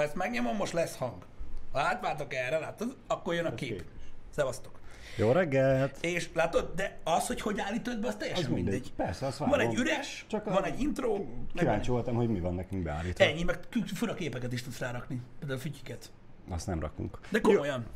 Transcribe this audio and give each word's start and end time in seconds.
Ha 0.00 0.06
ezt 0.06 0.14
megnyomom, 0.14 0.56
most 0.56 0.72
lesz 0.72 0.96
hang. 0.96 1.14
Ha 1.72 1.80
átváltok 1.80 2.34
erre, 2.34 2.58
látod, 2.58 2.96
akkor 3.06 3.34
jön 3.34 3.44
a 3.44 3.54
kép. 3.54 3.68
kép 3.68 3.84
Szevasztok. 4.30 4.78
Jó 5.16 5.32
reggelt! 5.32 5.96
És 6.00 6.28
látod, 6.34 6.72
de 6.74 6.98
az, 7.04 7.26
hogy 7.26 7.40
hogy 7.40 7.60
állítod 7.60 8.00
be, 8.00 8.08
az 8.08 8.16
teljesen 8.16 8.44
Az 8.44 8.50
mindegy. 8.50 8.72
mindegy. 8.72 8.92
Persze, 8.92 9.26
azt 9.26 9.38
Van 9.38 9.60
egy 9.60 9.74
üres, 9.74 10.24
Csak 10.28 10.44
van 10.44 10.64
egy 10.64 10.80
intro, 10.80 11.24
Kíváncsi 11.54 11.90
voltam, 11.90 12.14
hogy 12.14 12.28
mi 12.28 12.40
van 12.40 12.54
nekünk 12.54 12.82
beállítva. 12.82 13.24
Ennyi, 13.24 13.42
meg 13.42 13.58
fura 13.94 14.14
képeket 14.14 14.52
is 14.52 14.62
tudsz 14.62 14.78
rárakni. 14.78 15.20
Például 15.38 15.58
fütyiket. 15.60 16.10
Azt 16.48 16.66
nem 16.66 16.80
rakunk. 16.80 17.18
De 17.30 17.40
komolyan. 17.40 17.86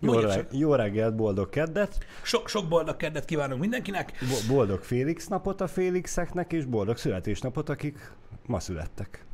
Jó, 0.00 0.12
Mondja 0.12 0.34
reg- 0.34 0.52
jó 0.52 0.74
reggelt, 0.74 1.14
boldog 1.16 1.48
keddet, 1.48 1.98
Sok, 2.22 2.48
sok 2.48 2.68
boldog 2.68 2.96
kedvet 2.96 3.24
kívánunk 3.24 3.60
mindenkinek. 3.60 4.12
bo- 4.20 4.56
boldog 4.56 4.82
Félix 4.82 5.26
napot 5.26 5.60
a 5.60 5.66
Félixeknek, 5.66 6.52
és 6.52 6.64
boldog 6.64 6.96
születésnapot, 6.96 7.68
akik 7.68 8.12
ma 8.46 8.60
születtek. 8.60 9.24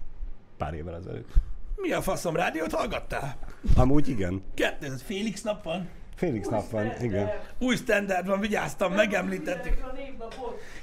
Pár 0.57 0.75
évvel 0.75 0.95
ezelőtt. 0.97 1.33
Mi 1.77 1.93
a 1.93 2.03
faszom 2.03 2.37
rádiót 2.37 2.73
hallgattál? 2.73 3.37
Amúgy 3.77 4.09
igen. 4.09 4.43
Kettő, 4.55 4.87
ez 4.87 5.03
Félix 5.03 5.43
nap 5.43 5.65
van. 5.65 5.89
Félix 6.15 6.49
nap 6.49 6.71
van, 6.71 6.93
igen. 7.03 7.31
Új 7.59 7.77
standard 7.77 8.27
van, 8.27 8.41
vigyáztam, 8.41 8.93
megemlítettük. 8.93 9.75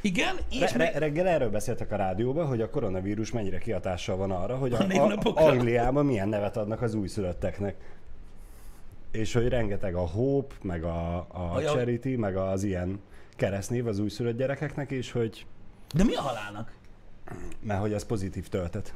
Igen, 0.01 0.35
és 0.49 0.59
Re- 0.59 0.77
re- 0.91 0.99
reggel 0.99 1.27
erről 1.27 1.49
beszéltek 1.49 1.91
a 1.91 1.95
rádióban, 1.95 2.47
hogy 2.47 2.61
a 2.61 2.69
koronavírus 2.69 3.31
mennyire 3.31 3.57
kihatással 3.57 4.15
van 4.17 4.31
arra, 4.31 4.55
hogy 4.57 4.73
a, 4.73 4.77
A 4.77 5.17
a. 5.23 5.41
Angliában 5.41 6.05
milyen 6.05 6.29
nevet 6.29 6.57
adnak 6.57 6.81
az 6.81 6.93
újszülötteknek. 6.93 7.75
És 9.11 9.33
hogy 9.33 9.47
rengeteg 9.47 9.95
a 9.95 10.07
Hope, 10.07 10.55
meg 10.61 10.83
a, 10.83 11.15
a 11.17 11.51
A- 11.55 11.61
Charity, 11.61 12.15
meg 12.15 12.35
az 12.35 12.63
ilyen 12.63 13.01
keresztnév 13.35 13.87
az 13.87 13.99
újszülött 13.99 14.37
gyerekeknek, 14.37 14.91
és 14.91 15.11
hogy 15.11 15.45
De 15.95 16.03
mi 16.03 16.15
a 16.15 16.21
halálnak? 16.21 16.71
mert 17.61 17.79
hogy 17.79 17.93
az 17.93 18.05
pozitív 18.05 18.47
töltet. 18.47 18.93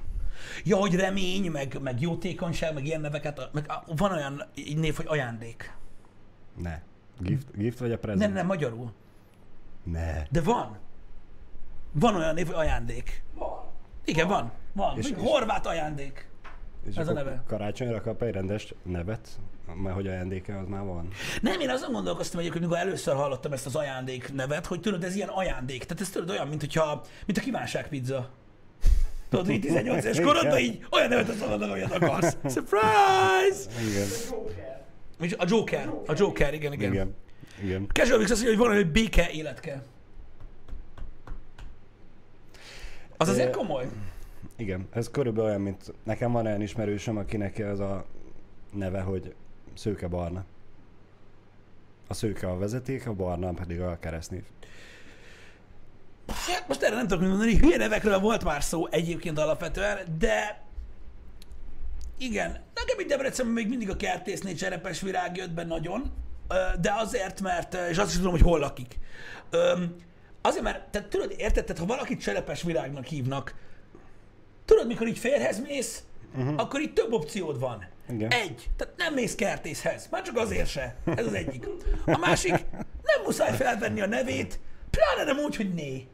Ja, 0.63 0.77
hogy 0.77 0.95
remény, 0.95 1.52
meg, 1.52 1.77
meg 1.81 2.02
jótékonyság, 2.02 2.73
meg 2.73 2.85
ilyen 2.85 3.02
neveket, 3.02 3.49
meg 3.52 3.71
van 3.95 4.12
olyan 4.12 4.43
név, 4.76 4.96
hogy 4.96 5.05
ajándék. 5.07 5.73
Ne. 6.62 6.82
Gift, 7.20 7.57
gift 7.57 7.79
vagy 7.79 7.91
a 7.91 7.98
prezent? 7.98 8.21
Nem, 8.21 8.34
nem, 8.34 8.45
magyarul. 8.45 8.93
Ne. 9.84 10.23
De 10.32 10.41
van. 10.41 10.77
Van 11.91 12.15
olyan 12.15 12.34
név, 12.34 12.45
hogy 12.45 12.55
ajándék. 12.55 13.23
Van. 13.34 13.60
Igen, 14.05 14.27
van. 14.27 14.51
Van. 14.73 14.98
És- 14.98 15.10
És, 15.10 15.15
horvát 15.18 15.65
ajándék. 15.65 16.29
És 16.90 16.95
Ez 16.95 17.07
a 17.07 17.13
neve. 17.13 17.43
Karácsonyra 17.48 18.01
kap 18.01 18.21
egy 18.21 18.34
rendes 18.34 18.73
nevet, 18.84 19.27
mert 19.73 19.95
hogy 19.95 20.07
ajándéke 20.07 20.60
az 20.60 20.67
már 20.67 20.84
van. 20.84 21.07
Nem, 21.41 21.60
én 21.60 21.70
azon 21.70 21.91
gondolkoztam 21.91 22.40
egyébként, 22.40 22.63
amikor 22.63 22.79
először 22.82 23.15
hallottam 23.15 23.51
ezt 23.54 23.65
az 23.65 23.76
ajándék 23.76 24.34
nevet, 24.34 24.65
hogy 24.65 24.79
tudod, 24.79 25.04
ez 25.04 25.15
ilyen 25.15 25.27
ajándék. 25.29 25.84
Tehát 25.84 26.01
ez 26.01 26.10
tudod 26.10 26.29
olyan, 26.29 26.48
mint, 26.48 26.60
hogyha, 26.60 27.01
mint 27.26 27.38
a 27.38 27.41
kívánságpizza. 27.41 28.29
Tudod, 29.36 29.50
így 29.50 29.62
18 29.62 30.04
éves 30.04 30.20
korodban 30.20 30.58
így 30.58 30.86
olyan 30.91 31.10
nevet 31.10 31.30
adsz 31.30 31.40
magadnak, 31.40 31.70
amilyet 31.70 31.91
akarsz. 31.91 32.38
Surprise! 32.44 33.82
Igen. 33.90 34.08
És 35.20 35.36
a 35.38 35.46
Joker. 35.48 35.94
A 36.05 36.14
Joker, 36.16 36.54
igen, 36.54 36.74
igen. 36.74 36.94
igen. 36.94 37.16
Igen. 37.63 37.88
Casual 37.94 38.18
Mix 38.18 38.32
azt 38.32 38.41
mondja, 38.44 38.60
hogy 38.60 38.68
van, 38.68 38.78
hogy 38.78 38.91
béke 38.91 39.30
életke. 39.32 39.84
Az 43.18 43.30
azért 43.30 43.56
komoly. 43.56 43.88
Igen, 44.56 44.88
ez 44.94 45.10
körülbelül 45.10 45.50
olyan, 45.50 45.62
mint 45.62 45.94
nekem 46.04 46.32
van 46.32 46.46
olyan 46.46 46.62
ismerősöm, 46.62 47.18
akinek 47.18 47.60
az 47.60 47.80
a 47.80 48.06
neve, 48.74 49.02
hogy 49.02 49.34
Szőke 49.74 50.08
Barna. 50.08 50.46
A 52.08 52.13
szőke 52.13 52.48
a 52.48 52.58
vezeték, 52.58 53.08
a 53.08 53.13
barna 53.13 53.54
pedig 53.54 53.80
a 53.80 53.98
keresztnév. 54.00 54.44
Hát 56.27 56.68
most 56.68 56.81
erre 56.81 56.95
nem 56.95 57.07
tudok 57.07 57.27
mondani, 57.27 57.57
hülye 57.57 57.77
nevekről 57.77 58.20
volt 58.20 58.43
már 58.43 58.63
szó 58.63 58.87
egyébként 58.87 59.40
alapvetően, 59.40 59.98
de 60.20 60.63
igen, 62.17 62.59
nekem 62.73 62.99
itt 62.99 63.07
Debrecenben 63.07 63.54
még 63.54 63.67
mindig 63.67 63.90
a 63.90 63.95
kertésznél 63.95 64.56
cserepes 64.56 65.01
virág 65.01 65.38
jött 65.38 65.51
be 65.51 65.63
nagyon, 65.63 66.13
de 66.81 66.94
azért, 66.97 67.41
mert, 67.41 67.73
és 67.90 67.97
azt 67.97 68.09
is 68.09 68.16
tudom, 68.16 68.31
hogy 68.31 68.41
hol 68.41 68.59
lakik. 68.59 69.00
Azért, 70.41 70.63
mert, 70.63 70.88
tehát 70.88 71.07
tudod, 71.07 71.33
érted, 71.38 71.66
tehát 71.66 71.81
ha 71.81 71.88
valakit 71.88 72.22
cserepes 72.22 72.61
virágnak 72.61 73.05
hívnak, 73.05 73.55
tudod, 74.66 74.88
mikor 74.88 75.07
így 75.07 75.17
férhez 75.17 75.59
mész, 75.59 76.03
uh-huh. 76.38 76.53
akkor 76.57 76.79
itt 76.79 76.95
több 76.95 77.13
opciód 77.13 77.59
van. 77.59 77.88
Igen. 78.09 78.31
Egy, 78.31 78.69
tehát 78.77 78.94
nem 78.97 79.13
mész 79.13 79.35
kertészhez, 79.35 80.07
már 80.11 80.21
csak 80.21 80.38
azért 80.38 80.69
se. 80.69 80.95
Ez 81.16 81.25
az 81.25 81.33
egyik. 81.33 81.67
A 82.05 82.17
másik, 82.17 82.66
nem 83.01 83.23
muszáj 83.23 83.55
felvenni 83.55 84.01
a 84.01 84.07
nevét, 84.07 84.59
pláne 84.89 85.31
nem 85.31 85.44
úgy, 85.44 85.55
hogy 85.55 85.73
né. 85.73 86.07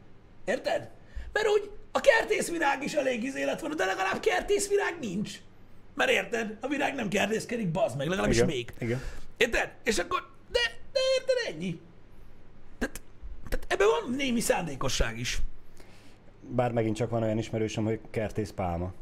Érted? 0.44 0.90
Mert 1.32 1.48
úgy 1.48 1.70
a 1.92 2.00
kertészvirág 2.00 2.82
is 2.82 2.92
elég 2.94 3.22
izé 3.22 3.44
lett 3.44 3.60
volna, 3.60 3.74
de 3.74 3.84
legalább 3.84 4.20
kertészvirág 4.20 4.96
nincs. 5.00 5.40
Mert 5.94 6.10
érted? 6.10 6.56
A 6.60 6.66
virág 6.68 6.94
nem 6.94 7.08
kertészkedik, 7.08 7.70
bazd 7.70 7.96
meg, 7.96 8.08
legalábbis 8.08 8.36
Igen. 8.36 8.48
még. 8.48 8.72
Igen. 8.78 9.00
Érted? 9.36 9.72
És 9.82 9.98
akkor, 9.98 10.30
de, 10.50 10.58
de 10.92 10.98
érted 11.18 11.54
ennyi. 11.54 11.80
Tehát, 12.78 13.00
tehát 13.48 13.66
ebben 13.68 13.86
van 13.86 14.14
némi 14.14 14.40
szándékosság 14.40 15.18
is. 15.18 15.38
Bár 16.48 16.72
megint 16.72 16.96
csak 16.96 17.10
van 17.10 17.22
olyan 17.22 17.38
ismerősöm, 17.38 17.84
hogy 17.84 18.00
kertész 18.10 18.50
pálma. 18.50 18.92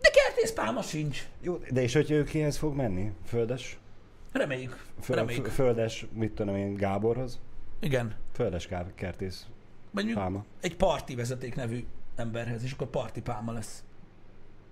De 0.00 0.10
kertészpálma 0.10 0.82
sincs. 0.82 1.24
Jó, 1.40 1.60
de 1.70 1.82
és 1.82 1.92
hogy 1.94 2.10
ő 2.10 2.24
kihez 2.24 2.56
fog 2.56 2.74
menni? 2.74 3.12
Földes? 3.26 3.78
Reméljük. 4.32 4.84
Föl, 5.00 5.16
Reméljük. 5.16 5.46
földes, 5.46 6.06
mit 6.12 6.32
tudom 6.32 6.56
én, 6.56 6.74
Gáborhoz? 6.74 7.40
Igen. 7.80 8.14
Földes 8.34 8.66
ká- 8.66 8.94
kertész 8.94 9.46
Vagy 9.94 10.12
pálma. 10.12 10.44
egy 10.60 10.76
parti 10.76 11.14
vezeték 11.14 11.54
nevű 11.54 11.84
emberhez, 12.16 12.62
és 12.62 12.72
akkor 12.72 12.86
parti 12.86 13.20
pálma 13.20 13.52
lesz. 13.52 13.84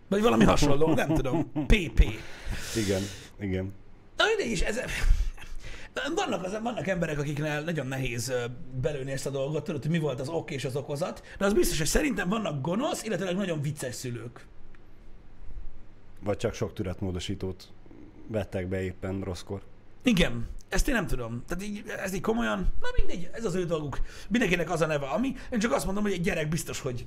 Vagy 0.08 0.22
valami 0.22 0.44
hasonló, 0.44 0.94
nem 0.94 1.14
tudom. 1.14 1.52
PP. 1.52 2.00
Igen, 2.76 3.02
igen. 3.40 3.72
Na 4.16 4.24
mindegy 4.26 4.50
is, 4.50 4.60
ez... 4.60 4.80
Vannak, 6.14 6.44
az, 6.44 6.58
vannak 6.62 6.86
emberek, 6.86 7.18
akiknél 7.18 7.60
nagyon 7.60 7.86
nehéz 7.86 8.32
belőni 8.80 9.10
ezt 9.12 9.26
a 9.26 9.30
dolgot, 9.30 9.64
tudod, 9.64 9.82
hogy 9.82 9.90
mi 9.90 9.98
volt 9.98 10.20
az 10.20 10.28
ok 10.28 10.50
és 10.50 10.64
az 10.64 10.76
okozat, 10.76 11.22
de 11.38 11.44
az 11.44 11.52
biztos, 11.52 11.78
hogy 11.78 11.86
szerintem 11.86 12.28
vannak 12.28 12.60
gonosz, 12.60 13.02
illetve 13.04 13.32
nagyon 13.32 13.62
vicces 13.62 13.94
szülők. 13.94 14.46
Vagy 16.20 16.36
csak 16.36 16.54
sok 16.54 16.72
türetmódosítót 16.72 17.72
vettek 18.26 18.68
be 18.68 18.82
éppen 18.82 19.20
rosszkor. 19.20 19.62
Igen, 20.02 20.48
ezt 20.72 20.88
én 20.88 20.94
nem 20.94 21.06
tudom. 21.06 21.42
Tehát 21.46 21.64
így, 21.64 21.84
ez 22.02 22.14
így 22.14 22.20
komolyan, 22.20 22.58
na 22.58 22.88
mindegy, 22.96 23.30
ez 23.32 23.44
az 23.44 23.54
ő 23.54 23.64
dolguk. 23.64 24.00
Mindenkinek 24.28 24.70
az 24.70 24.80
a 24.80 24.86
neve, 24.86 25.06
ami. 25.06 25.34
Én 25.50 25.58
csak 25.58 25.72
azt 25.72 25.84
mondom, 25.84 26.02
hogy 26.02 26.12
egy 26.12 26.20
gyerek 26.20 26.48
biztos, 26.48 26.80
hogy 26.80 27.06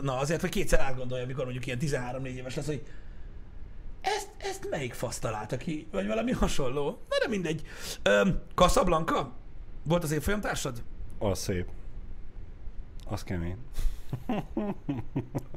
na 0.00 0.18
azért, 0.18 0.40
hogy 0.40 0.50
kétszer 0.50 0.80
átgondolja, 0.80 1.24
amikor 1.24 1.44
mondjuk 1.44 1.66
ilyen 1.66 1.78
13-4 1.80 2.24
éves 2.26 2.54
lesz, 2.54 2.66
hogy 2.66 2.82
ezt, 4.00 4.28
ezt 4.38 4.70
melyik 4.70 4.94
fasz 4.94 5.18
találta 5.18 5.56
ki, 5.56 5.86
vagy 5.92 6.06
valami 6.06 6.32
hasonló. 6.32 6.84
Na 6.84 7.18
de 7.22 7.28
mindegy. 7.28 7.62
Ö, 8.02 8.28
Casablanca? 8.54 9.32
Volt 9.82 10.02
az 10.02 10.10
évfolyamtársad? 10.10 10.82
Az 11.18 11.38
szép. 11.38 11.68
Az 13.04 13.22
kemény. 13.22 13.56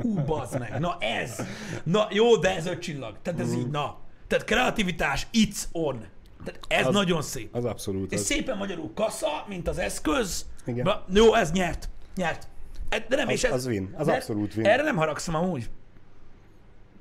Ú, 0.01 0.23
bazd 0.25 0.59
meg. 0.59 0.79
Na 0.79 0.97
ez. 0.99 1.41
Na 1.83 2.07
jó, 2.11 2.35
de 2.35 2.55
ez 2.55 2.65
öt 2.65 2.81
csillag. 2.81 3.17
Tehát 3.21 3.39
ez 3.39 3.53
így, 3.53 3.69
na. 3.69 3.97
Tehát 4.27 4.45
kreativitás, 4.45 5.27
it's 5.33 5.63
on. 5.71 6.05
Tehát 6.43 6.59
ez 6.67 6.85
Az- 6.87 6.93
nagyon 6.93 7.21
szép. 7.21 7.55
Az 7.55 7.65
abszolút. 7.65 8.11
És 8.11 8.19
Az, 8.19 8.25
szépen 8.25 8.57
magyarul 8.57 8.91
kassa, 8.93 9.45
mint 9.47 9.67
az 9.67 9.77
eszköz. 9.77 10.45
Igen. 10.65 10.83
Ba, 10.83 11.05
jó, 11.13 11.33
ez 11.33 11.51
nyert. 11.51 11.89
Nyert. 12.15 12.47
E- 12.89 13.05
De 13.09 13.15
nem, 13.15 13.27
Az- 13.27 13.33
és 13.33 13.43
ez, 13.43 13.51
az 13.53 13.65
win. 13.65 13.93
Az 13.97 14.07
abszolút 14.07 14.55
win. 14.55 14.65
Erre 14.65 14.83
nem 14.83 14.95
haragszom 14.95 15.35
amúgy. 15.35 15.69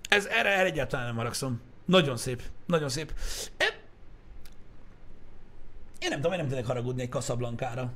Ez, 0.09 0.27
erre, 0.27 0.49
erre 0.53 0.65
egyáltalán 0.65 1.07
nem 1.07 1.17
haragszom. 1.17 1.61
Nagyon 1.85 2.17
szép. 2.17 2.43
Nagyon 2.67 2.89
szép. 2.89 3.13
Én 6.01 6.09
nem 6.09 6.17
tudom, 6.21 6.33
én 6.33 6.39
nem 6.39 6.49
tudnék 6.49 6.67
haragudni 6.67 7.03
egy 7.03 7.09
kaszablankára. 7.09 7.93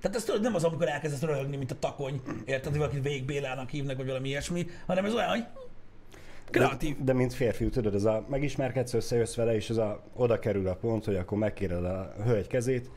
Tehát 0.00 0.16
ez 0.16 0.24
tudod, 0.24 0.40
nem 0.40 0.54
az, 0.54 0.64
amikor 0.64 0.88
elkezdesz 0.88 1.20
röhögni, 1.20 1.56
mint 1.56 1.70
a 1.70 1.78
takony, 1.78 2.22
érted, 2.44 2.70
hogy 2.70 2.78
valakit 2.78 3.02
végig 3.02 3.24
Bélának 3.24 3.70
hívnak, 3.70 3.96
vagy 3.96 4.06
valami 4.06 4.28
ilyesmi, 4.28 4.66
hanem 4.86 5.04
ez 5.04 5.14
olyan, 5.14 5.28
hogy 5.28 5.44
kreatív. 6.52 6.96
De, 6.96 7.04
de 7.04 7.12
mint 7.12 7.32
férfi, 7.34 7.68
tudod, 7.68 7.94
ez 7.94 8.04
a 8.04 8.24
megismerkedsz, 8.28 8.94
összejössz 8.94 9.34
vele, 9.34 9.54
és 9.54 9.70
az 9.70 9.78
a, 9.78 10.02
oda 10.14 10.38
kerül 10.38 10.68
a 10.68 10.74
pont, 10.74 11.04
hogy 11.04 11.16
akkor 11.16 11.38
megkéred 11.38 11.84
a 11.84 12.14
hölgy 12.24 12.46
kezét, 12.46 12.90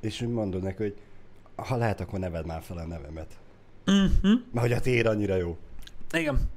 és 0.00 0.20
úgy 0.20 0.32
mondod 0.32 0.62
neki, 0.62 0.82
hogy 0.82 0.96
ha 1.56 1.76
lehet, 1.76 2.00
akkor 2.00 2.18
neved 2.18 2.46
már 2.46 2.62
fel 2.62 2.76
a 2.76 2.86
nevemet. 2.86 3.38
Mhm. 3.84 4.32
Mert 4.52 4.66
hogy 4.66 4.72
a 4.72 4.80
tiéd 4.80 5.06
annyira 5.06 5.36
jó. 5.36 5.56
Igen. 6.12 6.50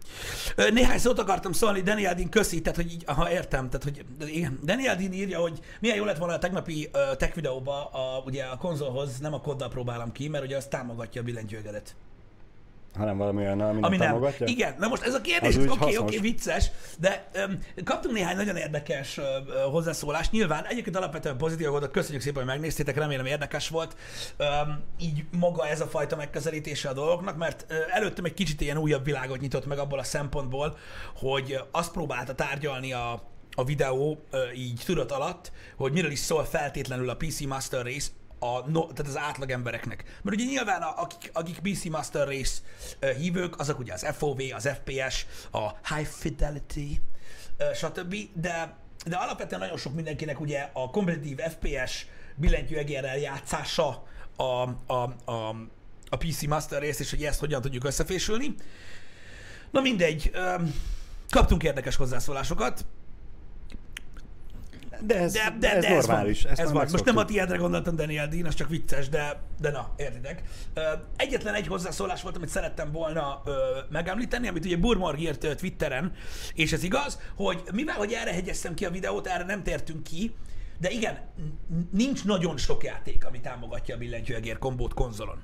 Néhány 0.71 0.97
szót 0.97 1.19
akartam 1.19 1.51
szólni, 1.51 1.81
Daniel 1.81 2.15
Dean 2.15 2.29
köszi, 2.29 2.61
tehát 2.61 2.75
hogy 2.75 2.91
így, 2.91 3.03
aha, 3.05 3.31
értem, 3.31 3.69
tehát 3.69 3.83
hogy 3.83 4.05
igen. 4.35 4.59
Daniel 4.63 4.95
Dean 4.95 5.13
írja, 5.13 5.39
hogy 5.39 5.59
milyen 5.79 5.97
jó 5.97 6.05
lett 6.05 6.17
volna 6.17 6.33
a 6.33 6.39
tegnapi 6.39 6.89
uh, 6.93 7.15
tech 7.15 7.35
videóba, 7.35 7.85
a, 7.85 8.23
ugye 8.25 8.43
a 8.43 8.57
konzolhoz 8.57 9.19
nem 9.19 9.33
a 9.33 9.41
koddal 9.41 9.69
próbálom 9.69 10.11
ki, 10.11 10.27
mert 10.27 10.43
ugye 10.43 10.57
az 10.57 10.65
támogatja 10.65 11.21
a 11.21 11.23
billentyűgedet. 11.23 11.95
Hanem 12.97 13.17
valami 13.17 13.41
olyan, 13.41 13.61
ami, 13.61 13.81
ami 13.81 13.97
nem 13.97 14.07
támogatja? 14.07 14.45
Igen, 14.47 14.75
na 14.79 14.87
most 14.87 15.03
ez 15.03 15.13
a 15.13 15.21
kérdés, 15.21 15.55
oké, 15.55 15.67
oké, 15.69 15.95
hasznos. 15.95 16.19
vicces, 16.19 16.71
de 16.99 17.27
öm, 17.33 17.59
kaptunk 17.83 18.15
néhány 18.15 18.35
nagyon 18.35 18.55
érdekes 18.55 19.17
ö, 19.17 19.23
hozzászólást. 19.71 20.31
Nyilván 20.31 20.65
egyébként 20.65 20.95
alapvetően 20.95 21.37
pozitív 21.37 21.67
voltak, 21.67 21.91
köszönjük 21.91 22.21
szépen, 22.21 22.43
hogy 22.43 22.51
megnéztétek, 22.51 22.97
remélem 22.97 23.25
érdekes 23.25 23.69
volt. 23.69 23.95
Öm, 24.37 24.83
így 24.99 25.25
maga 25.31 25.67
ez 25.67 25.81
a 25.81 25.85
fajta 25.85 26.15
megközelítése 26.15 26.89
a 26.89 26.93
dolgoknak, 26.93 27.37
mert 27.37 27.65
ö, 27.67 27.75
előttem 27.89 28.25
egy 28.25 28.33
kicsit 28.33 28.61
ilyen 28.61 28.77
újabb 28.77 29.05
világot 29.05 29.39
nyitott 29.39 29.65
meg 29.65 29.77
abból 29.77 29.99
a 29.99 30.03
szempontból, 30.03 30.77
hogy 31.15 31.59
azt 31.71 31.91
próbálta 31.91 32.35
tárgyalni 32.35 32.93
a, 32.93 33.31
a 33.55 33.63
videó 33.63 34.23
így 34.55 34.81
tudat 34.85 35.11
alatt, 35.11 35.51
hogy 35.75 35.91
miről 35.91 36.11
is 36.11 36.19
szól 36.19 36.43
feltétlenül 36.43 37.09
a 37.09 37.15
PC 37.15 37.41
Master 37.41 37.85
Race, 37.85 38.07
a, 38.43 38.69
no, 38.69 38.87
tehát 38.87 39.11
az 39.11 39.17
átlag 39.17 39.51
embereknek. 39.51 40.03
Mert 40.21 40.35
ugye 40.37 40.45
nyilván 40.45 40.81
a, 40.81 41.01
akik, 41.01 41.29
akik 41.33 41.59
PC 41.59 41.83
Master 41.83 42.27
Race 42.27 42.53
hívők, 43.17 43.59
azok 43.59 43.79
ugye 43.79 43.93
az 43.93 44.05
FOV, 44.17 44.39
az 44.55 44.69
FPS, 44.81 45.25
a 45.51 45.95
High 45.95 46.07
Fidelity, 46.07 47.01
stb. 47.73 48.15
De, 48.33 48.75
de 49.05 49.15
alapvetően 49.15 49.61
nagyon 49.61 49.77
sok 49.77 49.93
mindenkinek 49.93 50.39
ugye 50.39 50.69
a 50.73 50.89
kompetitív 50.89 51.39
FPS 51.39 52.05
billentyűegérrel 52.35 53.17
játszása 53.17 54.03
a, 54.35 54.43
a, 54.43 55.13
a, 55.25 55.55
a 56.09 56.17
PC 56.17 56.43
Master 56.45 56.81
Race, 56.81 57.03
és 57.03 57.09
hogy 57.09 57.23
ezt 57.23 57.39
hogyan 57.39 57.61
tudjuk 57.61 57.83
összefésülni. 57.83 58.55
Na 59.71 59.81
mindegy, 59.81 60.31
kaptunk 61.29 61.63
érdekes 61.63 61.95
hozzászólásokat, 61.95 62.85
De 65.05 65.19
ez, 65.19 65.33
de, 65.33 65.55
de, 65.59 65.75
ez 65.75 65.83
de 65.83 65.93
normális. 65.93 66.37
Ez 66.37 66.43
van. 66.43 66.51
Ezt 66.51 66.61
Ez 66.61 66.71
van. 66.71 66.87
Most 66.91 67.05
nem 67.05 67.17
a 67.17 67.25
tiédre 67.25 67.57
gondoltam, 67.57 67.95
Daniel 67.95 68.27
Dean, 68.27 68.45
az 68.45 68.53
csak 68.53 68.69
vicces, 68.69 69.09
de, 69.09 69.41
de 69.59 69.71
na, 69.71 69.93
értitek. 69.97 70.43
Egyetlen 71.15 71.53
egy 71.53 71.67
hozzászólás 71.67 72.21
volt, 72.21 72.35
amit 72.35 72.49
szerettem 72.49 72.91
volna 72.91 73.41
ö, 73.45 73.51
megemlíteni, 73.89 74.47
amit 74.47 74.65
ugye 74.65 74.77
Burmorg 74.77 75.19
írt 75.19 75.55
Twitteren, 75.57 76.13
és 76.53 76.71
ez 76.73 76.83
igaz, 76.83 77.19
hogy 77.35 77.63
mivel, 77.73 77.95
hogy 77.95 78.11
erre 78.11 78.33
hegyeztem 78.33 78.73
ki 78.73 78.85
a 78.85 78.89
videót, 78.89 79.27
erre 79.27 79.43
nem 79.43 79.63
tértünk 79.63 80.03
ki, 80.03 80.35
de 80.79 80.89
igen, 80.89 81.19
nincs 81.91 82.25
nagyon 82.25 82.57
sok 82.57 82.83
játék, 82.83 83.25
ami 83.25 83.39
támogatja 83.39 83.95
a 83.95 83.97
billentyűegér 83.97 84.57
kombót 84.57 84.93
konzolon. 84.93 85.41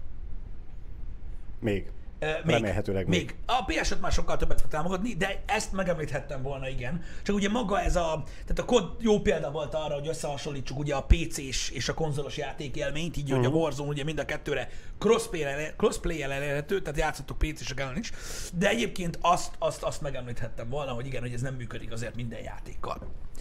Még. 1.59 1.91
Még, 2.19 2.56
Remélhetőleg 2.56 3.07
még. 3.07 3.19
még. 3.19 3.36
A 3.45 3.63
ps 3.66 3.94
már 4.01 4.12
sokkal 4.12 4.38
többet 4.38 4.62
fog 4.62 4.69
támogatni, 4.69 5.13
de 5.13 5.44
ezt 5.45 5.71
megemlíthettem 5.71 6.42
volna, 6.42 6.68
igen. 6.68 7.04
Csak 7.24 7.36
ugye 7.36 7.50
maga 7.50 7.81
ez 7.81 7.95
a, 7.95 8.24
tehát 8.42 8.60
a 8.60 8.66
kod 8.66 8.95
jó 9.00 9.19
példa 9.19 9.51
volt 9.51 9.74
arra, 9.74 9.94
hogy 9.94 10.07
összehasonlítsuk 10.07 10.80
ugye 10.80 10.95
a 10.95 11.04
PC-s 11.07 11.69
és 11.69 11.89
a 11.89 11.94
konzolos 11.94 12.38
játékélményt, 12.38 13.18
így 13.18 13.24
uh-huh. 13.24 13.45
hogy 13.45 13.54
a 13.54 13.57
Warzone 13.57 13.89
ugye 13.89 14.04
mind 14.04 14.19
a 14.19 14.25
kettőre 14.25 14.69
crossplay-el 14.98 15.75
crossplay 15.75 16.24
elérhető, 16.24 16.81
tehát 16.81 17.00
játszottuk 17.00 17.38
PC-sek 17.38 17.80
ellen 17.80 17.98
is, 17.98 18.12
de 18.54 18.69
egyébként 18.69 19.18
azt, 19.22 19.56
azt, 19.60 19.83
azt 19.83 20.01
megemlíthettem 20.01 20.69
volna, 20.69 20.92
hogy 20.92 21.06
igen, 21.06 21.22
hogy 21.22 21.33
ez 21.33 21.42
nem 21.42 21.54
működik 21.54 21.92
azért 21.92 22.15
minden 22.15 22.42
játékkal. 22.42 22.98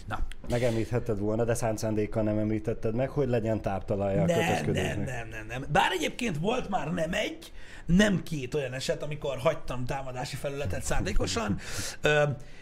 Na, 0.09 0.19
Megemlíthetted 0.49 1.19
volna, 1.19 1.43
de 1.43 1.53
szánt 1.53 1.77
szándékkal 1.77 2.23
nem 2.23 2.37
említetted 2.37 2.95
meg, 2.95 3.09
hogy 3.09 3.27
legyen 3.27 3.61
táptalaja 3.61 4.21
a 4.21 4.25
nem, 4.25 4.37
nem, 4.37 4.47
kötözködésnek. 4.47 5.05
nem, 5.05 5.29
nem, 5.29 5.45
nem. 5.47 5.65
Bár 5.71 5.91
egyébként 5.91 6.37
volt 6.37 6.69
már 6.69 6.93
nem 6.93 7.13
egy, 7.13 7.51
nem 7.85 8.23
két 8.23 8.53
olyan 8.53 8.73
eset, 8.73 9.03
amikor 9.03 9.37
hagytam 9.37 9.85
támadási 9.85 10.35
felületet 10.35 10.83
szándékosan, 10.83 11.59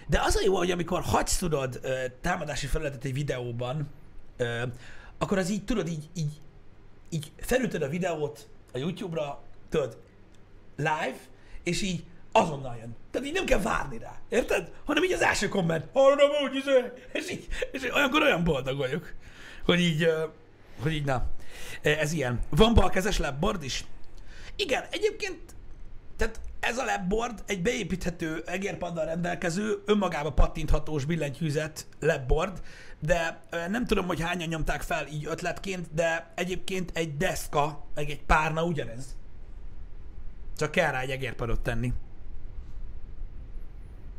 de 0.08 0.22
az 0.22 0.36
a 0.36 0.42
jó, 0.46 0.56
hogy 0.58 0.72
amikor 0.72 1.02
hagysz 1.02 1.38
tudod 1.38 1.80
támadási 2.22 2.66
felületet 2.66 3.04
egy 3.04 3.14
videóban, 3.14 3.90
akkor 5.18 5.38
az 5.38 5.50
így 5.50 5.64
tudod, 5.64 5.88
így, 5.88 6.10
így, 6.14 6.42
így 7.10 7.32
felütöd 7.38 7.82
a 7.82 7.90
videót 7.90 8.48
a 8.74 8.78
YouTube-ra, 8.78 9.42
tudod, 9.70 9.98
live, 10.76 11.18
és 11.64 11.82
így 11.82 12.04
azonnal 12.38 12.76
jön. 12.80 12.96
Tehát 13.12 13.28
így 13.28 13.34
nem 13.34 13.46
kell 13.46 13.62
várni 13.62 13.98
rá, 13.98 14.20
érted? 14.30 14.72
Hanem 14.86 15.04
így 15.04 15.12
az 15.12 15.22
első 15.22 15.48
komment, 15.48 15.94
nem 15.94 16.30
úgy, 16.44 16.56
izé. 16.56 16.92
és 17.14 17.32
így, 17.32 17.48
és 17.72 17.94
olyankor 17.94 18.22
olyan 18.22 18.44
boldog 18.44 18.78
vagyok, 18.78 19.14
hogy 19.66 19.80
így, 19.80 20.08
hogy 20.82 20.94
így 20.94 21.06
na, 21.06 21.26
ez 21.82 22.12
ilyen. 22.12 22.40
Van 22.50 22.74
balkezes 22.74 23.18
labboard 23.18 23.64
is? 23.64 23.86
Igen, 24.56 24.84
egyébként, 24.92 25.40
tehát 26.18 26.40
ez 26.60 26.78
a 26.78 26.84
labboard 26.84 27.44
egy 27.46 27.62
beépíthető 27.62 28.44
egérpaddal 28.46 29.06
rendelkező, 29.06 29.82
önmagába 29.86 30.32
pattinthatós 30.32 31.06
billentyűzet 31.06 31.86
labboard, 32.00 32.62
de 33.00 33.40
nem 33.68 33.86
tudom, 33.86 34.06
hogy 34.06 34.22
hányan 34.22 34.48
nyomták 34.48 34.82
fel 34.82 35.08
így 35.08 35.26
ötletként, 35.26 35.94
de 35.94 36.32
egyébként 36.36 36.92
egy 36.94 37.18
deszka, 37.18 37.86
meg 37.96 38.10
egy 38.10 38.24
párna 38.24 38.64
ugyanez. 38.64 39.16
Csak 40.58 40.72
kell 40.72 40.92
rá 40.92 41.00
egy 41.00 41.10
egérpadot 41.10 41.60
tenni. 41.60 41.94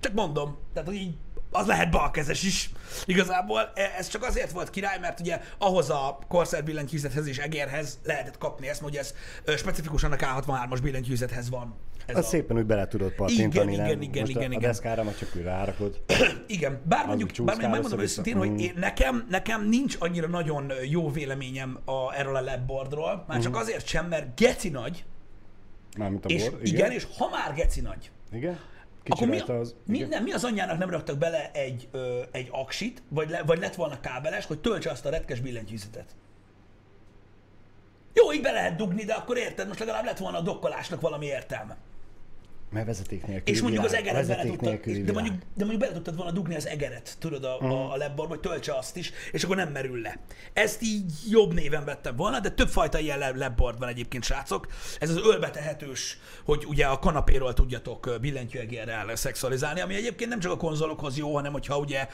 Csak 0.00 0.12
mondom, 0.12 0.59
tehát 0.73 0.89
hogy 0.89 0.97
így 0.99 1.17
az 1.50 1.67
lehet 1.67 1.91
balkezes 1.91 2.43
is. 2.43 2.71
Igazából 3.06 3.61
E- 3.75 3.95
ez 3.99 4.09
csak 4.09 4.23
azért 4.23 4.50
volt 4.50 4.71
király, 4.71 4.99
mert 4.99 5.21
ugye 5.21 5.41
ahhoz 5.59 5.91
a 5.91 6.19
Corsair 6.29 6.65
billentyűzethez 6.65 7.27
és 7.27 7.39
egérhez 7.39 7.99
lehetett 8.05 8.39
kapni 8.39 8.69
ezt, 8.69 8.81
hogy 8.81 8.97
ez 8.97 9.15
specifikusan 9.56 10.12
a 10.12 10.17
K63-as 10.17 10.79
billentyűzethez 10.83 11.50
van. 11.50 11.75
Ez 12.06 12.17
Az 12.17 12.25
a... 12.25 12.29
szépen 12.29 12.56
úgy 12.56 12.65
bele 12.67 12.87
tudod 12.89 13.12
pattintani, 13.12 13.73
Igen, 13.73 13.87
igen, 13.87 14.03
igen, 14.03 14.21
Most 14.21 14.31
igen, 14.31 14.43
a, 14.43 14.47
igen. 14.55 14.62
a 14.65 14.67
deszkára 14.67 15.03
meg 15.05 15.17
csak 15.19 15.29
úgy 15.37 15.43
rárakod. 15.43 16.01
Igen, 16.47 16.81
bár 16.85 17.06
mondjuk, 17.06 17.29
bár 17.31 17.44
mondjuk 17.47 17.71
megmondom 17.71 18.01
őszintén, 18.01 18.37
hogy 18.37 18.51
Mm. 18.51 18.56
én, 18.56 18.73
nekem, 18.77 19.27
nekem 19.31 19.69
nincs 19.69 19.97
annyira 19.99 20.27
nagyon 20.29 20.73
jó 20.91 21.11
véleményem 21.11 21.79
a, 21.85 22.15
erről 22.15 22.37
a 22.37 22.41
labboardról, 22.41 23.25
már 23.29 23.37
Mhm. 23.37 23.47
csak 23.47 23.56
azért 23.56 23.87
sem, 23.87 24.06
mert 24.06 24.41
geci 24.41 24.69
nagy, 24.69 25.05
Mármint 25.99 26.25
a 26.25 26.29
és 26.29 26.43
bor. 26.51 26.59
igen. 26.62 26.75
igen, 26.75 26.91
és 26.91 27.06
ha 27.19 27.29
már 27.29 27.55
geci 27.55 27.81
nagy, 27.81 28.11
Igen? 28.33 28.59
Akkor 29.08 29.28
mi, 29.28 29.38
az... 29.38 29.75
mi, 29.87 29.99
nem, 29.99 30.22
mi 30.22 30.32
az 30.32 30.44
anyjának 30.44 30.78
nem 30.78 30.90
raktak 30.90 31.19
bele 31.19 31.50
egy, 31.52 31.88
ö, 31.90 32.22
egy 32.31 32.49
aksit, 32.50 33.02
vagy, 33.08 33.31
le, 33.31 33.43
vagy 33.43 33.58
lett 33.58 33.75
volna 33.75 34.00
kábeles, 34.00 34.46
hogy 34.46 34.58
töltse 34.58 34.90
azt 34.90 35.06
a 35.06 35.10
retkes 35.10 35.40
billentyűzetet? 35.40 36.14
Jó, 38.12 38.32
így 38.32 38.43
be 38.43 38.50
lehet 38.50 38.76
dugni, 38.76 39.05
de 39.05 39.14
akkor 39.14 39.37
érted, 39.37 39.66
most 39.66 39.78
legalább 39.78 40.05
lett 40.05 40.19
volna 40.19 40.38
a 40.38 40.43
dokkolásnak 40.43 41.00
valami 41.00 41.26
értelme. 41.26 41.76
Mert 42.70 42.87
vezeték 42.87 43.26
nélküli 43.26 43.56
És 43.56 43.62
mondjuk 43.62 43.85
az 43.85 43.91
világ. 43.91 44.06
egeret 44.06 44.26
bele 44.26 44.43
tudtad, 44.44 44.75
de 44.75 44.81
világ. 44.93 45.12
mondjuk, 45.15 45.35
de 45.37 45.65
mondjuk 45.65 45.81
bele 45.81 45.93
tudtad 45.93 46.17
volna 46.17 46.31
dugni 46.32 46.55
az 46.55 46.67
egeret, 46.67 47.17
tudod, 47.19 47.44
a, 47.44 47.56
Mhm. 47.61 47.70
a, 47.73 47.97
labborba, 47.97 48.29
hogy 48.35 48.41
töltse 48.41 48.75
azt 48.75 48.97
is, 48.97 49.12
és 49.32 49.44
akkor 49.44 49.56
nem 49.56 49.69
merül 49.69 50.00
le. 50.00 50.19
Ezt 50.53 50.82
így 50.82 51.12
jobb 51.31 51.55
néven 51.55 51.85
vettem 51.85 52.17
volna, 52.17 52.41
de 52.41 52.50
több 52.50 52.69
fajta 52.69 52.99
ilyen 52.99 53.19
lab- 53.19 53.37
labboard 53.37 53.79
van 53.79 53.88
egyébként, 53.88 54.25
srácok. 54.25 54.67
Ez 55.00 55.11
az 55.11 55.17
ölbetehetős, 55.17 56.19
hogy 56.44 56.65
ugye 56.67 56.87
a 56.87 56.99
kanapéról 56.99 57.55
tudjatok 57.55 58.17
billentyűegérrel 58.20 59.17
szexualizálni, 59.17 59.81
ami 59.81 59.94
egyébként 59.94 60.31
nem 60.31 60.41
csak 60.41 60.53
a 60.53 60.56
konzolokhoz 60.56 61.17
jó, 61.17 61.35
hanem 61.35 61.53
hogyha 61.53 61.79
ugye 61.79 62.09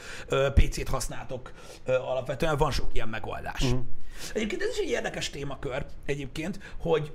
PC-t 0.53 0.87
használtok 0.87 1.51
alapvetően, 1.85 2.57
van 2.57 2.71
sok 2.71 2.89
ilyen 2.93 3.07
megoldás. 3.09 3.61
Uh-huh. 3.61 3.79
Egyébként 4.33 4.61
ez 4.61 4.69
is 4.69 4.77
egy 4.77 4.89
érdekes 4.89 5.29
témakör 5.29 5.85
egyébként, 6.05 6.59
hogy 6.79 7.13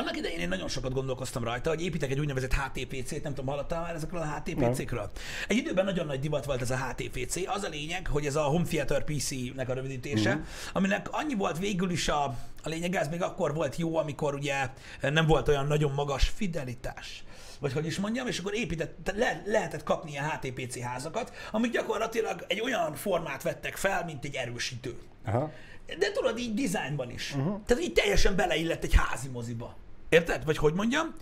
annak 0.00 0.16
idején 0.16 0.40
én 0.40 0.48
nagyon 0.48 0.68
sokat 0.68 0.92
gondolkoztam 0.92 1.44
rajta, 1.44 1.70
hogy 1.70 1.82
építek 1.82 2.10
egy 2.10 2.20
úgynevezett 2.20 2.52
HTPC-t, 2.52 3.22
nem 3.22 3.34
tudom, 3.34 3.46
hallottál 3.46 3.80
már 3.80 3.94
ezekről 3.94 4.20
a 4.20 4.34
HTPC-kről? 4.34 5.10
Egy 5.48 5.56
időben 5.56 5.84
nagyon 5.84 6.06
nagy 6.06 6.20
divat 6.20 6.44
volt 6.44 6.60
ez 6.60 6.70
a 6.70 6.76
HTPC. 6.76 7.36
Az 7.46 7.62
a 7.62 7.68
lényeg, 7.68 8.06
hogy 8.06 8.26
ez 8.26 8.36
a 8.36 8.42
Home 8.42 8.64
Theater 8.64 9.04
PC-nek 9.04 9.68
a 9.68 9.74
rövidítése, 9.74 10.30
uh-huh. 10.30 10.44
aminek 10.72 11.08
annyi 11.10 11.34
volt 11.34 11.58
végül 11.58 11.90
is 11.90 12.08
a, 12.08 12.24
a 12.62 12.68
lényeg, 12.68 12.94
ez 12.94 13.08
még 13.08 13.22
akkor 13.22 13.54
volt 13.54 13.76
jó, 13.76 13.96
amikor 13.96 14.34
ugye 14.34 14.68
nem 15.00 15.26
volt 15.26 15.48
olyan 15.48 15.66
nagyon 15.66 15.92
magas 15.92 16.28
fidelitás 16.28 17.24
vagy 17.60 17.72
hogy 17.72 17.86
is 17.86 17.98
mondjam, 17.98 18.26
és 18.26 18.38
akkor 18.38 18.54
épített, 18.54 19.12
le, 19.14 19.42
lehetett 19.44 19.82
kapni 19.82 20.10
ilyen 20.10 20.30
HTPC 20.30 20.80
házakat, 20.82 21.32
amik 21.50 21.70
gyakorlatilag 21.70 22.44
egy 22.48 22.60
olyan 22.60 22.94
formát 22.94 23.42
vettek 23.42 23.76
fel, 23.76 24.04
mint 24.04 24.24
egy 24.24 24.34
erősítő. 24.34 24.98
Aha. 25.24 25.50
De 25.98 26.12
tudod, 26.12 26.38
így 26.38 26.54
dizájnban 26.54 27.10
is. 27.10 27.34
Uh-huh. 27.34 27.60
Tehát 27.66 27.82
így 27.82 27.92
teljesen 27.92 28.36
beleillett 28.36 28.84
egy 28.84 28.94
házi 28.94 29.28
moziba. 29.28 29.76
Érted? 30.10 30.44
Vagy 30.44 30.56
hogy 30.56 30.74
mondjam? 30.74 31.14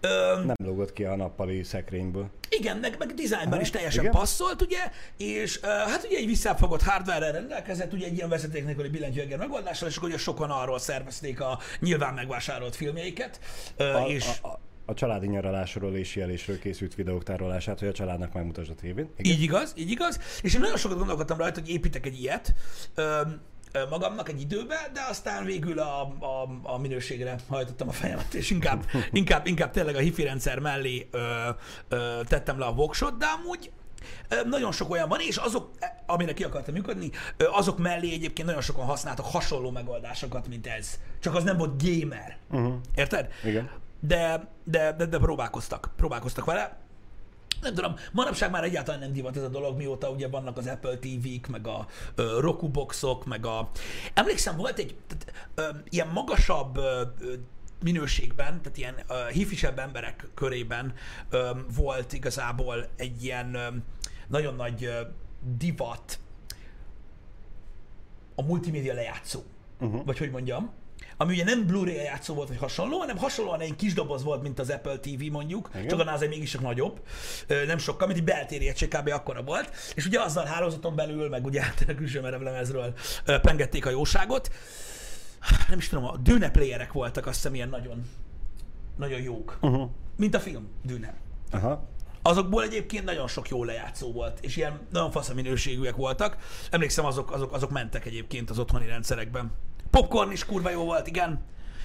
Ö, 0.00 0.08
Nem 0.44 0.56
lógott 0.64 0.92
ki 0.92 1.04
a 1.04 1.16
nappali 1.16 1.62
szekrényből. 1.62 2.30
igen, 2.48 2.76
meg, 2.76 2.96
meg 2.98 3.14
dizájnban 3.14 3.60
is 3.60 3.70
teljesen 3.70 4.00
igen. 4.00 4.14
passzolt, 4.14 4.62
ugye, 4.62 4.90
és 5.16 5.56
uh, 5.56 5.66
hát 5.68 6.04
ugye 6.04 6.16
egy 6.16 6.26
visszafogott 6.26 6.82
hardware 6.82 7.30
rendelkezett, 7.30 7.92
ugye 7.92 8.06
egy 8.06 8.16
ilyen 8.16 8.28
vezeték 8.28 8.64
nélküli 8.64 8.88
billentyűeger 8.88 9.38
megoldással, 9.38 9.88
és 9.88 9.96
akkor 9.96 10.08
ugye 10.08 10.18
sokan 10.18 10.50
arról 10.50 10.78
szervezték 10.78 11.40
a 11.40 11.58
nyilván 11.80 12.14
megvásárolt 12.14 12.76
filmjeiket, 12.76 13.40
uh, 13.78 14.02
A, 14.02 14.06
és 14.08 14.26
a, 14.42 14.46
a, 14.48 14.60
a 14.84 14.94
családi 14.94 15.26
nyaralásról 15.26 15.96
és 15.96 16.16
jelésről 16.16 16.58
készült 16.58 16.94
videók 16.94 17.22
tárolását, 17.24 17.78
hogy 17.78 17.88
a 17.88 17.92
családnak 17.92 18.32
megmutasd 18.32 18.70
a 18.70 18.74
tévén. 18.74 19.10
Igen? 19.16 19.32
Így 19.32 19.42
igaz, 19.42 19.72
így 19.76 19.90
igaz. 19.90 20.20
És 20.42 20.54
én 20.54 20.60
nagyon 20.60 20.76
sokat 20.76 20.98
gondolkodtam 20.98 21.38
rajta, 21.38 21.60
hogy 21.60 21.68
építek 21.68 22.06
egy 22.06 22.20
ilyet 22.20 22.54
ö, 22.94 23.02
ö, 23.02 23.20
magamnak 23.90 24.28
egy 24.28 24.40
időbe, 24.40 24.90
de 24.92 25.00
aztán 25.08 25.44
végül 25.44 25.78
a, 25.78 26.00
a, 26.02 26.48
a 26.62 26.78
minőségre 26.78 27.36
hajtottam 27.48 27.88
a 27.88 27.92
fejemet, 27.92 28.34
és 28.34 28.50
inkább, 28.50 28.84
inkább, 29.12 29.46
inkább 29.46 29.70
tényleg 29.70 29.94
a 29.94 29.98
hifi 29.98 30.22
rendszer 30.22 30.58
mellé 30.58 31.08
ö, 31.10 31.48
ö, 31.88 32.20
tettem 32.28 32.58
le 32.58 32.64
a 32.64 32.72
voksot, 32.72 33.16
de 33.16 33.26
amúgy 33.26 33.70
nagyon 34.44 34.72
sok 34.72 34.90
olyan 34.90 35.08
van, 35.08 35.20
és 35.20 35.36
azok, 35.36 35.70
amire 36.06 36.32
ki 36.32 36.44
akartam 36.44 36.74
működni, 36.74 37.10
azok 37.52 37.78
mellé 37.78 38.12
egyébként 38.12 38.46
nagyon 38.46 38.62
sokan 38.62 38.84
használtak 38.84 39.26
hasonló 39.26 39.70
megoldásokat, 39.70 40.48
mint 40.48 40.66
ez. 40.66 40.98
Csak 41.20 41.34
az 41.34 41.44
nem 41.44 41.56
volt 41.56 41.82
gamer. 41.82 42.36
Uh-huh. 42.50 42.74
Érted? 42.94 43.28
Igen. 43.44 43.70
de, 44.00 44.48
de, 44.64 44.92
de, 44.92 45.06
de 45.06 45.18
próbálkoztak, 45.18 45.90
próbálkoztak 45.96 46.44
vele. 46.44 46.85
Nem 47.60 47.74
tudom, 47.74 47.94
manapság 48.12 48.50
már 48.50 48.64
egyáltalán 48.64 49.00
nem 49.00 49.12
divat 49.12 49.36
ez 49.36 49.42
a 49.42 49.48
dolog, 49.48 49.76
mióta 49.76 50.10
ugye 50.10 50.28
vannak 50.28 50.56
az 50.56 50.66
Apple 50.66 50.96
TV-k, 50.98 51.46
meg 51.48 51.66
a 51.66 51.86
ö, 52.14 52.40
Roku 52.40 52.68
boxok, 52.68 53.24
meg 53.24 53.46
a... 53.46 53.70
Emlékszem, 54.14 54.56
volt 54.56 54.78
egy 54.78 54.94
tehát, 55.06 55.48
ö, 55.54 55.78
ilyen 55.88 56.08
magasabb 56.08 56.76
ö, 56.76 57.02
minőségben, 57.82 58.62
tehát 58.62 58.78
ilyen 58.78 58.94
ö, 59.08 59.14
hifisebb 59.30 59.78
emberek 59.78 60.28
körében 60.34 60.94
ö, 61.30 61.50
volt 61.74 62.12
igazából 62.12 62.88
egy 62.96 63.24
ilyen 63.24 63.54
ö, 63.54 63.66
nagyon 64.28 64.54
nagy 64.54 64.84
ö, 64.84 65.00
divat 65.56 66.18
a 68.34 68.42
multimédia 68.42 68.94
lejátszó. 68.94 69.42
Uh-huh. 69.80 70.04
Vagy 70.04 70.18
hogy 70.18 70.30
mondjam 70.30 70.72
ami 71.16 71.32
ugye 71.32 71.44
nem 71.44 71.66
Blu-ray 71.66 71.94
játszó 71.94 72.34
volt, 72.34 72.48
vagy 72.48 72.56
hasonló, 72.56 72.98
hanem 72.98 73.16
hasonlóan 73.16 73.60
egy 73.60 73.76
kis 73.76 73.94
doboz 73.94 74.22
volt, 74.22 74.42
mint 74.42 74.58
az 74.58 74.70
Apple 74.70 74.98
TV 74.98 75.30
mondjuk, 75.30 75.70
Igen. 75.74 75.88
csak 75.88 76.00
annál 76.00 76.14
azért 76.14 76.30
mégis 76.30 76.50
csak 76.50 76.60
nagyobb, 76.60 77.00
nem 77.66 77.78
sokkal, 77.78 78.06
mint 78.06 78.18
egy 78.18 78.24
beltéri 78.24 78.68
egység 78.68 78.88
kb. 78.88 79.08
akkora 79.08 79.42
volt, 79.42 79.70
és 79.94 80.06
ugye 80.06 80.20
azzal 80.20 80.44
hálózaton 80.44 80.94
belül, 80.94 81.28
meg 81.28 81.44
ugye 81.44 81.62
a 81.88 81.94
külső 81.94 82.20
merevlemezről 82.20 82.94
pengették 83.42 83.86
a 83.86 83.90
jóságot. 83.90 84.50
Nem 85.68 85.78
is 85.78 85.88
tudom, 85.88 86.04
a 86.04 86.16
Dune 86.16 86.50
playerek 86.50 86.92
voltak 86.92 87.26
azt 87.26 87.36
hiszem 87.36 87.54
ilyen 87.54 87.68
nagyon, 87.68 88.06
nagyon 88.96 89.20
jók. 89.20 89.58
Uh-huh. 89.60 89.90
Mint 90.16 90.34
a 90.34 90.40
film 90.40 90.68
Dune. 90.84 91.14
Aha. 91.50 91.88
Azokból 92.22 92.62
egyébként 92.62 93.04
nagyon 93.04 93.28
sok 93.28 93.48
jó 93.48 93.64
lejátszó 93.64 94.12
volt, 94.12 94.38
és 94.40 94.56
ilyen 94.56 94.80
nagyon 94.90 95.10
fasz 95.10 95.32
minőségűek 95.32 95.96
voltak. 95.96 96.36
Emlékszem, 96.70 97.04
azok, 97.04 97.32
azok, 97.32 97.52
azok 97.52 97.70
mentek 97.70 98.06
egyébként 98.06 98.50
az 98.50 98.58
otthoni 98.58 98.86
rendszerekben. 98.86 99.52
Popcorn 99.90 100.30
is 100.30 100.44
kurva 100.44 100.70
jó 100.70 100.84
volt, 100.84 101.06
igen. 101.06 101.40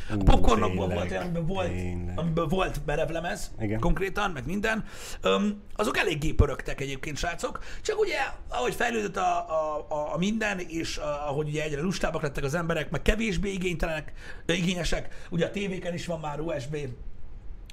A 0.09 0.23
popcornokból 0.23 0.87
volt 0.87 1.11
olyan, 1.11 1.23
amiben 1.23 1.45
volt, 1.45 1.71
amiben 2.15 2.47
volt 2.47 2.85
merevlemez, 2.85 3.51
Igen. 3.59 3.79
konkrétan, 3.79 4.31
meg 4.31 4.45
minden. 4.45 4.83
Um, 5.23 5.61
azok 5.75 5.97
eléggé 5.97 6.31
pörögtek 6.31 6.81
egyébként, 6.81 7.17
srácok. 7.17 7.59
Csak 7.81 7.99
ugye, 7.99 8.17
ahogy 8.49 8.73
fejlődött 8.73 9.17
a, 9.17 9.49
a, 9.49 9.85
a, 9.89 10.13
a 10.13 10.17
minden, 10.17 10.59
és 10.59 10.97
a, 10.97 11.29
ahogy 11.29 11.47
ugye 11.47 11.63
egyre 11.63 11.81
lustábbak 11.81 12.21
lettek 12.21 12.43
az 12.43 12.53
emberek, 12.53 12.89
meg 12.89 13.01
kevésbé 13.01 13.51
igénytelenek, 13.51 14.13
igényesek, 14.45 15.27
ugye 15.29 15.45
a 15.45 15.51
tévéken 15.51 15.93
is 15.93 16.05
van 16.05 16.19
már 16.19 16.39
USB, 16.39 16.77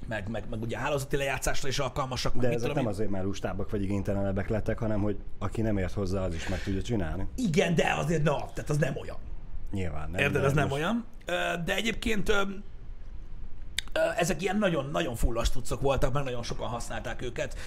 meg, 0.07 0.29
meg, 0.29 0.43
meg 0.49 0.61
ugye 0.61 0.77
hálózati 0.77 1.17
lejátszásra 1.17 1.67
is 1.67 1.79
alkalmasak. 1.79 2.35
De 2.35 2.49
ezek 2.49 2.73
nem 2.73 2.87
azért 2.87 3.09
már 3.09 3.23
lustábbak 3.23 3.69
vagy 3.69 3.83
igénytelenebbek 3.83 4.49
lettek, 4.49 4.79
hanem 4.79 5.01
hogy 5.01 5.17
aki 5.39 5.61
nem 5.61 5.77
ért 5.77 5.93
hozzá, 5.93 6.21
az 6.21 6.33
is 6.33 6.47
meg 6.47 6.63
tudja 6.63 6.81
csinálni. 6.81 7.27
Igen, 7.35 7.75
de 7.75 7.95
azért 7.97 8.23
na, 8.23 8.35
tehát 8.53 8.69
az 8.69 8.77
nem 8.77 8.93
olyan. 9.01 9.17
Nyilván 9.71 10.09
nem. 10.09 10.21
Érted, 10.21 10.43
ez 10.43 10.53
nem 10.53 10.71
olyan. 10.71 11.05
De 11.65 11.75
egyébként 11.75 12.31
ezek 14.17 14.41
ilyen 14.41 14.57
nagyon-nagyon 14.57 15.15
fullas 15.15 15.49
tucok 15.49 15.81
voltak, 15.81 16.13
mert 16.13 16.25
nagyon 16.25 16.43
sokan 16.43 16.67
használták 16.67 17.21
őket. 17.21 17.57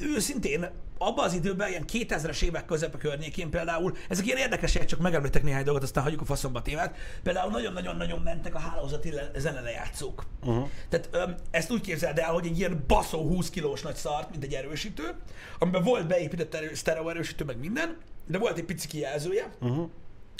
Őszintén, 0.00 0.70
abban 0.98 1.24
az 1.24 1.34
időben, 1.34 1.68
ilyen 1.68 1.84
2000-es 1.92 2.42
évek 2.42 2.64
közepe 2.64 2.98
környékén 2.98 3.50
például, 3.50 3.96
ezek 4.08 4.26
ilyen 4.26 4.38
érdekesek, 4.38 4.84
csak 4.84 5.00
megemlítek 5.00 5.42
néhány 5.42 5.64
dolgot, 5.64 5.82
aztán 5.82 6.02
hagyjuk 6.02 6.20
a 6.20 6.24
faszomba 6.24 6.62
témát. 6.62 6.96
Például 7.22 7.50
nagyon-nagyon-nagyon 7.50 8.20
mentek 8.20 8.54
a 8.54 8.58
hálózati 8.58 9.12
zenelejátszók. 9.36 10.26
Uh-huh. 10.40 10.68
Tehát 10.88 11.08
öm, 11.10 11.34
ezt 11.50 11.70
úgy 11.70 11.80
képzeld 11.80 12.18
el, 12.18 12.32
hogy 12.32 12.46
egy 12.46 12.58
ilyen 12.58 12.84
baszó 12.86 13.26
20 13.28 13.50
kilós 13.50 13.82
nagy 13.82 13.96
szart, 13.96 14.30
mint 14.30 14.44
egy 14.44 14.54
erősítő, 14.54 15.14
amiben 15.58 15.82
volt 15.82 16.06
beépített 16.06 16.54
erő, 16.54 16.74
sztereó 16.74 17.08
erősítő, 17.08 17.44
meg 17.44 17.58
minden, 17.58 17.96
de 18.26 18.38
volt 18.38 18.58
egy 18.58 18.64
pici 18.64 18.88
kijelzője, 18.88 19.50
uh-huh 19.60 19.90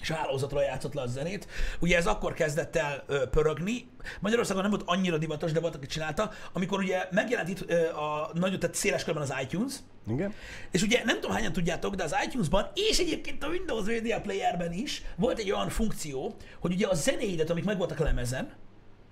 és 0.03 0.11
hálózatra 0.11 0.63
játszott 0.63 0.95
le 0.95 1.03
a 1.03 1.07
zenét. 1.07 1.47
Ugye 1.81 1.97
ez 1.97 2.07
akkor 2.07 2.35
kezdett 2.35 2.77
el 2.77 3.05
ö, 3.07 3.29
pörögni. 3.29 3.89
Magyarországon 4.21 4.63
nem 4.63 4.71
volt 4.71 4.83
annyira 4.87 5.19
divatos, 5.19 5.53
de 5.53 5.61
volt, 5.61 5.75
aki 5.75 5.87
csinálta, 5.87 6.31
amikor 6.53 6.79
ugye 6.79 7.09
megjelent 7.11 7.49
itt 7.49 7.71
ö, 7.71 7.95
a 7.95 8.31
nagyon, 8.35 8.59
tehát 8.59 8.77
széles 8.77 9.05
körben 9.05 9.23
az 9.23 9.35
iTunes. 9.43 9.75
Igen. 10.09 10.35
És 10.71 10.83
ugye 10.83 11.05
nem 11.05 11.21
tudom 11.21 11.37
hányan 11.37 11.53
tudjátok, 11.53 11.95
de 11.95 12.03
az 12.03 12.15
iTunes-ban 12.27 12.71
és 12.75 12.99
egyébként 12.99 13.45
a 13.45 13.49
Windows 13.49 13.87
Media 13.87 14.21
Player-ben 14.21 14.73
is 14.73 15.03
volt 15.17 15.39
egy 15.39 15.51
olyan 15.51 15.69
funkció, 15.69 16.35
hogy 16.61 16.73
ugye 16.73 16.87
a 16.87 16.95
zenéidet, 16.95 17.51
amik 17.51 17.65
meg 17.65 17.77
voltak 17.77 18.01
a 18.01 18.05
lemezen, 18.05 18.53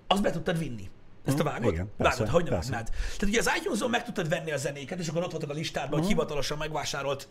azt 0.07 0.21
be 0.21 0.31
tudtad 0.31 0.57
vinni. 0.57 0.89
Ezt 1.25 1.39
a 1.39 1.41
hm, 1.41 1.47
vágod? 1.47 1.73
Igen, 1.73 1.91
persze, 1.97 2.17
vágod, 2.17 2.33
hogy 2.33 2.43
nem 2.43 2.53
vágnád. 2.53 2.89
Tehát 2.89 3.21
ugye 3.21 3.39
az 3.39 3.51
itunes 3.57 3.83
meg 3.89 4.03
tudtad 4.03 4.29
venni 4.29 4.51
a 4.51 4.57
zenéket, 4.57 4.99
és 4.99 5.07
akkor 5.07 5.23
ott 5.23 5.31
voltak 5.31 5.49
a 5.49 5.53
listádban, 5.53 5.85
uh-huh. 5.85 5.99
hogy 5.99 6.11
hm. 6.11 6.17
hivatalosan 6.17 6.57
megvásárolt 6.57 7.27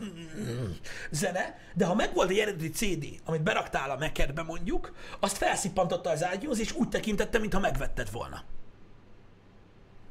zene, 1.11 1.59
de 1.75 1.85
ha 1.85 1.95
megvolt 1.95 2.31
egy 2.31 2.39
eredeti 2.39 2.71
CD, 2.71 3.07
amit 3.25 3.43
beraktál 3.43 3.91
a 3.91 3.97
mac 3.99 4.47
mondjuk, 4.47 4.93
azt 5.21 5.37
felszippantotta 5.37 6.11
az 6.11 6.25
iTunes, 6.35 6.59
és 6.59 6.73
úgy 6.73 6.89
tekintette, 6.89 7.39
mintha 7.39 7.61
megvetted 7.61 8.11
volna. 8.13 8.43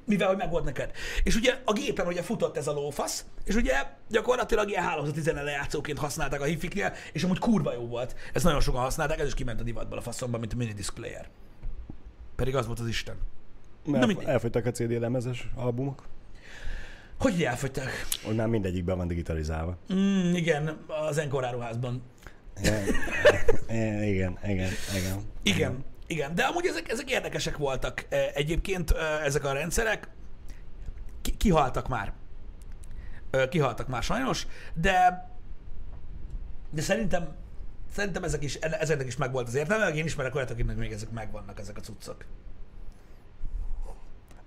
Mivel, 0.06 0.28
hogy 0.28 0.38
megvolt 0.38 0.64
neked. 0.64 0.92
És 1.24 1.36
ugye 1.36 1.62
a 1.66 1.74
gépen 1.74 2.08
ugye 2.08 2.22
futott 2.22 2.58
ez 2.58 2.68
a 2.68 2.72
lófasz, 2.72 3.26
és 3.44 3.56
ugye 3.56 3.86
gyakorlatilag 4.10 4.70
ilyen 4.70 4.84
hálózati 4.84 5.22
zene 5.22 5.42
lejátszóként 5.42 5.98
használták 5.98 6.42
a 6.42 6.44
hifiknél, 6.44 6.94
és 7.14 7.24
amúgy 7.24 7.40
kurva 7.40 7.74
jó 7.74 7.88
volt. 7.88 8.16
Ezt 8.34 8.44
nagyon 8.44 8.62
sokan 8.62 8.82
használták, 8.82 9.20
ez 9.20 9.28
is 9.28 9.34
kiment 9.34 9.60
a 9.60 9.64
divatból 9.64 9.98
a 9.98 10.02
faszomban, 10.02 10.40
mint 10.40 10.54
a 10.54 10.56
mini 10.56 10.74
disc 10.74 10.94
player. 10.94 11.30
Pedig 12.36 12.56
az 12.56 12.66
volt 12.66 12.80
az 12.80 12.88
Isten. 12.88 13.16
Mert 13.86 14.24
Na, 14.24 14.30
elfogytak 14.30 14.66
a 14.66 14.72
CD 14.72 15.00
lemezes 15.00 15.48
albumok. 15.56 16.06
Hogy 17.20 17.44
elfogytak? 17.44 17.90
Már 18.36 18.48
mindegyikben 18.48 18.98
van 18.98 19.08
digitalizálva. 19.08 19.78
Mm, 19.94 20.34
igen, 20.34 20.78
az 21.08 21.18
Encore 21.18 21.48
áruházban. 21.48 22.02
Igen, 23.70 24.04
igen, 24.04 24.38
igen, 24.44 24.72
igen. 24.96 25.22
Igen, 25.44 25.84
igen. 26.08 26.36
De 26.36 26.44
amúgy 26.44 26.66
ezek, 26.66 26.92
ezek 26.92 27.12
érdekesek 27.12 27.58
voltak 27.58 28.06
e, 28.10 28.32
egyébként 28.34 28.92
e, 28.92 29.04
ezek 29.24 29.44
a 29.44 29.52
rendszerek. 29.52 30.08
Kihaltak 31.38 31.88
már. 31.88 32.14
E, 33.32 33.48
kihaltak 33.48 33.88
már 33.88 34.04
sajnos, 34.04 34.48
de 34.74 35.30
de 36.72 36.82
szerintem 36.82 37.36
szerintem 37.94 38.24
ezek 38.24 38.44
is, 38.44 38.56
ezeknek 38.56 39.08
is 39.08 39.18
megvolt 39.18 39.48
az 39.48 39.56
értelme, 39.56 39.94
én 39.94 40.06
ismerek 40.06 40.36
olyat, 40.36 40.52
akiknek 40.52 40.78
még 40.78 40.92
ezek 40.92 41.12
megvannak, 41.12 41.60
ezek 41.60 41.78
a 41.78 41.82
cuccok. 41.82 42.26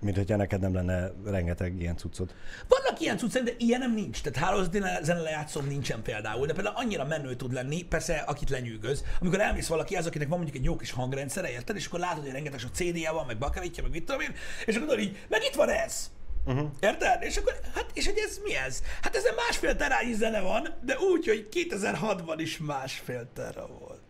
Mint 0.05 0.17
hogyha 0.17 0.35
neked 0.35 0.61
nem 0.61 0.73
lenne 0.73 1.11
rengeteg 1.25 1.79
ilyen 1.81 1.97
cuccod. 1.97 2.35
Vannak 2.67 3.01
ilyen 3.01 3.17
cuccok, 3.17 3.43
de 3.43 3.51
ilyen 3.57 3.79
nem 3.79 3.93
nincs. 3.93 4.21
Tehát 4.21 4.49
hálózati 4.49 4.79
lejátszom 5.05 5.67
nincsen 5.67 6.01
például, 6.01 6.45
de 6.45 6.53
például 6.53 6.75
annyira 6.75 7.05
menő 7.05 7.35
tud 7.35 7.53
lenni, 7.53 7.83
persze 7.83 8.15
akit 8.15 8.49
lenyűgöz, 8.49 9.03
amikor 9.19 9.39
elmész 9.39 9.67
valaki 9.67 9.95
az, 9.95 10.05
akinek 10.05 10.27
van 10.27 10.37
mondjuk 10.37 10.57
egy 10.57 10.65
jó 10.65 10.75
kis 10.75 10.91
hangrendszere, 10.91 11.51
érted, 11.51 11.75
és 11.75 11.85
akkor 11.85 11.99
látod, 11.99 12.23
hogy 12.23 12.31
rengeteg 12.31 12.59
sok 12.59 12.73
CD-je 12.73 13.11
van, 13.11 13.25
meg 13.25 13.37
bakelitja, 13.37 13.83
meg 13.83 13.91
mit 13.91 14.05
tudom 14.05 14.21
én, 14.21 14.33
és 14.65 14.75
akkor 14.75 14.99
így, 14.99 15.25
meg 15.29 15.43
itt 15.43 15.55
van 15.55 15.69
ez. 15.69 16.11
Uh-huh. 16.45 16.69
Érted? 16.79 17.21
És 17.21 17.37
akkor, 17.37 17.59
hát, 17.73 17.85
és 17.93 18.05
hogy 18.05 18.17
ez 18.17 18.39
mi 18.43 18.55
ez? 18.55 18.81
Hát 19.01 19.15
ezen 19.15 19.33
másfél 19.35 19.75
terányi 19.75 20.13
zene 20.13 20.41
van, 20.41 20.67
de 20.81 20.97
úgy, 20.99 21.27
hogy 21.27 21.47
2006-ban 21.51 22.35
is 22.37 22.57
másfél 22.57 23.29
tera 23.33 23.67
volt. 23.67 24.04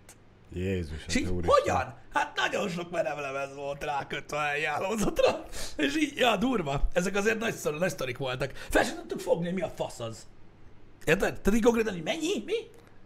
Jézus, 0.55 0.97
és 1.07 1.15
így, 1.15 1.29
hogyan? 1.45 1.93
Hát 2.13 2.35
nagyon 2.35 2.69
sok 2.69 2.91
merevlemez 2.91 3.55
volt 3.55 3.83
rákötve 3.83 4.37
a 4.37 4.69
hálózatra. 4.69 5.45
És 5.77 5.97
így, 5.97 6.17
ja, 6.17 6.35
durva. 6.35 6.89
Ezek 6.93 7.15
azért 7.15 7.39
nagy, 7.39 7.53
szor, 7.53 7.77
nagy 7.77 7.89
sztorik 7.89 8.17
voltak. 8.17 8.51
Fel 8.69 8.83
sem 8.83 8.95
tudtuk 8.95 9.19
fogni, 9.19 9.51
mi 9.51 9.61
a 9.61 9.71
fasz 9.75 9.99
az. 9.99 10.27
Érted? 11.05 11.41
Tehát 11.41 11.57
így 11.59 11.63
konkrétan, 11.63 11.93
hogy 11.93 12.03
mennyi? 12.03 12.43
Mi? 12.45 12.53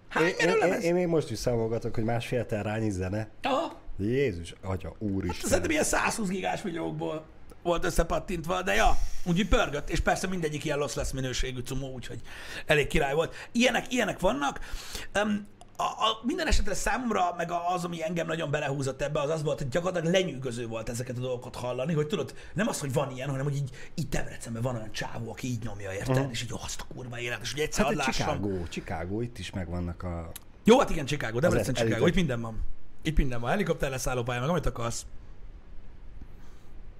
Hány 0.10 0.25
én, 0.25 0.50
én, 0.50 0.74
én, 0.74 0.79
én, 0.79 0.94
még 0.94 1.08
most 1.08 1.32
is 1.32 1.38
számolgatok, 1.38 1.96
hogy 1.96 2.03
másfél 2.03 2.46
terányi 2.46 2.89
zene. 2.89 3.29
Aha. 3.41 3.79
Jézus, 3.98 4.53
atya, 4.62 4.96
úristen. 5.00 5.39
Hát 5.39 5.46
szerintem 5.46 5.72
ilyen 5.72 5.84
120 5.84 6.27
gigás 6.27 6.62
videókból 6.62 7.25
volt 7.63 7.86
összepattintva, 7.86 8.62
de 8.62 8.74
ja, 8.74 8.98
úgy 9.25 9.48
pörgött, 9.48 9.89
és 9.89 10.00
persze 10.00 10.27
mindegyik 10.27 10.65
ilyen 10.65 10.79
lesz 10.96 11.12
minőségű 11.12 11.60
cumó, 11.60 11.94
úgyhogy 11.94 12.22
elég 12.65 12.88
király 12.88 13.13
volt. 13.13 13.36
Ilyenek, 13.51 13.94
ilyenek 13.94 14.20
vannak. 14.20 14.60
Um, 15.24 15.48
a, 15.79 15.83
a, 15.83 16.19
minden 16.24 16.48
esetre 16.48 16.74
számomra, 16.74 17.33
meg 17.38 17.51
az, 17.75 17.83
ami 17.83 18.03
engem 18.03 18.27
nagyon 18.27 18.51
belehúzott 18.51 19.01
ebbe, 19.01 19.21
az 19.21 19.29
az 19.29 19.43
volt, 19.43 19.57
hogy 19.57 19.69
gyakorlatilag 19.69 20.13
lenyűgöző 20.13 20.67
volt 20.67 20.89
ezeket 20.89 21.17
a 21.17 21.19
dolgokat 21.19 21.55
hallani, 21.55 21.93
hogy 21.93 22.07
tudod, 22.07 22.33
nem 22.53 22.67
az, 22.67 22.79
hogy 22.79 22.93
van 22.93 23.12
ilyen, 23.12 23.29
hanem 23.29 23.43
hogy 23.43 23.55
így, 23.55 23.69
így 23.95 24.09
Debrecenben 24.09 24.62
van 24.62 24.75
olyan 24.75 24.91
csávó, 24.91 25.31
aki 25.31 25.48
így 25.48 25.63
nyomja, 25.63 25.91
érted? 25.91 26.15
Uh-huh. 26.15 26.31
És 26.31 26.43
így, 26.43 26.53
azt 26.63 26.81
a 26.81 26.93
kurva 26.93 27.19
élet, 27.19 27.41
és 27.41 27.51
hogy 27.51 27.62
egyszer 27.62 27.86
hát 27.86 27.95
lássam. 27.95 28.27
Chicago, 28.27 28.67
Chicago, 28.67 29.21
itt 29.21 29.38
is 29.38 29.51
megvannak 29.51 30.03
a... 30.03 30.31
Jó, 30.63 30.79
hát 30.79 30.89
igen, 30.89 31.05
Chicago, 31.05 31.39
Debrecen, 31.39 31.74
Chicago, 31.74 32.07
itt 32.07 32.15
minden 32.15 32.41
van. 32.41 32.63
Itt 33.01 33.17
minden 33.17 33.41
van, 33.41 33.50
helikopter 33.50 33.89
leszállópálya, 33.89 34.39
meg 34.39 34.50
amit 34.50 34.65
akarsz. 34.65 35.05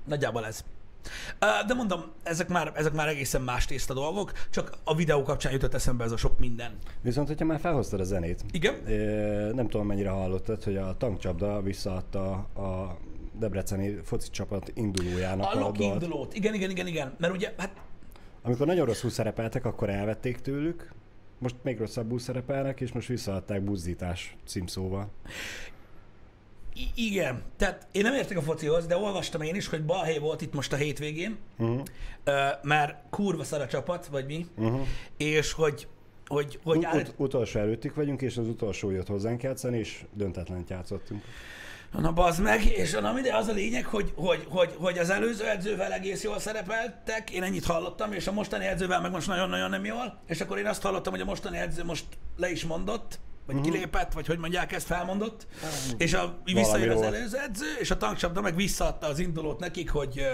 Nagyjából 0.06 0.46
ez. 0.46 0.64
De 1.68 1.74
mondom, 1.74 2.02
ezek 2.24 2.48
már, 2.48 2.72
ezek 2.76 2.94
már 2.94 3.08
egészen 3.08 3.42
más 3.42 3.66
tészta 3.66 3.94
dolgok, 3.94 4.32
csak 4.50 4.78
a 4.84 4.96
videó 4.96 5.24
kapcsán 5.24 5.52
jutott 5.52 5.74
eszembe 5.74 6.04
ez 6.04 6.12
a 6.12 6.18
sok 6.18 6.40
minden. 6.40 6.78
Viszont, 7.02 7.28
hogyha 7.28 7.46
már 7.46 7.60
felhoztad 7.60 8.00
a 8.00 8.04
zenét. 8.04 8.44
Igen? 8.52 8.74
Nem 9.56 9.68
tudom, 9.68 9.88
mennyire 9.88 10.10
hallottad, 10.10 10.64
hogy 10.64 10.78
a 10.78 10.98
tankcsapda 10.98 11.62
visszaadta 11.62 12.32
a 12.38 12.98
Debreceni 13.40 14.00
foci 14.04 14.30
csapat 14.30 14.72
indulójának 14.74 15.54
a, 15.54 15.68
a 15.68 15.72
indulót. 15.78 16.34
Igen, 16.34 16.54
igen, 16.54 16.70
igen, 16.70 16.88
igen. 16.88 17.16
Mert 17.18 17.34
ugye, 17.34 17.54
hát... 17.58 17.72
Amikor 18.42 18.66
nagyon 18.68 18.86
rosszul 18.86 19.10
szerepeltek, 19.10 19.66
akkor 19.66 19.90
elvették 19.90 20.38
tőlük, 20.38 20.92
most 21.38 21.56
még 21.62 21.78
rosszabbul 21.78 22.20
szerepelnek, 22.20 22.82
és 22.82 22.92
most 22.92 23.08
visszaadták 23.08 23.62
buzdítás 23.62 24.36
címszóval. 24.46 25.10
I- 26.80 26.92
igen, 27.08 27.42
tehát 27.58 27.88
én 27.92 28.02
nem 28.02 28.14
értek 28.14 28.38
a 28.38 28.42
focihoz, 28.42 28.86
de 28.86 28.98
olvastam 28.98 29.42
én 29.42 29.56
is, 29.56 29.68
hogy 29.68 29.86
balhé 29.86 30.18
volt 30.18 30.42
itt 30.42 30.54
most 30.54 30.74
a 30.74 30.76
hétvégén, 30.76 31.38
Uh-huh. 31.58 31.82
ö, 32.24 32.48
mert 32.64 32.96
kurva 33.10 33.44
szar 33.44 33.62
a 33.62 33.68
csapat, 33.68 34.06
vagy 34.08 34.26
mi, 34.26 34.46
Uh-huh. 34.58 34.88
és 35.18 35.52
hogy, 35.52 35.88
hogy, 36.28 36.60
hogy 36.64 36.86
állít... 36.86 37.08
ut- 37.08 37.14
utolsó 37.18 37.60
előttük 37.60 37.96
vagyunk, 37.96 38.22
és 38.22 38.38
az 38.38 38.48
utolsó 38.48 38.90
jött 38.92 39.08
hozzánk 39.08 39.44
játszani, 39.44 39.78
és 39.78 40.04
döntetlent 40.14 40.70
játszottunk. 40.70 41.24
Na 41.92 42.12
bazd 42.14 42.42
meg, 42.42 42.66
és 42.66 42.92
na 42.92 43.20
ide 43.20 43.36
az 43.36 43.48
a 43.48 43.52
lényeg, 43.54 43.86
hogy, 43.86 44.12
hogy, 44.16 44.46
hogy, 44.50 44.74
hogy 44.78 44.98
az 44.98 45.10
előző 45.10 45.48
edzővel 45.48 45.92
egész 45.94 46.24
jól 46.24 46.40
szerepeltek, 46.40 47.30
én 47.30 47.44
ennyit 47.44 47.66
hallottam, 47.66 48.14
és 48.14 48.28
a 48.28 48.32
mostani 48.32 48.66
edzővel 48.66 49.02
meg 49.02 49.12
most 49.12 49.28
nagyon-nagyon 49.28 49.70
nem 49.70 49.86
jól, 49.86 50.20
és 50.28 50.42
akkor 50.42 50.58
én 50.58 50.66
azt 50.66 50.82
hallottam, 50.82 51.12
hogy 51.14 51.22
a 51.22 51.26
mostani 51.26 51.58
edző 51.58 51.84
most 51.84 52.06
le 52.38 52.52
is 52.52 52.66
mondott, 52.66 53.20
vagy 53.50 53.58
uh-huh. 53.58 53.74
kilépett, 53.74 54.14
vagy 54.14 54.28
hogy 54.28 54.38
mondják 54.38 54.72
ezt, 54.72 54.86
felmondott, 54.86 55.48
és 55.98 56.14
a, 56.14 56.38
visszajön 56.44 56.98
az 56.98 57.02
előző 57.02 57.38
edző, 57.38 57.66
és 57.80 57.92
a 57.92 57.98
tankcsapda 57.98 58.42
meg 58.42 58.56
visszaadta 58.56 59.08
az 59.08 59.20
indulót 59.20 59.60
nekik, 59.60 59.90
hogy 59.90 60.28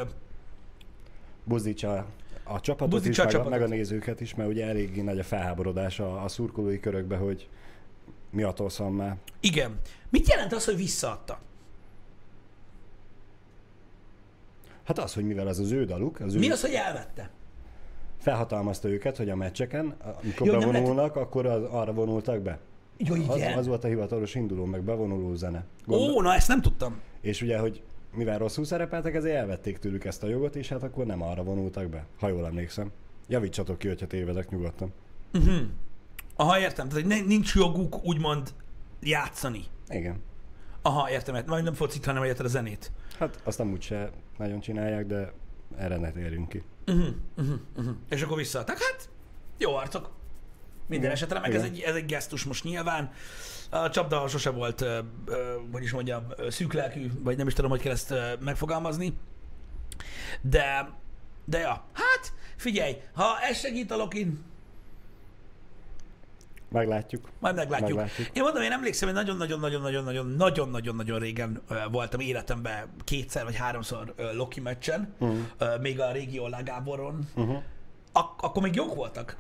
Buzdítsa 1.43 2.05
a 2.43 2.60
csapatot 2.60 2.89
Buzdítsa 2.89 3.27
is, 3.27 3.34
a 3.34 3.38
meg, 3.38 3.45
a, 3.45 3.50
meg 3.50 3.60
a 3.60 3.63
csapatot. 3.63 3.77
nézőket 3.77 4.22
is, 4.22 4.36
mert 4.36 4.50
ugye 4.50 4.65
eléggé 4.65 5.01
nagy 5.01 5.19
a 5.19 5.24
felháborodás 5.24 6.00
a, 6.00 6.24
a 6.24 6.27
szurkolói 6.27 6.79
körökbe, 6.79 7.17
hogy 7.17 7.50
mi 8.29 8.43
a 8.43 8.53
már. 8.89 9.17
igen. 9.39 9.79
Mit 10.10 10.29
jelent 10.29 10.53
az, 10.53 10.65
hogy 10.65 10.75
visszaadta? 10.75 11.39
Hát 14.84 15.00
az, 15.00 15.13
hogy 15.13 15.25
mivel 15.25 15.48
az 15.48 15.60
az 15.60 15.72
ő 15.72 15.86
daluk, 15.86 16.19
az 16.19 16.36
ő 16.36 16.39
Mi 16.39 16.50
az, 16.50 16.62
hogy 16.62 16.74
elvette? 16.74 17.29
felhatalmazta 18.25 18.89
őket, 18.89 19.17
hogy 19.17 19.29
a 19.29 19.36
meccseken, 19.36 19.95
amikor 20.24 20.48
Jó, 20.48 20.60
bevonulnak, 20.60 21.15
akkor 21.15 21.45
az, 21.45 21.63
arra 21.63 21.93
vonultak 21.93 22.41
be. 22.41 22.60
Jó, 22.97 23.13
Az, 23.27 23.37
igen. 23.37 23.57
az 23.57 23.67
volt 23.67 23.83
a 23.83 23.87
hivatalos 23.87 24.35
induló, 24.35 24.65
meg 24.65 24.81
bevonuló 24.83 25.35
zene. 25.35 25.65
Gondol- 25.85 26.09
Ó, 26.15 26.21
na 26.21 26.33
ezt 26.33 26.47
nem 26.47 26.61
tudtam. 26.61 26.99
És 27.21 27.41
ugye, 27.41 27.57
hogy 27.59 27.83
mivel 28.13 28.37
rosszul 28.37 28.65
szerepeltek, 28.65 29.15
ezért 29.15 29.35
elvették 29.35 29.77
tőlük 29.77 30.05
ezt 30.05 30.23
a 30.23 30.27
jogot, 30.27 30.55
és 30.55 30.69
hát 30.69 30.83
akkor 30.83 31.05
nem 31.05 31.21
arra 31.21 31.43
vonultak 31.43 31.89
be, 31.89 32.05
ha 32.19 32.27
jól 32.27 32.45
emlékszem. 32.45 32.91
Javítsatok 33.27 33.77
ki, 33.77 33.87
hogyha 33.87 34.07
tévedek 34.07 34.49
nyugodtan. 34.49 34.93
Aha, 36.35 36.59
értem. 36.59 36.89
Tehát 36.89 37.05
hogy 37.07 37.25
nincs 37.27 37.55
joguk 37.55 38.03
úgymond 38.05 38.53
játszani. 39.01 39.63
Igen. 39.89 40.21
Aha, 40.81 41.09
értem. 41.11 41.43
Majd 41.47 41.63
nem 41.63 41.73
focit, 41.73 42.05
hanem 42.05 42.23
érted 42.23 42.45
a 42.45 42.49
zenét. 42.49 42.91
Hát 43.19 43.39
azt 43.43 43.59
amúgy 43.59 43.81
se 43.81 44.09
nagyon 44.37 44.59
csinálják, 44.59 45.05
de 45.05 45.33
erre 45.77 45.97
ne 45.97 46.11
térjünk 46.11 46.49
ki. 46.49 46.63
Uh-huh, 46.87 47.05
uh-huh, 47.37 47.55
uh-huh. 47.77 47.95
És 48.09 48.21
akkor 48.21 48.37
visszaadtak. 48.37 48.77
Hát, 48.77 49.09
jó 49.57 49.75
arcok. 49.75 50.09
Minden 50.88 51.06
Igen, 51.06 51.12
esetre, 51.12 51.39
meg 51.39 51.56
ez 51.56 51.63
igen. 51.63 51.74
egy, 51.74 51.80
ez 51.80 51.96
egy 51.96 52.06
gesztus 52.06 52.44
most 52.44 52.63
nyilván. 52.63 53.12
A 53.70 53.89
csapda 53.89 54.27
sose 54.27 54.50
volt, 54.50 54.86
hogy 55.72 55.84
is 55.84 55.92
mondjam, 55.92 56.24
szűklelkű, 56.50 57.12
vagy 57.20 57.38
nem 57.38 57.48
is 57.48 57.54
tudom, 57.54 57.70
hogy 57.70 57.82
kell 57.82 57.92
ezt 57.92 58.13
megfogalmazni. 58.39 59.18
De, 60.42 60.89
de 61.46 61.60
ja, 61.60 61.84
hát 61.94 62.34
figyelj, 62.56 62.96
ha 63.13 63.25
ez 63.50 63.58
segít 63.58 63.92
a 63.92 63.96
Lokin, 63.96 64.44
Meglátjuk. 66.70 67.30
Majd 67.39 67.56
meglátjuk. 67.56 67.98
Meglátjuk. 67.98 68.27
Én 68.34 68.44
mondom, 68.44 68.62
én 68.62 68.72
emlékszem, 68.72 69.08
hogy 69.08 69.18
nagyon-nagyon-nagyon-nagyon-nagyon-nagyon-nagyon 69.18 71.20
régen 71.20 71.62
voltam 71.92 72.20
életemben 72.20 72.89
kétszer 73.04 73.44
vagy 73.44 73.56
háromszor 73.56 74.13
Loki 74.34 74.60
meccsen, 74.60 75.13
Mhm. 75.20 75.32
uh. 75.60 75.82
még 75.82 76.00
a 76.00 76.12
régió 76.12 76.48
Lagáboron. 76.48 77.27
Uh-huh. 77.36 77.62
Ak- 78.12 78.42
akkor 78.42 78.63
még 78.63 78.75
jók 78.75 78.96
voltak. 78.96 79.38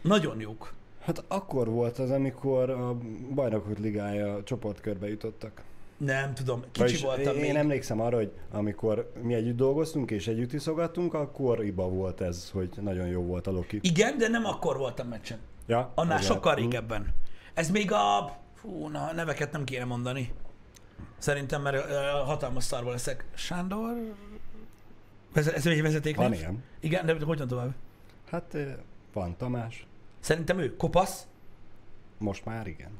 Nagyon 0.00 0.40
jók. 0.40 0.72
Hát 1.00 1.24
akkor 1.28 1.68
volt 1.68 1.98
az, 1.98 2.10
amikor 2.10 2.70
a 2.70 2.96
bajnokok 3.34 3.78
ligája 3.78 4.42
csoportkörbe 4.42 5.08
jutottak. 5.08 5.62
Nem 5.96 6.34
tudom, 6.34 6.60
kicsi 6.60 6.80
Vagyis 6.80 7.02
voltam 7.02 7.34
én 7.36 7.40
még. 7.40 7.54
emlékszem 7.54 8.00
arra, 8.00 8.16
hogy 8.16 8.32
amikor 8.50 9.12
mi 9.22 9.34
együtt 9.34 9.56
dolgoztunk 9.56 10.10
és 10.10 10.26
együtt 10.28 10.52
iszogattunk, 10.52 11.14
akkor 11.14 11.64
iba 11.64 11.88
volt 11.88 12.20
ez, 12.20 12.50
hogy 12.50 12.68
nagyon 12.80 13.06
jó 13.06 13.22
volt 13.22 13.46
a 13.46 13.50
Loki. 13.50 13.78
Igen, 13.82 14.18
de 14.18 14.28
nem 14.28 14.44
akkor 14.44 14.76
voltam 14.76 15.08
meccsen. 15.08 15.38
Ja, 15.66 15.92
Annál 15.94 16.16
az 16.18 16.24
sokkal 16.24 16.54
lehet. 16.54 16.70
régebben. 16.70 17.06
Ez 17.54 17.70
még 17.70 17.92
a... 17.92 18.36
Fú, 18.54 18.88
na, 18.88 19.12
neveket 19.12 19.52
nem 19.52 19.64
kéne 19.64 19.84
mondani. 19.84 20.32
Szerintem, 21.18 21.62
mert 21.62 21.90
ö, 21.90 21.94
hatalmas 22.24 22.64
szarba 22.64 22.90
leszek. 22.90 23.24
Sándor? 23.34 24.14
Veze- 25.34 25.54
Ez 25.54 25.66
egy 25.66 25.82
vezeték 25.82 26.16
Van 26.16 26.32
ilyen. 26.34 26.62
Igen, 26.80 27.06
de 27.06 27.16
hogyan 27.24 27.48
tovább? 27.48 27.74
Hát 28.30 28.56
van 29.12 29.36
Tamás. 29.36 29.86
Szerintem 30.20 30.58
ő 30.58 30.76
kopasz. 30.76 31.26
Most 32.18 32.44
már 32.44 32.66
igen. 32.66 32.90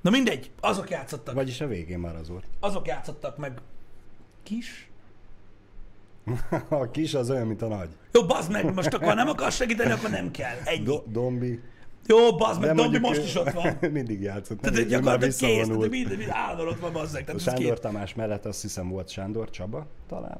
Na 0.00 0.10
mindegy, 0.10 0.50
azok 0.60 0.90
játszottak. 0.90 1.34
Vagyis 1.34 1.60
a 1.60 1.66
végén 1.66 1.98
már 1.98 2.16
az 2.16 2.28
volt. 2.28 2.44
Azok 2.60 2.86
játszottak 2.86 3.36
meg. 3.38 3.58
Kis? 4.42 4.88
A 6.68 6.90
kis 6.90 7.14
az 7.14 7.30
olyan, 7.30 7.46
mint 7.46 7.62
a 7.62 7.68
nagy. 7.68 7.88
Jó, 8.12 8.26
bazd 8.26 8.50
meg, 8.50 8.74
most 8.74 8.94
akkor 8.94 9.14
nem 9.14 9.28
akarsz 9.28 9.54
segíteni, 9.56 9.90
akkor 9.90 10.10
nem 10.10 10.30
kell. 10.30 10.56
Ennyi. 10.64 10.82
Do- 10.84 11.10
Dombi. 11.10 11.60
Jó, 12.06 12.36
bazd 12.36 12.60
meg, 12.60 12.74
Dombi 12.74 12.98
most 12.98 13.20
ő- 13.20 13.22
is 13.22 13.34
ott 13.36 13.50
van. 13.50 13.76
Mindig 13.92 14.20
játszott. 14.20 14.60
Tehát 14.60 14.78
ő 14.78 14.80
egy 14.80 14.88
gyakorlatilag 14.88 15.34
kész, 15.34 15.66
tehát 15.66 15.88
minden, 15.90 16.16
minden 16.16 16.30
állandóan 16.36 16.68
ott 16.68 16.80
van. 16.80 16.94
A 16.94 17.06
Tehát 17.10 17.40
Sándor 17.40 17.64
két. 17.64 17.80
Tamás 17.80 18.14
mellett 18.14 18.44
azt 18.44 18.62
hiszem 18.62 18.88
volt 18.88 19.08
Sándor 19.08 19.50
Csaba, 19.50 19.86
talán. 20.08 20.38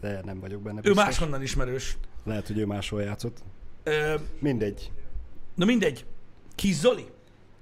De 0.00 0.20
nem 0.24 0.40
vagyok 0.40 0.62
benne 0.62 0.78
Ő 0.78 0.80
biztos. 0.82 1.04
máshonnan 1.04 1.42
ismerős. 1.42 1.96
Lehet, 2.24 2.46
hogy 2.46 2.58
ő 2.58 2.66
máshol 2.66 3.02
játszott. 3.02 3.38
Ö, 3.82 4.14
Mindegy. 4.38 4.90
Na 5.58 5.64
mindegy. 5.64 6.04
Kis 6.54 6.74
Zoli? 6.74 7.06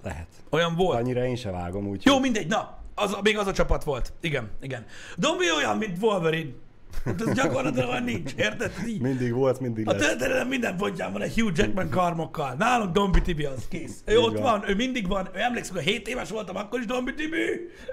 Lehet. 0.02 0.26
Olyan 0.50 0.74
volt. 0.74 0.98
Annyira 0.98 1.24
én 1.26 1.37
se 1.37 1.50
vágom, 1.50 1.87
úgy. 1.87 2.04
Jó, 2.04 2.18
mindegy, 2.20 2.46
na, 2.46 2.78
az, 2.94 3.16
még 3.22 3.38
az 3.38 3.46
a 3.46 3.52
csapat 3.52 3.85
volt. 3.85 4.12
Igen, 4.20 4.50
igen. 4.61 4.85
Dombi 5.16 5.44
olyan, 5.56 5.76
mint 5.76 5.98
Wolverine. 6.02 6.50
Hát 7.04 7.20
ez 7.20 7.35
gyakorlatilag 7.35 7.88
olyan 7.88 8.02
nincs, 8.02 8.32
érted? 8.37 8.72
Így. 8.87 9.00
Mindig 9.00 9.32
volt, 9.32 9.61
mindig 9.61 9.88
A 9.88 9.92
lesz. 9.92 10.06
történelem 10.06 10.48
minden 10.48 10.76
pontján 10.76 11.12
van 11.12 11.22
egy 11.22 11.35
Hugh 11.40 11.52
Jackman 11.59 11.90
karmokkal. 11.90 12.54
Nálunk 12.59 12.92
Dombi 12.92 13.20
Tibi 13.22 13.44
az 13.44 13.66
kész. 13.68 14.02
Ő 14.04 14.12
Így 14.12 14.18
ott 14.24 14.32
van. 14.38 14.42
van. 14.61 14.68
ő 14.70 14.74
mindig 14.74 15.09
van. 15.09 15.28
Ő 15.35 15.38
emlékszik, 15.40 15.74
hogy 15.74 15.82
7 15.85 16.09
éves 16.09 16.30
voltam, 16.30 16.56
akkor 16.56 16.78
is 16.80 16.87
Dombi 16.87 17.14
Tibi, 17.14 17.37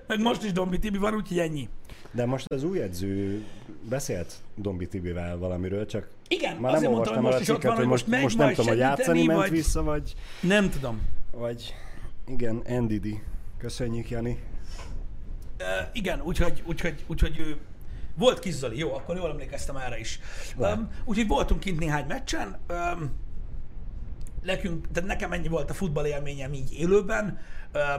meg 0.07 0.19
most 0.21 0.43
is 0.43 0.51
Dombi 0.51 0.79
Tibi 0.79 0.97
van, 0.97 1.15
úgyhogy 1.15 1.39
ennyi. 1.39 1.69
De 2.11 2.25
most 2.25 2.51
az 2.51 2.63
új 2.63 2.79
edző 2.81 3.43
beszélt 3.89 4.33
Dombi 4.55 4.87
Tibivel 4.87 5.37
valamiről, 5.37 5.85
csak 5.85 6.09
Igen, 6.27 6.55
már 6.55 6.81
nem 6.81 6.91
mondtam, 6.91 7.13
hogy 7.13 7.23
most 7.23 7.39
is 7.39 7.49
ott 7.49 7.55
cikket, 7.55 7.69
van, 7.71 7.79
hogy 7.79 7.87
most 7.87 8.07
megy 8.07 8.21
most 8.21 8.37
nem 8.37 8.49
tudom, 8.49 8.67
hogy 8.67 8.77
játszani 8.77 9.05
segíteni, 9.05 9.27
ment 9.27 9.39
vagy... 9.39 9.57
vissza, 9.57 9.83
vagy, 9.83 10.13
Nem 10.41 10.69
tudom. 10.69 11.01
vagy 11.31 11.73
igen, 12.27 12.63
Ndidi. 12.67 13.21
Köszönjük, 13.57 14.09
Jani. 14.09 14.39
Uh, 15.59 15.67
igen, 15.93 16.21
úgyhogy, 16.21 16.63
úgyhogy, 16.65 17.03
úgyhogy 17.07 17.39
ő 17.39 17.57
volt 18.15 18.39
kis 18.39 18.53
Zoli, 18.53 18.77
jó, 18.77 18.93
akkor 18.93 19.15
jól 19.15 19.29
emlékeztem 19.29 19.75
erre 19.75 19.99
is. 19.99 20.19
Um, 20.57 20.89
úgyhogy 21.05 21.27
voltunk 21.27 21.59
kint 21.59 21.79
néhány 21.79 22.05
meccsen. 22.07 22.57
Um, 22.69 23.11
nekünk, 24.45 24.87
tehát 24.91 25.09
nekem 25.09 25.31
ennyi 25.31 25.47
volt 25.47 25.69
a 25.69 25.73
futball 25.73 26.05
élményem 26.05 26.53
így 26.53 26.73
élőben. 26.79 27.39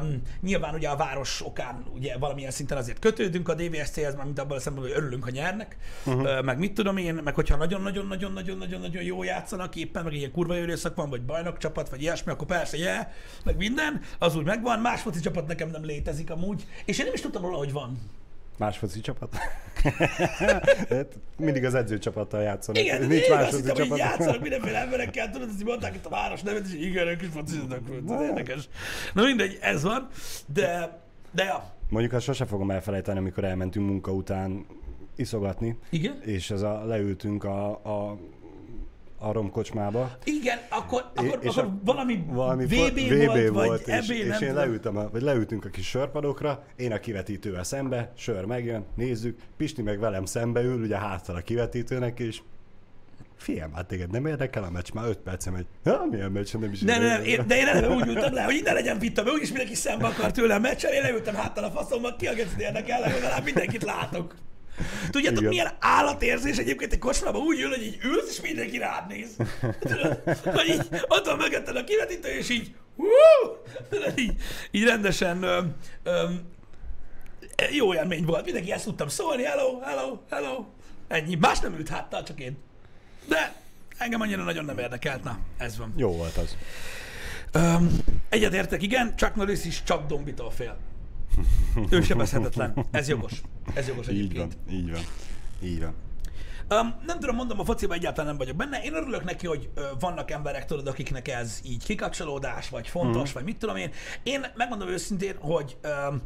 Um, 0.00 0.22
nyilván 0.40 0.74
ugye 0.74 0.88
a 0.88 0.96
város 0.96 1.42
okán 1.44 1.85
ugye 1.94 2.18
valamilyen 2.18 2.50
szinten 2.50 2.78
azért 2.78 2.98
kötődünk 2.98 3.48
a 3.48 3.54
DVSC-hez, 3.54 4.14
már 4.14 4.24
mint 4.24 4.38
abban 4.38 4.57
a 4.57 4.61
szempontból, 4.61 4.94
hogy 4.94 5.02
örülünk, 5.02 5.24
ha 5.24 5.30
nyernek, 5.30 5.76
uh-huh. 6.04 6.22
uh, 6.22 6.42
meg 6.42 6.59
mit 6.59 6.74
tudom 6.74 6.96
én, 6.96 7.14
meg 7.14 7.35
hogyha 7.35 7.57
nagyon-nagyon-nagyon-nagyon-nagyon 7.57 9.02
jó 9.02 9.22
játszanak 9.22 9.76
éppen, 9.76 10.04
meg 10.04 10.12
ilyen 10.12 10.33
kurva 10.33 10.57
időszak 10.57 10.94
van, 10.94 11.11
vagy 11.11 11.22
bajnokcsapat, 11.22 11.88
vagy 11.88 12.02
ilyesmi, 12.02 12.33
akkor 12.33 12.46
persze, 12.46 12.76
yeah, 12.76 13.07
meg 13.44 13.57
minden, 13.57 14.00
az 14.18 14.37
úgy 14.37 14.44
megvan. 14.44 14.78
Más 14.78 15.00
foci 15.00 15.20
csapat 15.20 15.46
nekem 15.46 15.70
nem 15.70 15.85
létezik 15.85 16.30
amúgy, 16.30 16.66
és 16.85 16.98
én 16.98 17.04
nem 17.04 17.14
is 17.14 17.20
tudtam 17.20 17.42
róla, 17.42 17.57
hogy 17.57 17.72
van. 17.72 17.98
Más 18.58 18.78
foci 18.78 19.00
csapat? 19.00 19.36
Hát 20.38 21.18
Mindig 21.36 21.64
az 21.64 21.74
edzőcsapattal 21.74 22.42
játszanak. 22.42 22.82
Igen, 22.82 22.98
Nincs 22.98 23.12
Nincs 23.12 23.28
más 23.28 23.46
azt 23.46 23.66
hittem, 23.66 23.88
hogy 23.88 23.98
játszanak 23.98 24.40
mindenféle 24.40 24.78
emberekkel, 24.78 25.30
tudod, 25.30 25.48
ezt 25.48 25.60
így 25.60 25.66
mondták 25.66 25.94
itt 25.94 26.06
a 26.06 26.08
város 26.08 26.42
nevet, 26.42 26.66
és 26.66 26.74
igen, 26.74 27.06
ők 27.06 27.22
is 27.22 27.28
fociznak, 27.28 27.80
ez 28.08 28.20
érdekes. 28.20 28.68
Na 29.14 29.22
mindegy, 29.22 29.58
ez 29.60 29.82
van, 29.82 30.08
de, 30.46 30.98
de 31.30 31.44
ja. 31.44 31.72
Mondjuk 31.88 32.12
azt 32.12 32.24
sose 32.24 32.46
fogom 32.46 32.70
elfelejteni, 32.70 33.18
amikor 33.18 33.44
elmentünk 33.44 33.88
munka 33.88 34.12
után 34.12 34.66
iszogatni, 35.16 35.78
Igen? 35.90 36.20
és 36.22 36.50
ez 36.50 36.62
a, 36.62 36.84
leültünk 36.84 37.44
a, 37.44 37.70
a, 37.70 38.18
a 39.24 39.32
romkocsmába, 39.32 40.10
Igen, 40.24 40.58
akkor, 40.68 41.10
akkor, 41.14 41.38
és 41.42 41.48
akkor 41.56 41.64
a- 41.64 41.78
valami, 41.84 42.24
valami 42.28 42.64
VB, 42.64 42.72
fo- 42.72 43.26
volt, 43.26 43.48
vagy 43.48 43.66
volt, 43.66 43.88
és, 43.88 43.94
EB, 43.94 44.10
és 44.10 44.40
én 44.40 44.54
leültem, 44.54 44.96
a, 44.96 45.10
vagy 45.10 45.22
leültünk 45.22 45.64
a 45.64 45.68
kis 45.68 45.87
sörpadokra, 45.88 46.62
én 46.76 46.92
a 46.92 46.98
kivetítővel 46.98 47.64
szembe, 47.64 48.12
sör 48.16 48.44
megjön, 48.44 48.84
nézzük, 48.94 49.38
Pisti 49.56 49.82
meg 49.82 49.98
velem 49.98 50.24
szembe 50.24 50.60
ül, 50.62 50.82
ugye 50.82 50.96
háttal 50.98 51.37
a 51.37 51.40
kivetítőnek, 51.40 52.18
és 52.20 52.40
Fiam, 53.37 53.72
hát 53.72 53.87
téged 53.87 54.10
nem 54.10 54.26
érdekel 54.26 54.62
a 54.64 54.70
meccs, 54.70 54.92
már 54.92 55.08
5 55.08 55.18
percem 55.18 55.52
megy. 55.52 55.66
Ha, 55.84 56.06
milyen 56.10 56.32
meccs, 56.32 56.54
nem 56.56 56.72
is 56.72 56.80
Nem, 56.80 57.00
nem, 57.02 57.08
nem, 57.10 57.24
én, 57.24 57.46
de 57.46 57.56
én 57.56 57.66
eleve 57.66 57.94
úgy 57.94 58.06
ültem 58.06 58.32
le, 58.34 58.42
hogy 58.42 58.54
innen 58.54 58.74
legyen 58.74 58.98
vita, 58.98 59.22
mert 59.22 59.34
úgyis 59.37 59.48
mindenki 59.48 59.74
szembe 59.74 60.06
akar 60.06 60.30
tőlem 60.30 60.60
meccsen, 60.60 60.92
én 60.92 61.02
leültem 61.02 61.34
háttal 61.34 61.64
a 61.64 61.70
faszommal, 61.70 62.16
ki 62.16 62.26
a 62.26 62.32
érdekel, 62.58 63.00
legalább 63.00 63.44
mindenkit 63.44 63.82
látok. 63.82 64.34
Tudjátok, 65.10 65.38
Igen. 65.38 65.50
milyen 65.50 65.72
állatérzés 65.78 66.56
egyébként 66.56 66.92
egy 66.92 66.98
kocsmában 66.98 67.40
úgy 67.40 67.60
ül, 67.60 67.68
hogy 67.68 67.82
így 67.82 67.98
ülsz, 68.02 68.30
és 68.30 68.40
mindenki 68.40 68.78
rád 68.78 69.08
néz. 69.08 69.37
Tudod, 69.80 70.22
hogy 70.44 70.68
így 70.68 70.87
ott 71.08 71.26
van 71.26 71.37
mögötted 71.37 71.76
a 71.76 71.84
kivetítő, 71.84 72.28
és 72.28 72.48
így, 72.48 72.74
hú, 72.96 73.06
tudod, 73.90 74.18
így, 74.18 74.34
így 74.70 74.84
rendesen, 74.84 75.42
öm, 75.42 75.74
öm, 76.02 76.52
Jó 77.72 77.94
élmény 77.94 78.24
volt. 78.24 78.44
Mindenki 78.44 78.72
ezt 78.72 78.84
tudtam 78.84 79.08
szólni, 79.08 79.44
hello, 79.44 79.80
hello, 79.80 80.18
hello. 80.30 80.64
Ennyi. 81.08 81.34
Más 81.34 81.60
nem 81.60 81.74
ült 81.74 81.88
háttal, 81.88 82.22
csak 82.22 82.40
én. 82.40 82.56
De 83.28 83.54
engem 83.98 84.20
annyira 84.20 84.42
nagyon 84.42 84.64
nem 84.64 84.78
érdekelt. 84.78 85.24
Na, 85.24 85.38
ez 85.58 85.78
van. 85.78 85.94
Jó 85.96 86.16
volt 86.16 86.37
az. 86.37 86.56
Um, 87.54 87.98
egyetértek, 88.28 88.82
igen, 88.82 89.16
Chuck 89.16 89.34
Norris 89.34 89.64
is 89.64 89.82
csak 89.82 90.06
Dombitól 90.06 90.50
fél. 90.50 90.76
Ő 91.90 92.03
sebezhetetlen. 92.03 92.87
Ez 92.90 93.09
jogos. 93.09 93.40
Ez 93.75 93.88
jogos 93.88 94.09
Így 94.09 94.18
egyébként. 94.18 94.57
van, 94.66 94.75
így 94.75 94.90
van. 94.90 95.03
Így 95.62 95.81
van. 95.81 95.94
Um, 96.70 96.94
nem 97.07 97.18
tudom, 97.18 97.37
mondom, 97.37 97.61
a 97.61 97.64
fociban 97.64 97.97
egyáltalán 97.97 98.27
nem 98.27 98.38
vagyok 98.38 98.57
benne. 98.57 98.83
Én 98.83 98.94
örülök 98.94 99.25
neki, 99.25 99.47
hogy 99.47 99.70
ö, 99.75 99.83
vannak 100.01 100.31
emberek, 100.31 100.64
tudod, 100.64 100.87
akiknek 100.87 101.29
ez 101.29 101.61
így 101.64 101.85
kikapcsolódás, 101.85 102.68
vagy 102.68 102.88
fontos, 102.88 103.31
mm. 103.31 103.33
vagy 103.33 103.44
mit 103.44 103.57
tudom 103.57 103.77
én. 103.77 103.90
Én 104.23 104.47
megmondom 104.55 104.88
őszintén, 104.88 105.37
hogy 105.40 105.77
um, 106.09 106.23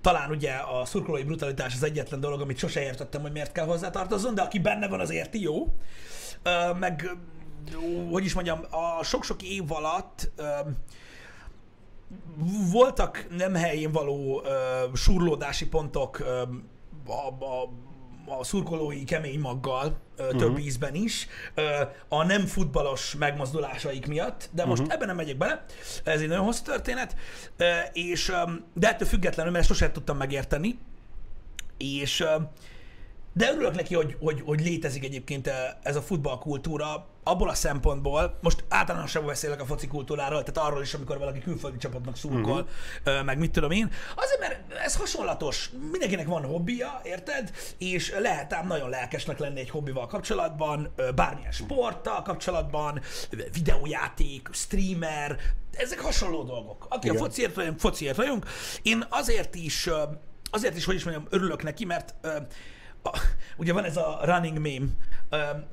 talán 0.00 0.30
ugye 0.30 0.52
a 0.52 0.84
szurkolói 0.84 1.22
brutalitás 1.22 1.74
az 1.74 1.82
egyetlen 1.82 2.20
dolog, 2.20 2.40
amit 2.40 2.58
sose 2.58 2.82
értettem, 2.82 3.20
hogy 3.20 3.32
miért 3.32 3.52
kell 3.52 3.66
hozzátartozzon, 3.66 4.34
de 4.34 4.42
aki 4.42 4.58
benne 4.58 4.88
van, 4.88 5.00
az 5.00 5.10
érti, 5.10 5.40
jó. 5.40 5.74
Ö, 6.42 6.72
meg, 6.78 7.16
hogy 8.10 8.24
is 8.24 8.34
mondjam, 8.34 8.60
a 8.70 9.04
sok-sok 9.04 9.42
év 9.42 9.72
alatt 9.72 10.30
ö, 10.36 10.44
voltak 12.70 13.26
nem 13.36 13.54
helyén 13.54 13.92
való 13.92 14.42
ö, 14.44 14.50
surlódási 14.94 15.68
pontok 15.68 16.18
ö, 16.18 16.42
a, 17.06 17.44
a, 17.44 17.72
a 18.38 18.44
szurkolói 18.44 19.04
kemény 19.04 19.40
maggal 19.40 19.96
ö, 20.16 20.28
több 20.28 20.48
uh-huh. 20.48 20.64
ízben 20.64 20.94
is, 20.94 21.26
ö, 21.54 21.62
a 22.08 22.24
nem 22.24 22.46
futballos 22.46 23.14
megmozdulásaik 23.18 24.06
miatt, 24.06 24.48
de 24.52 24.64
most 24.64 24.80
uh-huh. 24.80 24.94
ebben 24.94 25.06
nem 25.06 25.16
megyek 25.16 25.36
bele, 25.36 25.64
ez 26.04 26.20
egy 26.20 26.28
nagyon 26.28 26.44
hosszú 26.44 26.62
történet, 26.62 27.16
ö, 27.56 27.64
és, 27.92 28.28
ö, 28.28 28.50
de 28.74 28.88
ettől 28.88 29.08
függetlenül, 29.08 29.52
mert 29.52 29.66
sosem 29.66 29.92
tudtam 29.92 30.16
megérteni, 30.16 30.78
és 31.76 32.20
ö, 32.20 32.36
de 33.32 33.50
örülök 33.52 33.74
neki, 33.74 33.94
hogy, 33.94 34.16
hogy, 34.20 34.42
hogy 34.44 34.60
létezik 34.60 35.04
egyébként 35.04 35.50
ez 35.82 35.96
a 35.96 36.02
futballkultúra, 36.02 37.06
abból 37.24 37.48
a 37.48 37.54
szempontból, 37.54 38.38
most 38.42 38.64
általánosan 38.68 39.26
beszélek 39.26 39.60
a 39.60 39.64
foci 39.64 39.86
kultúráról, 39.86 40.42
tehát 40.42 40.70
arról 40.70 40.82
is, 40.82 40.94
amikor 40.94 41.18
valaki 41.18 41.40
külföldi 41.40 41.76
csapatnak 41.76 42.16
szurkol, 42.16 42.68
uh-huh. 43.04 43.24
meg 43.24 43.38
mit 43.38 43.50
tudom 43.50 43.70
én. 43.70 43.90
Azért, 44.16 44.40
mert 44.40 44.72
ez 44.84 44.96
hasonlatos. 44.96 45.70
Mindenkinek 45.90 46.26
van 46.26 46.44
hobbija, 46.44 47.00
érted? 47.04 47.50
És 47.78 48.14
lehet 48.18 48.52
ám 48.52 48.66
nagyon 48.66 48.88
lelkesnek 48.88 49.38
lenni 49.38 49.60
egy 49.60 49.70
hobbival 49.70 50.06
kapcsolatban, 50.06 50.94
bármilyen 51.14 51.52
sporttal 51.52 52.22
kapcsolatban, 52.22 53.00
videójáték, 53.52 54.48
streamer, 54.52 55.38
ezek 55.76 56.00
hasonló 56.00 56.42
dolgok. 56.42 56.86
Aki 56.88 57.06
Igen. 57.06 57.20
a 57.20 57.24
fociért 57.24 57.54
vagyunk, 57.54 57.80
fociért 57.80 58.16
vagyunk. 58.16 58.46
Én 58.82 59.06
azért 59.08 59.54
is, 59.54 59.90
azért 60.50 60.76
is, 60.76 60.84
hogy 60.84 60.94
is 60.94 61.04
mondjam, 61.04 61.26
örülök 61.30 61.62
neki, 61.62 61.84
mert 61.84 62.14
a, 63.04 63.18
ugye 63.56 63.72
van 63.72 63.84
ez 63.84 63.96
a 63.96 64.20
running 64.22 64.58
meme, 64.58 64.86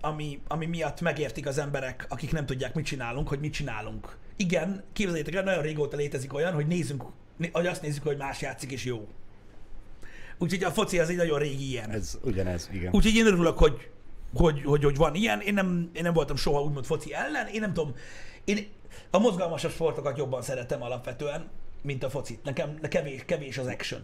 ami, 0.01 0.41
ami 0.47 0.65
miatt 0.65 1.01
megértik 1.01 1.47
az 1.47 1.57
emberek, 1.57 2.05
akik 2.09 2.31
nem 2.31 2.45
tudják, 2.45 2.73
mit 2.73 2.85
csinálunk, 2.85 3.27
hogy 3.27 3.39
mit 3.39 3.53
csinálunk. 3.53 4.17
Igen, 4.35 4.83
képzeljétek 4.93 5.33
el, 5.35 5.43
nagyon 5.43 5.61
régóta 5.61 5.97
létezik 5.97 6.33
olyan, 6.33 6.53
hogy 6.53 6.67
nézzünk, 6.67 7.03
né- 7.37 7.55
hogy 7.55 7.65
azt 7.65 7.81
nézzük, 7.81 8.03
hogy 8.03 8.17
más 8.17 8.41
játszik, 8.41 8.71
és 8.71 8.85
jó. 8.85 9.07
Úgyhogy 10.37 10.63
a 10.63 10.71
foci 10.71 10.99
az 10.99 11.09
egy 11.09 11.15
nagyon 11.15 11.39
régi 11.39 11.69
ilyen. 11.69 11.89
Ez 11.89 12.19
ugyanez, 12.23 12.69
igen. 12.73 12.93
Úgyhogy 12.93 13.15
én 13.15 13.25
örülök, 13.25 13.57
hogy, 13.57 13.89
hogy, 14.33 14.61
hogy, 14.63 14.83
hogy 14.83 14.95
van 14.95 15.15
ilyen. 15.15 15.41
Én 15.41 15.53
nem, 15.53 15.89
én 15.93 16.03
nem 16.03 16.13
voltam 16.13 16.35
soha 16.35 16.61
úgymond 16.61 16.85
foci 16.85 17.13
ellen. 17.13 17.47
Én 17.47 17.59
nem 17.59 17.73
tudom, 17.73 17.95
én 18.43 18.67
a 19.09 19.19
mozgalmasabb 19.19 19.71
sportokat 19.71 20.17
jobban 20.17 20.41
szeretem 20.41 20.81
alapvetően, 20.81 21.49
mint 21.81 22.03
a 22.03 22.09
focit. 22.09 22.43
Nekem 22.43 22.79
kevés, 22.79 23.21
kevés 23.25 23.57
az 23.57 23.67
action. 23.67 24.01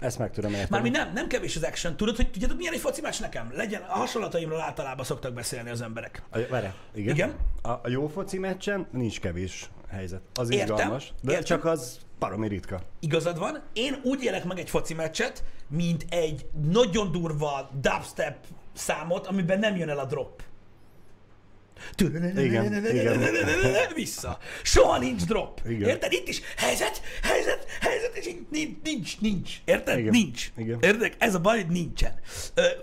Ezt 0.00 0.18
meg 0.18 0.30
tudom 0.30 0.50
érteni. 0.50 0.68
Mármint 0.70 0.96
nem, 0.96 1.12
nem 1.12 1.26
kevés 1.26 1.56
az 1.56 1.62
action. 1.62 1.96
Tudod, 1.96 2.16
hogy 2.16 2.30
tudjátok, 2.30 2.56
milyen 2.56 2.72
egy 2.72 2.80
foci 2.80 3.00
meccs 3.00 3.20
nekem? 3.20 3.52
Legyen, 3.54 3.82
a 3.82 3.92
hasonlataimról 3.96 4.60
általában 4.60 5.04
szoktak 5.04 5.32
beszélni 5.32 5.70
az 5.70 5.80
emberek. 5.80 6.22
A, 6.30 6.38
várj, 6.50 6.66
igen? 6.94 7.14
Igen? 7.14 7.34
A, 7.62 7.68
a 7.70 7.88
jó 7.88 8.08
foci 8.08 8.38
meccsen 8.38 8.86
nincs 8.92 9.20
kevés 9.20 9.70
helyzet. 9.90 10.20
Az 10.34 10.50
Értem, 10.50 10.74
izgalmas, 10.76 11.12
de 11.22 11.30
értem. 11.30 11.44
csak 11.44 11.64
az 11.64 11.98
baromi 12.18 12.48
ritka. 12.48 12.80
Igazad 13.00 13.38
van. 13.38 13.62
Én 13.72 14.00
úgy 14.02 14.22
élek 14.22 14.44
meg 14.44 14.58
egy 14.58 14.70
foci 14.70 14.94
meccset, 14.94 15.44
mint 15.68 16.06
egy 16.08 16.46
nagyon 16.70 17.12
durva 17.12 17.70
dubstep 17.80 18.36
számot, 18.72 19.26
amiben 19.26 19.58
nem 19.58 19.76
jön 19.76 19.88
el 19.88 19.98
a 19.98 20.04
drop. 20.04 20.42
Igen, 22.36 22.36
igen. 22.36 22.84
Vissza. 23.94 24.38
Soha 24.62 24.98
nincs 24.98 25.24
drop. 25.24 25.60
Igen. 25.68 25.88
Érted? 25.88 26.12
Itt 26.12 26.28
is 26.28 26.40
helyzet, 26.56 27.02
helyzet, 27.22 27.66
helyzet, 27.80 28.16
és 28.16 28.34
nincs, 28.50 28.76
nincs, 28.82 29.20
nincs. 29.20 29.50
Érted? 29.64 29.98
Igen. 29.98 30.10
Nincs. 30.10 30.50
Igen. 30.56 30.78
Érted? 30.80 31.14
Ez 31.18 31.34
a 31.34 31.40
baj, 31.40 31.56
hogy 31.56 31.70
nincsen. 31.70 32.14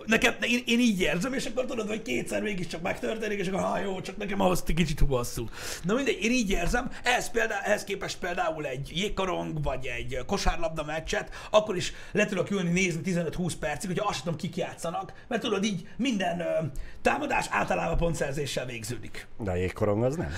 Nekem, 0.05 0.35
én, 0.41 0.63
én 0.65 0.79
így 0.79 1.01
érzem, 1.01 1.33
és 1.33 1.45
akkor 1.45 1.65
tudod, 1.65 1.87
hogy 1.87 2.01
kétszer 2.01 2.41
mégiscsak 2.41 2.81
megtörténik, 2.81 3.39
és 3.39 3.47
akkor 3.47 3.61
ha 3.61 3.79
jó, 3.79 4.01
csak 4.01 4.17
nekem 4.17 4.39
ahhoz 4.39 4.63
egy 4.67 4.75
kicsit 4.75 4.99
hosszú. 4.99 5.49
Na 5.83 5.93
mindegy, 5.93 6.23
én 6.23 6.31
így 6.31 6.49
érzem, 6.49 6.91
ehhez, 7.03 7.31
példá, 7.31 7.61
ehhez 7.63 7.83
képest 7.83 8.17
például 8.19 8.65
egy 8.65 8.91
jégkorong, 8.93 9.63
vagy 9.63 9.85
egy 9.85 10.17
kosárlabda 10.25 10.83
meccset, 10.83 11.29
akkor 11.51 11.75
is 11.75 11.93
le 12.11 12.25
tudok 12.25 12.51
ülni 12.51 12.69
nézni 12.69 13.01
15-20 13.05 13.53
percig, 13.59 13.89
hogyha 13.89 14.09
azt 14.09 14.19
tudom, 14.19 14.35
kik 14.35 14.55
játszanak, 14.55 15.13
mert 15.27 15.41
tudod, 15.41 15.63
így 15.63 15.87
minden 15.97 16.71
támadás 17.01 17.45
általában 17.49 17.97
pontszerzéssel 17.97 18.65
végződik. 18.87 19.27
De 19.39 19.51
a 19.51 19.55
jégkorong 19.55 20.03
az 20.03 20.15
nem. 20.15 20.29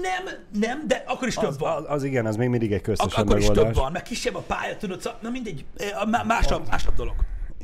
Nem, 0.00 0.24
nem, 0.52 0.86
de 0.86 1.02
akkor 1.06 1.28
is 1.28 1.34
több 1.34 1.48
Az, 1.48 1.58
van. 1.58 1.72
az, 1.76 1.84
az 1.88 2.02
igen, 2.04 2.26
az 2.26 2.36
még 2.36 2.48
mindig 2.48 2.68
egy 2.72 2.74
Ak- 2.76 2.84
köztesen 2.86 3.22
akkor 3.24 3.38
is 3.38 3.46
megoldás. 3.48 3.72
több 3.72 3.82
van, 3.82 3.92
meg 3.92 4.02
kisebb 4.02 4.34
a 4.34 4.40
pálya, 4.40 4.76
tudod, 4.76 5.00
szóval, 5.00 5.18
na 5.22 5.30
mindegy, 5.30 5.64
má- 6.10 6.24
másabb, 6.24 6.68
másabb 6.68 6.94
dolog. 6.94 7.14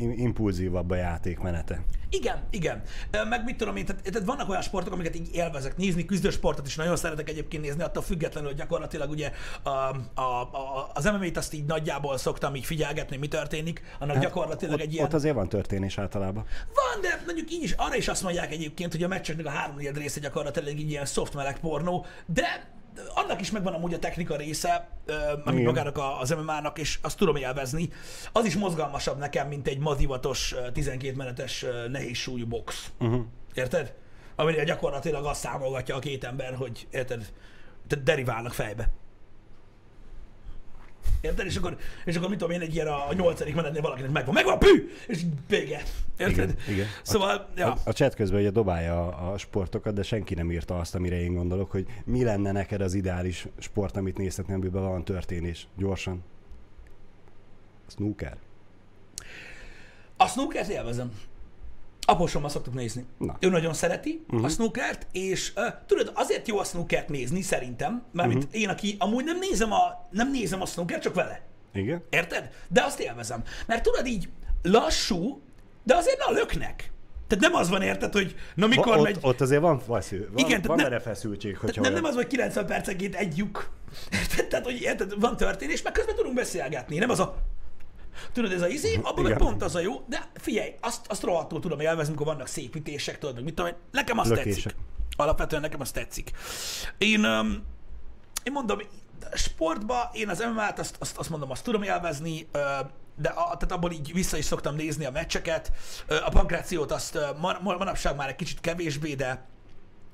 Im- 0.01 0.19
impulzívabb 0.19 0.91
a 0.91 0.95
játékmenete. 0.95 1.83
Igen, 2.11 2.43
igen. 2.51 2.83
Meg 3.29 3.45
mit 3.45 3.57
tudom 3.57 3.77
én, 3.77 3.85
tehát, 3.85 4.03
tehát 4.03 4.27
vannak 4.27 4.49
olyan 4.49 4.63
sportok, 4.63 4.93
amiket 4.93 5.17
így 5.17 5.29
élvezek 5.33 5.77
nézni, 5.77 6.05
küzdősportot 6.05 6.67
is 6.67 6.77
nagyon 6.77 6.97
szeretek 6.97 7.29
egyébként 7.29 7.63
nézni, 7.63 7.83
attól 7.83 8.03
függetlenül, 8.03 8.49
hogy 8.49 8.59
gyakorlatilag 8.59 9.11
ugye 9.11 9.33
a, 9.63 9.69
a, 9.69 10.21
a, 10.21 10.91
az 10.95 11.05
MMA-t 11.05 11.37
azt 11.37 11.55
így 11.55 11.65
nagyjából 11.65 12.19
szoktam 12.19 12.55
így 12.55 12.65
figyelgetni, 12.65 13.17
mi 13.17 13.29
történik, 13.29 13.83
annak 13.99 14.15
hát, 14.15 14.25
gyakorlatilag 14.25 14.75
ott, 14.75 14.81
egy 14.81 14.93
ilyen... 14.93 15.05
ott 15.05 15.15
azért 15.15 15.35
van 15.35 15.49
történés 15.49 15.99
általában. 15.99 16.45
Van, 16.75 17.01
de 17.03 17.23
mondjuk 17.27 17.53
így 17.53 17.63
is, 17.63 17.73
arra 17.73 17.97
is 17.97 18.09
azt 18.09 18.23
mondják 18.23 18.53
egyébként, 18.53 18.93
hogy 18.93 19.03
a 19.03 19.09
meccseknek 19.09 19.47
a 19.47 19.51
három 19.51 19.77
része 19.79 20.21
gyakorlatilag 20.21 20.79
így 20.79 20.91
ilyen 20.91 21.05
soft 21.05 21.35
meleg 21.35 21.59
pornó, 21.59 22.07
de 22.27 22.79
annak 23.15 23.41
is 23.41 23.51
megvan 23.51 23.75
amúgy 23.75 23.95
a 23.95 23.99
technika 23.99 24.37
része, 24.37 24.89
ö, 25.05 25.15
ami 25.45 25.53
Igen. 25.61 25.65
magának 25.67 25.99
a- 25.99 26.21
az 26.21 26.31
MMA-nak, 26.31 26.79
és 26.79 26.99
azt 27.03 27.17
tudom 27.19 27.37
élvezni. 27.37 27.89
Az 28.33 28.45
is 28.45 28.57
mozgalmasabb 28.57 29.19
nekem, 29.19 29.49
mint 29.49 29.69
egy 29.69 29.79
madivatos 29.79 30.53
ö, 30.53 30.71
12 30.73 31.17
menetes 31.17 31.65
nehéz 31.91 32.17
súlyú 32.17 32.47
box. 32.47 32.91
Uh-huh. 33.01 33.21
Érted? 33.55 33.95
Amire 34.37 34.65
gyakorlatilag 34.65 35.25
azt 35.25 35.41
számolgatja 35.41 35.97
a 35.97 35.99
két 35.99 36.25
ember, 36.25 36.55
hogy 36.55 36.87
érted, 36.91 37.33
te 37.87 37.97
deriválnak 37.97 38.53
fejbe. 38.53 38.89
Érted? 41.21 41.47
És 41.47 41.57
akkor, 41.57 41.77
és 42.05 42.17
akkor 42.17 42.29
mit 42.29 42.39
tudom 42.39 42.55
én, 42.55 42.61
egy 42.61 42.75
ilyen 42.75 42.87
a, 42.87 43.09
a 43.09 43.15
nyolcadik 43.15 43.55
menetnél 43.55 43.83
valakinek 43.83 44.11
megvan, 44.11 44.35
megvan, 44.35 44.59
pű! 44.59 44.91
És 45.07 45.23
vége. 45.49 45.83
Érted? 46.17 46.51
Igen, 46.51 46.57
igen. 46.69 46.87
Szóval, 47.03 47.49
ja. 47.57 47.73
A, 47.73 47.79
a 47.85 47.93
chat 47.93 48.15
közben 48.15 48.41
ugye 48.41 48.51
dobálja 48.51 49.09
a, 49.09 49.33
a 49.33 49.39
sportokat, 49.39 49.95
de 49.95 50.03
senki 50.03 50.35
nem 50.35 50.51
írta 50.51 50.79
azt, 50.79 50.95
amire 50.95 51.21
én 51.21 51.35
gondolok, 51.35 51.71
hogy 51.71 51.87
mi 52.05 52.25
lenne 52.25 52.53
neked 52.53 52.81
az 52.81 52.95
ideális 52.95 53.47
sport, 53.59 53.97
amit 53.97 54.17
nézhetnél, 54.17 54.57
amiben 54.57 54.83
van 54.83 55.05
történés. 55.05 55.67
Gyorsan. 55.77 56.25
Snooker. 57.87 58.37
A 60.17 60.27
snookert 60.27 60.69
élvezem. 60.69 61.13
Aposommal 62.11 62.51
szoktuk 62.51 62.75
nézni. 62.75 63.07
Na. 63.19 63.37
Ő 63.41 63.49
nagyon 63.49 63.75
szereti 63.75 64.25
uh-huh. 64.27 64.45
a 64.45 64.49
snookert, 64.49 65.07
és 65.13 65.53
uh, 65.57 65.65
tudod, 65.87 66.13
azért 66.15 66.49
jó 66.49 66.59
a 66.59 66.65
snookert 66.65 67.09
nézni, 67.09 67.43
szerintem, 67.43 68.03
mert 68.13 68.29
uh-huh. 68.29 68.45
én, 68.51 68.69
aki 68.69 68.97
amúgy 68.99 69.25
nem 69.25 69.39
nézem 69.39 69.73
a, 69.73 70.09
nem 70.11 70.31
nézem 70.31 70.61
a 70.61 70.67
snookert, 70.67 71.03
csak 71.03 71.15
vele. 71.15 71.43
Igen? 71.73 72.03
Érted? 72.11 72.51
De 72.69 72.83
azt 72.83 73.01
élvezem. 73.01 73.43
Mert 73.67 73.83
tudod 73.83 74.07
így, 74.07 74.29
lassú, 74.63 75.41
de 75.83 75.97
azért 75.97 76.19
na 76.27 76.33
löknek. 76.33 76.93
Tehát 77.27 77.45
nem 77.45 77.55
az 77.55 77.69
van, 77.69 77.83
érted, 77.83 78.13
hogy 78.13 78.35
na 78.55 78.67
mikor 78.67 78.97
ott, 78.97 79.03
megy... 79.03 79.19
ott 79.21 79.41
azért 79.41 79.61
van, 79.61 79.79
feszül, 79.79 80.29
van, 80.33 80.45
Igen, 80.45 80.61
van 80.67 80.77
nem- 80.77 80.87
erre 80.87 81.01
feszültség, 81.01 81.57
hogyha 81.57 81.83
nem, 81.83 81.93
nem 81.93 82.03
olyan- 82.03 82.17
az, 82.17 82.23
hogy 82.23 82.31
90 82.31 82.67
percenként 82.67 83.15
egy 83.15 83.37
lyuk. 83.37 83.71
Tehát, 84.49 84.65
hogy 84.65 84.81
érted, 84.81 85.21
van 85.21 85.37
történés, 85.37 85.83
meg 85.83 85.93
közben 85.93 86.15
tudunk 86.15 86.35
beszélgetni. 86.35 86.99
Nem 86.99 87.11
az 87.11 87.21
a... 87.21 87.37
Tudod, 88.33 88.53
ez 88.53 88.63
a 88.63 88.69
izé, 88.69 89.01
abban 89.03 89.25
meg 89.25 89.37
pont 89.37 89.63
az 89.63 89.75
a 89.75 89.81
jó, 89.81 90.05
de 90.07 90.31
figyelj, 90.35 90.75
azt, 90.81 91.07
azt 91.09 91.23
rohadtul 91.23 91.61
tudom 91.61 91.81
élvezni, 91.81 92.09
amikor 92.09 92.27
vannak 92.27 92.47
szépítések, 92.47 93.19
tudod, 93.19 93.35
meg 93.35 93.45
mit 93.45 93.55
tudom 93.55 93.71
én, 93.71 93.77
nekem 93.91 94.19
azt 94.19 94.29
Lökések. 94.29 94.63
tetszik. 94.63 94.77
Alapvetően 95.17 95.63
nekem 95.63 95.81
azt 95.81 95.95
tetszik. 95.95 96.31
Én, 96.99 97.25
um, 97.25 97.65
én 98.43 98.53
mondom, 98.53 98.79
sportba 99.35 100.11
én 100.13 100.29
az 100.29 100.39
MMA-t 100.39 100.79
azt, 100.79 100.97
azt, 100.99 101.17
azt 101.17 101.31
mondom, 101.31 101.51
azt 101.51 101.65
tudom 101.65 101.83
élvezni, 101.83 102.49
de 103.17 103.29
a, 103.29 103.45
tehát 103.45 103.73
abból 103.73 103.93
így 103.93 104.13
vissza 104.13 104.37
is 104.37 104.45
szoktam 104.45 104.75
nézni 104.75 105.05
a 105.05 105.11
meccseket. 105.11 105.73
A 106.07 106.29
pankrációt 106.31 106.93
azt 106.93 107.19
manapság 107.61 108.17
már 108.17 108.29
egy 108.29 108.37
kicsit 108.37 108.61
kevésbé, 108.61 109.15
de 109.15 109.49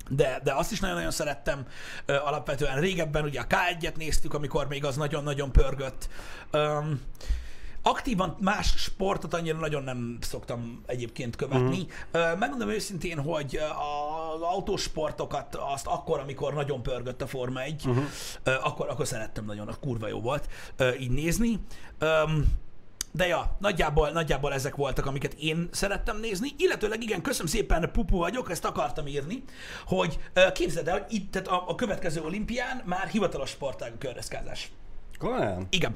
de, 0.09 0.39
de 0.43 0.53
azt 0.53 0.71
is 0.71 0.79
nagyon-nagyon 0.79 1.11
szerettem 1.11 1.67
alapvetően. 2.05 2.79
Régebben 2.79 3.23
ugye 3.23 3.39
a 3.39 3.47
K1-et 3.47 3.95
néztük, 3.95 4.33
amikor 4.33 4.67
még 4.67 4.85
az 4.85 4.95
nagyon-nagyon 4.95 5.51
pörgött. 5.51 6.09
Aktívan 7.87 8.37
más 8.39 8.73
sportot 8.77 9.33
annyira 9.33 9.57
nagyon 9.57 9.83
nem 9.83 10.17
szoktam 10.21 10.83
egyébként 10.85 11.35
követni. 11.35 11.85
Mm. 12.17 12.39
Megmondom 12.39 12.69
őszintén, 12.69 13.19
hogy 13.19 13.55
az 13.55 14.41
autósportokat 14.41 15.55
azt 15.55 15.87
akkor, 15.87 16.19
amikor 16.19 16.53
nagyon 16.53 16.83
pörgött 16.83 17.21
a 17.21 17.27
Forma 17.27 17.61
1, 17.61 17.83
uh-huh. 17.85 18.05
akkor, 18.63 18.89
akkor 18.89 19.07
szerettem 19.07 19.45
nagyon, 19.45 19.67
a 19.67 19.75
kurva 19.79 20.07
jó 20.07 20.21
volt 20.21 20.47
így 20.99 21.11
nézni. 21.11 21.59
De 23.11 23.27
ja, 23.27 23.55
nagyjából, 23.59 24.09
nagyjából 24.09 24.53
ezek 24.53 24.75
voltak, 24.75 25.05
amiket 25.05 25.33
én 25.33 25.69
szerettem 25.71 26.19
nézni. 26.19 26.49
Illetőleg 26.57 27.03
igen, 27.03 27.21
köszönöm 27.21 27.47
szépen, 27.47 27.89
pupu 27.91 28.17
vagyok, 28.17 28.51
ezt 28.51 28.65
akartam 28.65 29.07
írni, 29.07 29.43
hogy 29.85 30.19
képzeld 30.53 30.87
el, 30.87 30.99
hogy 30.99 31.13
itt 31.13 31.31
tehát 31.31 31.47
a, 31.47 31.63
a 31.67 31.75
következő 31.75 32.21
olimpián 32.21 32.81
már 32.85 33.07
hivatalos 33.07 33.49
sportág 33.49 33.93
a 33.93 33.97
kördeszkázás. 33.97 34.71
Komolyan? 35.17 35.67
Igen. 35.69 35.95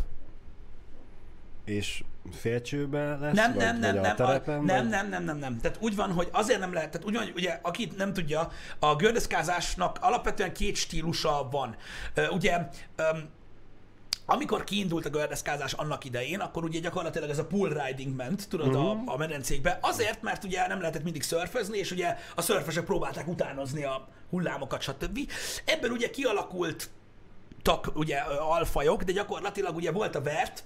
És 1.66 2.04
félcsőben 2.32 3.20
lesz? 3.20 3.36
Nem, 3.36 3.54
nem, 3.54 3.80
nem, 3.80 3.96
nem, 3.96 4.04
a 4.04 4.14
terepen, 4.14 4.60
a, 4.60 4.62
nem, 4.62 4.88
nem, 4.88 5.10
nem, 5.10 5.24
nem, 5.24 5.38
nem. 5.38 5.60
Tehát 5.60 5.78
úgy 5.82 5.96
van, 5.96 6.12
hogy 6.12 6.30
azért 6.32 6.60
nem 6.60 6.74
lehet, 6.74 6.92
tehát 6.92 7.08
úgy 7.08 7.14
van, 7.14 7.24
hogy 7.24 7.34
ugye, 7.36 7.60
aki 7.62 7.92
nem 7.98 8.14
tudja, 8.14 8.52
a 8.80 8.96
gördeszkázásnak 8.96 9.98
alapvetően 10.02 10.54
két 10.54 10.76
stílusa 10.76 11.48
van. 11.52 11.76
Ugye, 12.32 12.68
amikor 14.26 14.64
kiindult 14.64 15.06
a 15.06 15.10
gördeszkázás 15.10 15.74
annak 15.74 16.06
idején, 16.06 16.40
akkor 16.40 16.64
ugye 16.64 16.80
gyakorlatilag 16.80 17.30
ez 17.30 17.40
a 17.40 17.46
pool 17.46 17.70
riding 17.70 18.16
ment, 18.16 18.50
tudod, 18.50 18.68
uh-huh. 18.68 18.90
a, 18.90 19.02
a 19.06 19.18
medencékbe. 19.18 19.80
Azért, 19.82 20.22
mert 20.22 20.44
ugye 20.44 20.68
nem 20.68 20.80
lehetett 20.80 21.04
mindig 21.04 21.24
szörfözni, 21.24 21.78
és 21.78 21.92
ugye 21.92 22.18
a 22.36 22.42
szörfesek 22.42 22.84
próbálták 22.84 23.28
utánozni 23.28 23.84
a 23.84 24.08
hullámokat, 24.30 24.82
stb. 24.82 25.20
Ebből 25.66 25.92
ugye 25.92 26.10
kialakult 26.10 26.90
tak, 27.62 27.92
ugye 27.94 28.18
alfajok, 28.40 29.04
de 29.04 29.12
gyakorlatilag 29.12 29.76
ugye 29.76 29.92
volt 29.92 30.16
a 30.16 30.22
vert, 30.22 30.64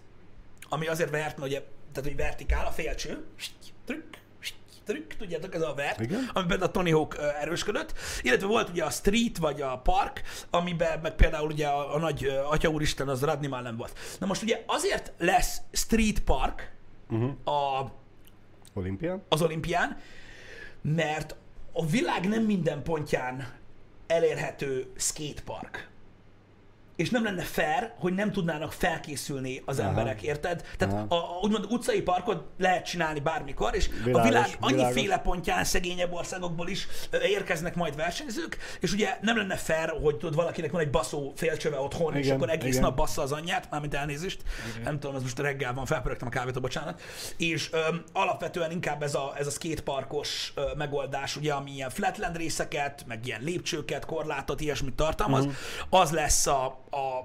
ami 0.70 0.88
azért 0.88 1.10
vert, 1.10 1.38
mert 1.38 1.50
ugye, 1.50 1.60
tehát 1.94 2.10
hogy 2.10 2.16
vertikál, 2.16 2.66
a 2.66 2.72
félcső, 2.72 3.26
trükk, 3.86 4.16
trükk, 4.86 5.12
tudjátok, 5.14 5.56
ez 5.56 5.62
a 5.62 5.74
vert, 5.74 6.00
Igen. 6.00 6.30
amiben 6.34 6.62
a 6.62 6.72
Tony 6.72 6.94
Hawk 6.94 7.18
erősködött, 7.40 7.94
illetve 8.22 8.48
volt 8.48 8.70
ugye 8.70 8.84
a 8.84 8.90
street, 8.90 9.38
vagy 9.38 9.62
a 9.62 9.78
park, 9.78 10.22
amiben 10.50 11.00
meg 11.00 11.16
például 11.16 11.52
ugye 11.52 11.68
a, 11.68 11.96
a 11.96 12.00
nagy 12.00 12.26
atya 12.50 12.70
úristen, 12.70 13.08
az 13.08 13.22
Radni 13.24 13.48
már 13.48 13.64
nem 13.64 13.78
volt. 13.78 14.00
Na 14.20 14.26
most 14.26 14.42
ugye 14.42 14.64
azért 14.66 15.14
lesz 15.18 15.62
street 15.72 16.20
park 16.20 16.74
Uh-huh. 17.10 17.32
a, 17.56 17.92
Olimpia? 18.74 19.26
az 19.30 19.42
olimpián, 19.42 19.98
mert 20.82 21.36
a 21.74 21.86
világ 21.86 22.28
nem 22.28 22.44
minden 22.44 22.84
pontján 22.84 23.54
elérhető 24.08 24.92
skatepark. 24.96 25.90
És 26.96 27.10
nem 27.10 27.24
lenne 27.24 27.44
fair, 27.44 27.92
hogy 28.00 28.14
nem 28.14 28.32
tudnának 28.32 28.72
felkészülni 28.74 29.62
az 29.66 29.80
Aha. 29.80 29.88
emberek, 29.90 30.22
érted? 30.22 30.64
Tehát 30.78 30.94
Aha. 30.94 31.16
a, 31.16 31.16
a, 31.16 31.40
úgymond 31.42 31.66
utcai 31.70 32.02
parkot 32.02 32.44
lehet 32.58 32.86
csinálni 32.86 33.20
bármikor, 33.20 33.76
és 33.76 33.88
a 33.88 34.04
Világos, 34.04 34.28
világ 34.30 34.50
annyiféle 34.60 35.18
pontján, 35.18 35.64
szegényebb 35.64 36.14
országokból 36.14 36.68
is 36.70 36.88
érkeznek 37.24 37.76
majd 37.76 37.96
versenyzők, 37.96 38.58
és 38.80 38.94
ugye 38.94 39.18
nem 39.22 39.38
lenne 39.38 39.56
fair, 39.56 39.90
hogy 40.04 40.16
tudod, 40.18 40.36
valakinek 40.36 40.72
van 40.72 40.82
egy 40.82 40.90
baszó 40.90 41.34
félcsöve 41.36 41.80
otthon, 41.80 42.16
és 42.16 42.26
Igen, 42.26 42.36
akkor 42.38 42.50
egész 42.50 42.70
igen. 42.70 42.82
nap 42.82 42.96
bassza 42.96 43.22
az 43.22 43.32
anyját, 43.32 43.68
mármint 43.72 43.94
elnézést, 43.94 44.42
nem 44.84 45.00
tudom, 45.00 45.16
ez 45.16 45.22
most 45.22 45.40
reggel 45.40 45.74
van, 45.74 45.86
felpörögtem 45.86 46.28
a 46.28 46.32
kávét, 46.32 46.62
bocsánat, 46.62 47.02
és 47.38 47.70
öm, 47.72 48.04
alapvetően 48.14 48.72
inkább 48.72 49.04
ez 49.04 49.16
a, 49.16 49.34
ez 49.38 49.48
a 49.48 49.52
skateparkos 49.52 50.52
ö, 50.56 50.62
megoldás, 50.78 51.36
ugye, 51.36 51.54
ami 51.54 51.72
ilyen 51.72 51.90
flatland 51.90 52.38
részeket, 52.38 53.04
meg 53.08 53.26
ilyen 53.26 53.42
lépcsőket, 53.42 54.06
korlátot, 54.06 54.62
ilyesmit 54.62 54.96
tartalmaz, 54.96 55.46
Mhm. 55.46 55.54
az 55.90 56.12
lesz 56.12 56.48
a, 56.48 56.84
a, 56.90 57.18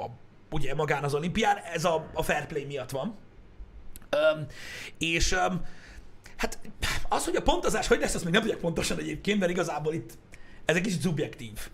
a 0.00 0.10
ugye 0.50 0.74
magán 0.74 1.04
az 1.04 1.14
olimpián, 1.14 1.56
ez 1.56 1.84
a, 1.84 2.08
a 2.12 2.22
fair 2.22 2.46
play 2.46 2.64
miatt 2.64 2.90
van. 2.90 3.16
Öm, 4.10 4.46
és 4.98 5.32
öm, 5.32 5.64
hát 6.36 6.58
az, 7.08 7.24
hogy 7.24 7.36
a 7.36 7.42
pontozás 7.42 7.86
hogy 7.86 8.00
lesz, 8.00 8.14
azt 8.14 8.24
még 8.24 8.32
nem 8.32 8.42
tudják 8.42 8.60
pontosan 8.60 8.98
egyébként, 8.98 9.38
mert 9.38 9.50
igazából 9.50 9.94
itt 9.94 10.18
ez 10.64 10.76
egy 10.76 10.82
kicsit 10.82 11.00
szubjektív. 11.00 11.70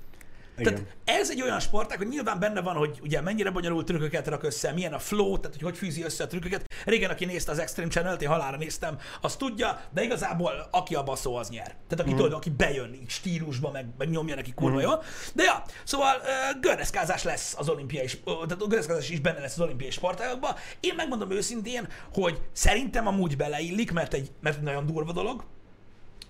Igen. 0.58 0.74
Tehát 0.74 0.96
ez 1.04 1.30
egy 1.30 1.42
olyan 1.42 1.60
sportág, 1.60 1.98
hogy 1.98 2.08
nyilván 2.08 2.38
benne 2.38 2.60
van, 2.60 2.76
hogy 2.76 2.98
ugye 3.02 3.20
mennyire 3.20 3.50
bonyolult 3.50 3.86
trükköket 3.86 4.26
rak 4.26 4.42
össze, 4.42 4.72
milyen 4.72 4.92
a 4.92 4.98
flow, 4.98 5.38
tehát 5.38 5.56
hogy 5.56 5.62
hogy 5.62 5.76
fűzi 5.76 6.02
össze 6.02 6.24
a 6.24 6.26
trükköket. 6.26 6.64
Régen, 6.84 7.10
aki 7.10 7.24
nézte 7.24 7.50
az 7.50 7.58
Extreme 7.58 7.90
Channel-t, 7.90 8.22
én 8.22 8.28
halára 8.28 8.56
néztem, 8.56 8.98
az 9.20 9.36
tudja, 9.36 9.80
de 9.90 10.02
igazából 10.02 10.68
aki 10.70 10.94
a 10.94 11.02
baszó, 11.02 11.36
az 11.36 11.48
nyer. 11.48 11.66
Tehát 11.66 12.00
aki, 12.04 12.12
mm. 12.12 12.16
tudod, 12.16 12.32
aki 12.32 12.50
bejön 12.50 12.98
stílusba, 13.06 13.70
meg, 13.70 13.86
meg 13.98 14.10
nyomja 14.10 14.34
neki 14.34 14.52
kurva 14.54 14.78
mm. 14.78 14.82
jól. 14.82 15.02
De 15.34 15.42
ja, 15.42 15.62
szóval 15.84 16.16
uh, 16.16 16.60
gördeszkázás 16.60 17.22
lesz 17.22 17.54
az 17.58 17.68
olimpiai, 17.68 18.08
ö, 18.24 18.32
tehát 18.32 18.62
a 18.62 18.66
gördeszkázás 18.66 19.10
is 19.10 19.20
benne 19.20 19.40
lesz 19.40 19.52
az 19.52 19.60
olimpiai 19.60 19.90
sportágokban. 19.90 20.54
Én 20.80 20.94
megmondom 20.96 21.30
őszintén, 21.30 21.88
hogy 22.12 22.40
szerintem 22.52 23.06
amúgy 23.06 23.36
beleillik, 23.36 23.92
mert 23.92 24.14
egy, 24.14 24.30
mert 24.40 24.56
egy 24.56 24.62
nagyon 24.62 24.86
durva 24.86 25.12
dolog, 25.12 25.44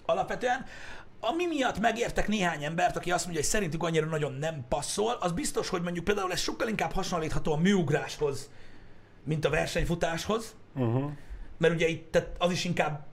alapvetően. 0.07 0.67
Ami 1.21 1.47
miatt 1.47 1.79
megértek 1.81 2.29
néhány 2.29 2.65
embert, 2.65 2.97
aki 2.97 3.11
azt 3.11 3.25
mondja, 3.25 3.41
hogy 3.43 3.51
szerintük 3.51 3.83
annyira 3.83 4.07
nagyon 4.07 4.33
nem 4.33 4.65
passzol, 4.69 5.17
az 5.21 5.33
biztos, 5.33 5.69
hogy 5.69 5.83
mondjuk 5.83 6.05
például 6.05 6.33
ez 6.33 6.41
sokkal 6.41 6.69
inkább 6.69 6.93
hasonlítható 6.93 7.53
a 7.53 7.57
műugráshoz, 7.57 8.51
mint 9.25 9.45
a 9.45 9.51
versenyfutáshoz, 9.51 10.57
Uh-huh. 10.75 11.11
mert 11.59 11.75
ugye 11.75 11.87
itt 11.89 12.13
tehát 12.13 12.29
az 12.39 12.51
is 12.51 12.65
inkább, 12.65 13.07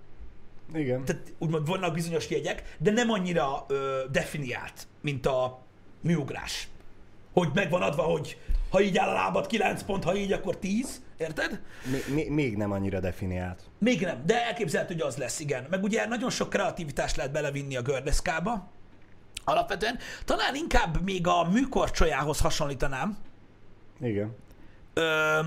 Igen. 0.73 1.05
tehát 1.05 1.33
úgymond 1.37 1.67
vannak 1.67 1.93
bizonyos 1.93 2.29
jegyek, 2.29 2.75
de 2.79 2.91
nem 2.91 3.09
annyira 3.09 3.65
ö, 3.67 4.01
definiált, 4.11 4.87
mint 5.01 5.25
a 5.25 5.61
műugrás. 6.01 6.67
Hogy 7.33 7.49
megvan 7.53 7.81
adva, 7.81 8.01
hogy 8.03 8.37
ha 8.75 8.81
így 8.81 8.97
áll 8.97 9.09
a 9.09 9.13
lábad 9.13 9.47
9 9.47 9.83
pont, 9.83 10.03
ha 10.03 10.15
így, 10.15 10.31
akkor 10.31 10.57
10, 10.57 11.01
érted? 11.17 11.61
Még 12.29 12.57
nem 12.57 12.71
annyira 12.71 12.99
definiált. 12.99 13.61
Még 13.79 14.01
nem, 14.01 14.21
de 14.25 14.45
elképzelhető, 14.45 14.93
hogy 14.93 15.01
az 15.01 15.17
lesz, 15.17 15.39
igen. 15.39 15.65
Meg 15.69 15.83
ugye 15.83 16.05
nagyon 16.07 16.29
sok 16.29 16.49
kreativitást 16.49 17.15
lehet 17.15 17.31
belevinni 17.31 17.75
a 17.75 17.81
gördeszkába. 17.81 18.71
Alapvetően 19.43 19.97
talán 20.25 20.55
inkább 20.55 21.01
még 21.01 21.27
a 21.27 21.49
műkorcsolyához 21.51 22.39
hasonlítanám, 22.39 23.17
Igen. 24.01 24.35
ö, 24.93 25.39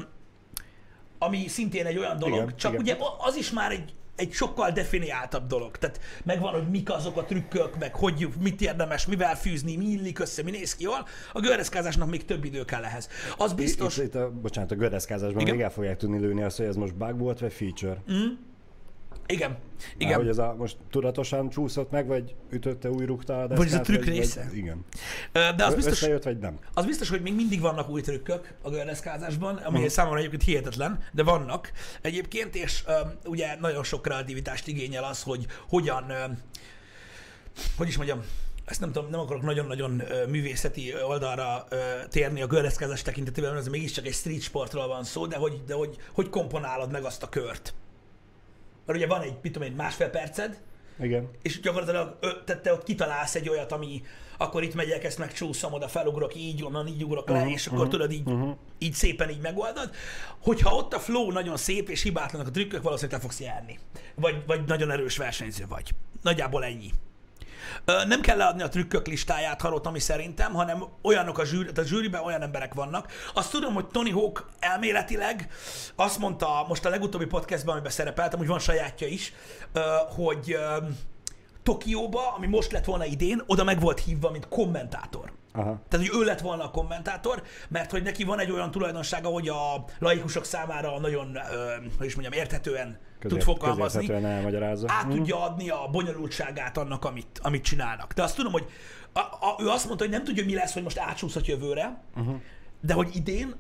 ami 1.18 1.48
szintén 1.48 1.86
egy 1.86 1.98
olyan 1.98 2.18
dolog, 2.18 2.36
Igen, 2.36 2.56
csak 2.56 2.72
igen. 2.72 2.82
ugye 2.82 2.96
az 3.18 3.36
is 3.36 3.50
már 3.50 3.70
egy, 3.70 3.94
egy 4.18 4.33
sokkal 4.33 4.70
definiáltabb 4.70 5.46
dolog. 5.46 5.76
Tehát 5.76 6.00
megvan, 6.24 6.52
hogy 6.52 6.68
mik 6.70 6.90
azok 6.90 7.16
a 7.16 7.24
trükkök, 7.24 7.78
meg 7.78 7.94
hogy 7.94 8.28
mit 8.40 8.61
érdemes, 8.61 9.07
mivel 9.07 9.37
fűzni, 9.37 9.76
mi 9.76 9.85
illik 9.85 10.18
össze, 10.18 10.42
mi 10.42 10.50
néz 10.50 10.74
ki 10.74 10.83
jól. 10.83 11.07
A 11.33 11.40
gördeszkázásnak 11.40 12.11
még 12.11 12.24
több 12.24 12.44
idő 12.44 12.64
kell 12.64 12.85
ehhez. 12.85 13.09
Az 13.37 13.52
biztos, 13.52 13.96
Itt, 13.96 14.04
itt 14.04 14.14
a, 14.14 14.31
bocsánat, 14.31 14.70
a 14.70 14.74
gördeszkázásban 14.74 15.40
Igen. 15.40 15.54
még 15.54 15.64
el 15.64 15.70
fogják 15.70 15.96
tudni 15.96 16.18
lőni 16.18 16.42
azt, 16.42 16.57
hogy 16.57 16.66
ez 16.66 16.76
most 16.76 16.94
bug 16.94 17.18
volt, 17.18 17.38
vagy 17.38 17.52
feature. 17.52 18.02
Mm. 18.12 18.47
Igen, 19.28 19.50
Igen. 19.50 19.60
igen. 19.98 20.18
hogy 20.18 20.28
ez 20.28 20.38
a, 20.38 20.54
most 20.58 20.76
tudatosan 20.90 21.48
csúszott 21.48 21.90
meg, 21.90 22.06
vagy 22.06 22.34
ütötte, 22.50 22.90
új 22.90 23.04
rúgta 23.04 23.40
a 23.40 23.46
deszkát, 23.46 23.58
Vagy 23.58 23.66
ez 23.66 23.74
a 23.74 23.80
trükk 23.80 24.04
vagy, 24.04 24.08
része? 24.08 24.44
Vagy, 24.48 24.56
igen. 24.56 24.84
De 25.32 25.64
az 25.64 25.74
biztos, 25.74 25.92
Összejött, 25.92 26.22
vagy 26.22 26.38
nem? 26.38 26.58
Az 26.74 26.86
biztos, 26.86 27.08
hogy 27.08 27.20
még 27.20 27.34
mindig 27.34 27.60
vannak 27.60 27.88
új 27.88 28.00
trükkök 28.00 28.54
a 28.62 28.70
gördeszkázásban, 28.70 29.56
ami 29.56 29.78
uh 29.78 29.86
számomra 29.88 30.18
egyébként 30.18 30.42
hihetetlen, 30.42 31.04
de 31.12 31.22
vannak 31.22 31.72
egyébként, 32.00 32.54
és 32.54 32.84
um, 32.88 33.12
ugye 33.24 33.56
nagyon 33.60 33.84
sok 33.84 34.02
kreativitást 34.02 34.66
igényel 34.66 35.04
az, 35.04 35.22
hogy 35.22 35.46
hogyan, 35.68 36.04
um, 36.04 36.38
hogy 37.76 37.88
is 37.88 37.96
mondjam, 37.96 38.22
ezt 38.64 38.80
nem 38.80 38.92
tudom, 38.92 39.10
nem 39.10 39.20
akarok 39.20 39.42
nagyon-nagyon 39.42 40.02
művészeti 40.28 40.94
oldalra 41.02 41.68
térni 42.08 42.42
a 42.42 42.46
gördeszkázás 42.46 43.02
tekintetében, 43.02 43.50
mert 43.52 43.64
ez 43.64 43.70
mégiscsak 43.70 44.06
egy 44.06 44.12
street 44.12 44.40
sportról 44.40 44.86
van 44.86 45.04
szó, 45.04 45.26
de 45.26 45.36
hogy, 45.36 45.62
de 45.66 45.74
hogy, 45.74 45.96
hogy 46.12 46.28
komponálod 46.28 46.90
meg 46.90 47.04
azt 47.04 47.22
a 47.22 47.28
kört. 47.28 47.74
Mert 48.88 49.01
ugye 49.01 49.09
van 49.09 49.20
egy, 49.22 49.37
mit 49.42 49.53
tudom 49.53 49.68
én, 49.68 49.74
másfél 49.74 50.09
perced, 50.09 50.61
Igen. 51.01 51.29
és 51.42 51.61
gyakorlatilag 51.61 52.16
ö, 52.20 52.29
te, 52.44 52.61
te 52.61 52.72
ott 52.72 52.83
kitalálsz 52.83 53.35
egy 53.35 53.48
olyat, 53.48 53.72
ami 53.72 54.03
akkor 54.38 54.62
itt 54.62 54.74
megyek, 54.74 55.05
ezt 55.05 55.18
megcsúszom, 55.18 55.72
oda 55.72 55.88
felugrok, 55.88 56.35
így 56.35 56.64
onnan, 56.64 56.87
így 56.87 57.05
ugrok 57.05 57.29
le, 57.29 57.42
Mhm, 57.42 57.48
és 57.48 57.66
akkor 57.66 57.88
tudod, 57.88 58.12
így, 58.12 58.29
így 58.79 58.92
szépen 58.94 59.31
így 59.31 59.40
megoldod. 59.40 59.90
Hogyha 60.42 60.74
ott 60.74 60.94
a 60.94 60.98
flow 60.98 61.31
nagyon 61.33 61.57
szép, 61.57 61.88
és 61.88 62.03
hibátlanak 62.03 62.46
a 62.46 62.51
trükkök, 62.51 62.83
valószínűleg 62.83 63.20
te 63.20 63.27
fogsz 63.27 63.40
járni. 63.40 63.79
Vagy, 64.14 64.42
vagy 64.46 64.64
nagyon 64.66 64.90
erős 64.90 65.16
versenyző 65.16 65.64
vagy. 65.68 65.90
Nagyjából 66.22 66.64
ennyi. 66.64 66.90
Nem 67.85 68.20
kell 68.20 68.37
leadni 68.37 68.62
a 68.62 68.68
trükkök 68.68 69.07
listáját, 69.07 69.61
Harot, 69.61 69.87
ami 69.87 69.98
szerintem, 69.98 70.52
hanem 70.52 70.85
olyanok 71.02 71.38
a 71.38 71.44
zsűri, 71.44 71.70
a 71.76 71.83
zsűriben 71.83 72.22
olyan 72.22 72.42
emberek 72.42 72.74
vannak. 72.74 73.12
Azt 73.35 73.50
tudom, 73.50 73.74
hogy 73.74 73.87
Tony 73.87 74.12
Hawk 74.12 74.50
elméletileg 74.59 75.48
azt 75.96 76.18
mondta 76.18 76.64
most 76.68 76.85
a 76.85 76.88
legutóbbi 76.88 77.26
podcastban, 77.26 77.74
amiben 77.74 77.92
szerepeltem, 77.92 78.38
hogy 78.38 78.48
van 78.48 78.59
sajátja 78.59 79.07
is, 79.07 79.33
hogy 80.16 80.59
Tokióba, 81.62 82.35
ami 82.37 82.46
most 82.46 82.72
lett 82.72 82.85
volna 82.85 83.04
idén, 83.04 83.42
oda 83.46 83.64
meg 83.64 83.81
volt 83.81 84.00
hívva, 84.00 84.31
mint 84.31 84.48
kommentátor. 84.48 85.33
Aha. 85.52 85.81
Tehát, 85.88 86.07
hogy 86.07 86.20
ő 86.20 86.24
lett 86.24 86.40
volna 86.40 86.64
a 86.64 86.70
kommentátor, 86.70 87.42
mert 87.68 87.90
hogy 87.90 88.02
neki 88.02 88.24
van 88.24 88.38
egy 88.38 88.50
olyan 88.50 88.70
tulajdonsága, 88.70 89.28
hogy 89.28 89.48
a 89.48 89.85
laikusok 89.98 90.44
számára 90.44 90.98
nagyon, 90.98 91.37
ö, 91.37 91.74
hogy 91.98 92.07
is 92.07 92.14
mondjam, 92.14 92.40
érthetően 92.40 92.98
tud 93.20 93.31
Közért- 93.31 93.44
fogalmazni 93.44 93.98
közérthetően 94.00 94.37
elmagyarázza. 94.37 94.87
át 94.90 95.04
Mhm. 95.07 95.16
tudja 95.16 95.42
adni 95.42 95.68
a 95.70 95.88
bonyolultságát 95.92 96.78
annak, 96.78 97.04
amit, 97.04 97.40
amit 97.42 97.62
csinálnak. 97.62 98.12
De 98.12 98.22
azt 98.22 98.37
tudom, 98.37 98.52
hogy 98.52 98.66
a, 99.12 99.18
a, 99.20 99.57
ő 99.61 99.68
azt 99.68 99.87
mondta, 99.87 100.04
hogy 100.04 100.12
nem 100.14 100.24
tudja, 100.24 100.44
mi 100.44 100.54
lesz, 100.54 100.72
hogy 100.72 100.83
most 100.83 100.98
átsúszhat 100.98 101.46
jövőre, 101.46 102.02
uh-huh. 102.16 102.35
de 102.81 102.92
hogy 102.92 103.16
idén 103.16 103.54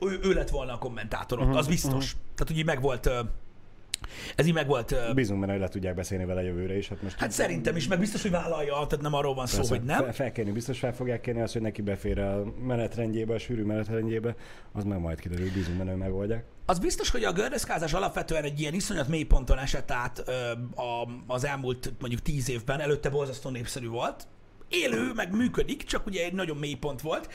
ő, 0.00 0.18
ő 0.22 0.32
lett 0.32 0.50
volna 0.50 0.72
a 0.72 0.78
kommentátor 0.78 1.40
ott, 1.40 1.54
az 1.54 1.66
biztos. 1.66 2.16
Tehát 2.34 2.50
úgy 2.50 2.58
így 2.58 2.64
meg 2.64 2.80
volt, 2.80 3.10
ez 4.36 4.46
így 4.46 4.54
meg 4.54 4.66
volt, 4.66 4.92
ö, 4.92 5.12
Bízunk 5.14 5.40
benne, 5.40 5.52
hogy 5.52 5.60
le 5.60 5.68
tudják 5.68 5.94
beszélni 5.94 6.24
vele 6.24 6.42
jövőre 6.42 6.76
is. 6.76 6.88
Hát, 6.88 7.02
most 7.02 7.18
hát 7.18 7.30
szerintem 7.30 7.76
is, 7.76 7.88
meg 7.88 7.98
biztos, 7.98 8.22
hogy 8.22 8.30
vállalja, 8.30 8.72
tehát 8.72 9.00
nem 9.00 9.14
arról 9.14 9.34
van 9.34 9.46
szó, 9.46 9.62
hogy 9.66 9.82
nem. 9.82 10.02
Fel, 10.02 10.12
felkérni, 10.12 10.50
biztos 10.50 10.78
fel 10.78 10.94
fogják 10.94 11.20
kérni 11.20 11.40
azt, 11.40 11.52
hogy 11.52 11.62
neki 11.62 11.82
befér 11.82 12.18
a 12.18 12.44
menetrendjébe, 12.66 13.34
a 13.34 13.38
sűrű 13.38 13.62
menetrendjébe, 13.62 14.36
az 14.72 14.84
meg 14.84 15.00
majd 15.00 15.20
kiderül, 15.20 15.52
bízunk 15.52 15.78
benne, 15.78 15.90
hogy 15.90 16.00
megoldják. 16.00 16.44
Az 16.66 16.78
biztos, 16.78 17.10
hogy 17.10 17.24
a 17.24 17.32
gördeszkázás 17.32 17.92
alapvetően 17.92 18.44
egy 18.44 18.60
ilyen 18.60 18.74
iszonyat 18.74 19.08
mély 19.08 19.22
ponton 19.22 19.58
esett 19.58 19.90
át 19.90 20.22
ö, 20.26 20.32
a, 20.80 21.08
az 21.26 21.44
elmúlt 21.44 21.92
mondjuk 22.00 22.22
tíz 22.22 22.50
évben, 22.50 22.80
előtte 22.80 23.10
borzasztó 23.10 23.50
népszerű 23.50 23.88
volt. 23.88 24.26
Élő, 24.68 25.12
meg 25.14 25.36
működik, 25.36 25.82
csak 25.82 26.06
ugye 26.06 26.24
egy 26.24 26.32
nagyon 26.32 26.56
mély 26.56 26.74
pont 26.74 27.00
volt. 27.00 27.28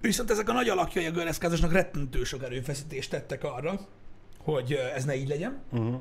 Viszont 0.00 0.30
ezek 0.30 0.48
a 0.48 0.52
nagy 0.52 0.68
alakjai 0.68 1.06
a 1.06 1.10
gördeszkázásnak 1.10 1.72
rettentő 1.72 2.24
sok 2.24 2.42
erőfeszítést 2.42 3.10
tettek 3.10 3.44
arra, 3.44 3.80
hogy 4.44 4.72
ez 4.72 5.04
ne 5.04 5.14
így 5.14 5.28
legyen. 5.28 5.62
Uh-huh. 5.70 6.00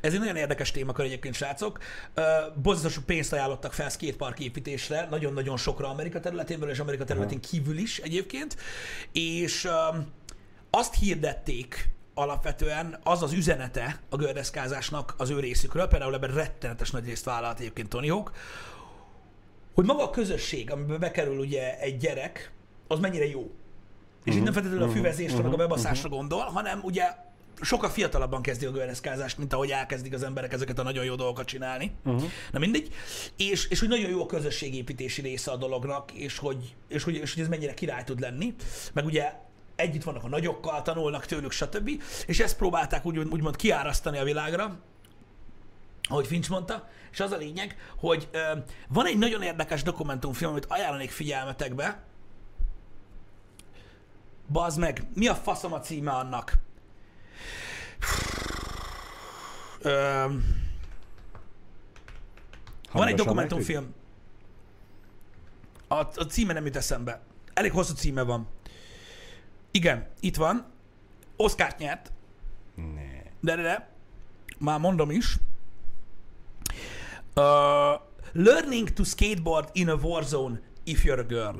Ez 0.00 0.12
egy 0.12 0.18
nagyon 0.18 0.36
érdekes 0.36 0.70
témakör 0.70 1.04
egyébként, 1.04 1.34
srácok. 1.34 1.78
Sok 2.88 3.04
pénzt 3.04 3.32
ajánlottak 3.32 3.72
fel 3.72 3.88
skatepark 3.88 4.38
építésre, 4.38 5.06
nagyon-nagyon 5.10 5.56
sokra 5.56 5.88
Amerika 5.88 6.20
területén 6.20 6.58
belül 6.58 6.74
és 6.74 6.80
Amerika 6.80 7.04
területén 7.04 7.40
kívül 7.40 7.78
is 7.78 7.98
egyébként, 7.98 8.56
és 9.12 9.68
azt 10.70 10.94
hirdették 10.94 11.88
alapvetően, 12.14 12.98
az 13.02 13.22
az 13.22 13.32
üzenete 13.32 14.00
a 14.08 14.16
gördeszkázásnak 14.16 15.14
az 15.16 15.30
ő 15.30 15.40
részükről, 15.40 15.86
például 15.86 16.14
ebben 16.14 16.34
rettenetes 16.34 16.90
nagy 16.90 17.04
részt 17.04 17.24
vállalt 17.24 17.58
egyébként 17.58 17.88
Tony 17.88 18.10
Hawk, 18.10 18.32
hogy 19.74 19.84
maga 19.84 20.02
a 20.02 20.10
közösség, 20.10 20.70
amiben 20.70 21.00
bekerül 21.00 21.38
ugye 21.38 21.78
egy 21.78 21.96
gyerek, 21.96 22.52
az 22.88 22.98
mennyire 22.98 23.26
jó. 23.26 23.50
És 24.24 24.34
itt 24.34 24.42
nem 24.42 24.52
feltétlenül 24.52 24.88
a 24.88 24.92
füvezésre, 24.92 25.42
meg 25.42 25.52
a 25.52 25.56
bebaszásra 25.56 26.08
gondol, 26.08 26.44
hanem 26.44 26.80
ugye 26.82 27.24
sokkal 27.60 27.90
fiatalabban 27.90 28.42
kezdi 28.42 28.66
a 28.66 28.70
gördeszkázást, 28.70 29.38
mint 29.38 29.52
ahogy 29.52 29.70
elkezdik 29.70 30.14
az 30.14 30.22
emberek 30.22 30.52
ezeket 30.52 30.78
a 30.78 30.82
nagyon 30.82 31.04
jó 31.04 31.14
dolgokat 31.14 31.46
csinálni. 31.46 31.92
Uh-huh. 32.04 32.30
Na 32.52 32.58
mindegy. 32.58 32.94
És, 33.36 33.68
és 33.68 33.80
hogy 33.80 33.88
nagyon 33.88 34.10
jó 34.10 34.22
a 34.22 34.26
közösségépítési 34.26 35.20
része 35.20 35.50
a 35.50 35.56
dolognak, 35.56 36.12
és 36.12 36.38
hogy, 36.38 36.74
és, 36.88 37.02
hogy, 37.02 37.14
és 37.14 37.34
hogy 37.34 37.42
ez 37.42 37.48
mennyire 37.48 37.74
király 37.74 38.04
tud 38.04 38.20
lenni. 38.20 38.54
Meg 38.92 39.04
ugye 39.04 39.32
együtt 39.76 40.02
vannak 40.02 40.24
a 40.24 40.28
nagyokkal, 40.28 40.82
tanulnak 40.82 41.26
tőlük, 41.26 41.52
stb. 41.52 41.90
És 42.26 42.40
ezt 42.40 42.56
próbálták 42.56 43.06
úgy, 43.06 43.18
úgymond 43.18 43.56
kiárasztani 43.56 44.18
a 44.18 44.24
világra, 44.24 44.78
ahogy 46.08 46.26
Finch 46.26 46.50
mondta, 46.50 46.88
és 47.12 47.20
az 47.20 47.32
a 47.32 47.36
lényeg, 47.36 47.76
hogy 47.96 48.28
ö, 48.32 48.38
van 48.88 49.06
egy 49.06 49.18
nagyon 49.18 49.42
érdekes 49.42 49.82
dokumentumfilm, 49.82 50.50
amit 50.50 50.66
ajánlanék 50.68 51.10
figyelmetekbe. 51.10 52.02
Bazd 54.48 54.78
meg, 54.78 55.02
mi 55.14 55.26
a 55.26 55.34
faszom 55.34 55.72
a 55.72 55.80
címe 55.80 56.10
annak? 56.10 56.52
Ö, 59.80 60.24
van 62.92 63.06
egy 63.06 63.14
dokumentumfilm. 63.14 63.94
A, 65.88 65.94
a 65.94 66.26
címe 66.28 66.52
nem 66.52 66.64
jut 66.64 66.76
eszembe. 66.76 67.20
Elég 67.54 67.72
hosszú 67.72 67.94
címe 67.94 68.22
van. 68.22 68.48
Igen, 69.70 70.08
itt 70.20 70.36
van. 70.36 70.66
Oscar-t 71.36 71.78
nyert. 71.78 72.12
Ne. 72.74 73.22
De, 73.40 73.56
de, 73.56 73.62
de. 73.62 73.88
Már 74.58 74.80
mondom 74.80 75.10
is. 75.10 75.36
Uh, 77.34 78.00
learning 78.32 78.92
to 78.92 79.04
skateboard 79.04 79.68
in 79.72 79.88
a 79.88 79.94
war 79.94 80.22
zone 80.22 80.60
if 80.84 81.04
you're 81.04 81.18
a 81.18 81.22
girl. 81.22 81.56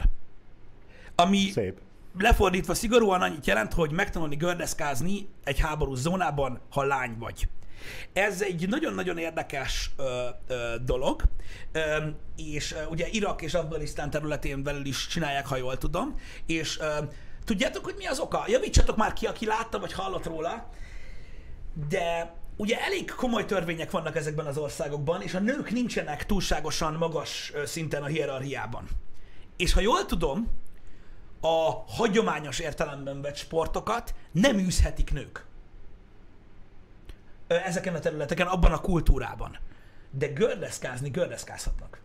Ami 1.15 1.51
Szép. 1.51 1.81
Lefordítva 2.19 2.75
szigorúan 2.75 3.23
annyit 3.23 3.47
jelent, 3.47 3.73
hogy 3.73 3.93
megtanulni 3.93 4.37
gördeszkázni 4.37 5.29
egy 5.45 5.61
háborús 5.61 5.99
zónában, 5.99 6.61
ha 6.71 6.83
lány 6.83 7.17
vagy. 7.19 7.49
Ez 8.13 8.43
egy 8.43 8.69
nagyon-nagyon 8.69 9.19
érdekes 9.19 9.91
ö, 9.97 10.27
ö, 10.47 10.75
dolog, 10.85 11.23
ö, 11.73 12.07
és 12.37 12.73
ö, 12.73 12.85
ugye 12.85 13.07
Irak 13.11 13.43
és 13.43 13.55
Afganisztán 13.55 14.11
területén 14.11 14.63
belül 14.63 14.87
is 14.87 15.07
csinálják, 15.07 15.47
ha 15.47 15.57
jól 15.57 15.79
tudom, 15.79 16.15
és 16.47 16.79
ö, 16.79 16.87
tudjátok, 17.45 17.85
hogy 17.85 17.95
mi 17.99 18.07
az 18.07 18.19
oka? 18.19 18.45
Javítsatok 18.47 18.97
már 18.97 19.13
ki, 19.13 19.27
aki 19.27 19.47
látta 19.47 19.79
vagy 19.79 19.93
hallott 19.93 20.27
róla, 20.27 20.71
de 21.89 22.35
ugye 22.57 22.81
elég 22.81 23.11
komoly 23.11 23.45
törvények 23.45 23.91
vannak 23.91 24.17
ezekben 24.17 24.47
az 24.47 24.59
országokban, 24.59 25.23
és 25.23 25.35
a 25.35 25.39
nők 25.39 25.71
nincsenek 25.71 26.27
túlságosan 26.27 26.95
magas 26.95 27.53
szinten 27.65 28.03
a 28.03 28.07
hierarchiában. 28.07 28.89
És 29.57 29.73
ha 29.73 29.81
jól 29.81 30.07
tudom, 30.07 30.51
a 31.47 31.85
hagyományos 31.89 32.59
értelemben 32.59 33.23
vett 33.23 33.37
sportokat 33.37 34.15
nem 34.33 34.59
űzhetik 34.59 35.13
nők. 35.13 35.45
Ezeken 37.47 37.95
a 37.95 37.99
területeken, 37.99 38.47
abban 38.47 38.73
a 38.73 38.81
kultúrában. 38.81 39.59
De 40.11 40.27
gördeszkázni 40.27 41.09
gördeszkázhatnak. 41.09 42.01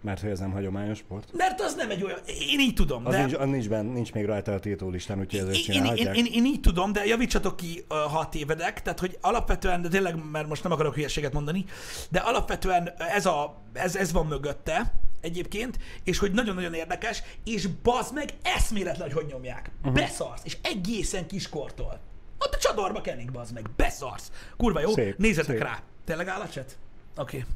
Mert 0.00 0.20
hogy 0.20 0.30
ez 0.30 0.38
nem 0.38 0.52
hagyományos 0.52 0.98
sport. 0.98 1.32
Mert 1.32 1.60
az 1.60 1.74
nem 1.74 1.90
egy 1.90 2.02
olyan... 2.02 2.18
Én 2.26 2.60
így 2.60 2.74
tudom, 2.74 3.06
Az 3.06 3.12
de... 3.12 3.18
nincs, 3.18 3.34
az 3.34 3.48
nincs, 3.48 3.68
benne, 3.68 3.92
nincs 3.92 4.12
még 4.12 4.24
rajta 4.24 4.52
a 4.52 4.58
tiltólistán, 4.58 5.18
úgyhogy 5.18 5.40
ezért 5.40 5.68
Én, 5.68 5.84
én, 5.84 5.94
én, 5.94 6.12
én, 6.12 6.26
én 6.32 6.44
így 6.44 6.60
tudom, 6.60 6.92
de 6.92 7.04
javítsatok 7.04 7.56
ki, 7.56 7.84
ha 7.88 8.28
tévedek, 8.28 8.82
tehát 8.82 9.00
hogy 9.00 9.18
alapvetően, 9.20 9.82
de 9.82 9.88
tényleg, 9.88 10.30
mert 10.30 10.48
most 10.48 10.62
nem 10.62 10.72
akarok 10.72 10.94
hülyeséget 10.94 11.32
mondani, 11.32 11.64
de 12.10 12.18
alapvetően 12.18 12.92
ez, 12.98 13.26
a, 13.26 13.62
ez, 13.72 13.96
ez 13.96 14.12
van 14.12 14.26
mögötte 14.26 14.92
egyébként, 15.22 15.78
és 16.04 16.18
hogy 16.18 16.32
nagyon-nagyon 16.32 16.74
érdekes, 16.74 17.22
és 17.44 17.66
bazd 17.66 18.14
meg 18.14 18.30
eszméletlen, 18.42 19.12
hogy 19.12 19.22
hogy 19.22 19.32
nyomják. 19.32 19.70
Uh-huh. 19.78 19.94
Beszarsz, 19.94 20.40
és 20.44 20.56
egészen 20.62 21.26
kiskortól. 21.26 22.00
Ott 22.38 22.54
a 22.54 22.58
csadorba 22.58 23.00
kennik, 23.00 23.30
bazd 23.30 23.52
meg, 23.54 23.70
beszarsz. 23.76 24.30
Kurva 24.56 24.80
jó, 24.80 24.92
Szép, 24.92 25.18
nézzetek 25.18 25.56
szép. 25.56 25.66
rá. 25.66 25.82
Tényleg 26.04 26.28
áll 26.28 26.40
a 26.40 26.48
chat? 26.48 26.78
Oké. 27.16 27.36
Okay. 27.36 27.48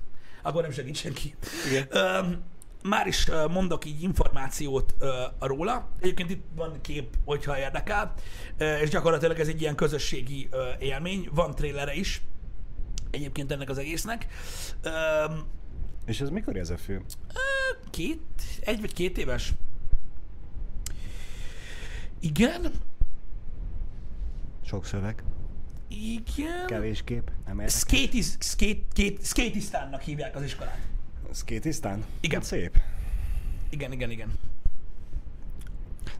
Akkor 0.42 0.62
nem 0.62 0.70
segít 0.70 0.96
senki. 0.96 1.34
Igen. 1.70 2.44
Már 2.82 3.06
is 3.06 3.28
ö, 3.28 3.46
mondok 3.46 3.84
így 3.84 4.02
információt 4.02 4.94
róla. 5.40 5.88
Egyébként 6.00 6.30
itt 6.30 6.44
van 6.54 6.80
kép, 6.80 7.14
hogyha 7.24 7.58
érdekel, 7.58 8.14
Ö, 8.56 8.76
és 8.76 8.88
gyakorlatilag 8.88 9.38
ez 9.38 9.48
egy 9.48 9.60
ilyen 9.60 9.74
közösségi 9.74 10.48
élmény. 10.78 11.28
Van 11.32 11.54
trélere 11.54 11.94
is 11.94 12.22
egyébként 13.10 13.52
ennek 13.52 13.70
az 13.70 13.78
egésznek. 13.78 14.26
És 16.06 16.20
ez 16.20 16.28
mikor 16.30 16.56
ez 16.56 16.70
a 16.70 16.76
film? 16.76 17.04
két, 17.90 18.20
egy 18.60 18.80
vagy 18.80 18.92
két 18.92 19.18
éves? 19.18 19.52
Igen, 22.20 22.72
Sok 24.64 24.84
szöveg, 24.84 25.22
igen. 25.88 26.66
kevés 26.66 27.04
kép, 27.04 27.30
nem. 27.46 27.66
Skatis, 27.68 28.26
skate, 28.38 28.80
skate, 28.90 29.22
Skatistánnak 29.22 30.00
hívják 30.00 30.36
az 30.36 30.42
iskolát. 30.42 30.78
Skatisztán? 31.32 32.04
Igen. 32.20 32.38
Hát 32.40 32.48
szép. 32.48 32.80
Igen, 33.70 33.92
igen, 33.92 34.10
igen. 34.10 34.32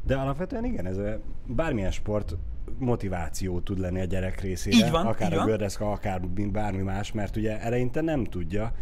De 0.03 0.17
alapvetően 0.17 0.65
igen, 0.65 0.87
ez 0.87 0.97
a, 0.97 1.21
bármilyen 1.47 1.91
sport 1.91 2.37
motiváció 2.79 3.61
tud 3.61 3.79
lenni 3.79 4.01
a 4.01 4.05
gyerek 4.05 4.41
részére. 4.41 4.77
Így 4.77 4.91
van, 4.91 5.07
akár 5.07 5.33
így 5.33 5.39
a 5.39 5.45
gördeszka, 5.45 5.91
akár 5.91 6.21
bármi 6.29 6.83
más, 6.83 7.13
mert 7.13 7.37
ugye 7.37 7.61
eleinte 7.61 8.01
nem 8.01 8.25
tudja 8.25 8.73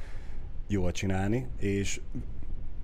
jól 0.66 0.92
csinálni, 0.92 1.46
és 1.58 2.00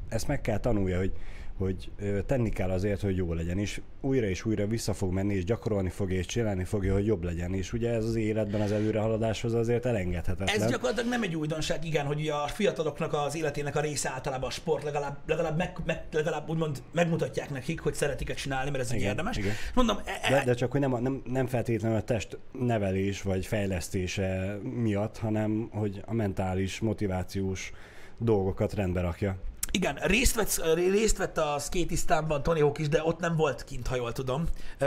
ezt 0.08 0.28
meg 0.28 0.40
kell 0.40 0.58
tanulja, 0.58 0.98
hogy, 0.98 1.12
hogy 1.60 1.90
tenni 2.26 2.48
kell 2.48 2.70
azért, 2.70 3.00
hogy 3.00 3.16
jó 3.16 3.32
legyen, 3.32 3.58
és 3.58 3.80
újra 4.00 4.26
és 4.26 4.44
újra 4.44 4.66
vissza 4.66 4.92
fog 4.92 5.12
menni, 5.12 5.34
és 5.34 5.44
gyakorolni 5.44 5.88
fogja, 5.88 6.18
és 6.18 6.26
csinálni 6.26 6.64
fogja, 6.64 6.92
hogy 6.92 7.06
jobb 7.06 7.22
legyen, 7.22 7.54
és 7.54 7.72
ugye 7.72 7.90
ez 7.90 8.04
az 8.04 8.14
életben 8.14 8.60
az 8.60 8.72
előrehaladáshoz 8.72 9.54
azért 9.54 9.86
elengedhetetlen. 9.86 10.60
Ez 10.62 10.70
gyakorlatilag 10.70 11.10
nem 11.10 11.22
egy 11.22 11.36
újdonság, 11.36 11.84
igen, 11.84 12.06
hogy 12.06 12.20
ugye 12.20 12.32
a 12.32 12.46
fiataloknak 12.46 13.12
az 13.12 13.36
életének 13.36 13.76
a 13.76 13.80
része 13.80 14.10
általában 14.10 14.48
a 14.48 14.52
sport, 14.52 14.82
legalább, 14.82 15.18
legalább, 15.26 15.56
meg, 15.56 15.76
meg, 15.84 16.02
legalább 16.12 16.48
úgymond 16.48 16.82
megmutatják 16.92 17.50
nekik, 17.50 17.80
hogy 17.80 17.94
szeretik-e 17.94 18.34
csinálni, 18.34 18.70
mert 18.70 18.82
ez 18.82 18.90
egy 18.90 19.00
érdemes. 19.00 19.36
igen. 19.36 19.52
Mondom, 19.74 19.96
e, 20.04 20.18
e, 20.22 20.30
De, 20.30 20.44
de 20.44 20.54
csak 20.54 20.70
hogy 20.70 20.80
nem, 20.80 21.02
nem, 21.02 21.22
nem 21.24 21.46
feltétlenül 21.46 21.96
a 21.96 22.02
test 22.02 22.38
nevelés 22.52 23.22
vagy 23.22 23.46
fejlesztése 23.46 24.58
miatt, 24.62 25.18
hanem 25.18 25.68
hogy 25.72 26.02
a 26.06 26.12
mentális, 26.12 26.80
motivációs 26.80 27.72
dolgokat 28.18 28.74
rendbe 28.74 29.00
rakja. 29.00 29.36
Igen, 29.70 29.94
részt 29.94 30.34
vett, 30.34 30.74
részt 30.74 31.16
vett 31.16 31.38
a 31.38 31.58
Skatisztánban 31.58 32.42
Tony 32.42 32.60
Hawk 32.60 32.78
is, 32.78 32.88
de 32.88 33.02
ott 33.04 33.18
nem 33.20 33.36
volt 33.36 33.64
kint, 33.64 33.86
ha 33.86 33.96
jól 33.96 34.12
tudom. 34.12 34.44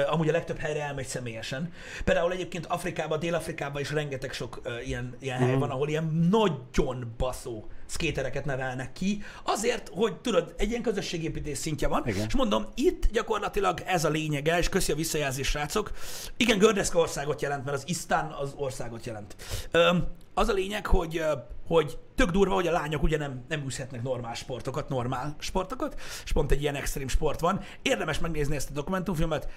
Amúgy 0.10 0.30
a 0.30 0.32
legtöbb 0.32 0.58
helyre 0.58 0.82
elmegy 0.84 1.06
személyesen. 1.08 1.72
Például 2.04 2.32
egyébként 2.32 2.66
Afrikában, 2.66 3.20
Dél-Afrikában 3.20 3.82
is 3.82 3.92
rengeteg 3.92 4.34
sok 4.34 4.62
ilyen, 4.86 5.16
ilyen 5.20 5.38
Mhm. 5.40 5.48
hely 5.50 5.58
van, 5.58 5.70
ahol 5.70 5.90
ilyen 5.90 6.28
nagyon 6.32 7.14
baszó 7.18 7.68
szkétereket 7.86 8.46
nevelnek 8.46 8.92
ki, 8.94 9.24
azért, 9.44 9.90
hogy 9.94 10.16
tudod, 10.16 10.54
egy 10.58 10.70
ilyen 10.70 10.82
közösségépítés 10.82 11.58
szintje 11.58 11.88
van. 11.88 12.08
Igen. 12.08 12.26
És 12.28 12.36
mondom, 12.36 12.66
itt 12.76 13.12
gyakorlatilag 13.12 13.80
ez 13.86 14.06
a 14.06 14.10
lényege, 14.10 14.58
és 14.58 14.70
köszi 14.70 14.92
a 14.92 14.96
visszajelzést, 14.96 15.50
srácok. 15.50 15.92
Igen, 16.38 16.58
Gördeszka 16.58 17.00
országot 17.00 17.42
jelent, 17.42 17.66
mert 17.66 17.78
az 17.78 17.84
Isztán 17.88 18.32
az 18.32 18.54
országot 18.56 19.06
jelent. 19.06 19.36
Öm, 19.72 20.08
az 20.34 20.50
a 20.50 20.54
lényeg, 20.54 20.86
hogy, 20.86 21.24
hogy 21.68 21.98
tök 22.16 22.30
durva, 22.30 22.54
hogy 22.54 22.68
a 22.68 22.72
lányok 22.72 23.04
ugye 23.04 23.18
nem, 23.18 23.44
nem 23.48 23.64
űzhetnek 23.66 24.04
normál 24.04 24.34
sportokat, 24.34 24.90
normál 24.90 25.36
sportokat, 25.40 26.02
és 26.24 26.32
pont 26.32 26.52
egy 26.52 26.62
ilyen 26.62 26.76
extrém 26.76 27.08
sport 27.08 27.40
van. 27.40 27.60
Érdemes 27.82 28.20
megnézni 28.20 28.56
ezt 28.56 28.70
a 28.70 28.74
dokumentumfilmet, 28.74 29.48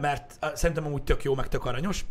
mert 0.00 0.38
szerintem 0.54 0.86
amúgy 0.86 1.02
tök 1.02 1.22
jó, 1.22 1.34
meg 1.34 1.48
tök 1.48 1.64
aranyos. 1.64 2.04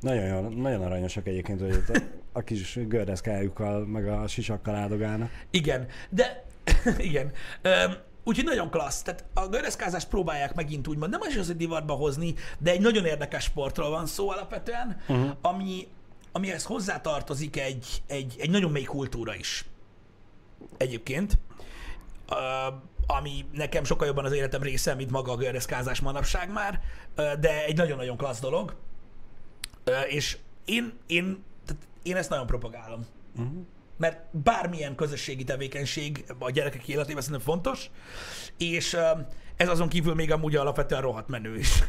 Nagyon, 0.00 0.24
jó, 0.24 0.48
nagyon 0.48 0.82
aranyosak 0.82 1.26
egyébként, 1.26 1.60
hogy 1.60 1.82
a, 1.92 1.98
a 2.32 2.40
kis 2.40 2.78
gördeszkájukkal, 2.86 3.86
meg 3.86 4.08
a 4.08 4.26
sisakkal 4.26 4.74
áldogálnak. 4.74 5.30
Igen, 5.50 5.86
de 6.10 6.44
igen. 6.98 7.32
Öm, 7.62 7.94
úgyhogy 8.24 8.44
nagyon 8.44 8.70
klassz. 8.70 9.02
Tehát 9.02 9.24
a 9.34 9.48
gördeszkázást 9.48 10.08
próbálják 10.08 10.54
megint 10.54 10.88
úgymond 10.88 11.10
nem 11.10 11.20
az, 11.20 11.46
hogy 11.46 11.56
divatba 11.56 11.94
hozni, 11.94 12.34
de 12.58 12.70
egy 12.70 12.80
nagyon 12.80 13.04
érdekes 13.04 13.44
sportról 13.44 13.90
van 13.90 14.06
szó 14.06 14.30
alapvetően, 14.30 15.00
uh-huh. 15.08 15.30
ami, 15.40 15.86
amihez 16.32 16.64
hozzátartozik 16.64 17.56
egy, 17.56 18.02
egy, 18.06 18.36
egy 18.38 18.50
nagyon 18.50 18.70
mély 18.70 18.84
kultúra 18.84 19.34
is. 19.34 19.64
Egyébként. 20.76 21.38
Ö, 22.28 22.34
ami 23.06 23.44
nekem 23.52 23.84
sokkal 23.84 24.06
jobban 24.06 24.24
az 24.24 24.32
életem 24.32 24.62
része, 24.62 24.94
mint 24.94 25.10
maga 25.10 25.32
a 25.32 25.36
gördeszkázás 25.36 26.00
manapság 26.00 26.52
már, 26.52 26.80
de 27.14 27.64
egy 27.64 27.76
nagyon-nagyon 27.76 28.16
klassz 28.16 28.40
dolog. 28.40 28.74
És 30.08 30.38
én, 30.64 30.98
én, 31.06 31.44
tehát 31.66 31.82
én 32.02 32.16
ezt 32.16 32.30
nagyon 32.30 32.46
propagálom. 32.46 33.06
Uh-huh. 33.36 33.66
Mert 33.96 34.36
bármilyen 34.36 34.94
közösségi 34.94 35.44
tevékenység 35.44 36.24
a 36.38 36.50
gyerekek 36.50 36.88
életében 36.88 37.22
szerintem 37.22 37.46
fontos, 37.46 37.90
és 38.58 38.96
ez 39.56 39.68
azon 39.68 39.88
kívül 39.88 40.14
még 40.14 40.32
amúgy 40.32 40.56
alapvetően 40.56 41.00
rohadt 41.00 41.28
menő 41.28 41.58
is. 41.58 41.68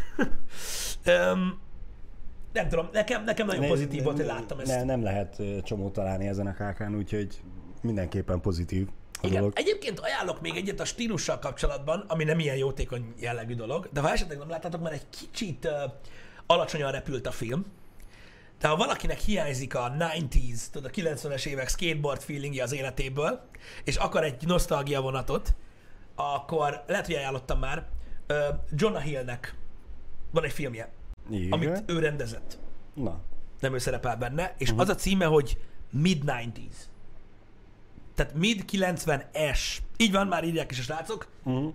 nem 2.53 2.69
tudom, 2.69 2.89
nekem, 2.91 3.23
nekem 3.23 3.45
nagyon 3.45 3.67
pozitív 3.67 4.03
volt, 4.03 4.17
hogy 4.17 4.25
láttam 4.25 4.59
ezt. 4.59 4.75
Ne, 4.75 4.83
nem 4.83 5.03
lehet 5.03 5.39
ö, 5.39 5.61
csomót 5.61 5.93
találni 5.93 6.27
ezen 6.27 6.47
a 6.47 6.53
kákán, 6.53 6.95
úgyhogy 6.95 7.41
mindenképpen 7.81 8.41
pozitív 8.41 8.87
Igen. 9.21 9.37
dolog. 9.37 9.53
Egyébként 9.55 9.99
ajánlok 9.99 10.41
még 10.41 10.55
egyet 10.55 10.79
a 10.79 10.85
stílussal 10.85 11.39
kapcsolatban, 11.39 12.05
ami 12.07 12.23
nem 12.23 12.39
ilyen 12.39 12.55
jótékony 12.55 13.13
jellegű 13.19 13.55
dolog, 13.55 13.89
de 13.93 13.99
ha 13.99 14.11
esetleg 14.11 14.37
nem 14.37 14.49
láttátok, 14.49 14.81
mert 14.81 14.95
egy 14.95 15.05
kicsit 15.09 15.65
uh, 15.65 15.71
alacsonyan 16.45 16.91
repült 16.91 17.27
a 17.27 17.31
film. 17.31 17.65
De 18.59 18.67
ha 18.67 18.75
valakinek 18.75 19.19
hiányzik 19.19 19.75
a 19.75 19.91
90s, 19.99 20.61
tudod, 20.71 20.91
a 20.95 21.01
90-es 21.01 21.45
évek 21.45 21.67
skateboard 21.67 22.21
feelingje 22.21 22.63
az 22.63 22.73
életéből, 22.73 23.41
és 23.83 23.95
akar 23.95 24.23
egy 24.23 24.45
nosztalgia 24.45 25.01
vonatot, 25.01 25.53
akkor 26.15 26.83
lehet, 26.87 27.05
hogy 27.05 27.15
ajánlottam 27.15 27.59
már, 27.59 27.85
uh, 28.29 28.37
Jonah 28.71 29.01
Hillnek 29.01 29.55
van 30.31 30.43
egy 30.43 30.51
filmje, 30.51 30.91
Igen. 31.29 31.51
amit 31.51 31.83
ő 31.85 31.99
rendezett. 31.99 32.57
Na, 32.93 33.19
Nem 33.59 33.73
ő 33.73 33.77
szerepel 33.77 34.15
benne, 34.17 34.53
és 34.57 34.67
uh-huh. 34.67 34.83
az 34.83 34.89
a 34.89 34.95
címe, 34.95 35.25
hogy 35.25 35.57
Mid-90s. 36.03 36.75
Tehát 38.15 38.33
Mid-90-es. 38.33 39.59
Így 39.97 40.11
van, 40.11 40.27
már 40.27 40.43
írják 40.43 40.71
is 40.71 40.79
a 40.79 40.81
srácok. 40.81 41.27
uh-huh. 41.43 41.73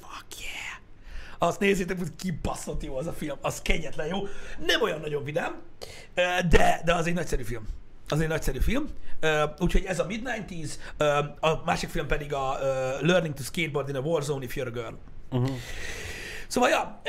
Fuck 0.00 0.40
yeah! 0.40 0.78
Azt 1.38 1.60
nézzétek, 1.60 1.98
hogy 1.98 2.16
kibaszott 2.16 2.82
jó 2.82 2.96
az 2.96 3.06
a 3.06 3.12
film. 3.12 3.38
Az 3.40 3.62
kegyetlen 3.62 4.06
jó. 4.06 4.18
Nem 4.66 4.82
olyan 4.82 5.00
nagyon 5.00 5.24
vidám, 5.24 5.60
de, 6.48 6.80
de 6.84 6.94
az 6.94 7.06
egy 7.06 7.14
nagyszerű 7.14 7.42
film. 7.42 7.66
Az 8.08 8.20
egy 8.20 8.28
nagyszerű 8.28 8.58
film. 8.58 8.88
Úgyhogy 9.58 9.84
ez 9.84 9.98
a 9.98 10.06
Mid-90s, 10.06 10.70
ö, 10.96 11.04
a 11.40 11.62
másik 11.64 11.88
film 11.88 12.06
pedig 12.06 12.32
a 12.32 12.58
Learning 13.00 13.34
to 13.34 13.42
Skateboard 13.42 13.88
in 13.88 13.96
a 13.96 14.00
Warzone 14.00 14.44
if 14.44 14.54
you're 14.56 14.66
a 14.66 14.70
girl. 14.70 14.94
Uh-huh. 15.30 15.56
Szóval, 16.50 16.68
ja, 16.68 17.00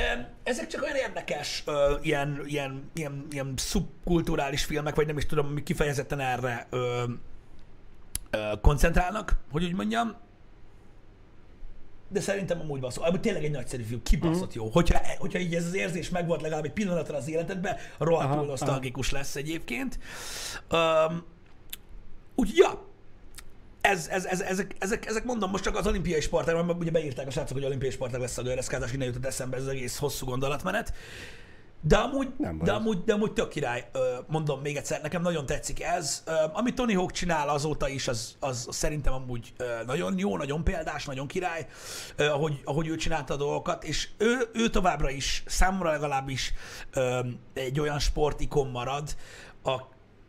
ezek 0.44 0.68
csak 0.68 0.84
olyan 0.84 0.96
érdekes 0.96 1.64
ö, 1.66 1.96
ilyen, 2.02 2.42
ilyen, 2.46 2.90
ilyen, 2.94 3.28
ilyen 3.32 3.54
szubkulturális 3.58 4.66
filmek, 4.66 4.96
vagy 4.96 5.08
nem 5.08 5.18
is 5.18 5.26
tudom, 5.26 5.46
amik 5.46 5.64
kifejezetten 5.64 6.20
erre 6.20 6.68
ö, 6.70 7.04
ö, 8.30 8.52
koncentrálnak, 8.62 9.38
hogy 9.52 9.64
úgy 9.64 9.74
mondjam. 9.74 10.16
De 12.08 12.20
szerintem 12.20 12.60
amúgy 12.60 12.80
baszó. 12.80 13.04
Amúgy 13.04 13.20
tényleg 13.20 13.44
egy 13.44 13.52
nagyszerű 13.52 13.84
film, 13.84 14.04
kibaszott 14.04 14.54
jó. 14.54 14.70
Hogyha, 14.70 15.00
hogyha 15.18 15.40
így 15.40 15.56
ez 15.56 15.66
az 15.66 15.74
érzés 15.76 16.10
megvolt 16.10 16.42
legalább 16.42 16.66
egy 16.66 16.74
pillanatra 16.74 17.18
az 17.18 17.30
életedben, 17.30 17.76
rohadtul 17.98 18.46
nosztalgikus 18.46 19.12
lesz 19.12 19.36
egyébként. 19.36 20.00
Úgyhogy, 22.36 22.58
ja, 22.58 22.91
ez, 23.82 24.08
ez, 24.08 24.26
ez, 24.26 24.42
ezek, 24.42 24.76
ezek, 24.80 25.06
ezek, 25.06 25.24
mondom, 25.24 25.50
most 25.50 25.64
csak 25.64 25.76
az 25.76 25.88
olimpiai 25.88 26.22
sportág, 26.22 26.56
mert 26.56 26.80
ugye 26.80 26.92
beírták 26.92 27.28
a 27.28 27.32
srácok, 27.32 27.58
hogy 27.58 27.66
olimpiai 27.66 27.92
sportág 27.92 28.22
lesz 28.22 28.38
a 28.38 28.42
gördeszkázás, 28.42 28.94
innen 28.94 29.08
jutott 29.08 29.26
eszembe 29.26 29.58
ez 29.58 29.62
az 29.62 29.68
egész 29.68 29.98
hosszú 29.98 30.26
gondolatmenet. 30.26 30.94
De 31.84 31.98
amúgy, 31.98 32.28
Nem 32.38 32.60
de 32.64 32.72
amúgy, 32.72 33.04
de 33.04 33.14
amúgy 33.14 33.34
tök 33.34 33.50
király, 33.50 33.90
mondom 34.28 34.62
még 34.62 34.76
egyszer, 34.76 35.02
nekem 35.02 35.22
nagyon 35.22 35.46
tetszik 35.46 35.84
ez. 35.84 36.24
Amit 36.54 36.76
Tony 36.76 36.96
Hawk 36.96 37.12
csinál 37.12 37.50
azóta 37.50 37.90
is, 37.90 38.08
az, 38.08 38.36
az 38.40 38.68
szerintem 38.70 39.14
amúgy 39.14 39.54
nagyon 39.86 40.18
jó, 40.18 40.38
nagyon 40.38 40.64
példás, 40.64 41.06
nagyon 41.06 41.28
király, 41.28 41.68
ahogy, 42.18 42.62
ahogy 42.64 42.88
ő 42.88 42.96
csinálta 42.96 43.34
a 43.34 43.38
dolgokat, 43.38 43.84
és 43.84 44.10
ő, 44.18 44.50
ő 44.54 44.70
továbbra 44.70 45.10
is, 45.10 45.44
számomra 45.46 45.92
legalábbis 45.92 46.54
egy 47.54 47.80
olyan 47.80 48.00
sportikon 48.00 48.68
marad, 48.68 49.16
a, 49.64 49.76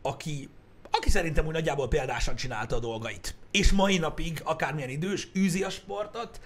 aki, 0.01 0.49
aki 0.91 1.09
szerintem 1.09 1.45
úgy 1.45 1.53
nagyjából 1.53 1.87
példásan 1.87 2.35
csinálta 2.35 2.75
a 2.75 2.79
dolgait. 2.79 3.35
És 3.53 3.71
mai 3.71 3.97
napig, 3.97 4.41
akármilyen 4.43 4.89
idős, 4.89 5.27
űzi 5.35 5.63
a 5.63 5.69
sportot, 5.69 6.39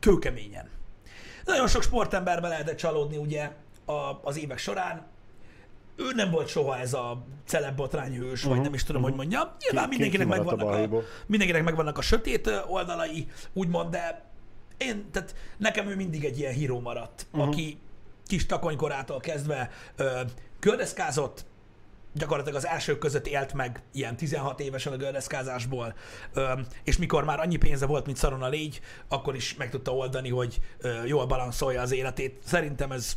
kőkeményen. 0.00 0.68
Nagyon 1.44 1.68
sok 1.68 1.82
sportemberbe 1.82 2.48
lehetett 2.48 2.76
csalódni 2.76 3.16
ugye 3.16 3.50
a, 3.84 4.20
az 4.22 4.38
évek 4.38 4.58
során. 4.58 5.06
Ő 5.96 6.12
nem 6.14 6.30
volt 6.30 6.48
soha 6.48 6.78
ez 6.78 6.94
a 6.94 7.24
celeb 7.44 7.76
botrányhős, 7.76 8.42
vagy 8.42 8.60
nem 8.60 8.74
is 8.74 8.84
tudom, 8.84 9.02
hogy 9.02 9.14
mondjam. 9.14 9.48
Nyilván 9.60 9.88
Ki- 9.88 9.96
ki- 9.96 10.02
mindenkinek 10.02 10.26
a 10.26 10.28
megvannak, 10.28 10.66
a, 10.66 10.70
balhéból. 10.70 11.04
mindenkinek 11.26 11.64
megvannak 11.64 11.98
a 11.98 12.02
sötét 12.02 12.50
oldalai, 12.66 13.26
úgymond, 13.52 13.90
de 13.90 14.24
én, 14.76 15.10
tehát 15.10 15.34
nekem 15.56 15.88
ő 15.88 15.96
mindig 15.96 16.24
egy 16.24 16.38
ilyen 16.38 16.52
híró 16.52 16.80
maradt, 16.80 17.26
uh-huh. 17.30 17.48
aki 17.48 17.78
kis 18.26 18.46
takonykorától 18.46 19.20
kezdve 19.20 19.70
ö, 19.96 20.20
gördeszkázott, 20.60 21.44
gyakorlatilag 22.16 22.58
az 22.58 22.66
elsők 22.66 22.98
között 22.98 23.26
élt 23.26 23.52
meg 23.52 23.82
ilyen 23.92 24.16
16 24.16 24.60
évesen 24.60 24.92
a 24.92 24.96
gördeszkázásból, 24.96 25.94
és 26.84 26.96
mikor 26.96 27.24
már 27.24 27.40
annyi 27.40 27.56
pénze 27.56 27.86
volt, 27.86 28.06
mint 28.06 28.18
szaron 28.18 28.42
a 28.42 28.48
légy, 28.48 28.80
akkor 29.08 29.34
is 29.34 29.54
meg 29.54 29.70
tudta 29.70 29.94
oldani, 29.94 30.28
hogy 30.28 30.60
jól 31.04 31.26
balanszolja 31.26 31.80
az 31.80 31.92
életét. 31.92 32.42
Szerintem 32.44 32.92
ez 32.92 33.16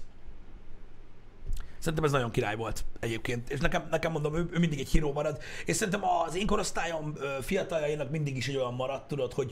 Szerintem 1.80 2.04
ez 2.04 2.12
nagyon 2.12 2.32
király 2.32 2.56
volt 2.56 2.86
egyébként. 3.00 3.50
És 3.50 3.60
nekem, 3.60 3.88
nekem 3.90 4.12
mondom, 4.12 4.36
ő, 4.36 4.50
ő 4.52 4.60
mindig 4.60 4.80
egy 4.80 4.90
híró 4.90 5.14
marad. 5.14 5.42
És 5.66 5.76
szerintem 5.76 6.04
az 6.28 6.36
én 6.36 6.46
korosztályom 6.46 7.14
fiataljainak 7.42 8.10
mindig 8.10 8.38
is 8.38 8.48
egy 8.48 8.56
olyan 8.56 8.74
maradt, 8.74 9.08
tudod, 9.08 9.34
hogy 9.34 9.52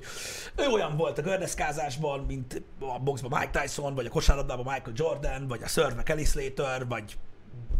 ő 0.55 0.67
olyan 0.67 0.97
volt 0.97 1.17
a 1.17 1.21
gördeszkázásban, 1.21 2.19
mint 2.19 2.61
a 2.79 2.99
boxban 2.99 3.39
Mike 3.39 3.59
Tyson, 3.61 3.95
vagy 3.95 4.05
a 4.05 4.09
kosárlabdában 4.09 4.73
Michael 4.73 4.95
Jordan, 4.95 5.47
vagy 5.47 5.63
a 5.63 5.67
szörve 5.67 6.03
Kelly 6.03 6.23
Slater, 6.23 6.87
vagy, 6.87 7.17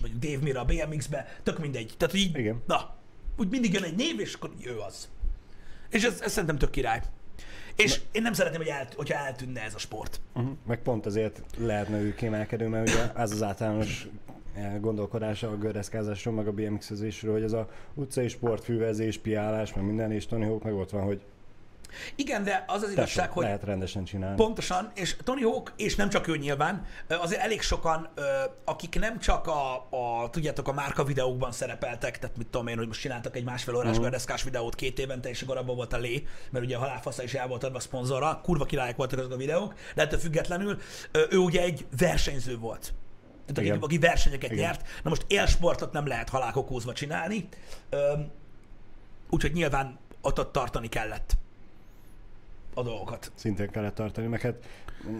vagy 0.01 0.19
Dave 0.19 0.43
Mira 0.43 0.61
a 0.61 0.65
BMX-be, 0.65 1.39
tök 1.43 1.59
mindegy. 1.59 1.93
Tehát 1.97 2.13
így, 2.13 2.37
Igen. 2.37 2.61
na, 2.65 2.95
úgy 3.37 3.49
mindig 3.49 3.73
jön 3.73 3.83
egy 3.83 3.95
név, 3.95 4.19
és 4.19 4.33
akkor 4.33 4.51
ő 4.65 4.77
az. 4.79 5.09
És 5.89 6.03
ez, 6.03 6.21
ez 6.21 6.31
szerintem 6.31 6.57
tök 6.57 6.69
király. 6.69 7.01
És 7.75 8.01
én 8.11 8.21
nem 8.21 8.33
szeretném, 8.33 8.61
hogy 8.61 8.69
el, 8.69 8.87
hogyha 8.95 9.17
eltűnne 9.17 9.61
ez 9.61 9.73
a 9.73 9.77
sport. 9.77 10.21
Uh-huh. 10.33 10.51
Meg 10.67 10.81
pont 10.81 11.05
azért 11.05 11.41
lehetne 11.57 11.99
ő 11.99 12.13
kiemelkedő, 12.13 12.67
mert 12.67 12.89
ugye 12.89 13.11
ez 13.15 13.31
az 13.31 13.43
általános 13.43 14.07
gondolkodása 14.79 15.49
a 15.49 15.57
gördeszkázásról, 15.57 16.33
meg 16.33 16.47
a 16.47 16.51
BMX-ezésről, 16.51 17.33
hogy 17.33 17.43
ez 17.43 17.51
a 17.53 17.69
utcai 17.93 18.27
sportfűvezés, 18.27 19.17
piálás, 19.17 19.73
meg 19.73 19.85
minden, 19.85 20.11
és 20.11 20.25
Tony 20.25 20.43
Hawk 20.43 20.63
meg 20.63 20.73
ott 20.73 20.89
van, 20.89 21.03
hogy 21.03 21.21
Igen, 22.15 22.43
de 22.43 22.63
az 22.67 22.83
az 22.83 22.91
igazság, 22.91 23.15
tessék, 23.15 23.31
hogy 23.31 23.43
lehet 23.43 23.63
rendesen 23.63 24.03
csinálni. 24.03 24.35
Pontosan, 24.35 24.91
és 24.95 25.15
Tony 25.23 25.43
Hawk, 25.43 25.73
és 25.75 25.95
nem 25.95 26.09
csak 26.09 26.27
ő 26.27 26.37
nyilván, 26.37 26.85
azért 27.07 27.41
elég 27.41 27.61
sokan, 27.61 28.09
akik 28.65 28.99
nem 28.99 29.19
csak 29.19 29.47
a, 29.47 29.87
a 29.89 30.29
tudjátok, 30.29 30.67
a 30.67 30.73
márka 30.73 31.03
videókban 31.03 31.51
szerepeltek, 31.51 32.19
tehát 32.19 32.37
mit 32.37 32.47
tudom 32.47 32.67
én, 32.67 32.77
hogy 32.77 32.87
most 32.87 33.01
csináltak 33.01 33.35
egy 33.35 33.43
másfél 33.43 33.75
órás 33.75 33.87
uh-huh. 33.87 34.01
gördeszkás 34.01 34.43
videót 34.43 34.75
két 34.75 34.99
évente, 34.99 35.29
és 35.29 35.41
akkor 35.41 35.57
abban 35.57 35.75
volt 35.75 35.93
a 35.93 35.97
lé, 35.97 36.27
mert 36.49 36.65
ugye 36.65 36.75
a 36.75 36.79
halálfasza 36.79 37.23
is 37.23 37.33
el 37.33 37.47
volt 37.47 37.63
adva 37.63 37.77
a 37.77 37.79
szponzorra, 37.79 38.39
kurva 38.43 38.65
királyok 38.65 38.95
voltak 38.95 39.19
azok 39.19 39.31
a 39.31 39.37
videók, 39.37 39.73
de 39.95 40.01
ettől 40.01 40.19
függetlenül 40.19 40.79
ő 41.29 41.37
ugye 41.37 41.61
egy 41.61 41.85
versenyző 41.97 42.57
volt. 42.57 42.93
Tehát 43.45 43.61
Igen. 43.61 43.75
aki, 43.75 43.85
aki 43.85 43.97
versenyeket 43.97 44.51
Igen. 44.51 44.63
nyert. 44.63 44.81
Na 45.03 45.09
most 45.09 45.25
élsportot 45.27 45.91
nem 45.91 46.07
lehet 46.07 46.29
halálkokózva 46.29 46.93
csinálni, 46.93 47.47
úgyhogy 49.29 49.51
nyilván 49.51 49.99
ott, 50.21 50.39
ott 50.39 50.51
tartani 50.51 50.87
kellett 50.87 51.37
a 52.77 52.83
dolgokat. 52.83 53.31
Szintén 53.35 53.69
kellett 53.69 53.95
tartani, 53.95 54.27
meg 54.27 54.41
hát 54.41 54.55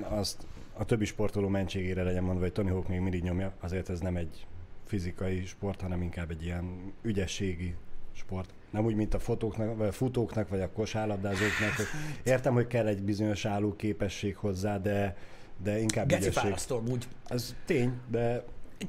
azt 0.01 0.47
a 0.73 0.85
többi 0.85 1.05
sportoló 1.05 1.47
mentségére 1.47 2.03
legyen 2.03 2.23
mondva, 2.23 2.43
hogy 2.43 2.51
Tony 2.53 2.69
Hawk 2.69 2.87
még 2.87 2.99
mindig 2.99 3.23
nyomja, 3.23 3.53
azért 3.59 3.89
ez 3.89 3.99
nem 3.99 4.15
egy 4.15 4.45
fizikai 4.85 5.45
sport, 5.45 5.81
hanem 5.81 6.01
inkább 6.01 6.31
egy 6.31 6.43
ilyen 6.43 6.93
ügyességi 7.01 7.75
sport. 8.13 8.49
Nem 8.69 8.85
úgy, 8.85 8.95
mint 8.95 9.13
a 9.13 9.19
fotóknak, 9.19 9.77
vagy 9.77 9.87
a 9.87 9.91
futóknak, 9.91 10.49
vagy 10.49 10.61
a 10.61 10.71
kosárlabdázóknak. 10.71 11.73
hogy 11.75 11.85
Értem, 12.23 12.53
hogy 12.53 12.67
kell 12.67 12.87
egy 12.87 13.03
bizonyos 13.03 13.45
álló 13.45 13.75
képesség 13.75 14.35
hozzá, 14.35 14.77
de, 14.77 15.15
de 15.63 15.79
inkább 15.79 16.07
Geci 16.07 16.21
ügyesség. 16.21 16.41
fárasztó, 16.43 16.83
úgy. 16.89 17.07
Ez 17.27 17.55
tény, 17.65 17.93
de 18.07 18.43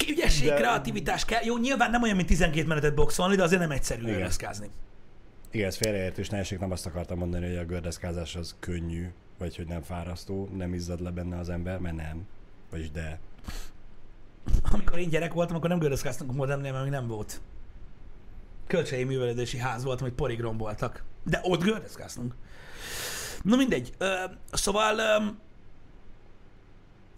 Ügyesség, 0.09 0.49
De- 0.49 0.55
kreativitás 0.55 1.25
kell. 1.25 1.45
Jó, 1.45 1.59
nyilván 1.59 1.91
nem 1.91 2.03
olyan, 2.03 2.17
mint 2.17 2.29
12 2.29 2.67
menetet 2.67 2.95
boxolni, 2.95 3.37
de 3.37 3.43
azért 3.43 3.61
nem 3.61 3.71
egyszerű 3.71 4.01
Igen. 4.03 4.13
gördeszkázni. 4.15 4.69
Igen, 5.51 5.67
ez 5.67 5.77
félreértés, 5.77 6.29
ne 6.29 6.43
nem 6.59 6.71
azt 6.71 6.87
akartam 6.87 7.19
mondani, 7.19 7.47
hogy 7.47 7.57
a 7.57 7.65
gördeszkázás 7.65 8.37
az 8.37 8.57
könnyű, 8.59 9.13
vagy 9.39 9.57
hogy 9.57 9.67
nem 9.67 9.83
fárasztó, 9.83 10.49
nem 10.57 10.75
izzad 10.75 11.01
le 11.01 11.11
benne 11.11 11.39
az 11.39 11.49
ember, 11.49 11.79
mert 11.79 11.97
nem. 11.97 12.27
Vagyis 12.71 12.91
de. 12.91 13.19
Amikor 14.63 14.99
én 14.99 15.09
gyerek 15.09 15.33
voltam, 15.33 15.57
akkor 15.57 15.69
nem 15.69 15.79
gördeszkáztunk 15.79 16.31
a 16.31 16.35
modemnél, 16.35 16.73
mert 16.73 16.85
még 16.85 16.93
nem 16.93 17.07
volt. 17.07 17.41
Kölcsei 18.67 19.05
művelődési 19.05 19.59
ház 19.59 19.85
volt, 19.85 20.01
amit 20.01 20.15
porig 20.15 20.41
romboltak. 20.41 21.03
De 21.25 21.41
ott 21.43 21.63
gördeszkáztunk. 21.63 22.35
Na 23.43 23.57
mindegy. 23.57 23.93
Ö, 23.99 24.15
szóval 24.53 24.99
ö, 24.99 25.27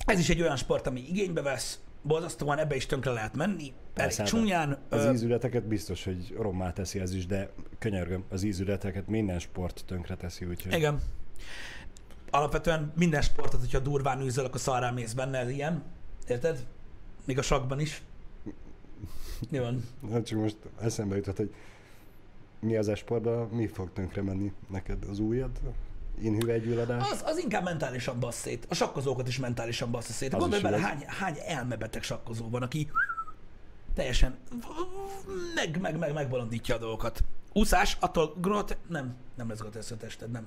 ez 0.05 0.18
is 0.18 0.28
egy 0.28 0.41
olyan 0.41 0.57
sport, 0.57 0.87
ami 0.87 1.01
igénybe 1.09 1.43
vesz, 1.43 1.81
borzasztóan 2.03 2.59
ebbe 2.59 2.76
is 2.76 2.86
tönkre 2.86 3.11
lehet 3.11 3.34
menni, 3.34 3.62
elég 3.62 3.74
Persze, 3.94 4.22
hát 4.22 4.30
csúnyán. 4.30 4.78
Az 4.88 5.05
Ö, 5.05 5.12
ízületeket 5.12 5.64
biztos, 5.64 6.05
hogy 6.05 6.34
rommá 6.38 6.72
teszi 6.72 7.01
ez 7.01 7.14
is, 7.14 7.26
de 7.26 7.51
könyörgöm, 7.78 8.24
az 8.28 8.42
ízületeket 8.42 9.07
minden 9.07 9.38
sport 9.38 9.84
tönkre 9.86 10.16
teszi, 10.16 10.44
úgyhogy... 10.44 10.72
Igen. 10.72 11.01
Alapvetően 12.30 12.92
minden 12.96 13.22
sportot, 13.22 13.61
hogyha 13.61 13.78
durván 13.78 14.20
űzöl, 14.20 14.44
akkor 14.44 14.61
szarrá 14.61 14.90
mész 14.90 15.12
benne, 15.12 15.38
ez 15.38 15.48
ilyen. 15.48 15.82
Érted? 16.28 16.66
Még 17.24 17.38
a 17.38 17.42
sakban 17.42 17.80
is. 17.80 18.03
Mi 19.51 19.59
van? 19.59 19.84
Hát 20.12 20.26
csak 20.26 20.38
most 20.38 20.57
eszembe 20.80 21.16
jutott, 21.16 21.36
hogy 21.36 21.55
mi 22.61 22.76
az 22.76 22.88
esportban, 22.88 23.48
mi 23.48 23.66
fog 23.66 23.92
tönkre 23.92 24.22
menni 24.22 24.53
neked 24.68 25.05
az 25.11 25.18
újad? 25.18 25.51
Inhüvegygyulladás? 26.21 27.11
Az, 27.11 27.23
az 27.27 27.39
inkább 27.39 27.64
mentálisan 27.64 28.21
bassz 28.21 28.41
szét. 28.41 28.66
A 28.68 28.75
sakkozókat 28.75 29.29
is 29.29 29.39
mentálisan 29.39 29.91
bassz 29.91 30.11
szét. 30.11 30.31
Gondolj 30.37 30.62
bele, 30.62 30.79
hány, 30.79 31.05
hány 31.07 31.37
elmebeteg 31.47 32.03
sakkozó 32.03 32.49
van, 32.49 32.62
aki 32.62 32.91
teljesen 33.95 34.39
meg, 35.55 35.81
meg, 35.81 35.99
meg, 35.99 36.12
megbolondítja 36.12 36.75
a 36.75 36.79
dolgokat. 36.79 37.25
Úszás, 37.53 37.97
attól 38.01 38.35
grot... 38.41 38.77
Nem, 38.89 39.14
nem 39.37 39.49
lesz 39.49 39.59
groteszk 39.59 39.91
a 39.91 39.97
tested, 39.97 40.31
nem. 40.31 40.47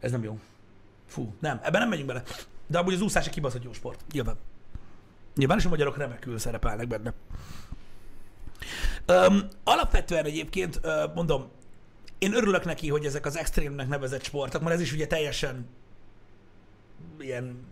Ez 0.00 0.10
nem 0.10 0.22
jó. 0.22 0.38
Fú, 1.06 1.34
nem, 1.40 1.60
ebben 1.62 1.80
nem 1.80 1.88
megyünk 1.88 2.08
bele. 2.08 2.22
De 2.66 2.78
amúgy 2.78 2.94
az 2.94 3.00
úszás 3.00 3.26
egy 3.26 3.32
kibaszott 3.32 3.64
jó 3.64 3.72
sport. 3.72 4.00
Nyilván. 4.12 4.36
Nyilván 5.34 5.58
is 5.58 5.64
a 5.64 5.68
magyarok 5.68 5.96
remekül 5.96 6.38
szerepelnek 6.38 6.88
benne. 6.88 7.12
Öm, 9.06 9.48
alapvetően 9.64 10.24
egyébként, 10.24 10.78
ö, 10.82 11.04
mondom, 11.14 11.48
én 12.24 12.34
örülök 12.34 12.64
neki, 12.64 12.88
hogy 12.88 13.04
ezek 13.04 13.26
az 13.26 13.36
extrémnek 13.38 13.88
nevezett 13.88 14.24
sportok, 14.24 14.62
mert 14.62 14.74
ez 14.74 14.80
is 14.80 14.92
ugye 14.92 15.06
teljesen 15.06 15.66
ilyen, 17.18 17.66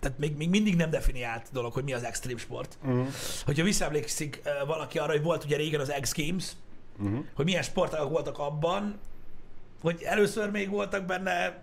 tehát 0.00 0.18
még, 0.18 0.36
még 0.36 0.48
mindig 0.48 0.76
nem 0.76 0.90
definiált 0.90 1.48
dolog, 1.52 1.72
hogy 1.72 1.84
mi 1.84 1.92
az 1.92 2.04
extrém 2.04 2.36
sport. 2.36 2.78
Uh-huh. 2.82 3.06
Hogyha 3.44 3.64
visszaemlékszik 3.64 4.40
ö, 4.44 4.66
valaki 4.66 4.98
arra, 4.98 5.12
hogy 5.12 5.22
volt 5.22 5.44
ugye 5.44 5.56
régen 5.56 5.80
az 5.80 5.94
X 6.00 6.14
Games, 6.16 6.44
Uh-huh. 7.02 7.24
hogy 7.34 7.44
milyen 7.44 7.62
sportágok 7.62 8.10
voltak 8.10 8.38
abban, 8.38 8.98
hogy 9.80 10.02
először 10.02 10.50
még 10.50 10.70
voltak 10.70 11.04
benne 11.04 11.58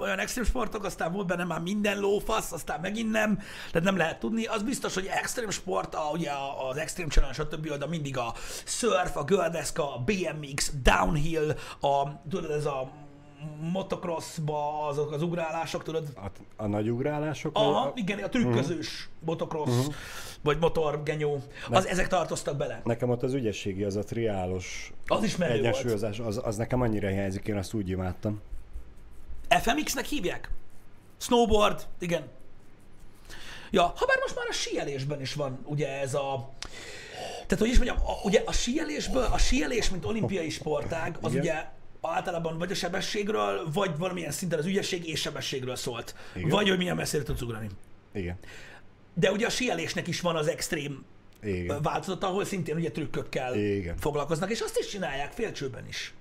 olyan 0.00 0.18
extrém 0.18 0.44
sportok, 0.44 0.84
aztán 0.84 1.12
volt 1.12 1.26
benne 1.26 1.44
már 1.44 1.60
minden 1.60 1.98
lófasz, 2.00 2.52
aztán 2.52 2.80
megint 2.80 3.10
nem, 3.10 3.36
tehát 3.70 3.82
nem 3.88 3.96
lehet 3.96 4.18
tudni. 4.18 4.44
Az 4.44 4.62
biztos, 4.62 4.94
hogy 4.94 5.06
extrém 5.06 5.50
sport, 5.50 5.94
a, 5.94 6.10
ugye 6.12 6.30
a- 6.30 6.68
az 6.68 6.76
extrém 6.76 7.08
challenge, 7.08 7.34
stb. 7.42 7.70
oda 7.70 7.86
mindig 7.86 8.18
a 8.18 8.34
surf, 8.64 9.16
a 9.16 9.24
gördeszka, 9.24 9.94
a 9.94 9.98
BMX, 10.04 10.72
downhill, 10.82 11.50
a, 11.80 12.08
tudod, 12.30 12.50
ez 12.50 12.66
a 12.66 12.90
motocrossba 13.72 14.86
azok 14.86 15.12
az 15.12 15.22
ugrálások, 15.22 15.82
tudod, 15.82 16.06
A, 16.16 16.26
a 16.56 16.66
nagy 16.66 16.88
ugrálások? 16.90 17.56
Aha, 17.56 17.80
a, 17.80 17.92
igen, 17.94 18.18
a 18.18 18.28
trükközős 18.28 19.08
motocross, 19.24 19.86
vagy 20.42 20.58
motorgenyó, 20.58 21.42
az, 21.70 21.86
ezek 21.86 22.08
tartoztak 22.08 22.56
bele. 22.56 22.80
Nekem 22.84 23.10
ott 23.10 23.22
az 23.22 23.32
ügyességi, 23.34 23.84
az 23.84 23.96
a 23.96 24.02
triálos 24.04 24.92
Az 25.06 25.22
is 25.22 25.36
menő 25.36 25.50
volt. 25.52 25.64
egyensúlyozás, 25.64 26.18
az, 26.18 26.40
az 26.44 26.56
nekem 26.56 26.80
annyira 26.80 27.08
hiányzik, 27.08 27.46
én 27.46 27.56
azt 27.56 27.74
úgy 27.74 27.88
imádtam. 27.88 28.40
FMX-nek 29.48 30.04
hívják? 30.04 30.50
Snowboard, 31.18 31.86
igen. 31.98 32.28
Ja, 33.70 33.82
ha 33.82 34.06
bár 34.06 34.18
most 34.20 34.36
már 34.36 34.46
a 34.48 34.52
síelésben 34.52 35.20
is 35.20 35.34
van 35.34 35.58
ugye 35.64 36.00
ez 36.00 36.14
a... 36.14 36.50
Tehát, 37.30 37.58
hogy 37.58 37.68
is 37.68 37.76
mondjam, 37.76 37.96
a, 37.96 38.20
ugye 38.24 38.42
a 38.44 38.52
síelésből, 38.52 39.22
a 39.22 39.38
síelés, 39.38 39.90
mint 39.90 40.04
olimpiai 40.04 40.50
sportág, 40.50 41.16
az 41.20 41.30
Igen. 41.30 41.42
ugye 41.42 41.64
általában 42.00 42.58
vagy 42.58 42.70
a 42.70 42.74
sebességről, 42.74 43.70
vagy 43.72 43.96
valamilyen 43.98 44.30
szinten 44.30 44.58
az 44.58 44.66
ügyesség 44.66 45.08
és 45.08 45.20
sebességről 45.20 45.76
szólt. 45.76 46.14
Igen. 46.34 46.48
Vagy, 46.48 46.68
hogy 46.68 46.78
milyen 46.78 46.96
messzire 46.96 47.22
tudsz 47.22 47.40
ugrani. 47.40 47.68
Igen. 48.12 48.38
De 49.14 49.30
ugye 49.30 49.46
a 49.46 49.50
síelésnek 49.50 50.06
is 50.06 50.20
van 50.20 50.36
az 50.36 50.48
extrém 50.48 51.04
Igen. 51.42 51.82
változata, 51.82 52.26
ahol 52.26 52.44
szintén 52.44 52.76
ugye 52.76 52.90
trükkökkel 52.90 53.54
Igen. 53.54 53.96
foglalkoznak, 53.96 54.50
és 54.50 54.60
azt 54.60 54.78
is 54.78 54.86
csinálják 54.86 55.32
félcsőben 55.32 55.86
is. 55.88 56.14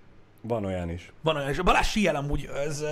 Van 0.48 0.66
olyan 0.66 0.90
is. 0.90 1.12
Van 1.22 1.36
olyan, 1.36 1.54
a 1.58 1.64
Balázs 1.64 1.88
síel 1.88 2.16
amúgy 2.16 2.50
ez 2.66 2.84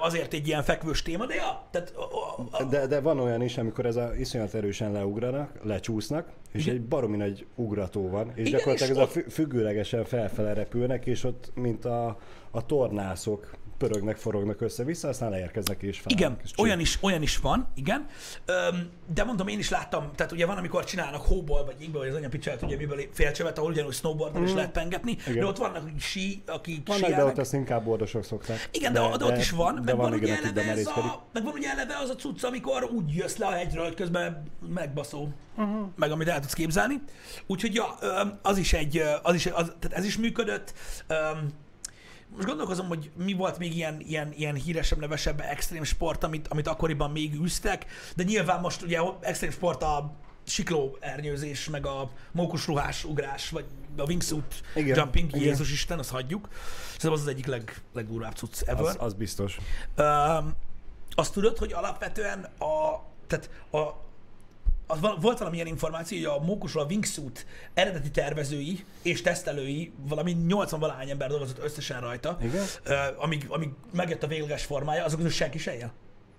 azért 0.00 0.32
egy 0.32 0.46
ilyen 0.46 0.62
fekvős 0.62 1.02
téma, 1.02 1.26
de 1.26 1.34
ja, 1.34 1.62
tehát 1.70 1.92
ö, 1.96 2.62
ö, 2.62 2.66
De, 2.68 2.86
de 2.86 3.00
van 3.00 3.18
olyan 3.20 3.42
is, 3.42 3.58
amikor 3.58 3.86
ez 3.86 3.96
a 3.96 4.10
iszonyat 4.18 4.54
erősen 4.54 4.92
leugranak, 4.92 5.50
lecsúsznak, 5.62 6.28
és 6.52 6.62
Igen. 6.62 6.74
egy 6.74 6.82
baromi 6.82 7.16
nagy 7.16 7.46
ugrató 7.54 8.08
van, 8.08 8.32
és 8.34 8.46
Igen, 8.46 8.58
gyakorlatilag 8.58 8.90
és 8.90 8.96
ez 8.96 8.96
a 8.96 9.02
ott- 9.02 9.10
fü- 9.10 9.32
függőlegesen 9.32 10.04
felfele 10.04 10.52
repülnek, 10.54 11.06
és 11.06 11.24
ott, 11.24 11.50
mint 11.54 11.84
a, 11.84 12.18
a 12.50 12.66
tornászok, 12.66 13.50
pörögnek, 13.80 14.16
forognak 14.16 14.60
össze-vissza, 14.60 15.08
aztán 15.08 15.30
leérkeznek 15.30 15.82
és 15.82 15.98
fel. 15.98 16.12
Igen, 16.12 16.36
olyan 16.56 16.80
is, 16.80 16.98
olyan 17.00 17.22
is 17.22 17.38
van, 17.38 17.68
igen. 17.74 18.06
Öm, 18.44 18.90
de 19.14 19.24
mondom, 19.24 19.48
én 19.48 19.58
is 19.58 19.70
láttam, 19.70 20.10
tehát 20.14 20.32
ugye 20.32 20.46
van, 20.46 20.56
amikor 20.56 20.84
csinálnak 20.84 21.22
hóból, 21.22 21.64
vagy 21.64 21.76
ígből, 21.82 22.00
vagy 22.00 22.10
az 22.10 22.16
anyapicselt, 22.16 22.62
ugye 22.62 22.76
miből 22.76 23.00
félcsövet, 23.12 23.58
ahol 23.58 23.70
ugyanúgy 23.70 23.94
snowboardon 23.94 24.42
is 24.42 24.52
lehet 24.52 24.70
pengetni, 24.70 25.14
de 25.14 25.30
Mm. 25.30 25.32
Igen. 25.32 25.44
ott 25.44 25.56
vannak 25.56 25.82
akik 25.82 26.00
sí, 26.00 26.42
akik 26.46 26.86
Vannak, 26.86 27.00
de 27.02 27.06
síelnek. 27.06 27.32
ott 27.32 27.38
azt 27.38 27.52
inkább 27.52 27.84
bordosok 27.84 28.24
szokták. 28.24 28.68
Igen, 28.72 28.92
de, 28.92 29.00
de, 29.00 29.16
de, 29.16 29.24
ott 29.24 29.36
is 29.36 29.50
van, 29.50 29.74
de 29.74 29.80
meg 29.80 29.96
van, 29.96 30.10
van, 30.10 30.12
ugye 30.12 30.26
igen, 30.26 30.36
akik 30.36 30.56
eleve 30.56 30.80
ez 30.80 30.86
a, 30.86 31.24
meg 31.32 31.44
van 31.44 31.52
ugye 31.52 31.70
eleve 31.70 31.96
az 32.02 32.10
a 32.10 32.14
cucc, 32.14 32.44
amikor 32.44 32.84
úgy 32.84 33.14
jössz 33.14 33.36
le 33.36 33.46
a 33.46 33.50
hegyről, 33.50 33.84
hogy 33.84 33.94
közben 33.94 34.42
megbaszó, 34.74 35.28
uh-huh. 35.56 35.88
meg 35.96 36.10
amit 36.10 36.28
el 36.28 36.40
tudsz 36.40 36.52
képzelni. 36.52 37.00
Úgyhogy 37.46 37.74
ja, 37.74 37.86
az 38.42 38.58
is 38.58 38.72
egy, 38.72 39.02
az 39.22 39.34
is, 39.34 39.46
az, 39.46 39.72
tehát 39.78 39.96
ez 39.98 40.04
is 40.04 40.16
működött. 40.18 40.74
Öm, 41.06 41.48
Most 42.34 42.46
gondolkozom, 42.46 42.86
hogy 42.86 43.10
mi 43.16 43.32
volt 43.32 43.58
még 43.58 43.76
ilyen, 43.76 44.00
ilyen, 44.00 44.32
ilyen 44.32 44.54
híresebb, 44.54 44.98
nevesebb 44.98 45.40
extrém 45.40 45.84
sport, 45.84 46.24
amit, 46.24 46.48
amit 46.48 46.66
akkoriban 46.66 47.10
még 47.10 47.34
űztek, 47.34 47.86
de 48.16 48.22
nyilván 48.22 48.60
most 48.60 48.82
ugye 48.82 49.00
extrém 49.20 49.50
sport 49.50 49.82
a 49.82 50.14
sikló 50.46 50.96
ernyőzés, 51.00 51.68
meg 51.68 51.86
a 51.86 52.10
mókusruhás 52.32 53.04
ugrás, 53.04 53.50
vagy 53.50 53.64
a 53.96 54.02
wingsuit 54.02 54.62
Igen, 54.74 54.98
jumping, 54.98 55.28
igen. 55.28 55.40
Jézus 55.40 55.72
Isten, 55.72 55.98
azt 55.98 56.10
hagyjuk. 56.10 56.48
Szerintem 56.86 57.12
az 57.12 57.20
az 57.20 57.26
egyik 57.26 57.46
leg, 57.46 57.82
legdurvább 57.92 58.34
cucc 58.34 58.60
ever. 58.60 58.84
Az, 58.84 58.96
az 58.98 59.14
biztos. 59.14 59.56
Um, 59.98 60.54
azt 61.10 61.32
tudod, 61.32 61.58
hogy 61.58 61.72
alapvetően 61.72 62.44
a, 62.58 63.00
tehát 63.26 63.50
a, 63.70 63.78
az 64.90 65.00
volt 65.20 65.38
valamilyen 65.38 65.66
információ, 65.66 66.18
hogy 66.18 66.40
a 66.40 66.44
mókusról 66.44 66.82
a 66.82 66.86
Wingsuit 66.86 67.46
eredeti 67.74 68.10
tervezői 68.10 68.84
és 69.02 69.22
tesztelői, 69.22 69.92
valami 70.08 70.32
80 70.32 70.80
valahány 70.80 71.10
ember 71.10 71.28
dolgozott 71.28 71.64
összesen 71.64 72.00
rajta, 72.00 72.36
Igen? 72.42 72.64
uh, 72.86 73.22
amíg, 73.22 73.46
amíg 73.48 73.68
megjött 73.92 74.22
a 74.22 74.26
végleges 74.26 74.64
formája, 74.64 75.04
azok 75.04 75.16
közül 75.18 75.32
senki 75.32 75.58
se 75.58 75.76
él. 75.76 75.92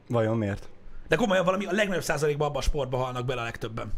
Vajon 0.07 0.37
miért? 0.37 0.69
De 1.07 1.15
komolyan 1.15 1.45
valami 1.45 1.65
a 1.65 1.71
legnagyobb 1.71 2.03
százalékban 2.03 2.47
abban 2.47 2.61
a 2.61 2.63
sportba 2.63 2.97
halnak 2.97 3.25
bele 3.25 3.41
a 3.41 3.43
legtöbben. 3.43 3.91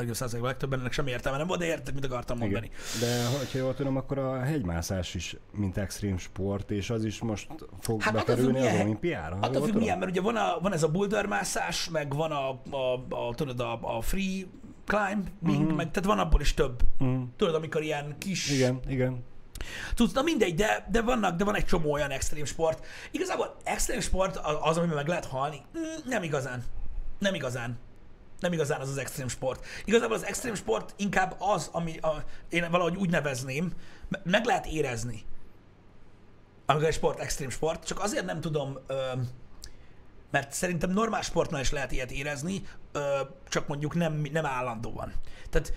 A 0.00 0.02
legnagyobb 0.02 0.28
százalékban 0.28 0.50
legtöbben, 0.50 0.80
ennek 0.80 0.92
semmi 0.92 1.10
értelme 1.10 1.38
nem 1.38 1.46
volt, 1.46 1.60
de 1.60 1.66
érted, 1.66 1.94
mit 1.94 2.04
akartam 2.04 2.38
mondani. 2.38 2.70
Igen. 2.96 3.08
De 3.10 3.38
hogyha 3.38 3.58
jól 3.58 3.74
tudom, 3.74 3.96
akkor 3.96 4.18
a 4.18 4.40
hegymászás 4.40 5.14
is, 5.14 5.36
mint 5.52 5.76
extrém 5.78 6.18
sport, 6.18 6.70
és 6.70 6.90
az 6.90 7.04
is 7.04 7.20
most 7.20 7.48
fog 7.80 8.02
Hát 8.02 8.14
hát 8.16 8.26
bekerülni 8.26 8.58
az 8.58 8.64
milyen- 8.64 8.82
olimpiára. 8.84 9.36
ha 9.36 9.46
Attól 9.46 9.64
függ 9.64 9.74
milyen, 9.74 9.98
mert 9.98 10.10
ugye 10.10 10.20
van, 10.20 10.36
a, 10.36 10.58
van 10.60 10.72
ez 10.72 10.82
a 10.82 10.88
bouldermászás, 10.88 11.88
meg 11.88 12.14
van 12.14 12.30
a, 12.30 12.48
a, 12.76 13.04
a, 13.08 13.34
tudod, 13.34 13.60
a, 13.60 13.96
a 13.96 14.00
free 14.00 14.44
climbing, 14.84 15.66
mm-hmm. 15.66 15.74
meg 15.74 15.90
tehát 15.90 16.08
van 16.08 16.18
abból 16.18 16.40
is 16.40 16.54
több. 16.54 16.82
Mm. 17.04 17.22
Tudod, 17.36 17.54
amikor 17.54 17.82
ilyen 17.82 18.14
kis... 18.18 18.50
Igen, 18.50 18.80
igen. 18.88 19.24
Tudsz, 19.94 20.12
na 20.12 20.22
mindegy, 20.22 20.54
de, 20.54 20.86
de, 20.90 21.02
vannak, 21.02 21.36
de 21.36 21.44
van 21.44 21.54
egy 21.56 21.64
csomó 21.64 21.92
olyan 21.92 22.10
extrém 22.10 22.44
sport. 22.44 22.86
Igazából 23.10 23.56
extrém 23.64 24.00
sport 24.00 24.40
az, 24.62 24.76
amiben 24.76 24.96
meg 24.96 25.06
lehet 25.06 25.24
halni, 25.26 25.60
mm, 25.78 25.82
nem 26.10 26.22
igazán. 26.22 26.64
Nem 27.18 27.34
igazán. 27.34 27.78
Nem 28.40 28.52
igazán 28.52 28.80
az 28.80 28.88
az 28.88 28.98
extrém 28.98 29.28
sport. 29.28 29.64
Igazából 29.84 30.16
az 30.16 30.24
extrém 30.24 30.54
sport 30.54 30.94
inkább 30.96 31.34
az, 31.38 31.68
ami 31.72 31.98
a, 31.98 32.24
én 32.48 32.70
valahogy 32.70 32.96
úgy 32.96 33.10
nevezném, 33.10 33.72
me- 34.08 34.24
meg 34.24 34.44
lehet 34.44 34.66
érezni, 34.66 35.22
amikor 36.66 36.86
egy 36.86 36.94
sport 36.94 37.18
extrém 37.20 37.50
sport, 37.50 37.84
csak 37.86 38.00
azért 38.00 38.24
nem 38.24 38.40
tudom, 38.40 38.78
ö, 38.86 38.94
mert 40.30 40.52
szerintem 40.52 40.90
normál 40.90 41.22
sportnál 41.22 41.60
is 41.60 41.70
lehet 41.70 41.92
ilyet 41.92 42.10
érezni, 42.10 42.62
ö, 42.92 43.20
csak 43.48 43.66
mondjuk 43.68 43.94
nem, 43.94 44.12
nem 44.32 44.46
állandóan. 44.46 45.12
Tehát 45.50 45.72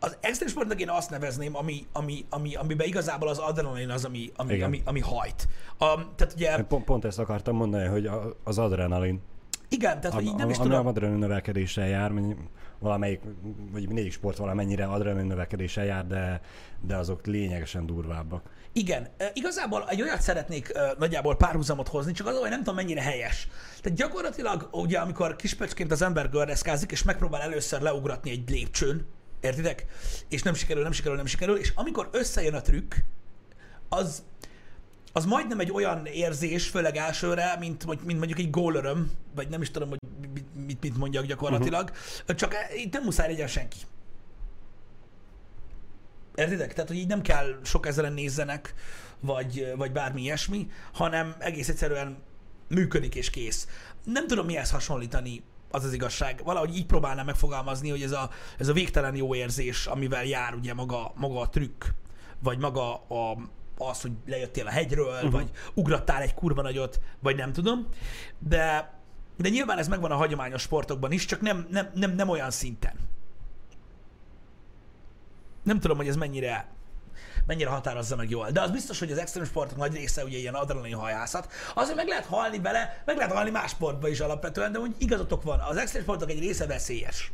az 0.00 0.16
extrém 0.20 0.48
sportnak 0.48 0.80
én 0.80 0.90
azt 0.90 1.10
nevezném, 1.10 1.56
ami, 1.56 1.86
ami, 1.92 2.24
ami, 2.30 2.54
amiben 2.54 2.86
igazából 2.86 3.28
az 3.28 3.38
adrenalin 3.38 3.90
az, 3.90 4.04
ami, 4.04 4.32
ami, 4.36 4.52
Igen. 4.54 4.66
ami, 4.66 4.82
ami 4.84 5.00
hajt. 5.00 5.48
A, 5.78 6.14
tehát 6.14 6.32
ugye, 6.34 6.62
Pont, 6.62 6.84
pont 6.84 7.04
ezt 7.04 7.18
akartam 7.18 7.56
mondani, 7.56 7.86
hogy 7.86 8.10
az 8.44 8.58
adrenalin. 8.58 9.20
Igen, 9.68 10.00
tehát 10.00 10.16
hogy 10.16 10.24
így 10.24 10.34
nem 10.34 10.50
is 10.50 10.58
ami 10.58 10.68
tudom. 10.68 10.86
adrenalin 10.86 11.18
növekedéssel 11.18 11.86
jár, 11.86 12.12
valamelyik, 12.78 13.20
vagy 13.72 13.88
négy 13.88 14.12
sport 14.12 14.36
valamennyire 14.36 14.84
adrenalin 14.84 15.26
növekedéssel 15.26 15.84
jár, 15.84 16.06
de, 16.06 16.40
de 16.80 16.96
azok 16.96 17.26
lényegesen 17.26 17.86
durvábbak. 17.86 18.50
Igen, 18.72 19.08
igazából 19.32 19.84
egy 19.88 20.02
olyat 20.02 20.20
szeretnék 20.20 20.72
nagyjából 20.98 21.36
párhuzamot 21.36 21.88
hozni, 21.88 22.12
csak 22.12 22.26
az, 22.26 22.38
hogy 22.38 22.50
nem 22.50 22.58
tudom 22.58 22.74
mennyire 22.74 23.02
helyes. 23.02 23.48
Tehát 23.82 23.98
gyakorlatilag, 23.98 24.68
ugye, 24.72 24.98
amikor 24.98 25.36
kispecsként 25.36 25.92
az 25.92 26.02
ember 26.02 26.30
gördeszkázik, 26.30 26.90
és 26.90 27.02
megpróbál 27.02 27.40
először 27.40 27.80
leugratni 27.80 28.30
egy 28.30 28.50
lépcsőn, 28.50 29.06
értitek? 29.40 29.86
És 30.28 30.42
nem 30.42 30.54
sikerül, 30.54 30.82
nem 30.82 30.92
sikerül, 30.92 31.16
nem 31.16 31.26
sikerül, 31.26 31.56
és 31.56 31.72
amikor 31.74 32.08
összejön 32.12 32.54
a 32.54 32.60
trükk, 32.60 32.94
az, 33.88 34.22
az 35.16 35.24
majdnem 35.24 35.60
egy 35.60 35.72
olyan 35.72 36.06
érzés, 36.06 36.68
főleg 36.68 36.96
elsőre, 36.96 37.56
mint, 37.58 38.04
mint 38.04 38.18
mondjuk 38.18 38.38
egy 38.38 38.50
gólöröm, 38.50 39.10
vagy 39.34 39.48
nem 39.48 39.62
is 39.62 39.70
tudom, 39.70 39.88
hogy 39.88 39.98
mit, 40.66 40.80
mit, 40.82 40.96
mondjak 40.96 41.24
gyakorlatilag, 41.24 41.90
uh-huh. 41.90 42.36
csak 42.36 42.54
e- 42.54 42.68
itt 42.74 42.92
nem 42.92 43.02
muszáj 43.02 43.28
legyen 43.28 43.46
senki. 43.46 43.76
Értitek? 46.34 46.72
Tehát, 46.72 46.88
hogy 46.88 46.98
így 46.98 47.06
nem 47.06 47.22
kell 47.22 47.58
sok 47.62 47.86
ezeren 47.86 48.12
nézzenek, 48.12 48.74
vagy, 49.20 49.72
vagy 49.76 49.92
bármi 49.92 50.22
ilyesmi, 50.22 50.70
hanem 50.92 51.34
egész 51.38 51.68
egyszerűen 51.68 52.16
működik 52.68 53.14
és 53.14 53.30
kész. 53.30 53.68
Nem 54.04 54.26
tudom 54.26 54.46
mihez 54.46 54.70
hasonlítani, 54.70 55.42
az 55.70 55.84
az 55.84 55.92
igazság. 55.92 56.40
Valahogy 56.44 56.76
így 56.76 56.86
próbálnám 56.86 57.26
megfogalmazni, 57.26 57.90
hogy 57.90 58.02
ez 58.02 58.12
a, 58.12 58.30
ez 58.58 58.68
a 58.68 58.72
végtelen 58.72 59.16
jó 59.16 59.34
érzés, 59.34 59.86
amivel 59.86 60.24
jár 60.24 60.54
ugye 60.54 60.74
maga, 60.74 61.12
maga 61.16 61.40
a 61.40 61.48
trükk, 61.48 61.84
vagy 62.38 62.58
maga 62.58 62.94
a, 62.94 63.36
az, 63.78 64.00
hogy 64.00 64.12
lejöttél 64.26 64.66
a 64.66 64.70
hegyről, 64.70 65.14
uh-huh. 65.14 65.30
vagy 65.30 65.50
ugrattál 65.74 66.22
egy 66.22 66.34
kurva 66.34 66.62
nagyot, 66.62 67.00
vagy 67.20 67.36
nem 67.36 67.52
tudom. 67.52 67.88
De, 68.38 68.92
de 69.36 69.48
nyilván 69.48 69.78
ez 69.78 69.88
megvan 69.88 70.10
a 70.10 70.16
hagyományos 70.16 70.62
sportokban 70.62 71.12
is, 71.12 71.24
csak 71.24 71.40
nem, 71.40 71.66
nem, 71.70 71.90
nem, 71.94 72.14
nem 72.14 72.28
olyan 72.28 72.50
szinten. 72.50 72.94
Nem 75.62 75.80
tudom, 75.80 75.96
hogy 75.96 76.08
ez 76.08 76.16
mennyire 76.16 76.72
mennyire 77.46 77.70
határozza 77.70 78.16
meg 78.16 78.30
jól. 78.30 78.50
De 78.50 78.60
az 78.60 78.70
biztos, 78.70 78.98
hogy 78.98 79.12
az 79.12 79.18
extrém 79.18 79.44
sportok 79.44 79.78
nagy 79.78 79.94
része 79.94 80.24
ugye 80.24 80.38
ilyen 80.38 80.54
adrenalin 80.54 80.94
hajászat. 80.94 81.52
Azért 81.74 81.96
meg 81.96 82.08
lehet 82.08 82.24
halni 82.24 82.58
bele, 82.58 83.02
meg 83.04 83.16
lehet 83.16 83.32
halni 83.32 83.50
más 83.50 83.70
sportba 83.70 84.08
is 84.08 84.20
alapvetően, 84.20 84.72
de 84.72 84.78
úgy 84.78 84.94
igazatok 84.98 85.42
van, 85.42 85.60
az 85.60 85.76
extrém 85.76 86.02
sportok 86.02 86.30
egy 86.30 86.38
része 86.38 86.66
veszélyes. 86.66 87.32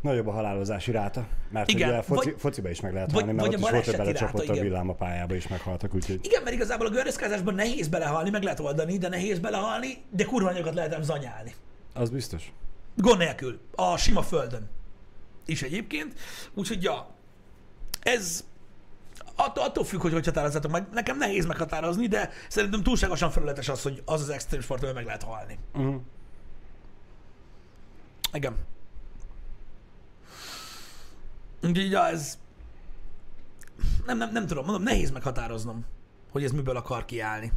Nagyobb 0.00 0.26
a 0.26 0.30
halálozási 0.32 0.90
ráta, 0.90 1.26
mert 1.50 1.68
Igen, 1.68 1.88
ugye 1.88 2.02
foci, 2.02 2.30
vagy- 2.30 2.40
fociba 2.40 2.70
is 2.70 2.80
meg 2.80 2.92
lehet 2.92 3.12
vagy- 3.12 3.22
halni, 3.22 3.36
mert 3.36 3.46
vagy 3.46 3.56
ott 3.56 3.62
a 3.62 3.66
is 3.66 3.72
volt, 3.72 3.84
hogy 3.84 3.96
belecsapott 3.96 4.46
ráta, 4.46 4.60
a 4.60 4.62
villám 4.62 4.88
a 4.88 4.94
pályába, 4.94 5.34
és 5.34 5.48
meghaltak, 5.48 5.94
úgyhogy 5.94 6.20
Igen, 6.22 6.42
mert 6.42 6.54
igazából 6.54 6.86
a 6.86 6.90
gördeszkázásban 6.90 7.54
nehéz 7.54 7.88
belehalni, 7.88 8.30
meg 8.30 8.42
lehet 8.42 8.60
oldani, 8.60 8.98
de 8.98 9.08
nehéz 9.08 9.38
belehalni, 9.38 9.88
de 10.10 10.24
kurva 10.24 10.50
nagyokat 10.50 10.74
lehet 10.74 11.02
zanyálni. 11.02 11.54
az 11.94 12.10
biztos. 12.10 12.52
Gond 12.96 13.18
nélkül. 13.18 13.60
A 13.74 13.96
sima 13.96 14.22
földön. 14.22 14.68
Is 15.46 15.62
egyébként. 15.62 16.14
Úgyhogy 16.54 16.82
ja, 16.82 17.08
ez 18.00 18.44
attól, 19.36 19.64
attól 19.64 19.84
függ, 19.84 20.00
hogy 20.00 20.12
hogy 20.12 20.24
határozzátok 20.24 20.70
meg. 20.70 20.86
Nekem 20.92 21.18
nehéz 21.18 21.46
meghatározni, 21.46 22.06
de 22.06 22.30
szerintem 22.48 22.82
túlságosan 22.82 23.30
felületes 23.30 23.68
az, 23.68 23.82
hogy 23.82 24.02
az 24.04 24.20
az 24.20 24.28
extrém 24.28 24.60
sport, 24.60 24.94
meg 24.94 25.04
lehet 25.04 25.22
halni. 25.22 25.58
Uh-huh. 25.74 26.00
Igen. 28.32 28.54
Úgyhogy 31.62 31.94
ez... 31.94 32.38
Nem, 34.06 34.16
nem, 34.18 34.32
nem 34.32 34.46
tudom, 34.46 34.64
mondom, 34.64 34.82
nehéz 34.82 35.10
meghatároznom, 35.10 35.84
hogy 36.30 36.44
ez 36.44 36.52
miből 36.52 36.76
akar 36.76 37.04
kiállni. 37.04 37.52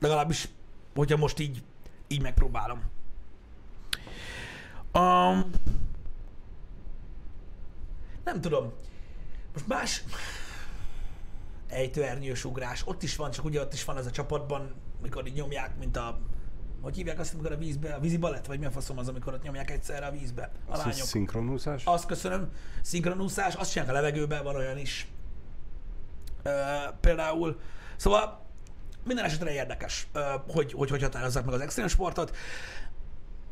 Legalábbis, 0.00 0.48
hogyha 0.94 1.16
most 1.16 1.38
így, 1.38 1.62
így 2.08 2.22
megpróbálom. 2.22 2.82
Um, 4.94 5.50
nem 8.24 8.40
tudom. 8.40 8.72
Most 9.52 9.66
más 9.66 10.04
ejtőernyős 11.68 12.44
ugrás, 12.44 12.82
ott 12.86 13.02
is 13.02 13.16
van, 13.16 13.30
csak 13.30 13.44
ugye 13.44 13.60
ott 13.60 13.72
is 13.72 13.84
van 13.84 13.96
ez 13.96 14.06
a 14.06 14.10
csapatban, 14.10 14.74
mikor 15.02 15.26
így 15.26 15.34
nyomják, 15.34 15.78
mint 15.78 15.96
a 15.96 16.18
hogy 16.84 16.96
hívják 16.96 17.18
azt, 17.18 17.34
amikor 17.34 17.52
a 17.52 17.56
vízbe, 17.56 17.94
a 17.94 18.00
vízi 18.00 18.16
balett, 18.16 18.46
vagy 18.46 18.58
mi 18.58 18.64
a 18.64 18.70
faszom 18.70 18.98
az, 18.98 19.08
amikor 19.08 19.32
ott 19.34 19.42
nyomják 19.42 19.70
egyszerre 19.70 20.06
a 20.06 20.10
vízbe, 20.10 20.50
a 20.66 20.72
Az 20.72 20.78
lányok. 20.78 20.94
szinkronúszás? 20.94 21.84
Azt 21.84 22.06
köszönöm. 22.06 22.50
Szinkronúszás, 22.82 23.54
azt 23.54 23.72
csinálják 23.72 23.96
a 23.96 24.00
levegőben, 24.00 24.44
van 24.44 24.56
olyan 24.56 24.78
is. 24.78 25.08
Ö, 26.42 26.50
például. 27.00 27.60
Szóval 27.96 28.42
minden 29.04 29.24
esetre 29.24 29.52
érdekes, 29.52 30.06
ö, 30.12 30.20
hogy, 30.48 30.72
hogy 30.72 30.90
hogy 30.90 31.02
határozzák 31.02 31.44
meg 31.44 31.54
az 31.54 31.60
extrém 31.60 31.86
sportot. 31.88 32.36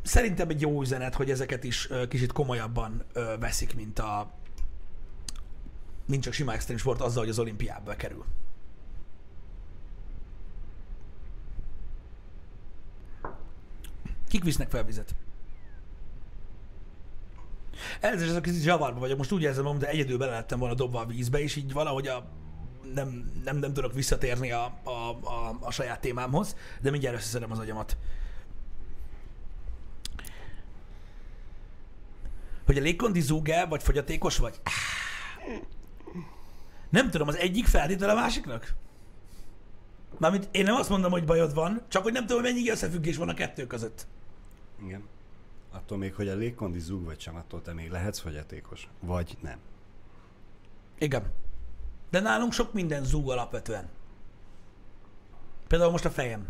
Szerintem 0.03 0.49
egy 0.49 0.61
jó 0.61 0.80
üzenet, 0.80 1.14
hogy 1.14 1.30
ezeket 1.30 1.64
is 1.64 1.91
ö, 1.91 2.09
kicsit 2.09 2.33
komolyabban 2.33 3.05
ö, 3.12 3.35
veszik, 3.41 3.74
mint 3.74 3.99
a 3.99 4.30
mint 6.07 6.22
csak 6.22 6.33
sima 6.33 6.53
extrém 6.53 6.76
sport 6.76 7.01
azzal, 7.01 7.20
hogy 7.20 7.30
az 7.30 7.39
olimpiába 7.39 7.95
kerül. 7.97 8.24
Kik 14.33 14.45
visznek 14.45 14.70
fel 14.70 14.85
vizet? 14.85 15.14
A 18.03 18.41
kicsit 18.41 18.62
zsavarba 18.62 18.99
vagyok, 18.99 19.18
most 19.18 19.33
úgy 19.33 19.43
érzem, 19.43 19.78
de 19.78 19.89
egyedül 19.89 20.18
bele 20.18 20.33
lettem 20.33 20.59
volna 20.59 20.74
dobva 20.74 21.01
a 21.01 21.07
vízbe, 21.07 21.41
és 21.41 21.57
így 21.57 21.72
valahogy 21.72 22.07
a, 22.07 22.28
nem, 22.95 23.33
nem, 23.45 23.57
nem 23.57 23.72
tudok 23.72 23.93
visszatérni 23.93 24.53
a, 24.53 24.64
a, 24.83 24.91
a, 24.91 25.57
a 25.61 25.70
saját 25.70 26.01
témámhoz, 26.01 26.57
de 26.80 26.91
mindjárt 26.91 27.16
összeszedem 27.16 27.51
az 27.51 27.59
agyamat. 27.59 27.97
Hogy 32.66 32.78
a 32.78 32.83
légkondi 32.83 33.20
zúg-e, 33.20 33.64
vagy 33.64 33.83
fogyatékos 33.83 34.37
vagy? 34.37 34.61
Nem 36.89 37.11
tudom, 37.11 37.28
az 37.28 37.37
egyik 37.37 37.66
feltétel 37.66 38.11
a 38.11 38.14
másiknak? 38.14 38.74
Mármint 40.18 40.49
én 40.51 40.64
nem 40.64 40.74
azt 40.74 40.89
mondom, 40.89 41.11
hogy 41.11 41.24
bajod 41.24 41.55
van, 41.55 41.83
csak 41.89 42.03
hogy 42.03 42.12
nem 42.12 42.26
tudom, 42.26 42.43
hogy 42.43 42.53
mennyi 42.53 42.70
összefüggés 42.70 43.16
van 43.16 43.28
a 43.28 43.35
kettő 43.35 43.66
között. 43.66 44.07
Igen. 44.85 45.09
Attól 45.70 45.99
még, 45.99 46.14
hogy 46.14 46.28
a 46.28 46.35
légkondi 46.35 46.78
zúg 46.78 47.05
vagy 47.05 47.20
sem, 47.20 47.37
attól 47.37 47.62
te 47.62 47.72
még 47.72 47.91
lehetsz 47.91 48.18
fogyatékos. 48.18 48.89
Vagy 49.01 49.37
nem. 49.41 49.59
Igen. 50.99 51.33
De 52.11 52.20
nálunk 52.20 52.53
sok 52.53 52.72
minden 52.72 53.05
zúg 53.05 53.30
alapvetően. 53.30 53.89
Például 55.66 55.91
most 55.91 56.05
a 56.05 56.11
fejem. 56.11 56.49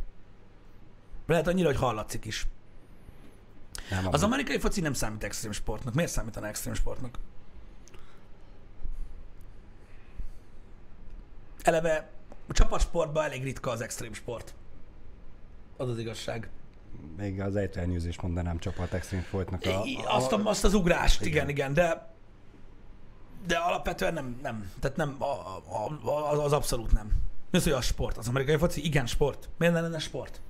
Lehet 1.26 1.47
annyira, 1.47 1.68
hogy 1.68 1.76
hallatszik 1.76 2.24
is. 2.24 2.47
nem 3.91 4.07
Az 4.11 4.22
amerikai 4.22 4.59
foci 4.59 4.80
nem 4.80 4.93
számít 4.93 5.24
extrém 5.24 5.53
sportnak. 5.53 5.95
Miért 5.95 6.11
számítana 6.11 6.47
extrém 6.47 6.74
sportnak? 6.74 7.18
Eleve 11.62 12.11
a 12.47 12.53
csapatsportban 12.53 13.24
elég 13.24 13.43
ritka 13.43 13.70
az 13.70 13.80
extrém 13.80 14.12
sport. 14.12 14.55
Az 15.76 15.89
az 15.89 15.99
igazság. 15.99 16.51
Még 17.16 17.40
az 17.40 17.57
ejtőernyőzés 17.57 18.20
mondanám 18.20 18.59
csapat 18.59 18.93
extrém 18.93 19.20
folytnak 19.20 19.64
a, 19.64 19.82
a, 19.82 20.16
azt, 20.16 20.32
a, 20.32 20.40
azt 20.45 20.64
az 20.64 20.74
ugrást, 20.74 21.20
igen, 21.20 21.49
Igen. 21.49 21.49
igen, 21.49 21.74
de 21.74 22.11
de 23.47 23.57
alapvetően 23.57 24.14
nem, 24.14 24.38
nem. 24.43 24.72
Tehát 24.80 24.97
nem, 24.97 25.16
a, 25.18 25.24
a, 25.24 26.09
a, 26.11 26.45
az, 26.45 26.53
abszolút 26.53 26.93
nem. 26.93 27.12
Mi 27.51 27.59
az, 27.59 27.64
hogy 27.64 27.72
a 27.72 27.80
sport? 27.80 28.16
Az 28.16 28.28
amerikai 28.28 28.57
foci? 28.57 28.84
Igen, 28.84 29.07
sport. 29.07 29.49
Miért 29.59 29.74
ne 29.74 29.80
lenne 29.80 29.99
sport? 29.99 30.40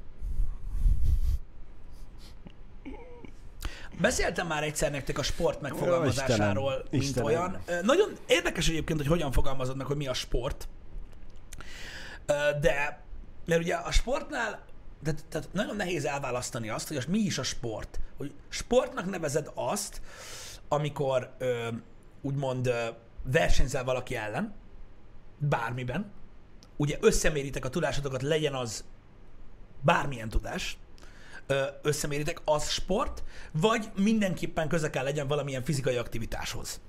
Beszéltem 4.01 4.47
már 4.47 4.62
egyszer 4.62 4.90
nektek 4.90 5.18
a 5.18 5.22
sport 5.22 5.61
megfogalmazásáról, 5.61 6.72
Istenem, 6.72 6.86
mint 6.90 7.03
Istenem. 7.03 7.26
olyan. 7.26 7.84
Nagyon 7.84 8.12
érdekes 8.26 8.68
egyébként, 8.68 8.99
hogy 8.99 9.09
hogyan 9.09 9.32
fogalmazod 9.32 9.76
meg, 9.76 9.86
hogy 9.86 9.97
mi 9.97 10.07
a 10.07 10.14
sport. 10.14 10.68
De, 12.61 13.03
mert 13.45 13.61
ugye 13.61 13.74
a 13.74 13.90
sportnál, 13.90 14.64
de, 15.03 15.15
tehát 15.29 15.49
nagyon 15.53 15.77
nehéz 15.77 16.05
elválasztani 16.05 16.69
azt, 16.69 16.89
hogy 16.89 16.97
az 16.97 17.05
mi 17.05 17.19
is 17.19 17.39
a 17.39 17.43
sport. 17.43 18.01
Hogy 18.17 18.35
sportnak 18.49 19.11
nevezed 19.11 19.51
azt, 19.55 20.01
amikor 20.69 21.35
ö, 21.39 21.69
úgymond 22.21 22.67
ö, 22.67 22.87
versenyzel 23.23 23.85
valaki 23.85 24.17
ellen, 24.17 24.55
bármiben, 25.39 26.11
ugye 26.77 26.97
összeméritek 27.01 27.65
a 27.65 27.69
tudásotokat, 27.69 28.23
legyen 28.23 28.55
az 28.55 28.85
bármilyen 29.81 30.29
tudás, 30.29 30.79
összeméritek, 31.83 32.41
az 32.45 32.69
sport, 32.69 33.23
vagy 33.53 33.91
mindenképpen 33.97 34.69
köze 34.69 34.91
kell 34.91 35.05
legyen 35.05 35.27
valamilyen 35.27 35.65
fizikai 35.65 35.97
aktivitáshoz. 35.97 36.81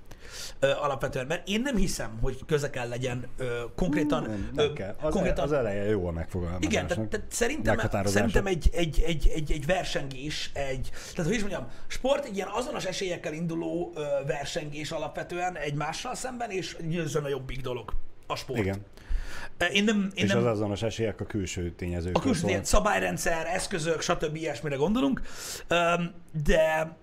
Ö, 0.58 0.70
alapvetően, 0.70 1.26
mert 1.26 1.48
én 1.48 1.60
nem 1.60 1.76
hiszem, 1.76 2.18
hogy 2.20 2.38
köze 2.46 2.70
kell 2.70 2.88
legyen 2.88 3.26
ö, 3.36 3.60
konkrétan... 3.76 4.22
nem, 4.22 4.50
ö, 4.56 4.64
nem 4.64 4.74
kell. 4.74 4.94
Az, 5.00 5.12
konkrétan 5.12 5.44
az 5.44 5.52
eleje 5.52 5.84
jó 5.84 6.06
a 6.06 6.10
megfogalmazásnak. 6.10 6.72
igen, 6.72 6.86
tehát, 6.86 7.08
tehát 7.08 7.26
szerintem, 7.30 7.78
szerintem 8.04 8.46
egy, 8.46 8.70
egy, 8.72 9.02
egy, 9.06 9.30
egy, 9.34 9.52
egy 9.52 9.66
versengés, 9.66 10.50
egy, 10.52 10.90
tehát 11.10 11.24
hogy 11.24 11.34
is 11.34 11.40
mondjam, 11.40 11.66
sport 11.86 12.24
egy 12.24 12.36
ilyen 12.36 12.48
azonos 12.52 12.84
esélyekkel 12.84 13.32
induló 13.32 13.92
ö, 13.94 14.00
versengés 14.26 14.90
alapvetően 14.90 15.56
egymással 15.56 16.14
szemben, 16.14 16.50
és 16.50 16.76
győzön 16.88 17.24
a 17.24 17.28
jobbik 17.28 17.60
dolog, 17.60 17.92
a 18.26 18.36
sport. 18.36 18.60
Igen. 18.60 18.84
Én 19.72 19.84
nem, 19.84 20.10
én 20.14 20.24
És 20.24 20.28
nem 20.28 20.38
az 20.38 20.44
azonos 20.44 20.82
esélyek 20.82 21.20
a 21.20 21.24
külső 21.24 21.70
tényezőkről 21.70 22.22
a 22.22 22.24
külső 22.24 22.48
ilyen 22.48 22.64
szabályrendszer, 22.64 23.46
eszközök, 23.46 24.00
stb. 24.00 24.36
ilyesmire 24.36 24.76
gondolunk, 24.76 25.20
de, 26.44 26.96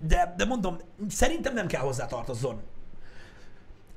de, 0.00 0.34
de 0.36 0.44
mondom, 0.44 0.78
szerintem 1.08 1.54
nem 1.54 1.66
kell 1.66 1.80
hozzá 1.80 2.06
tartozzon 2.06 2.62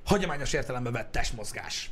hagyományos 0.06 0.54
értelemben 0.54 0.94
vett 0.94 1.12
testmozgás. 1.12 1.92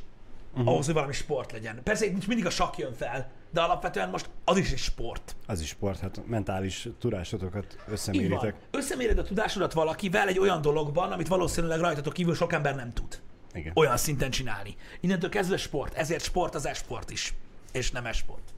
Uh-huh. 0.52 0.68
Ahhoz, 0.68 0.84
hogy 0.84 0.94
valami 0.94 1.12
sport 1.12 1.52
legyen. 1.52 1.80
Persze 1.82 2.06
itt 2.06 2.26
mindig 2.26 2.46
a 2.46 2.50
sakk 2.50 2.76
jön 2.76 2.94
fel, 2.94 3.30
de 3.50 3.60
alapvetően 3.60 4.10
most 4.10 4.28
az 4.44 4.56
is 4.56 4.72
egy 4.72 4.78
sport. 4.78 5.36
Az 5.46 5.60
is 5.60 5.68
sport, 5.68 5.98
hát 6.00 6.26
mentális 6.26 6.88
tudásotokat 6.98 7.76
összeméritek. 7.88 8.54
Összeméred 8.70 9.18
a 9.18 9.22
tudásodat 9.22 9.72
valakivel 9.72 10.28
egy 10.28 10.38
olyan 10.38 10.60
dologban, 10.60 11.12
amit 11.12 11.28
valószínűleg 11.28 11.80
rajtatok 11.80 12.12
kívül 12.12 12.34
sok 12.34 12.52
ember 12.52 12.74
nem 12.74 12.92
tud 12.92 13.20
Igen. 13.54 13.72
olyan 13.74 13.96
szinten 13.96 14.30
csinálni. 14.30 14.76
Innentől 15.00 15.30
kezdve 15.30 15.56
sport. 15.56 15.94
Ezért 15.94 16.24
sport 16.24 16.54
az 16.54 16.66
esport 16.66 17.10
is. 17.10 17.34
És 17.72 17.90
nem 17.90 18.06
esport. 18.06 18.54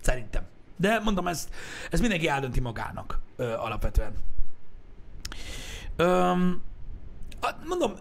Szerintem. 0.00 0.42
De 0.80 0.98
mondom, 0.98 1.26
ez, 1.26 1.48
ez 1.90 2.00
mindenki 2.00 2.28
eldönti 2.28 2.60
magának 2.60 3.18
ö, 3.36 3.52
alapvetően. 3.52 4.14
Öm, 5.96 6.62
mondom, 7.66 7.92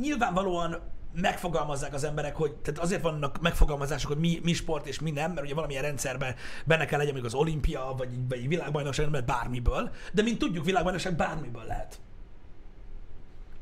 nyilvánvalóan 0.00 0.80
megfogalmazzák 1.12 1.94
az 1.94 2.04
emberek, 2.04 2.36
hogy 2.36 2.54
tehát 2.54 2.80
azért 2.80 3.02
vannak 3.02 3.40
megfogalmazások, 3.40 4.10
hogy 4.10 4.20
mi, 4.20 4.40
mi 4.42 4.52
sport 4.52 4.86
és 4.86 5.00
mi 5.00 5.10
nem, 5.10 5.32
mert 5.32 5.46
ugye 5.46 5.54
valamilyen 5.54 5.82
rendszerben 5.82 6.34
benne 6.64 6.84
kell 6.84 6.98
legyen 6.98 7.12
mondjuk 7.12 7.34
az 7.34 7.40
olimpia, 7.40 7.94
vagy, 7.96 8.28
vagy 8.28 8.48
világbajnokság, 8.48 9.10
mert 9.10 9.26
bármiből, 9.26 9.90
de 10.12 10.22
mint 10.22 10.38
tudjuk, 10.38 10.64
világbajnokság 10.64 11.16
bármiből 11.16 11.64
lehet. 11.64 12.00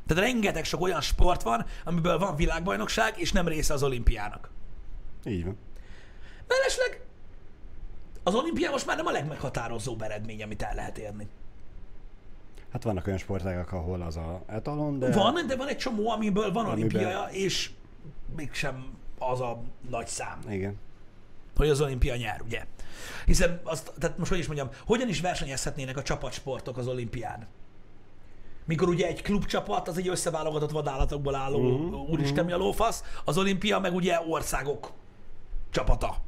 Tehát 0.05 0.23
rengeteg 0.23 0.65
sok 0.65 0.81
olyan 0.81 1.01
sport 1.01 1.41
van, 1.41 1.65
amiből 1.85 2.17
van 2.17 2.35
világbajnokság, 2.35 3.19
és 3.19 3.31
nem 3.31 3.47
része 3.47 3.73
az 3.73 3.83
olimpiának. 3.83 4.49
Így 5.25 5.45
van. 5.45 5.57
Mellesleg 6.47 7.06
az 8.27 8.35
olimpia 8.35 8.71
most 8.71 8.85
már 8.85 8.97
nem 8.97 9.05
a 9.05 9.11
legmeghatározóbb 9.11 10.01
eredmény, 10.01 10.43
amit 10.43 10.61
el 10.61 10.75
lehet 10.75 10.97
érni. 10.97 11.27
Hát 12.71 12.83
vannak 12.83 13.07
olyan 13.07 13.19
sportágak, 13.19 13.71
ahol 13.71 14.01
az 14.01 14.17
a 14.17 14.41
etalon, 14.45 14.99
de 14.99 15.11
Van, 15.11 15.47
de 15.47 15.55
van 15.55 15.67
egy 15.67 15.77
csomó, 15.77 16.09
amiből 16.09 16.51
van 16.51 16.65
Amiben- 16.65 16.93
olimpiája, 16.93 17.27
és 17.31 17.71
mégsem 18.35 18.85
az 19.19 19.41
a 19.41 19.59
nagy 19.89 20.07
szám, 20.07 20.39
igen. 20.49 20.79
hogy 21.55 21.69
az 21.69 21.81
olimpia 21.81 22.15
nyer, 22.15 22.41
ugye? 22.45 22.65
Hiszen 23.25 23.59
azt, 23.63 23.91
tehát 23.99 24.17
most 24.17 24.29
hogy 24.29 24.39
is 24.39 24.47
mondjam, 24.47 24.69
hogyan 24.85 25.07
is 25.07 25.21
versenyezhetnének 25.21 25.97
a 25.97 26.01
csapatsportok 26.01 26.77
az 26.77 26.87
olimpián? 26.87 27.47
Mikor 28.65 28.87
ugye 28.87 29.07
egy 29.07 29.21
klubcsapat, 29.21 29.87
az 29.87 29.97
egy 29.97 30.07
összeválogatott 30.07 30.71
vadállatokból 30.71 31.35
álló 31.35 31.59
uh-huh, 31.59 32.09
úristen 32.09 32.45
mi 32.45 32.51
a 32.51 32.57
lófasz, 32.57 33.03
az 33.25 33.37
olimpia 33.37 33.79
meg 33.79 33.93
ugye 33.93 34.19
országok 34.27 34.91
csapata. 35.69 36.25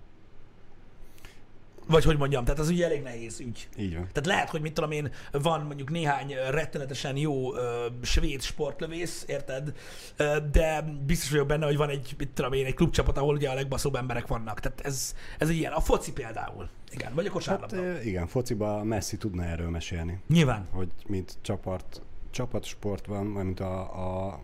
Vagy 1.90 2.04
hogy 2.04 2.18
mondjam, 2.18 2.44
tehát 2.44 2.60
az 2.60 2.70
ugye 2.70 2.86
elég 2.86 3.02
nehéz 3.02 3.40
ügy. 3.40 3.68
Így 3.78 3.94
van. 3.96 4.08
Tehát 4.12 4.26
lehet, 4.26 4.50
hogy 4.50 4.62
mit 4.62 4.74
tudom 4.74 4.92
én, 4.92 5.12
van 5.32 5.62
mondjuk 5.62 5.90
néhány 5.90 6.34
rettenetesen 6.50 7.18
jó 7.18 7.56
ö, 7.56 7.86
svéd 8.02 8.42
sportlövész, 8.42 9.24
érted? 9.28 9.74
Ö, 10.18 10.38
de 10.52 10.82
biztos 11.06 11.30
vagyok 11.32 11.48
benne, 11.48 11.66
hogy 11.66 11.78
van 11.78 11.90
egy, 11.90 12.16
mit 12.18 12.30
tudom 12.30 12.54
én, 12.54 12.66
egy 12.66 12.74
klubcsapat, 12.74 13.18
ahol 13.18 13.36
ugye 13.36 13.50
a 13.50 13.54
legbaszóbb 13.54 13.96
emberek 13.96 14.28
vannak. 14.28 14.60
Tehát 14.60 14.82
ez, 14.82 15.16
ez 15.38 15.50
egy 15.50 15.56
ilyen. 15.56 15.72
A 15.72 15.80
foci 15.80 16.12
például. 16.12 16.70
Igen, 16.92 17.14
vagy 17.14 17.26
a 17.26 17.32
kosárlabda. 17.32 17.84
Hát, 17.84 18.06
igen, 18.06 18.28
fociba 18.28 18.84
Messi 18.84 19.18
tudna 19.18 19.44
erről 19.44 19.70
mesélni, 19.70 20.20
Nyilván. 20.28 20.68
hogy 20.72 20.90
mint 21.08 21.38
csapat, 21.42 22.02
csapatsport 22.32 23.06
van, 23.06 23.26
mint 23.26 23.60
a, 23.60 23.80
a 24.28 24.40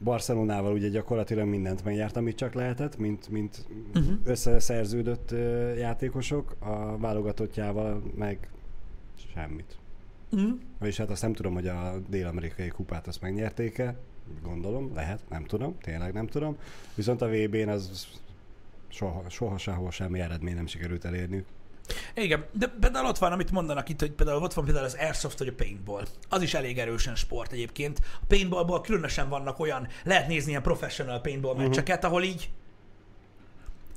Barcelonával 0.00 0.72
ugye 0.72 0.88
gyakorlatilag 0.88 1.48
mindent 1.48 1.84
megjárt, 1.84 2.16
amit 2.16 2.36
csak 2.36 2.54
lehetett, 2.54 2.98
mint, 2.98 3.28
mint 3.28 3.66
uh-huh. 3.94 4.14
összeszerződött 4.24 5.30
játékosok, 5.78 6.56
a 6.58 6.98
válogatottjával 6.98 8.02
meg 8.14 8.48
semmit. 9.34 9.76
Mm. 10.36 10.50
Vagyis 10.78 10.96
hát 10.96 11.10
azt 11.10 11.22
nem 11.22 11.32
tudom, 11.32 11.54
hogy 11.54 11.66
a 11.66 11.98
dél-amerikai 12.08 12.68
kupát 12.68 13.06
azt 13.06 13.20
megnyerték-e, 13.20 13.96
gondolom, 14.42 14.90
lehet, 14.94 15.20
nem 15.28 15.44
tudom, 15.44 15.78
tényleg 15.80 16.12
nem 16.12 16.26
tudom. 16.26 16.56
Viszont 16.94 17.22
a 17.22 17.28
VB-n 17.28 17.68
az 17.68 18.06
soha, 18.88 19.22
soha 19.28 19.58
sehol 19.58 19.90
semmi 19.90 20.20
eredmény 20.20 20.54
nem 20.54 20.66
sikerült 20.66 21.04
elérniük. 21.04 21.46
Igen, 22.14 22.44
de 22.52 22.66
például 22.80 23.06
ott 23.06 23.18
van, 23.18 23.32
amit 23.32 23.50
mondanak 23.50 23.88
itt, 23.88 24.00
hogy 24.00 24.10
például 24.12 24.42
ott 24.42 24.52
van 24.52 24.64
például 24.64 24.84
az 24.84 24.94
Airsoft 25.00 25.38
vagy 25.38 25.48
a 25.48 25.52
Paintball. 25.56 26.06
Az 26.28 26.42
is 26.42 26.54
elég 26.54 26.78
erősen 26.78 27.14
sport 27.14 27.52
egyébként. 27.52 28.00
A 28.20 28.24
Paintballból 28.28 28.80
különösen 28.80 29.28
vannak 29.28 29.58
olyan, 29.58 29.88
lehet 30.04 30.28
nézni 30.28 30.50
ilyen 30.50 30.62
professional 30.62 31.20
paintball 31.20 31.54
Mhm. 31.54 31.62
meccseket, 31.62 32.04
ahol 32.04 32.22
így, 32.22 32.50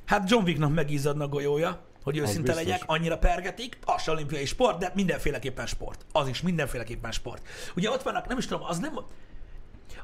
hát 0.06 0.30
John 0.30 0.44
Wicknak 0.44 0.74
megizzadna 0.74 1.28
golyója, 1.28 1.80
hogy 2.02 2.16
őszinte 2.18 2.54
legyek, 2.54 2.82
annyira 2.86 3.18
pergetik, 3.18 3.78
az 3.84 4.02
se 4.02 4.10
olimpiai 4.10 4.44
sport, 4.44 4.78
de 4.78 4.92
mindenféleképpen 4.94 5.66
sport. 5.66 6.04
Az 6.12 6.28
is 6.28 6.42
mindenféleképpen 6.42 7.12
sport. 7.12 7.46
Ugye 7.76 7.90
ott 7.90 8.02
vannak, 8.02 8.26
nem 8.28 8.38
is 8.38 8.46
tudom, 8.46 8.64
az 8.64 8.78
nem, 8.78 8.98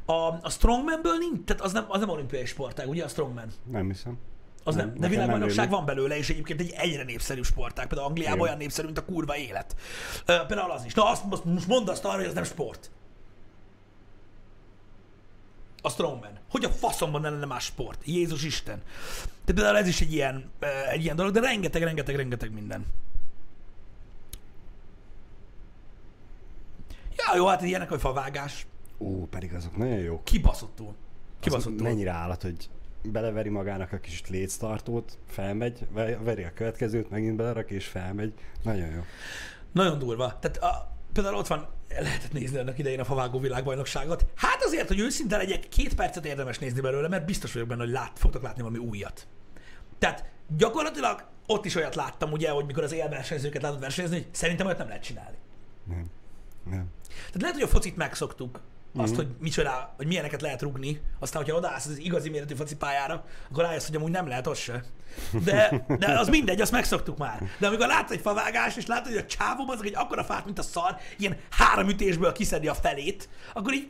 a, 0.04 0.12
a 0.42 0.50
strongmanből 0.50 1.16
nincs, 1.16 1.44
tehát 1.44 1.62
az 1.62 1.72
nem, 1.72 1.84
az 1.88 2.00
nem 2.00 2.08
olimpiai 2.08 2.44
sportág, 2.44 2.88
ugye 2.88 3.04
a 3.04 3.08
strongman? 3.08 3.48
Nem 3.70 3.86
hiszem. 3.86 4.18
Az 4.66 4.74
nem, 4.74 4.86
Nem, 4.86 4.98
de 4.98 5.08
világbajnokság 5.08 5.70
van 5.70 5.84
belőle, 5.84 6.16
és 6.16 6.28
egyébként 6.28 6.60
egy 6.60 6.72
egyre 6.76 7.02
népszerű 7.02 7.42
sportág. 7.42 7.86
Például 7.86 8.08
Angliában 8.08 8.40
olyan 8.40 8.56
népszerű, 8.56 8.86
mint 8.86 8.98
a 8.98 9.04
kurva 9.04 9.36
élet. 9.36 9.76
Ö, 10.24 10.36
például 10.46 10.70
az 10.70 10.84
is. 10.84 10.94
Na, 10.94 11.10
azt, 11.10 11.24
most, 11.44 11.66
mondd 11.66 11.88
azt 11.88 12.04
arra, 12.04 12.16
hogy 12.16 12.24
ez 12.24 12.34
nem 12.34 12.44
sport. 12.44 12.90
A 15.82 15.90
strongman. 15.90 16.38
Hogy 16.50 16.64
a 16.64 16.68
faszomban 16.68 17.20
ne 17.20 17.30
lenne 17.30 17.46
más 17.46 17.64
sport? 17.64 18.00
Jézus 18.04 18.44
Isten. 18.44 18.82
De 19.44 19.52
például 19.52 19.76
ez 19.76 19.86
is 19.86 20.00
egy 20.00 20.12
ilyen, 20.12 20.50
ö, 20.58 20.66
egy 20.90 21.02
ilyen 21.02 21.16
dolog, 21.16 21.32
de 21.32 21.40
rengeteg, 21.40 21.82
rengeteg, 21.82 22.16
rengeteg 22.16 22.52
minden. 22.52 22.86
Ja, 27.16 27.36
jó, 27.36 27.46
hát 27.46 27.62
ilyenek, 27.62 27.88
hogy 27.88 28.00
favágás. 28.00 28.66
Ó, 28.98 29.26
pedig 29.26 29.54
azok 29.54 29.76
nagyon 29.76 29.98
jók. 29.98 30.24
Kibaszottul. 30.24 30.94
Kibaszottul. 31.40 31.82
mennyire 31.82 32.10
állat, 32.10 32.42
hogy 32.42 32.68
beleveri 33.10 33.48
magának 33.48 33.92
a 33.92 33.98
kis 33.98 34.22
léctartót, 34.28 35.18
felmegy, 35.28 35.86
ve- 35.92 36.18
veri 36.22 36.42
a 36.42 36.52
következőt, 36.54 37.10
megint 37.10 37.36
belerak 37.36 37.70
és 37.70 37.86
felmegy. 37.86 38.32
Nagyon 38.62 38.90
jó. 38.90 39.00
Nagyon 39.72 39.98
durva. 39.98 40.38
Tehát 40.38 40.56
a, 40.56 40.92
például 41.12 41.36
ott 41.36 41.46
van, 41.46 41.68
lehetett 41.88 42.32
nézni 42.32 42.58
annak 42.58 42.78
idején 42.78 43.00
a 43.00 43.04
favágó 43.04 43.38
világbajnokságot. 43.38 44.26
Hát 44.34 44.62
azért, 44.62 44.88
hogy 44.88 44.98
őszinte 44.98 45.36
legyek, 45.36 45.68
két 45.68 45.94
percet 45.94 46.26
érdemes 46.26 46.58
nézni 46.58 46.80
belőle, 46.80 47.08
mert 47.08 47.24
biztos 47.26 47.52
vagyok 47.52 47.68
benne, 47.68 47.82
hogy 47.82 47.92
lát, 47.92 48.18
fogtok 48.18 48.42
látni 48.42 48.62
valami 48.62 48.78
újat. 48.78 49.26
Tehát 49.98 50.24
gyakorlatilag 50.56 51.24
ott 51.46 51.64
is 51.64 51.74
olyat 51.74 51.94
láttam, 51.94 52.32
ugye, 52.32 52.50
hogy 52.50 52.66
mikor 52.66 52.82
az 52.82 52.92
élversenyzőket 52.92 53.62
látod 53.62 53.80
versenyezni, 53.80 54.16
hogy 54.16 54.26
szerintem 54.30 54.66
olyat 54.66 54.78
nem 54.78 54.88
lehet 54.88 55.02
csinálni. 55.02 55.36
Nem. 55.84 56.10
Nem. 56.70 56.90
Tehát 57.08 57.40
lehet, 57.40 57.54
hogy 57.54 57.64
a 57.64 57.68
focit 57.68 57.96
megszoktuk, 57.96 58.60
azt, 58.96 59.14
hogy 59.14 59.26
micsoda, 59.38 59.94
hogy 59.96 60.06
milyeneket 60.06 60.40
lehet 60.42 60.62
rugni, 60.62 61.00
aztán, 61.18 61.42
hogyha 61.42 61.56
odaállsz 61.58 61.86
az 61.86 61.98
igazi 61.98 62.28
méretű 62.28 62.54
focipályára, 62.54 63.24
akkor 63.50 63.64
rájössz, 63.64 63.86
hogy 63.86 63.96
amúgy 63.96 64.10
nem 64.10 64.28
lehet 64.28 64.46
az 64.46 64.58
se. 64.58 64.84
De, 65.44 65.84
de 65.98 66.18
az 66.18 66.28
mindegy, 66.28 66.60
azt 66.60 66.72
megszoktuk 66.72 67.18
már. 67.18 67.42
De 67.58 67.66
amikor 67.66 67.86
látsz 67.86 68.10
egy 68.10 68.20
favágást, 68.20 68.76
és 68.76 68.86
látod, 68.86 69.12
hogy 69.12 69.22
a 69.22 69.26
csávó 69.26 69.64
az 69.70 69.80
egy 69.84 69.94
akkora 69.94 70.24
fát, 70.24 70.44
mint 70.44 70.58
a 70.58 70.62
szar, 70.62 70.96
ilyen 71.18 71.36
három 71.50 71.88
ütésből 71.88 72.32
kiszedi 72.32 72.68
a 72.68 72.74
felét, 72.74 73.28
akkor 73.54 73.72
így 73.72 73.88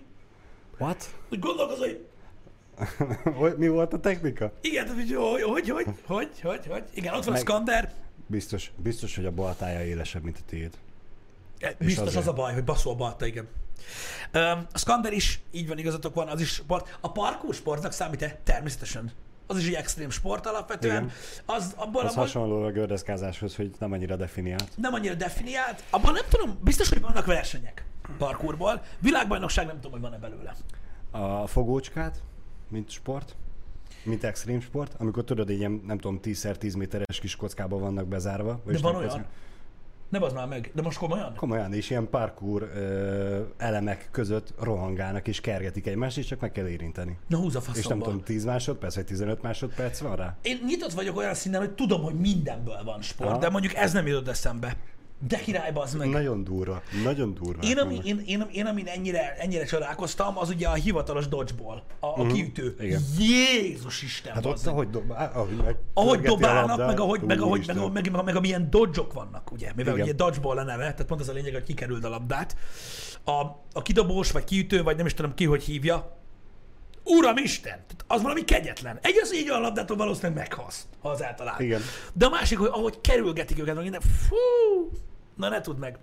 What? 0.78 1.04
úgy 1.30 1.38
gondolkozol, 1.38 1.86
hogy 1.86 3.56
Mi 3.58 3.68
volt 3.68 3.92
a 3.92 4.00
technika? 4.00 4.52
igen, 4.60 4.94
hogy 4.94 5.14
hogy, 5.14 5.42
hogy, 5.42 5.68
hogy, 5.68 5.86
hogy, 6.06 6.40
hogy, 6.42 6.66
hogy, 6.66 6.84
igen, 6.94 7.14
ott 7.14 7.24
van 7.24 7.34
a 7.34 7.36
Meg- 7.36 7.46
Skander, 7.46 7.92
Biztos, 8.26 8.70
biztos, 8.76 9.16
hogy 9.16 9.24
a 9.24 9.30
baltája 9.30 9.84
élesebb, 9.84 10.22
mint 10.22 10.36
a 10.36 10.44
tiéd. 10.46 10.72
Biztos 11.78 12.06
az 12.06 12.16
azért. 12.16 12.26
a 12.26 12.32
baj, 12.32 12.52
hogy 12.52 12.64
baszol 12.64 12.94
balta, 12.94 13.26
igen. 13.26 13.48
A 14.72 14.78
Skander 14.78 15.12
is, 15.12 15.40
így 15.50 15.68
van, 15.68 15.78
igazatok 15.78 16.14
van, 16.14 16.28
az 16.28 16.40
is 16.40 16.48
sport. 16.52 16.98
A 17.00 17.12
parkour 17.12 17.54
sportnak 17.54 17.92
számít-e? 17.92 18.40
Természetesen. 18.44 19.12
Az 19.46 19.58
is 19.58 19.66
egy 19.66 19.74
extrém 19.74 20.10
sport 20.10 20.46
alapvetően. 20.46 21.02
Igen. 21.02 21.14
Az, 21.46 21.72
abban, 21.76 22.04
Az 22.04 22.10
abban 22.12 22.24
hasonló 22.24 22.62
a 22.62 22.70
gördeszkázáshoz, 22.70 23.56
hogy 23.56 23.70
nem 23.78 23.92
annyira 23.92 24.16
definiált. 24.16 24.70
nem 24.76 24.94
annyira 24.94 25.14
definiált. 25.14 25.84
Abban 25.90 26.12
nem 26.12 26.24
tudom, 26.28 26.58
biztos, 26.62 26.88
hogy 26.88 27.00
vannak 27.00 27.26
versenyek 27.26 27.84
parkourból. 28.18 28.82
Világbajnokság 28.98 29.66
nem 29.66 29.74
tudom, 29.74 29.90
hogy 29.90 30.00
van-e 30.00 30.18
belőle. 30.18 30.54
A 31.10 31.46
fogócskát, 31.46 32.22
mint 32.68 32.90
sport, 32.90 33.36
mint 34.02 34.24
extrém 34.24 34.60
sport, 34.60 34.94
amikor 34.98 35.24
tudod, 35.24 35.50
ilyen, 35.50 35.82
nem 35.86 35.98
tudom, 35.98 36.20
10x10 36.22 36.76
méteres 36.76 37.18
kis 37.20 37.36
kockában 37.36 37.80
vannak 37.80 38.06
bezárva. 38.06 38.60
De 38.66 38.78
van 38.78 38.92
nem 38.92 39.00
olyan? 39.00 39.12
kocka- 39.12 39.28
Ne 40.08 40.18
bazd 40.18 40.34
már 40.34 40.46
meg. 40.46 40.70
De 40.74 40.82
most 40.82 40.98
komolyan? 40.98 41.34
Komolyan, 41.36 41.72
és 41.72 41.90
ilyen 41.90 42.08
parkour 42.10 42.62
ö, 42.62 43.42
elemek 43.56 44.08
között 44.10 44.54
rohangálnak 44.60 45.28
és 45.28 45.40
kergetik 45.40 45.86
egymást, 45.86 46.18
és 46.18 46.26
csak 46.26 46.40
meg 46.40 46.52
kell 46.52 46.68
érinteni. 46.68 47.18
Na 47.28 47.36
húz 47.36 47.54
a 47.56 47.58
És 47.58 47.64
nem 47.66 47.74
faszomba. 47.74 48.04
tudom, 48.04 48.22
10 48.22 48.44
másodperc 48.44 48.94
vagy 48.94 49.04
15 49.04 49.42
másodperc 49.42 49.98
van 49.98 50.16
rá? 50.16 50.36
Én 50.42 50.58
nyitott 50.66 50.92
vagyok 50.92 51.16
olyan 51.16 51.34
szinten, 51.34 51.60
hogy 51.60 51.70
tudom, 51.70 52.02
hogy 52.02 52.14
mindenből 52.14 52.82
van 52.84 53.02
sport, 53.02 53.30
Aha. 53.30 53.38
de 53.38 53.48
mondjuk 53.48 53.74
ez 53.74 53.92
nem 53.92 54.06
jutott 54.06 54.28
eszembe. 54.28 54.76
De 55.18 55.38
király, 55.38 55.72
bazd 55.72 55.96
meg. 55.98 56.08
Nagyon 56.08 56.44
durva, 56.44 56.82
nagyon 57.04 57.34
durva. 57.34 57.62
Én, 57.62 57.78
ami, 57.78 58.00
én, 58.04 58.22
én, 58.26 58.46
én 58.52 58.66
amin 58.66 58.86
ennyire, 58.86 59.34
ennyire 59.38 59.64
csodálkoztam, 59.64 60.38
az 60.38 60.48
ugye 60.48 60.68
a 60.68 60.72
hivatalos 60.74 61.28
dodgeball, 61.28 61.82
a, 62.00 62.06
a 62.06 62.26
kiütő. 62.26 62.76
igen. 62.80 63.00
Jézus 63.18 64.02
Isten, 64.02 64.32
Hát 64.34 64.46
ott, 64.46 64.64
meg. 64.64 64.74
ahogy, 64.74 64.90
dob, 64.90 65.10
ahogy, 65.10 65.56
meg 65.64 65.76
ahogy 65.94 66.20
dobálnak, 66.20 66.68
labdát, 66.68 66.86
meg 66.86 67.00
ahogy, 67.00 67.20
meg, 67.20 67.40
ahogy, 67.40 67.50
úristen. 67.50 67.76
meg, 67.76 67.92
meg, 67.92 68.10
meg, 68.12 68.24
meg, 68.24 68.36
amilyen 68.36 68.70
dodge 68.70 69.02
vannak, 69.14 69.52
ugye, 69.52 69.72
mivel 69.76 69.94
Igen. 69.94 70.06
ugye 70.06 70.14
dodgeball 70.16 70.58
a 70.58 70.62
neve, 70.64 70.82
tehát 70.82 71.04
pont 71.06 71.20
az 71.20 71.28
a 71.28 71.32
lényeg, 71.32 71.52
hogy 71.52 71.64
kikerüld 71.64 72.04
a 72.04 72.08
labdát. 72.08 72.56
A, 73.24 73.32
a 73.72 73.82
kidobós, 73.82 74.30
vagy 74.30 74.44
kiütő, 74.44 74.82
vagy 74.82 74.96
nem 74.96 75.06
is 75.06 75.14
tudom 75.14 75.34
ki, 75.34 75.44
hogy 75.44 75.62
hívja, 75.62 76.16
Uram 77.08 77.36
Isten! 77.36 77.72
Tehát 77.86 78.04
az 78.06 78.22
valami 78.22 78.44
kegyetlen. 78.44 78.98
Egy 79.02 79.18
az 79.22 79.34
így 79.34 79.48
a 79.48 79.58
labdától 79.58 79.96
valószínűleg 79.96 80.36
meghalsz, 80.36 80.86
ha 81.00 81.08
az 81.08 81.22
eltalál. 81.22 81.60
Igen. 81.60 81.80
De 82.12 82.26
a 82.26 82.30
másik, 82.30 82.58
hogy 82.58 82.68
ahogy 82.72 83.00
kerülgetik 83.00 83.58
őket, 83.58 83.82
minden, 83.82 84.00
fú, 84.00 84.36
na 85.36 85.48
ne 85.48 85.60
tudd 85.60 85.76
meg. 85.78 85.98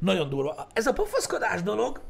Nagyon 0.00 0.28
durva. 0.28 0.66
Ez 0.72 0.86
a 0.86 0.92
pofaszkodás 0.92 1.62
dolog, 1.62 2.00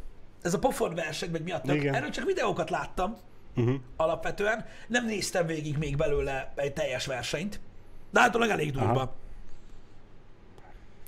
ez 0.43 0.55
a 0.55 0.59
pofon 0.59 0.95
verseny, 0.95 1.31
meg 1.31 1.43
miatt, 1.43 1.65
Igen. 1.73 1.95
erről 1.95 2.11
csak 2.11 2.25
videókat 2.25 2.71
láttam, 2.71 3.17
Uh-huh. 3.57 3.75
alapvetően. 3.97 4.67
Nem 4.89 5.07
néztem 5.07 5.47
végig 5.47 5.79
még 5.79 5.97
belőle 5.97 6.53
egy 6.55 6.73
teljes 6.73 7.07
versenyt, 7.07 7.61
de 8.11 8.21
általában 8.21 8.53
elég 8.55 8.73
durva. 8.73 8.91
Aha. 8.91 9.15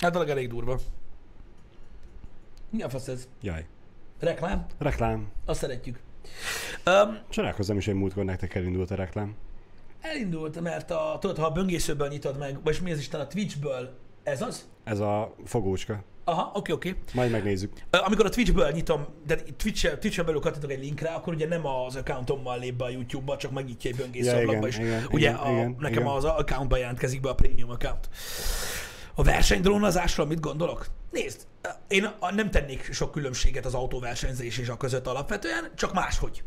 Általában 0.00 0.32
elég 0.32 0.48
durva. 0.48 0.78
Mi 2.70 2.82
a 2.82 2.88
fasz 2.88 3.08
ez? 3.08 3.28
Jaj. 3.42 3.66
Reklám? 4.20 4.66
Reklám. 4.78 5.28
Azt 5.44 5.60
szeretjük. 5.60 5.98
Um, 6.86 7.18
Csodálkozom 7.28 7.76
is, 7.76 7.84
hogy 7.84 7.94
múltkor 7.94 8.24
nektek 8.24 8.54
elindult 8.54 8.90
a 8.90 8.94
reklám. 8.94 9.34
elindult, 10.00 10.60
mert 10.60 10.90
a, 10.90 11.16
tudod, 11.20 11.36
ha 11.38 11.46
a 11.46 11.50
böngészőből 11.50 12.08
nyitod 12.08 12.38
meg, 12.38 12.58
vagy 12.64 12.78
mi 12.82 12.92
az 12.92 12.98
Isten, 12.98 13.20
a 13.20 13.26
Twitchből, 13.26 13.98
ez 14.22 14.42
az? 14.42 14.68
Ez 14.84 15.00
a 15.00 15.34
fogócska. 15.44 16.02
Aha, 16.24 16.50
oké, 16.54 16.72
oké. 16.72 16.94
Majd 17.14 17.30
megnézzük. 17.30 17.72
Amikor 17.90 18.26
a 18.26 18.28
Twitchből 18.28 18.70
nyitom, 18.70 19.06
de 19.26 19.36
Twitch, 19.56 19.98
Twitch-en 19.98 20.24
belül 20.24 20.40
kattintok 20.40 20.70
egy 20.70 20.80
linkre, 20.80 21.08
akkor 21.08 21.34
ugye 21.34 21.48
nem 21.48 21.66
az 21.66 21.96
accountommal 21.96 22.58
lép 22.58 22.74
be 22.74 22.84
a 22.84 22.88
YouTube-ba, 22.88 23.36
csak 23.36 23.50
megnyitja 23.50 23.90
egy 23.90 23.96
böngésző 23.96 24.30
Ja, 24.30 24.36
ablakba, 24.38 24.66
és 24.66 24.78
igen, 24.78 25.04
ugye 25.10 25.28
igen, 25.28 25.40
a, 25.40 25.50
igen, 25.50 25.76
nekem 25.78 26.02
igen. 26.02 26.14
az 26.14 26.24
accountba 26.24 26.76
jelentkezik 26.76 27.20
be 27.20 27.28
a 27.28 27.34
premium 27.34 27.70
account. 27.70 28.08
A 29.18 29.22
versenydrónozásról 29.22 30.26
mit 30.26 30.40
gondolok? 30.40 30.86
Nézd, 31.10 31.46
én 31.88 32.10
nem 32.30 32.50
tennék 32.50 32.92
sok 32.92 33.12
különbséget 33.12 33.64
az 33.64 33.74
autóversenyzés 33.74 34.58
és 34.58 34.68
a 34.68 34.76
között 34.76 35.06
alapvetően, 35.06 35.70
csak 35.74 35.92
máshogy. 35.92 36.44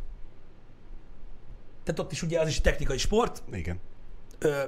Tehát 1.84 2.00
ott 2.00 2.12
is 2.12 2.22
ugye 2.22 2.40
az 2.40 2.48
is 2.48 2.62
technikai 2.62 2.98
sport, 2.98 3.44
Igen. 3.52 3.80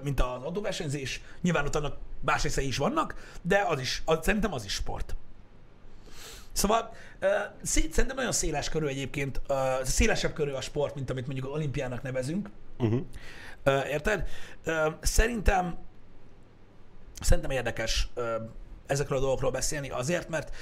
mint 0.04 0.20
az 0.20 0.44
autóversenyzés. 0.44 1.22
Nyilván 1.42 1.66
ott 1.66 1.76
annak 1.76 1.98
más 2.22 2.44
részei 2.44 2.68
is 2.68 2.78
vannak, 2.78 3.38
de 3.42 3.66
az 3.68 3.80
is, 3.80 4.02
az, 4.06 4.18
szerintem 4.22 4.54
az 4.54 4.66
is 4.66 4.74
sport. 4.74 5.16
Szóval 6.52 6.94
szerintem 7.62 8.16
nagyon 8.16 8.32
széles 8.32 8.70
körül 8.70 8.88
egyébként, 8.88 9.42
szélesebb 9.84 10.34
körül 10.34 10.56
a 10.56 10.62
sport, 10.62 10.96
mint 10.96 11.10
amit 11.10 11.26
mondjuk 11.26 11.54
olimpiának 11.54 12.02
nevezünk. 12.02 12.50
Uh-huh. 12.78 13.06
Érted? 13.88 14.28
Szerintem 15.02 15.78
szerintem 17.22 17.52
érdekes 17.52 18.10
ezekről 18.86 19.18
a 19.18 19.22
dolgokról 19.22 19.52
beszélni 19.52 19.90
azért, 19.90 20.30
mert 20.30 20.56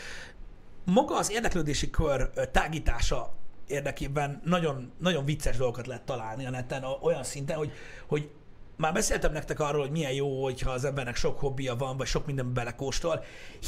maga 0.85 1.17
az 1.17 1.31
érdeklődési 1.31 1.89
kör 1.89 2.29
tágítása 2.51 3.33
érdekében 3.67 4.41
nagyon, 4.45 4.91
nagyon 4.99 5.25
vicces 5.25 5.57
dolgokat 5.57 5.87
lehet 5.87 6.03
találni 6.03 6.45
a 6.45 6.49
neten 6.49 6.83
olyan 7.01 7.23
szinten, 7.23 7.57
hogy, 7.57 7.71
hogy 8.07 8.29
már 8.75 8.93
beszéltem 8.93 9.31
nektek 9.31 9.59
arról, 9.59 9.81
hogy 9.81 9.91
milyen 9.91 10.13
jó, 10.13 10.43
hogyha 10.43 10.71
az 10.71 10.85
embernek 10.85 11.15
sok 11.15 11.39
hobbija 11.39 11.75
van, 11.75 11.97
vagy 11.97 12.07
sok 12.07 12.25
minden 12.25 12.53
belekóstol. 12.53 13.23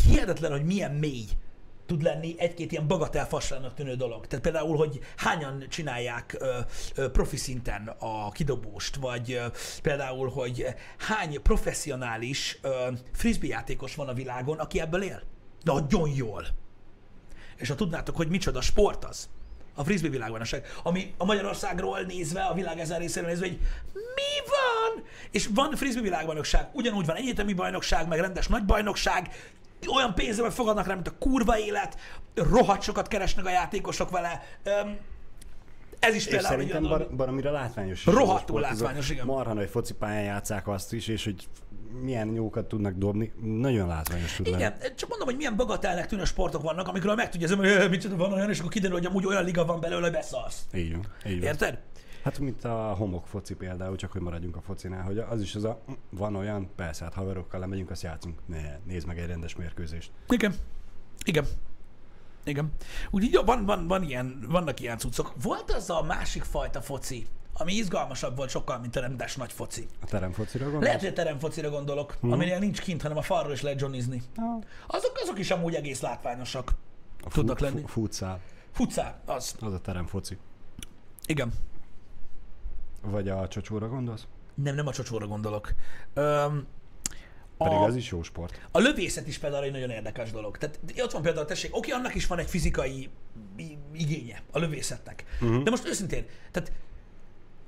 Hihetetlen, 0.06 0.52
hogy 0.52 0.64
milyen 0.64 0.92
mély 0.92 1.26
tud 1.92 2.02
lenni 2.02 2.36
egy-két 2.38 2.72
ilyen 2.72 2.88
bagatel 2.88 3.28
faslának 3.28 3.74
tűnő 3.74 3.96
dolog. 3.96 4.28
Tehát 4.28 4.44
például, 4.44 4.78
hogy 4.78 5.00
hányan 5.18 5.66
csinálják 5.70 6.36
ö, 6.39 6.58
ö, 6.96 7.12
profi 7.12 7.38
szinten 7.38 7.96
a 8.00 8.32
kidobóst, 8.32 8.96
vagy 8.96 9.32
ö, 9.32 9.46
például, 9.82 10.30
hogy 10.30 10.66
hány 10.98 11.42
professzionális 11.42 12.58
ö, 12.62 12.88
frisbee 13.14 13.50
játékos 13.50 13.96
van 13.96 14.08
a 14.08 14.14
világon, 14.14 14.60
aki 14.60 14.80
ebből 14.80 15.04
él. 15.04 15.22
Nagyon 15.64 16.10
jól. 16.16 16.46
És 17.58 17.68
ha 17.68 17.76
tudnátok, 17.76 18.16
hogy 18.16 18.30
micsoda 18.30 18.62
sport 18.62 19.06
az, 19.06 19.30
a 19.76 19.84
frisbee 19.84 20.10
világbajnokság, 20.10 20.66
ami 20.84 21.14
a 21.18 21.26
Magyarországról 21.26 22.00
nézve, 22.02 22.42
a 22.42 22.54
világ 22.54 22.80
ezen 22.80 23.00
részéről 23.00 23.30
nézve, 23.30 23.48
hogy 23.48 23.60
mi 23.94 24.48
van? 24.48 25.04
És 25.32 25.50
van 25.54 25.76
frisbee 25.76 26.04
világbajnokság, 26.04 26.68
ugyanúgy 26.74 27.06
van 27.06 27.16
egyetemi 27.16 27.54
bajnokság, 27.54 28.08
meg 28.08 28.20
rendes 28.20 28.48
nagy 28.48 28.66
bajnokság, 28.66 29.30
olyan 29.96 30.14
pénzzel 30.14 30.50
fogadnak 30.50 30.88
rá, 30.88 30.94
mint 30.94 31.08
a 31.08 31.18
kurva 31.20 31.60
élet, 31.60 31.98
rohadt 32.36 32.82
sokat 32.82 33.08
keresnek 33.08 33.46
a 33.46 33.50
játékosok 33.50 34.10
vele. 34.10 34.44
Öm, 34.64 34.98
ez 36.00 36.16
is 36.16 36.26
például 36.28 36.48
szerintem 36.48 36.84
bar, 36.84 37.08
baromira 37.16 37.52
látványos. 37.52 38.06
Rohadtul 38.06 38.60
látványos, 38.62 39.10
igen. 39.10 39.26
Marha 39.26 39.54
nagy 39.54 39.70
focipályán 39.70 40.24
játszák 40.24 40.68
azt 40.68 40.94
is, 40.94 41.08
és 41.08 41.24
hogy 41.24 41.48
milyen 42.02 42.34
jókat 42.34 42.66
tudnak 42.66 42.94
dobni. 42.94 43.32
Nagyon 43.42 43.88
látványos 43.88 44.36
tud 44.36 44.46
lenni. 44.46 44.58
Igen, 44.58 44.76
csak 44.96 45.10
mondom, 45.10 45.28
hogy 45.28 45.38
milyen 45.38 45.56
bagatelnek 45.56 46.08
tűnő 46.08 46.24
sportok 46.24 46.62
vannak, 46.62 46.88
amikről 46.88 47.16
meg 47.16 47.30
tudja 47.30 47.48
az 47.48 47.54
ember, 47.54 47.80
hogy 47.80 47.90
micsoda 47.90 48.16
van 48.16 48.34
olyan, 48.34 48.50
és 48.50 48.60
akkor 48.60 48.72
kiderül, 48.72 48.98
hogy 48.98 49.06
amúgy 49.06 49.26
olyan 49.26 49.44
liga 49.44 49.66
van 49.66 49.80
belőle, 49.80 50.02
hogy 50.02 50.12
beszarsz. 50.12 50.66
Így 50.74 50.92
van. 50.92 51.06
Így 51.28 51.40
van. 51.40 51.48
Érted? 51.48 51.80
Hát 52.24 52.40
mint 52.40 52.64
a 52.64 52.94
homok 52.98 53.28
foci 53.28 53.56
például, 53.56 53.96
csak 53.96 54.12
hogy 54.12 54.22
maradjunk 54.22 54.56
a 54.56 54.62
focinál, 54.62 55.04
hogy 55.04 55.18
az 55.18 55.42
is 55.42 55.56
az 55.56 55.64
a, 55.64 55.82
van 56.10 56.36
olyan, 56.36 56.70
persze, 56.76 57.04
hát 57.04 57.14
haverokkal 57.14 57.60
lemegyünk, 57.60 57.90
azt 57.90 58.02
játszunk. 58.02 58.40
Ne, 58.46 58.78
nézd 58.86 59.08
meg 59.08 59.20
egy 59.20 59.28
rendes 59.28 59.56
mérkőzést. 59.56 60.12
Igen. 60.30 60.54
Igen. 61.26 61.46
Igen. 62.44 62.72
Úgyhogy 63.10 63.46
van, 63.46 63.66
van, 63.66 63.88
van 63.88 64.04
ilyen, 64.04 64.46
vannak 64.50 64.80
ilyen 64.80 64.98
cuccok. 64.98 65.34
Volt 65.42 65.72
az 65.72 65.90
a 65.90 66.04
másik 66.04 66.44
fajta 66.44 66.82
foci, 66.82 67.28
ami 67.54 67.74
izgalmasabb 67.74 68.36
volt 68.36 68.50
sokkal, 68.50 68.80
mint 68.80 68.96
a 68.96 69.00
rendes 69.00 69.36
nagy 69.36 69.52
foci. 69.52 69.88
A 70.02 70.06
teremfocira 70.06 70.64
gondolsz? 70.64 70.86
Lehet, 70.86 71.00
hogy 71.00 71.10
a 71.10 71.14
teremfocira 71.14 71.70
gondolok, 71.70 72.18
hmm. 72.22 72.32
aminél 72.32 72.60
nincs 72.60 72.82
kint, 72.82 73.02
hanem 73.02 73.18
a 73.18 73.22
falról 73.22 73.54
is 73.54 73.62
lehet 73.62 73.82
johnnizni. 73.82 74.22
Ah. 74.36 74.62
Azok, 74.88 75.20
azok 75.24 75.40
is 75.40 75.52
amúgy 75.52 75.76
egész 75.76 76.02
látványosak. 76.02 76.74
A 77.24 77.30
Tudnak 77.30 77.58
fu- 77.58 77.68
lenni. 77.68 77.80
fu- 77.82 77.90
Futszál. 77.90 78.40
Futszál, 78.72 79.22
az. 79.26 79.56
Az 79.60 79.74
a 79.74 79.80
teremfoci. 79.80 80.38
Igen. 81.26 81.54
Vagy 83.02 83.30
a 83.30 83.47
csocsóra 83.47 83.88
gondolsz? 83.88 84.28
Nem, 84.54 84.76
nem 84.76 84.88
a 84.88 84.91
csocsóra 84.93 85.28
gondolok. 85.28 85.74
Öm, 86.14 86.68
Pedig 87.58 87.78
a, 87.78 87.84
az 87.84 87.95
is 87.95 88.10
jó 88.12 88.24
sport. 88.24 88.68
a 88.72 88.80
lövészet 88.80 89.28
is 89.28 89.38
például 89.38 89.64
egy 89.64 89.72
nagyon 89.72 89.89
érdekes 89.89 90.32
dolog. 90.32 90.58
Tehát 90.58 90.80
ott 90.97 91.12
van 91.12 91.22
például, 91.22 91.45
tessék, 91.45 91.76
oké, 91.76 91.91
annak 91.91 92.16
is 92.16 92.28
van 92.28 92.39
egy 92.39 92.49
fizikai 92.49 93.10
igénye 93.93 94.41
a 94.52 94.60
lövészetnek. 94.60 95.26
Uh-huh. 95.41 95.64
De 95.64 95.70
most 95.70 95.88
őszintén, 95.88 96.26
tehát 96.52 96.72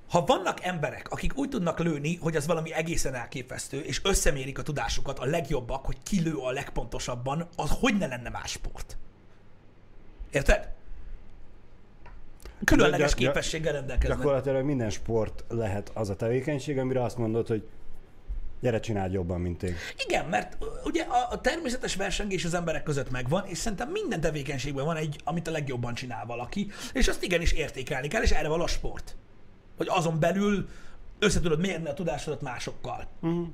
ha 0.10 0.26
vannak 0.26 0.64
emberek, 0.64 1.12
akik 1.12 1.38
úgy 1.38 1.50
tudnak 1.50 1.80
lőni, 1.80 2.16
hogy 2.16 2.36
az 2.36 2.48
valami 2.48 2.74
egészen 2.74 3.14
elképesztő, 3.14 3.80
és 3.80 4.02
összemérik 4.04 4.60
a 4.60 4.64
tudásukat, 4.64 5.20
a 5.20 5.26
legjobbak, 5.26 5.86
hogy 5.86 5.98
ki 6.04 6.22
lő 6.22 6.36
a 6.36 6.52
legpontosabban, 6.52 7.48
az 7.56 7.70
hogy 7.80 7.98
ne 7.98 8.08
lenne 8.08 8.30
más 8.30 8.52
sport? 8.52 8.98
Érted? 10.32 10.74
Különleges 12.66 12.98
Gyak- 13.08 13.20
gyak- 13.20 13.34
képességgel 13.34 13.74
rendelkeznek. 13.74 14.18
Gyakorlatilag 14.18 14.66
minden 14.66 14.90
sport 14.90 15.44
lehet 15.50 15.92
az 15.94 16.10
a 16.10 16.16
tevékenység, 16.16 16.78
amire 16.78 17.04
azt 17.04 17.18
mondod, 17.18 17.48
hogy 17.48 17.68
gyere 18.60 18.80
csináld 18.80 19.14
jobban, 19.14 19.42
mint 19.42 19.64
én. 19.64 19.76
Igen, 20.06 20.26
mert 20.26 20.58
ugye 20.84 21.04
a, 21.04 21.28
a 21.32 21.42
természetes 21.42 21.96
versengés 21.96 22.46
az 22.46 22.54
emberek 22.54 22.84
között 22.84 23.12
megvan, 23.12 23.46
és 23.46 23.58
szerintem 23.58 23.90
minden 23.90 24.22
tevékenységben 24.22 24.86
van 24.86 24.96
egy, 24.96 25.22
amit 25.24 25.48
a 25.48 25.52
legjobban 25.52 25.94
csinál 25.94 26.26
valaki, 26.26 26.72
és 26.94 27.08
azt 27.08 27.24
igenis 27.24 27.52
értékelni 27.52 28.08
kell, 28.08 28.22
és 28.22 28.32
erre 28.32 28.48
való 28.48 28.64
a 28.64 28.68
sport. 28.68 29.16
Hogy 29.78 29.88
azon 29.90 30.20
belül 30.20 30.68
össze 31.20 31.40
tudod 31.40 31.60
mérni 31.60 31.88
a 31.88 31.94
tudásodat 31.94 32.42
másokkal. 32.42 33.08
Uh-huh. 33.22 33.48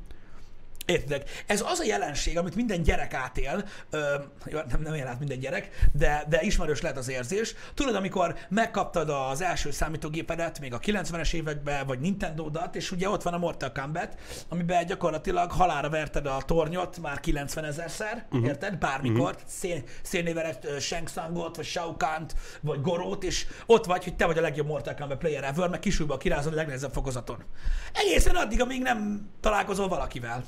Értitek? 0.89 1.43
Ez 1.45 1.61
az 1.65 1.79
a 1.79 1.83
jelenség, 1.83 2.37
amit 2.37 2.55
minden 2.55 2.81
gyerek 2.81 3.13
átél, 3.13 3.63
ö, 3.89 4.15
nem, 4.45 4.81
nem 4.81 4.93
él 4.93 5.07
át 5.07 5.19
minden 5.19 5.39
gyerek, 5.39 5.69
de, 5.93 6.23
de 6.29 6.41
ismerős 6.41 6.81
lehet 6.81 6.97
az 6.97 7.09
érzés. 7.09 7.55
Tudod, 7.73 7.95
amikor 7.95 8.35
megkaptad 8.49 9.09
az 9.09 9.41
első 9.41 9.71
számítógépedet, 9.71 10.59
még 10.59 10.73
a 10.73 10.79
90-es 10.79 11.33
években, 11.33 11.87
vagy 11.87 11.99
Nintendo-dat, 11.99 12.75
és 12.75 12.91
ugye 12.91 13.09
ott 13.09 13.21
van 13.21 13.33
a 13.33 13.37
Mortal 13.37 13.71
Kombat, 13.71 14.17
amiben 14.49 14.85
gyakorlatilag 14.85 15.51
halára 15.51 15.89
verted 15.89 16.25
a 16.25 16.41
tornyot 16.45 16.99
már 17.01 17.19
90 17.19 17.63
ezerszer, 17.63 18.25
uh-huh. 18.31 18.47
érted? 18.47 18.77
Bármikor, 18.77 19.31
uh-huh. 19.31 19.41
szén, 19.45 19.83
szénnévelet 20.01 20.65
uh, 20.65 20.77
Shang 20.77 21.09
Tsungot, 21.09 21.55
vagy 21.55 21.65
Shao 21.65 21.97
Kahnt, 21.97 22.35
vagy 22.61 22.81
Gorót, 22.81 23.23
és 23.23 23.45
ott 23.65 23.85
vagy, 23.85 24.03
hogy 24.03 24.15
te 24.15 24.25
vagy 24.25 24.37
a 24.37 24.41
legjobb 24.41 24.67
Mortal 24.67 24.95
Kombat 24.95 25.17
player 25.17 25.43
ever, 25.43 25.69
meg 25.69 25.79
kisújba 25.79 26.17
kirázod 26.17 26.53
a 26.53 26.55
legnehezebb 26.55 26.93
fokozaton. 26.93 27.43
Egészen 27.93 28.35
addig, 28.35 28.61
amíg 28.61 28.81
nem 28.81 29.29
találkozol 29.39 29.87
valakivel, 29.87 30.43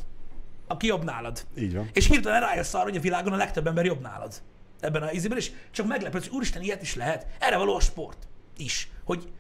aki 0.72 0.88
jobb 0.88 1.04
nálad. 1.04 1.46
Így 1.58 1.76
van. 1.76 1.90
És 1.94 2.08
hirtelen 2.08 2.40
rájössz 2.42 2.74
arra, 2.74 2.84
hogy 2.84 2.98
a 2.98 3.02
világon 3.02 3.34
a 3.34 3.38
legtöbb 3.38 3.68
ember 3.68 3.86
jobb 3.86 4.02
nálad. 4.02 4.34
Ebben 4.80 5.02
az 5.04 5.14
ízében, 5.14 5.38
és 5.38 5.52
csak 5.72 5.88
meglepődsz, 5.88 6.28
hogy 6.28 6.36
úristen, 6.36 6.62
ilyet 6.62 6.82
is 6.82 6.96
lehet. 6.96 7.26
Erre 7.40 7.58
való 7.58 7.76
a 7.76 7.80
sport 7.80 8.28
is. 8.58 8.90
Hogy 9.04 9.32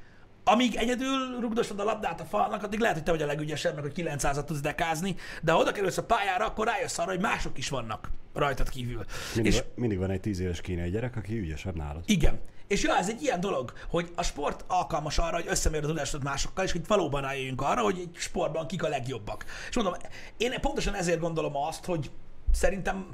amíg 0.44 0.76
egyedül 0.76 1.40
rugdosod 1.40 1.80
a 1.80 1.84
labdát 1.84 2.22
a 2.22 2.24
falnak, 2.24 2.64
addig 2.64 2.80
lehet, 2.80 2.96
hogy 2.96 3.06
te 3.06 3.12
vagy 3.12 3.22
a 3.22 3.26
legügyesebb, 3.26 3.74
meg 3.76 3.84
hogy 3.84 3.94
900-at 3.96 4.44
tudsz 4.44 4.60
dekázni, 4.60 5.16
de 5.42 5.52
ha 5.52 5.58
oda 5.58 5.72
kerülsz 5.72 5.98
a 5.98 6.04
pályára, 6.04 6.46
akkor 6.46 6.68
rájössz 6.68 6.98
arra, 6.98 7.10
hogy 7.10 7.20
mások 7.20 7.58
is 7.58 7.70
vannak 7.70 8.10
rajtad 8.34 8.70
kívül. 8.70 9.06
Mindig, 9.36 9.54
És 9.54 9.60
és... 9.60 9.66
mindig 9.76 9.98
van 9.98 10.10
egy 10.10 10.20
tíz 10.20 10.40
éves 10.40 10.62
kínai 10.62 10.90
gyerek, 10.90 11.16
aki 11.16 11.40
ügyesebb 11.40 11.76
nálad. 11.76 12.04
igen. 12.06 12.40
És 12.72 12.84
ja, 12.84 12.98
ez 12.98 13.10
egy 13.10 13.22
ilyen 13.22 13.40
dolog, 13.40 13.74
hogy 13.90 14.12
a 14.16 14.24
sport 14.24 14.64
alkalmas 14.68 15.18
arra, 15.18 15.36
hogy 15.36 15.48
összemérd 15.48 15.84
a 15.84 15.88
tudásodat 15.88 16.24
másokkal, 16.24 16.64
és 16.66 16.72
hogy 16.72 16.88
valóban 16.88 17.22
rájöjjünk 17.22 17.62
arra, 17.62 17.82
hogy 17.82 18.00
egy 18.00 18.16
sportban 18.16 18.68
kik 18.68 18.84
a 18.84 18.88
legjobbak. 18.88 19.46
És 19.70 19.76
mondom, 19.76 19.94
én 20.38 20.60
pontosan 20.62 20.96
ezért 20.96 21.20
gondolom 21.20 21.56
azt, 21.56 21.86
hogy 21.86 22.12
szerintem 22.52 23.06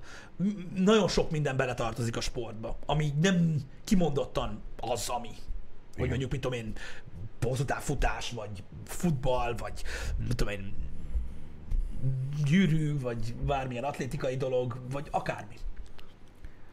nagyon 0.75 1.07
sok 1.07 1.31
minden 1.31 1.57
beletartozik 1.57 2.17
a 2.17 2.21
sportba, 2.21 2.77
ami 2.85 3.13
nem 3.21 3.55
kimondottan 3.83 4.61
az, 4.79 5.09
ami. 5.09 5.27
Hogy 5.27 5.37
Igen. 5.95 6.09
mondjuk, 6.09 6.31
mit 6.31 6.41
tudom 6.41 6.57
én, 6.57 6.73
futás, 7.79 8.31
vagy 8.31 8.63
futball, 8.85 9.55
vagy 9.55 9.83
mit 10.17 10.35
tudom 10.35 10.53
én, 10.53 10.73
gyűrű, 12.45 12.99
vagy 12.99 13.35
bármilyen 13.35 13.83
atlétikai 13.83 14.37
dolog, 14.37 14.79
vagy 14.91 15.07
akármi. 15.11 15.55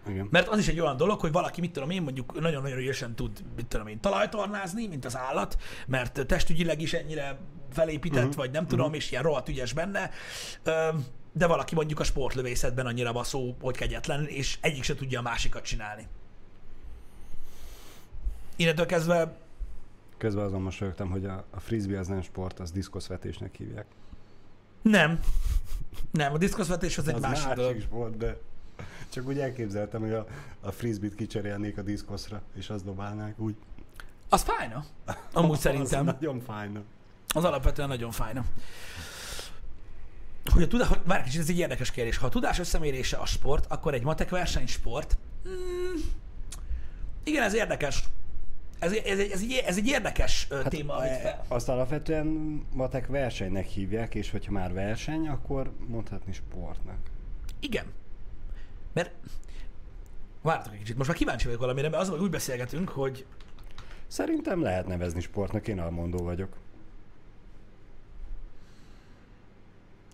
Igen. 0.09 0.28
Mert 0.30 0.48
az 0.48 0.59
is 0.59 0.68
egy 0.68 0.80
olyan 0.80 0.96
dolog, 0.96 1.20
hogy 1.20 1.32
valaki, 1.32 1.61
mit 1.61 1.72
tudom 1.72 1.90
én, 1.90 2.02
mondjuk 2.02 2.40
nagyon-nagyon 2.40 2.78
ügyesen 2.78 3.14
tud, 3.14 3.44
mit 3.57 3.66
tudom 3.66 3.86
én, 3.86 4.00
talajtornázni, 4.00 4.86
mint 4.86 5.05
az 5.05 5.16
állat, 5.16 5.59
mert 5.86 6.26
testügyileg 6.26 6.80
is 6.80 6.92
ennyire 6.92 7.38
felépített, 7.72 8.22
uh-huh. 8.22 8.36
vagy 8.36 8.50
nem 8.50 8.66
tudom, 8.66 8.84
uh-huh. 8.84 9.00
és 9.00 9.11
ilyen 9.11 9.22
rohadt 9.22 9.48
ügyes 9.48 9.72
benne, 9.72 10.11
de 11.32 11.46
valaki 11.46 11.74
mondjuk 11.74 12.00
a 12.00 12.05
sportlövészetben 12.05 12.86
annyira 12.86 13.12
baszó, 13.12 13.57
hogy 13.61 13.76
kegyetlen, 13.76 14.26
és 14.26 14.59
egyik 14.61 14.82
se 14.82 14.94
tudja 14.94 15.18
a 15.18 15.22
másikat 15.22 15.64
csinálni. 15.64 16.07
Innentől 18.57 18.86
kezdve, 18.86 19.36
Közben 20.18 20.44
azon 20.44 20.62
mosolyogtam, 20.62 21.11
hogy 21.11 21.24
a, 21.24 21.44
a 21.50 21.61
frisbee 21.61 21.98
az 21.98 22.07
nem 22.07 22.22
sport, 22.22 22.61
az 22.61 22.70
diszkoszvetésnek 22.70 23.57
hívják. 23.57 23.86
nem. 24.82 25.20
Nem, 26.11 26.32
a 26.32 26.38
diszkoszvetés 26.38 26.98
az 26.98 27.09
egy 27.09 27.14
az 27.14 27.20
másik, 27.20 27.46
másik 27.46 27.62
dolog. 27.62 27.80
sport, 27.80 28.16
de 28.16 28.36
csak 29.14 29.26
úgy 29.26 29.38
elképzeltem, 29.38 30.00
hogy 30.00 30.12
a, 30.12 30.26
a 30.60 30.70
frisbee-t 30.70 31.14
kicserélnék 31.14 31.78
a 31.78 31.82
diszkoszra, 31.82 32.42
és 32.56 32.70
azt 32.70 32.84
dobálnák 32.84 33.38
úgy. 33.38 33.54
Az 34.28 34.42
fájna. 34.42 34.84
Amúgy 35.32 35.58
szerintem. 35.66 36.08
Az 36.08 36.14
nagyon 36.14 36.40
fájna. 36.40 36.82
Az 37.28 37.44
alapvetően 37.44 37.88
nagyon 37.88 38.10
fájna. 38.10 38.44
Hogy 40.52 40.62
a 40.62 40.66
tudás, 40.66 40.88
egy 41.08 41.22
kicsit, 41.22 41.40
ez 41.40 41.48
egy 41.48 41.58
érdekes 41.58 41.90
kérdés. 41.90 42.16
Ha 42.16 42.26
a 42.26 42.28
tudás 42.28 42.58
összemérése 42.58 43.16
a 43.16 43.26
sport, 43.26 43.66
akkor 43.68 43.94
egy 43.94 44.02
matek 44.02 44.30
verseny 44.30 44.66
sport? 44.66 45.18
Hmm, 45.42 46.02
igen, 47.24 47.42
ez 47.42 47.54
érdekes. 47.54 48.04
Ez, 48.78 48.92
ez, 48.92 49.18
egy, 49.18 49.30
ez, 49.30 49.40
egy, 49.40 49.62
ez 49.66 49.76
egy 49.76 49.86
érdekes 49.86 50.46
hát, 50.50 50.68
téma, 50.68 50.96
amit 50.96 51.20
fel. 51.20 51.44
Azt 51.48 51.68
alapvetően 51.68 52.26
matek 52.72 53.06
versenynek 53.06 53.66
hívják, 53.66 54.14
és 54.14 54.30
hogyha 54.30 54.52
már 54.52 54.72
verseny, 54.72 55.28
akkor 55.28 55.72
mondhatni 55.86 56.32
sportnak. 56.32 56.98
Igen. 57.60 57.84
Mert 58.95 59.14
várjatok 60.42 60.72
egy 60.72 60.78
kicsit, 60.78 60.97
most 60.97 61.09
már 61.09 61.18
kíváncsi 61.18 61.45
vagyok 61.45 61.61
valamire, 61.61 61.88
mert 61.88 62.03
az, 62.03 62.09
hogy 62.09 62.20
úgy 62.20 62.30
beszélgetünk, 62.30 62.88
hogy 62.88 63.26
Szerintem 64.14 64.62
lehet 64.62 64.86
nevezni 64.86 65.20
sportnak, 65.20 65.68
én 65.68 65.80
almondó 65.80 66.18
vagyok. 66.18 66.57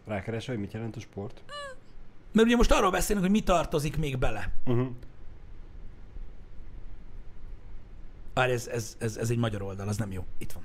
Rákeresel, 0.05 0.55
hogy 0.55 0.63
mit 0.65 0.73
jelent 0.73 0.97
a 0.97 1.01
sport? 1.01 1.43
mert 2.33 2.47
ugye 2.47 2.57
most 2.57 2.71
arról 2.71 2.91
beszélünk, 2.91 3.25
hogy 3.25 3.35
mi 3.35 3.43
tartozik 3.43 3.97
még 3.97 4.19
bele. 4.19 4.53
Uh-huh. 4.67 4.89
Várj, 8.35 8.53
ez, 8.53 8.67
ez, 8.67 8.97
ez, 8.99 9.17
ez 9.17 9.31
egy 9.31 9.39
magyar 9.39 9.63
oldal, 9.63 9.89
az 9.89 9.97
nem 9.97 10.13
jó. 10.13 10.25
Itt 10.39 10.53
van. 10.53 10.65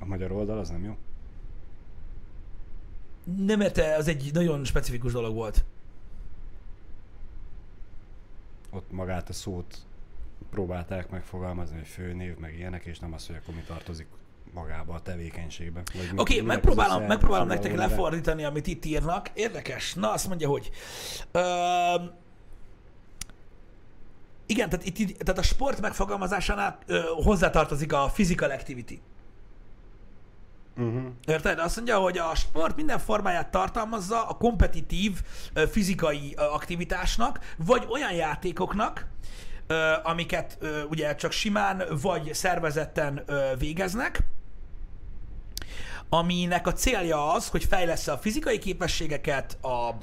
A 0.00 0.04
magyar 0.04 0.32
oldal 0.32 0.58
az 0.58 0.68
nem 0.68 0.84
jó. 0.84 0.96
Nem, 3.34 3.58
mert 3.58 3.78
az 3.78 4.08
egy 4.08 4.30
nagyon 4.32 4.64
specifikus 4.64 5.12
dolog 5.12 5.34
volt. 5.34 5.64
Ott 8.70 8.90
magát 8.90 9.28
a 9.28 9.32
szót 9.32 9.78
próbálták 10.50 11.10
megfogalmazni, 11.10 11.76
hogy 11.76 11.86
főnév, 11.86 12.36
meg 12.36 12.54
ilyenek, 12.54 12.84
és 12.84 12.98
nem 12.98 13.12
az, 13.12 13.26
hogy 13.26 13.36
akkor 13.36 13.54
mi 13.54 13.60
tartozik 13.66 14.06
magába 14.54 14.94
a 14.94 15.00
tevékenységbe. 15.02 15.80
Oké, 15.80 16.10
okay, 16.16 16.40
megpróbálom, 16.40 17.02
megpróbálom 17.04 17.46
nektek 17.46 17.74
neve. 17.74 17.86
lefordítani, 17.86 18.44
amit 18.44 18.66
itt 18.66 18.84
írnak. 18.84 19.30
Érdekes. 19.34 19.94
Na, 19.94 20.12
azt 20.12 20.28
mondja, 20.28 20.48
hogy... 20.48 20.70
Ö, 21.32 21.40
igen, 24.46 24.68
tehát, 24.68 24.86
itt- 24.86 25.18
tehát 25.18 25.40
a 25.40 25.42
sport 25.42 25.80
megfogalmazásánál 25.80 26.78
ö, 26.86 27.00
hozzátartozik 27.22 27.92
a 27.92 28.10
physical 28.12 28.50
activity. 28.50 29.00
Uh-huh. 30.78 31.02
Érted? 31.26 31.58
Azt 31.58 31.76
mondja, 31.76 31.98
hogy 31.98 32.18
a 32.18 32.34
sport 32.34 32.76
minden 32.76 32.98
formáját 32.98 33.50
tartalmazza 33.50 34.28
a 34.28 34.36
kompetitív 34.36 35.22
fizikai 35.70 36.34
aktivitásnak, 36.36 37.40
vagy 37.56 37.86
olyan 37.90 38.12
játékoknak, 38.12 39.06
amiket 40.02 40.58
ugye 40.90 41.14
csak 41.14 41.32
simán 41.32 41.82
vagy 42.02 42.34
szervezetten 42.34 43.24
végeznek, 43.58 44.20
aminek 46.08 46.66
a 46.66 46.72
célja 46.72 47.32
az, 47.32 47.48
hogy 47.48 47.64
fejlesz 47.64 48.08
a 48.08 48.18
fizikai 48.18 48.58
képességeket, 48.58 49.58
a, 49.62 49.94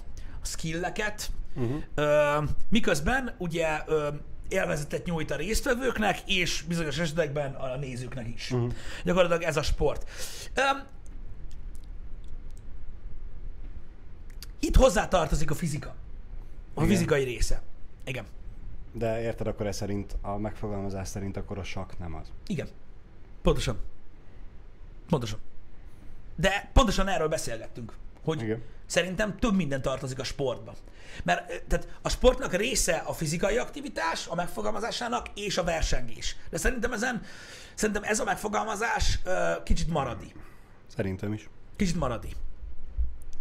skilleket, 0.42 1.32
Uh-huh. 1.56 2.44
miközben 2.70 3.36
ugye 3.38 3.68
élvezetet 4.54 5.06
nyújt 5.06 5.32
a 5.32 5.36
résztvevőknek, 5.36 6.22
és 6.26 6.62
bizonyos 6.68 6.98
esetekben 6.98 7.54
a 7.54 7.76
nézőknek 7.76 8.28
is. 8.28 8.52
Uh-huh. 8.52 8.74
Gyakorlatilag 9.04 9.44
ez 9.44 9.58
a 9.58 9.62
sport. 9.62 10.10
Ö, 10.54 10.62
itt 14.60 14.76
hozzátartozik 14.76 15.52
a 15.52 15.56
fizika. 15.56 15.90
A 16.74 16.84
Igen. 16.84 16.88
fizikai 16.88 17.24
része. 17.24 17.62
Igen. 18.06 18.26
De 18.92 19.22
érted, 19.22 19.48
akkor 19.48 19.68
ez 19.68 19.76
szerint, 19.76 20.16
a 20.22 20.38
megfogalmazás 20.38 21.08
szerint 21.08 21.38
akkor 21.38 21.58
a 21.58 21.64
sakk 21.64 21.92
nem 22.00 22.16
az. 22.16 22.32
Igen. 22.48 22.68
Pontosan. 23.42 23.78
Pontosan. 25.10 25.40
De 26.36 26.70
pontosan 26.74 27.08
erről 27.08 27.28
beszélgettünk, 27.28 27.94
hogy 28.24 28.42
Igen. 28.42 28.62
Szerintem 28.94 29.38
több 29.38 29.56
minden 29.56 29.82
tartozik 29.82 30.20
a 30.20 30.24
sportba. 30.24 30.74
Mert 31.24 31.64
tehát 31.68 31.88
a 32.02 32.10
sportnak 32.10 32.54
része 32.54 32.96
a 32.96 33.14
fizikai 33.14 33.58
aktivitás, 33.58 34.28
a 34.28 34.36
megfogalmazásának 34.36 35.28
és 35.36 35.58
a 35.58 35.64
versengés. 35.64 36.36
De 36.50 36.58
szerintem 36.58 36.94
ezen, 36.94 37.22
szerintem 37.74 38.04
ez 38.04 38.20
a 38.20 38.24
megfogalmazás 38.24 39.20
ö, 39.24 39.52
kicsit 39.64 39.88
maradi. 39.88 40.34
Szerintem 40.96 41.34
is. 41.34 41.50
Kicsit 41.76 41.96
maradi. 41.96 42.30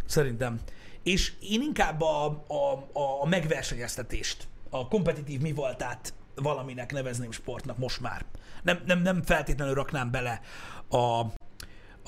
Szerintem. 0.05 0.59
És 1.03 1.33
én 1.41 1.61
inkább 1.61 2.01
a, 2.01 2.25
a, 2.47 2.89
a, 2.99 3.21
a 3.21 3.25
megversenyeztetést, 3.25 4.47
a 4.69 4.87
kompetitív 4.87 5.41
mi 5.41 5.53
voltát 5.53 6.13
valaminek 6.35 6.91
nevezném 6.91 7.31
sportnak 7.31 7.77
most 7.77 7.99
már. 7.99 8.25
Nem, 8.63 8.81
nem, 8.85 9.01
nem 9.01 9.23
feltétlenül 9.23 9.73
raknám 9.73 10.11
bele 10.11 10.41
a, 10.87 10.97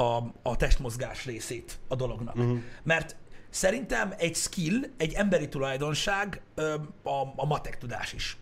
a, 0.04 0.34
a 0.42 0.56
testmozgás 0.56 1.26
részét 1.26 1.80
a 1.88 1.96
dolognak. 1.96 2.36
Uh-huh. 2.36 2.60
Mert 2.84 3.16
szerintem 3.56 4.14
egy 4.18 4.36
skill, 4.36 4.84
egy 4.98 5.14
emberi 5.14 5.50
tulajdonság 5.50 6.42
a, 7.04 7.10
a 7.36 7.46
matek 7.46 7.78
tudás 7.78 8.14
is. 8.14 8.38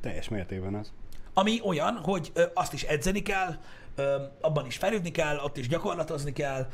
Teljes 0.00 0.28
mértékben 0.28 0.74
az. 0.74 0.92
Ami 1.34 1.60
olyan, 1.64 1.96
hogy 1.96 2.32
azt 2.54 2.72
is 2.72 2.82
edzeni 2.82 3.22
kell, 3.22 3.56
abban 4.40 4.66
is 4.66 4.76
fejlődni 4.76 5.10
kell, 5.10 5.38
ott 5.38 5.56
is 5.56 5.68
gyakorlatozni 5.68 6.32
kell, 6.32 6.68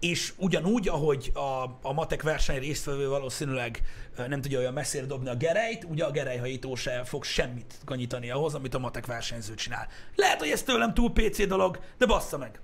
és 0.00 0.32
ugyanúgy, 0.36 0.88
ahogy 0.88 1.32
a, 1.34 1.78
a 1.82 1.92
matek 1.92 2.22
verseny 2.22 2.58
résztvevő 2.58 3.08
valószínűleg 3.08 3.82
nem 4.28 4.40
tudja 4.40 4.58
olyan 4.58 4.72
messzire 4.72 5.06
dobni 5.06 5.28
a 5.28 5.36
gerejt, 5.36 5.84
ugye 5.84 6.04
a 6.04 6.10
gerejhajító 6.10 6.74
se 6.74 7.04
fog 7.04 7.24
semmit 7.24 7.74
kanyítani 7.84 8.30
ahhoz, 8.30 8.54
amit 8.54 8.74
a 8.74 8.78
matek 8.78 9.06
versenyző 9.06 9.54
csinál. 9.54 9.88
Lehet, 10.14 10.38
hogy 10.38 10.50
ez 10.50 10.62
tőlem 10.62 10.94
túl 10.94 11.12
PC 11.12 11.46
dolog, 11.46 11.80
de 11.98 12.06
bassza 12.06 12.38
meg. 12.38 12.60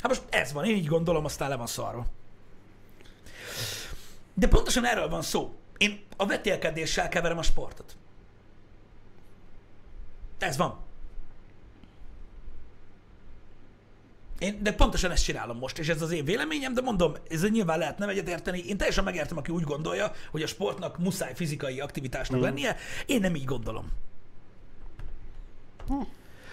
Hát 0.00 0.08
most 0.08 0.22
ez 0.30 0.52
van, 0.52 0.64
én 0.64 0.76
így 0.76 0.86
gondolom, 0.86 1.24
aztán 1.24 1.48
le 1.48 1.56
van 1.56 1.66
szarva. 1.66 2.06
De 4.34 4.48
pontosan 4.48 4.84
erről 4.84 5.08
van 5.08 5.22
szó. 5.22 5.54
Én 5.76 6.04
a 6.16 6.26
vetélkedéssel 6.26 7.08
keverem 7.08 7.38
a 7.38 7.42
sportot. 7.42 7.96
Ez 10.38 10.56
van. 10.56 10.84
Én, 14.38 14.62
de 14.62 14.72
pontosan 14.72 15.10
ezt 15.10 15.24
csinálom 15.24 15.58
most, 15.58 15.78
és 15.78 15.88
ez 15.88 16.02
az 16.02 16.10
én 16.10 16.24
véleményem, 16.24 16.74
de 16.74 16.80
mondom, 16.80 17.12
ez 17.28 17.50
nyilván 17.50 17.78
lehet 17.78 17.98
nem 17.98 18.08
egyetérteni. 18.08 18.58
Én 18.58 18.76
teljesen 18.76 19.04
megértem, 19.04 19.36
aki 19.36 19.52
úgy 19.52 19.62
gondolja, 19.62 20.12
hogy 20.30 20.42
a 20.42 20.46
sportnak 20.46 20.98
muszáj 20.98 21.34
fizikai 21.34 21.80
aktivitásnak 21.80 22.40
mm. 22.40 22.42
lennie. 22.42 22.76
Én 23.06 23.20
nem 23.20 23.34
így 23.34 23.44
gondolom. 23.44 23.92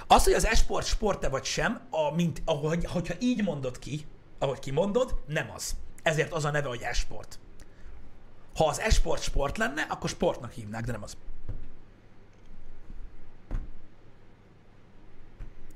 Az, 0.07 0.23
hogy 0.23 0.33
az 0.33 0.45
esport 0.45 0.85
sport 0.85 1.27
vagy 1.27 1.43
sem, 1.43 1.81
a, 1.89 2.15
mint, 2.15 2.41
ahogy, 2.45 2.85
hogyha 2.85 3.13
így 3.19 3.43
mondod 3.43 3.79
ki, 3.79 4.05
ahogy 4.39 4.59
kimondod, 4.59 5.21
nem 5.27 5.51
az. 5.55 5.75
Ezért 6.03 6.31
az 6.33 6.45
a 6.45 6.51
neve, 6.51 6.67
hogy 6.67 6.81
esport. 6.81 7.39
Ha 8.55 8.67
az 8.67 8.79
esport 8.79 9.21
sport 9.21 9.57
lenne, 9.57 9.81
akkor 9.81 10.09
sportnak 10.09 10.51
hívnák, 10.51 10.83
de 10.83 10.91
nem 10.91 11.03
az. 11.03 11.17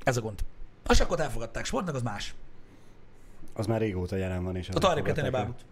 Ez 0.04 0.18
a 0.18 0.22
gond. 0.22 0.40
A 0.86 0.94
sakkot 0.94 1.20
elfogadták, 1.20 1.66
sportnak 1.66 1.96
az 1.96 2.02
más. 2.02 2.34
Az 3.54 3.66
már 3.66 3.80
régóta 3.80 4.16
jelen 4.16 4.44
van, 4.44 4.56
és... 4.56 4.70
Ott 4.70 4.84
arra 4.84 5.02
kell 5.02 5.14
tenni 5.14 5.28
a 5.28 5.32
bábút. 5.32 5.66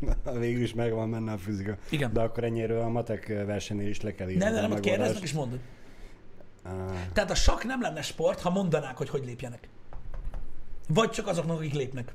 Végül 0.38 0.62
is 0.62 0.74
megvan 0.74 1.10
benne 1.10 1.32
a 1.32 1.38
fizika. 1.38 1.76
Igen. 1.90 2.12
De 2.12 2.20
akkor 2.20 2.44
ennyiről 2.44 2.80
a 2.80 2.88
matek 2.88 3.26
versenynél 3.26 3.88
is 3.88 4.00
le 4.00 4.14
kell 4.14 4.28
írni. 4.28 4.42
Nem, 4.42 4.52
nem, 4.52 4.60
nem, 4.60 4.70
megoldást. 4.70 4.96
kérdeznek 4.96 5.22
és 5.22 5.32
mondod. 5.32 5.58
Ah, 6.62 6.72
Tehát 7.12 7.30
a 7.30 7.34
sakk 7.34 7.62
nem 7.64 7.80
lenne 7.80 8.02
sport, 8.02 8.40
ha 8.40 8.50
mondanák, 8.50 8.96
hogy 8.96 9.08
hogy 9.08 9.24
lépjenek. 9.24 9.68
Vagy 10.88 11.10
csak 11.10 11.26
azoknak, 11.26 11.56
akik 11.56 11.72
lépnek. 11.74 12.12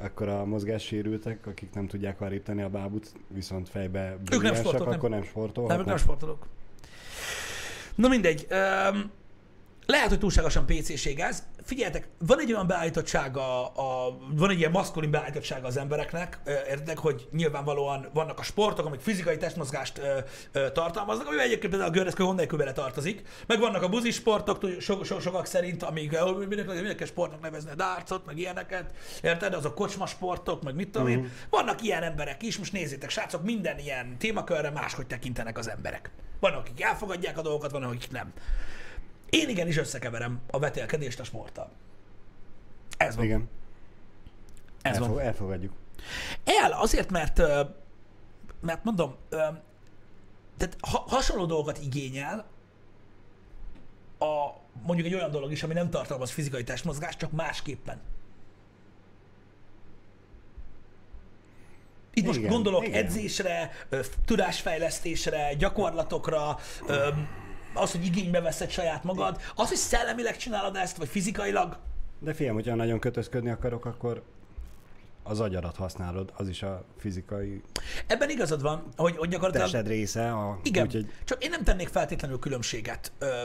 akkor 0.00 0.28
a 0.28 0.44
mozgássérültek, 0.44 1.46
akik 1.46 1.72
nem 1.72 1.86
tudják 1.86 2.42
tenni 2.42 2.62
a 2.62 2.68
bábut, 2.68 3.12
viszont 3.28 3.68
fejbe 3.68 4.16
nem 4.30 4.54
sportolnak, 4.54 4.86
nem. 4.88 4.96
akkor 4.98 5.10
nem 5.10 5.18
Nem, 5.18 5.28
sportolhatnak. 5.28 5.80
ők 5.80 5.86
nem 5.86 5.96
sportolók. 5.96 6.46
Na 7.94 8.08
mindegy. 8.08 8.46
Um, 8.50 9.10
lehet, 9.92 10.08
hogy 10.08 10.18
túlságosan 10.18 10.66
PC-ség 10.66 11.20
ez. 11.20 11.42
Figyeljetek, 11.64 12.08
van 12.18 12.40
egy 12.40 12.52
olyan 12.52 12.66
beállítottsága, 12.66 13.66
a, 13.66 14.18
van 14.30 14.50
egy 14.50 14.58
ilyen 14.58 14.70
maszkulin 14.70 15.10
beállítottsága 15.10 15.66
az 15.66 15.76
embereknek, 15.76 16.38
értek, 16.68 16.98
hogy 16.98 17.28
nyilvánvalóan 17.32 18.08
vannak 18.12 18.38
a 18.38 18.42
sportok, 18.42 18.86
amik 18.86 19.00
fizikai 19.00 19.36
testmozgást 19.36 19.98
ö, 19.98 20.18
ö, 20.52 20.72
tartalmaznak, 20.72 21.26
ami 21.26 21.40
egyébként 21.40 21.70
például 21.70 21.90
a 21.90 21.94
göreszkő 21.94 22.24
hondelkő 22.24 22.56
bele 22.56 22.72
tartozik, 22.72 23.22
meg 23.46 23.58
vannak 23.58 23.82
a 23.82 23.88
buzi 23.88 24.10
sportok, 24.10 24.66
so, 24.80 25.04
so, 25.04 25.20
sokak 25.20 25.46
szerint, 25.46 25.82
amik 25.82 26.18
mindenki, 26.48 26.72
mindenki 26.72 27.04
sportnak 27.04 27.40
nevezni 27.40 27.70
a 27.70 27.74
dárcot, 27.74 28.26
meg 28.26 28.38
ilyeneket, 28.38 28.94
érted? 29.22 29.54
Azok 29.54 29.74
kocsma 29.74 30.06
sportok, 30.06 30.62
meg 30.62 30.74
mit 30.74 30.90
tudom 30.90 31.08
én. 31.08 31.32
Vannak 31.50 31.82
ilyen 31.82 32.02
emberek 32.02 32.42
is, 32.42 32.58
most 32.58 32.72
nézzétek, 32.72 33.10
srácok, 33.10 33.44
minden 33.44 33.78
ilyen 33.78 34.18
témakörre 34.18 34.70
máshogy 34.70 35.06
tekintenek 35.06 35.58
az 35.58 35.70
emberek. 35.70 36.10
Vannak, 36.40 36.58
akik 36.58 36.82
elfogadják 36.82 37.38
a 37.38 37.42
dolgokat, 37.42 37.70
vannak, 37.70 37.90
akik 37.90 38.10
nem. 38.10 38.32
Én 39.30 39.48
igenis 39.48 39.76
összekeverem 39.76 40.40
a 40.50 40.58
vetélkedést 40.58 41.20
a 41.20 41.24
sporttal. 41.24 41.70
Ez 42.96 43.16
van. 43.16 43.24
Igen, 43.24 43.48
Ez 44.82 44.96
Elfog, 44.96 45.14
van. 45.14 45.24
elfogadjuk. 45.24 45.72
El, 46.44 46.72
azért, 46.72 47.10
mert, 47.10 47.38
mert 48.60 48.84
mondom, 48.84 49.14
tehát 50.56 50.76
ha, 50.80 51.04
hasonló 51.08 51.46
dolgokat 51.46 51.78
igényel 51.78 52.46
a, 54.18 54.50
mondjuk 54.82 55.06
egy 55.06 55.14
olyan 55.14 55.30
dolog 55.30 55.52
is, 55.52 55.62
ami 55.62 55.74
nem 55.74 55.90
tartalmaz 55.90 56.30
fizikai 56.30 56.64
testmozgást, 56.64 57.18
csak 57.18 57.32
másképpen. 57.32 58.00
Itt 62.14 62.26
most 62.26 62.38
Igen, 62.38 62.50
gondolok 62.50 62.86
igen. 62.86 63.04
edzésre, 63.04 63.70
tudásfejlesztésre, 64.24 65.54
gyakorlatokra, 65.54 66.58
ö, 66.86 67.08
az, 67.72 67.92
hogy 67.92 68.04
igénybe 68.04 68.40
veszed 68.40 68.70
saját 68.70 69.04
magad, 69.04 69.40
az, 69.54 69.68
hogy 69.68 69.76
szellemileg 69.76 70.36
csinálod 70.36 70.76
ezt, 70.76 70.96
vagy 70.96 71.08
fizikailag, 71.08 71.78
De 72.18 72.34
figyelj, 72.34 72.54
hogyha 72.54 72.74
nagyon 72.74 72.98
kötözködni 72.98 73.50
akarok, 73.50 73.84
akkor 73.84 74.22
az 75.22 75.40
agyarat 75.40 75.76
használod, 75.76 76.32
az 76.36 76.48
is 76.48 76.62
a 76.62 76.84
fizikai 76.98 77.62
ebben 78.06 78.30
igazad 78.30 78.62
van, 78.62 78.82
hogy, 78.96 79.16
hogy 79.16 79.28
gyakorlatilag... 79.28 79.70
tested 79.70 79.88
része. 79.88 80.32
A, 80.32 80.58
Igen, 80.62 80.84
Úgyhogy 80.86 81.12
csak 81.24 81.44
én 81.44 81.50
nem 81.50 81.64
tennék 81.64 81.88
feltétlenül 81.88 82.38
különbséget 82.38 83.12
ö, 83.18 83.42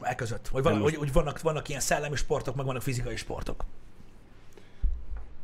e 0.00 0.14
között, 0.14 0.48
hogy, 0.48 0.62
van, 0.62 0.80
hogy, 0.80 0.94
hogy 0.94 1.12
vannak, 1.12 1.40
vannak 1.40 1.68
ilyen 1.68 1.80
szellemi 1.80 2.16
sportok, 2.16 2.54
meg 2.54 2.66
vannak 2.66 2.82
fizikai 2.82 3.16
sportok. 3.16 3.64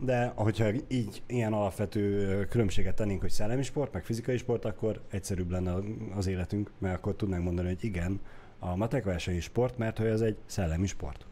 De 0.01 0.33
hogyha 0.37 0.71
így 0.89 1.23
ilyen 1.27 1.53
alapvető 1.53 2.45
különbséget 2.51 2.95
tennénk, 2.95 3.21
hogy 3.21 3.31
szellemi 3.31 3.63
sport, 3.63 3.93
meg 3.93 4.05
fizikai 4.05 4.37
sport, 4.37 4.65
akkor 4.65 5.01
egyszerűbb 5.11 5.51
lenne 5.51 5.75
az 6.15 6.27
életünk, 6.27 6.71
mert 6.79 6.97
akkor 6.97 7.15
tudnánk 7.15 7.45
mondani, 7.45 7.69
hogy 7.69 7.85
igen, 7.85 8.21
a 8.59 8.77
matek 8.77 9.05
verseny 9.05 9.41
sport, 9.41 9.79
mert 9.79 9.99
hogy 9.99 10.07
ez 10.07 10.21
egy 10.21 10.37
szellemi 10.47 10.87
sport. 10.87 11.27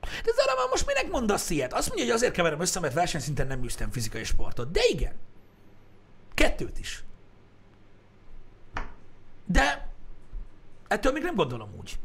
De 0.00 0.32
Zara, 0.36 0.54
már 0.56 0.68
most 0.70 0.86
minek 0.86 1.10
mondasz 1.10 1.50
ilyet? 1.50 1.72
Azt 1.72 1.86
mondja, 1.88 2.04
hogy 2.04 2.14
azért 2.14 2.32
keverem 2.32 2.60
össze, 2.60 2.80
mert 2.80 2.94
versenyszinten 2.94 3.46
nem 3.46 3.64
űztem 3.64 3.90
fizikai 3.90 4.24
sportot. 4.24 4.70
De 4.70 4.80
igen. 4.90 5.12
Kettőt 6.34 6.78
is. 6.78 7.04
De 9.44 9.88
ettől 10.88 11.12
még 11.12 11.22
nem 11.22 11.34
gondolom 11.34 11.70
úgy. 11.80 11.98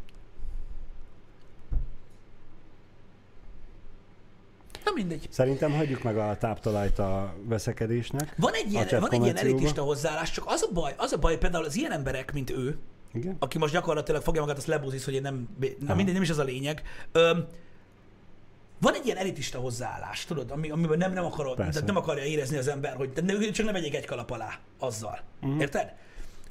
Na 4.86 4.91
mindegy. 4.95 5.27
Szerintem 5.29 5.71
hagyjuk 5.71 6.03
meg 6.03 6.17
a 6.17 6.38
táptalajt 6.39 6.99
a 6.99 7.34
veszekedésnek. 7.43 8.34
Van 8.38 8.53
egy 8.53 8.71
ilyen, 8.71 8.88
van 8.99 9.11
egy 9.11 9.23
ilyen 9.23 9.38
elitista 9.38 9.81
hozzáállás, 9.81 10.31
csak 10.31 10.43
az 10.47 10.67
a 10.69 10.73
baj, 10.73 10.93
az 10.97 11.11
a 11.11 11.17
baj 11.17 11.38
például 11.38 11.65
az 11.65 11.75
ilyen 11.75 11.91
emberek, 11.91 12.34
mint 12.34 12.49
ő, 12.49 12.77
Igen? 13.13 13.36
aki 13.39 13.57
most 13.57 13.73
gyakorlatilag 13.73 14.21
fogja 14.21 14.41
magát, 14.41 14.57
azt 14.57 14.67
lebúzisz, 14.67 15.05
hogy 15.05 15.13
én 15.13 15.21
nem, 15.21 15.47
na 15.79 15.95
mindegy, 15.95 16.13
nem 16.13 16.23
is 16.23 16.29
az 16.29 16.38
a 16.38 16.43
lényeg. 16.43 16.81
Öm, 17.11 17.45
van 18.79 18.93
egy 18.93 19.05
ilyen 19.05 19.17
elitista 19.17 19.59
hozzáállás, 19.59 20.25
tudod, 20.25 20.51
ami, 20.51 20.69
amiben 20.69 20.97
nem, 20.97 21.13
nem, 21.13 21.25
akarod, 21.25 21.55
Persze. 21.55 21.71
tehát 21.71 21.88
nem 21.88 21.97
akarja 21.97 22.23
érezni 22.23 22.57
az 22.57 22.67
ember, 22.67 22.95
hogy 22.95 23.09
ne, 23.25 23.51
csak 23.51 23.65
ne 23.65 23.71
vegyék 23.71 23.95
egy 23.95 24.05
kalap 24.05 24.31
alá 24.31 24.59
azzal. 24.79 25.19
Uh-huh. 25.41 25.61
Érted? 25.61 25.93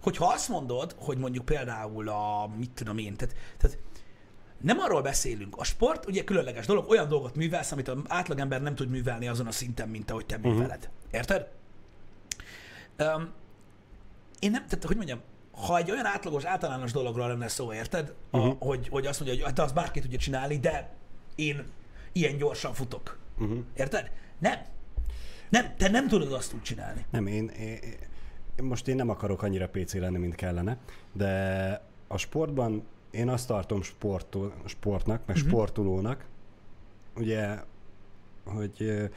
Hogyha 0.02 0.32
azt 0.32 0.48
mondod, 0.48 0.94
hogy 0.98 1.18
mondjuk 1.18 1.44
például 1.44 2.08
a, 2.08 2.50
mit 2.58 2.70
tudom 2.70 2.98
én, 2.98 3.16
tehát, 3.16 3.34
tehát 3.58 3.78
nem 4.62 4.78
arról 4.78 5.02
beszélünk. 5.02 5.56
A 5.56 5.64
sport 5.64 6.06
ugye 6.06 6.24
különleges 6.24 6.66
dolog, 6.66 6.88
olyan 6.90 7.08
dolgot 7.08 7.34
művelsz, 7.36 7.72
amit 7.72 7.88
az 7.88 7.98
átlagember 8.08 8.62
nem 8.62 8.74
tud 8.74 8.88
művelni 8.88 9.28
azon 9.28 9.46
a 9.46 9.50
szinten, 9.52 9.88
mint 9.88 10.10
ahogy 10.10 10.26
te 10.26 10.36
műveled. 10.38 10.88
Érted? 11.10 11.48
Um, 12.98 13.28
én 14.40 14.50
nem, 14.50 14.66
tehát 14.66 14.84
hogy 14.84 14.96
mondjam, 14.96 15.20
ha 15.66 15.76
egy 15.76 15.90
olyan 15.90 16.04
átlagos, 16.06 16.44
általános 16.44 16.92
dologról 16.92 17.28
lenne 17.28 17.48
szó, 17.48 17.72
érted? 17.72 18.14
A, 18.30 18.38
Mhm. 18.38 18.56
hogy, 18.58 18.88
hogy 18.88 19.06
azt 19.06 19.20
mondja, 19.20 19.38
hogy 19.38 19.46
hát 19.54 19.58
azt 19.66 19.74
bárki 19.74 20.00
tudja 20.00 20.18
csinálni, 20.18 20.58
de 20.58 20.90
én 21.34 21.64
ilyen 22.12 22.36
gyorsan 22.36 22.74
futok. 22.74 23.18
Uh-huh. 23.38 23.58
Érted? 23.76 24.10
Nem. 24.38 24.58
Nem, 25.48 25.74
te 25.76 25.88
nem 25.88 26.08
tudod 26.08 26.32
azt 26.32 26.52
úgy 26.54 26.62
csinálni. 26.62 27.06
Nem, 27.10 27.26
én, 27.26 27.48
én, 27.48 27.78
én, 28.56 28.64
most 28.64 28.88
én 28.88 28.96
nem 28.96 29.08
akarok 29.08 29.42
annyira 29.42 29.68
PC 29.68 29.94
lenni, 29.94 30.18
mint 30.18 30.34
kellene, 30.34 30.76
de 31.12 31.82
a 32.08 32.16
sportban 32.16 32.86
én 33.12 33.28
azt 33.28 33.46
tartom 33.46 33.82
sportol, 33.82 34.52
sportnak, 34.64 35.22
meg 35.26 35.36
uh-huh. 35.36 35.50
sportolónak, 35.50 36.24
ugye, 37.16 37.58
hogy 38.44 39.08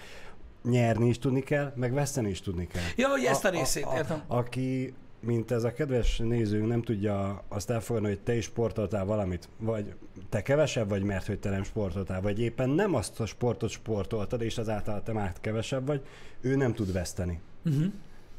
nyerni 0.63 1.07
is 1.07 1.19
tudni 1.19 1.41
kell, 1.41 1.73
meg 1.75 1.93
veszteni 1.93 2.29
is 2.29 2.41
tudni 2.41 2.67
kell. 2.67 2.83
Ja, 2.95 3.07
hogy 3.07 3.23
ezt 3.23 3.45
a 3.45 3.49
részét, 3.49 3.85
értem. 3.95 4.23
Aki, 4.27 4.93
mint 5.19 5.51
ez 5.51 5.63
a 5.63 5.73
kedves 5.73 6.17
nézőnk 6.17 6.67
nem 6.67 6.81
tudja 6.81 7.43
azt 7.47 7.69
elfogadni, 7.69 8.07
hogy 8.07 8.19
te 8.19 8.35
is 8.35 8.43
sportoltál 8.43 9.05
valamit, 9.05 9.49
vagy 9.57 9.93
te 10.29 10.41
kevesebb 10.41 10.89
vagy, 10.89 11.03
mert 11.03 11.25
hogy 11.25 11.39
te 11.39 11.49
nem 11.49 11.63
sportoltál, 11.63 12.21
vagy 12.21 12.39
éppen 12.39 12.69
nem 12.69 12.95
azt 12.95 13.19
a 13.19 13.25
sportot 13.25 13.69
sportoltad, 13.69 14.41
és 14.41 14.57
azáltal 14.57 15.03
te 15.03 15.13
már 15.13 15.33
kevesebb 15.41 15.85
vagy, 15.85 16.05
ő 16.41 16.55
nem 16.55 16.73
tud 16.73 16.91
veszteni. 16.91 17.39
Uh-huh. 17.65 17.85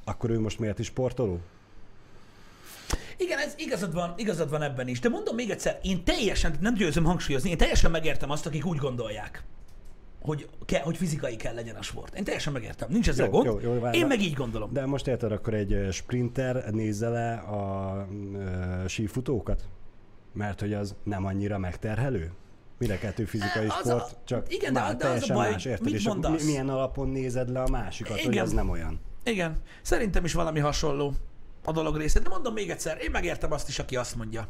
Akkor 0.05 0.31
ő 0.31 0.41
most 0.41 0.59
miért 0.59 0.79
is 0.79 0.87
sportoló? 0.87 1.41
Igen, 3.17 3.39
ez 3.39 3.55
igazad 3.59 3.93
van, 3.95 4.15
igazad 4.17 4.51
van 4.51 4.63
ebben 4.63 4.89
is. 4.89 5.01
De 5.01 5.09
mondom 5.09 5.35
még 5.35 5.51
egyszer, 5.51 5.79
én 5.83 6.05
teljesen, 6.05 6.55
nem 6.61 6.75
győzöm 6.75 7.05
hangsúlyozni, 7.05 7.51
én 7.51 7.57
teljesen 7.57 7.91
megértem 7.91 8.31
azt, 8.31 8.47
akik 8.47 8.67
úgy 8.67 8.77
gondolják, 8.79 9.45
hogy, 10.21 10.49
ke, 10.67 10.81
hogy 10.81 10.97
fizikai 10.97 11.37
kell 11.37 11.55
legyen 11.55 11.77
a 11.77 11.83
sport. 11.83 12.15
Én 12.17 12.25
teljesen 12.25 12.53
megértem. 12.53 12.89
Nincs 12.91 13.09
ezzel 13.09 13.25
Jó, 13.27 13.31
gond. 13.33 13.47
jó, 13.47 13.73
jó, 13.73 13.81
várj, 13.81 13.99
én 13.99 14.07
meg 14.07 14.21
így 14.21 14.33
gondolom. 14.35 14.73
De 14.73 14.87
most 14.87 15.07
érted, 15.07 15.33
akkor 15.33 15.55
egy 15.55 15.89
sprinter 15.93 16.71
nézze 16.73 17.09
le 17.09 17.33
a 17.35 18.07
ö, 18.35 18.89
sífutókat? 18.89 19.63
Mert 20.33 20.61
hogy 20.61 20.73
az 20.73 20.95
nem 21.05 21.25
annyira 21.25 21.59
megterhelő? 21.59 22.33
Mire 22.79 22.99
kettő 22.99 23.25
fizikai 23.25 23.67
Az 23.67 23.87
a- 23.87 23.99
sport, 23.99 24.17
csak 24.25 24.53
igen, 24.55 24.73
de- 24.73 24.81
már 24.81 24.89
de 24.89 24.95
az 24.97 25.03
a 25.03 25.07
teljesen 25.07 25.37
baj, 25.37 25.51
más, 25.51 25.65
érted? 25.65 25.85
mit 25.85 25.95
És 25.95 26.05
mondasz? 26.07 26.43
mi- 26.43 26.51
milyen 26.51 26.69
alapon 26.69 27.09
nézed 27.09 27.49
le 27.49 27.61
a 27.63 27.69
másikat, 27.69 28.21
hogy 28.21 28.33
Igen. 28.33 28.45
az 28.45 28.53
nem 28.53 28.71
olyan? 28.71 29.01
Igen, 29.25 29.57
szerintem 29.83 30.25
is 30.25 30.33
valami 30.33 30.61
hasonló 30.61 31.13
a 31.67 31.73
dolog 31.73 31.97
része. 31.97 32.21
De 32.21 32.29
mondom 32.29 32.53
még 32.53 32.71
egyszer, 32.71 32.99
én 33.03 33.11
megértem 33.11 33.53
azt 33.53 33.69
is, 33.69 33.79
aki 33.79 33.97
azt 33.97 34.17
mondja. 34.17 34.49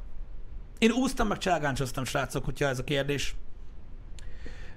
Én 0.79 0.91
úsztam, 0.91 1.27
meg 1.29 1.39
cselgáncsoztam, 1.39 2.05
srácok, 2.05 2.45
hogyha 2.45 2.67
ez 2.67 2.79
a 2.79 2.85
kérdés. 2.85 3.35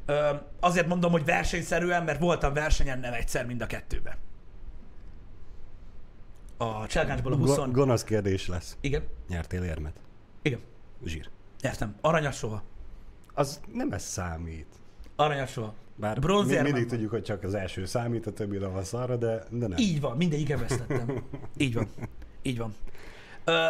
Ö, 0.06 0.30
azért 0.60 0.88
mondom, 0.88 1.12
hogy 1.12 1.26
versenyszerűen, 1.26 2.04
mert 2.04 2.20
voltam 2.20 2.54
versenyen 2.54 3.00
nem 3.00 3.14
egyszer 3.14 3.46
mind 3.46 3.62
a 3.62 3.66
kettőben. 3.66 4.16
A 6.58 6.88
cselgáncsból 6.88 7.34
a 7.34 7.36
20... 7.36 7.56
Go- 7.56 7.72
gonosz 7.72 8.04
kérdés 8.04 8.48
lesz. 8.48 8.78
Igen, 8.82 9.04
Nyertél 9.28 9.64
érmet? 9.64 9.94
igen, 10.42 10.60
Zsír. 11.06 11.30
nyertem. 11.62 11.96
Aranyat 12.02 12.34
soha. 12.34 12.64
Az 13.34 13.60
nem 13.74 13.92
ez 13.92 14.04
számít. 14.04 14.68
Aranyat 15.16 15.48
soha. 15.52 15.74
Bár 15.96 16.20
Bronzérmem 16.20 16.64
mi, 16.64 16.72
mindig 16.72 16.88
van. 16.88 16.92
tudjuk, 16.94 17.12
hogy 17.12 17.24
csak 17.24 17.44
az 17.44 17.54
első 17.54 17.86
számít, 17.86 18.28
a 18.28 18.32
többi 18.32 18.58
a 18.58 18.84
szarra, 18.84 19.16
de, 19.16 19.44
de 19.50 19.68
nem. 19.68 19.78
Így 19.78 20.02
van, 20.02 20.18
mindegyiken 20.18 20.60
vesztettem. 20.60 21.24
Így 21.58 21.74
van. 21.74 21.88
Így 22.42 22.58
van. 22.58 22.76
Ö, 23.44 23.68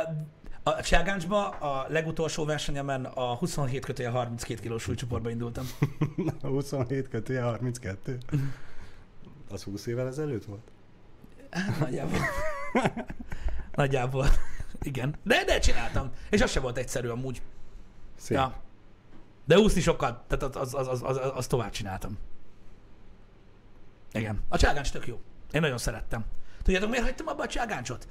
a 0.64 0.82
Cselgáncsba 0.82 1.50
a 1.50 1.86
legutolsó 1.90 2.46
versenyemen 2.46 3.06
a 3.06 3.36
27 3.36 3.86
kötője 3.86 4.10
32 4.10 4.62
kilós 4.62 4.84
súlycsoportba 4.84 5.30
indultam. 5.30 5.66
27 6.42 7.08
kötője 7.08 7.42
32. 7.42 8.18
Mhm. 8.32 8.42
Az 9.52 9.64
20 9.64 9.86
évvel 9.86 10.08
ezelőtt 10.08 10.46
volt? 10.46 10.72
Nagyjából. 11.80 12.20
Nagyjából. 13.72 14.28
Igen. 14.82 15.16
De, 15.24 15.44
de 15.44 15.60
csináltam. 15.60 16.12
És 16.30 16.42
az 16.42 16.52
se 16.52 16.60
volt 16.60 16.78
egyszerű 16.78 17.08
amúgy. 17.08 17.42
Szép. 18.18 18.38
Ja. 18.38 18.62
De 19.46 19.58
úszni 19.58 19.82
sokat, 19.82 20.24
tehát 20.28 20.56
az, 20.56 20.74
az, 20.74 20.88
az, 20.88 21.02
az, 21.04 21.18
az, 21.18 21.32
az 21.36 21.48
tovább 21.48 21.72
csináltam. 21.72 22.18
Igen. 24.12 24.42
A 24.48 24.58
cságáncs 24.58 24.92
tök 24.92 25.08
jó. 25.08 25.22
Én 25.52 25.62
nagyon 25.62 25.78
szerettem. 25.78 26.26
Tudjátok, 26.64 26.90
miért 26.90 27.06
hagytam 27.06 27.28
abba 27.28 27.44
a 27.44 27.48
cságáncsot? 27.48 28.08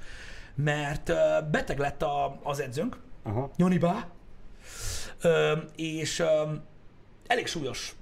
Mert 0.63 1.11
beteg 1.51 1.79
lett 1.79 2.01
a, 2.01 2.39
az 2.43 2.59
edzőnk, 2.59 2.97
Aha. 3.23 3.51
Jonibá, 3.55 4.07
és 5.75 6.23
elég 7.27 7.47
súlyos 7.47 7.95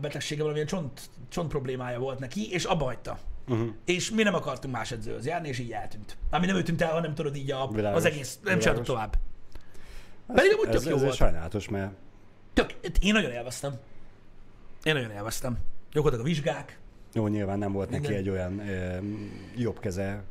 betegsége, 0.00 0.40
valamilyen 0.40 0.66
csont, 0.68 1.00
csont 1.28 1.48
problémája 1.48 1.98
volt 1.98 2.18
neki, 2.18 2.50
és 2.50 2.64
abba 2.64 2.84
hagyta. 2.84 3.18
Uh-huh. 3.48 3.68
És 3.84 4.10
mi 4.10 4.22
nem 4.22 4.34
akartunk 4.34 4.74
más 4.74 4.90
edzőhöz 4.92 5.26
járni, 5.26 5.48
és 5.48 5.58
így 5.58 5.72
eltűnt. 5.72 6.16
Ami 6.30 6.46
nem 6.46 6.56
ő 6.56 6.62
tűnt 6.62 6.82
el, 6.82 6.92
hanem 6.92 7.14
tudod 7.14 7.36
így 7.36 7.50
a, 7.50 7.68
Világos. 7.72 7.98
az 7.98 8.04
egész, 8.04 8.38
nem 8.42 8.58
csináltuk 8.58 8.84
tovább. 8.84 9.18
Pedig 10.26 10.52
amúgy 10.52 10.74
ez, 10.74 10.82
tök 10.82 10.90
jó 10.90 10.96
ez 10.96 11.02
volt. 11.02 11.14
sajnálatos, 11.14 11.68
mert 11.68 11.92
Tök, 12.52 12.74
én 13.00 13.12
nagyon 13.12 13.30
élveztem. 13.30 13.74
Én 14.82 14.94
nagyon 14.94 15.10
élveztem. 15.10 15.58
Jók 15.92 16.04
voltak 16.04 16.20
a 16.20 16.24
vizsgák. 16.24 16.78
jó, 17.12 17.26
nyilván 17.26 17.58
nem 17.58 17.72
volt 17.72 17.90
neki 17.90 18.04
Igen. 18.04 18.18
egy 18.18 18.28
olyan 18.28 18.68
ö, 18.68 18.96
jobb 19.56 19.80
keze 19.80 20.22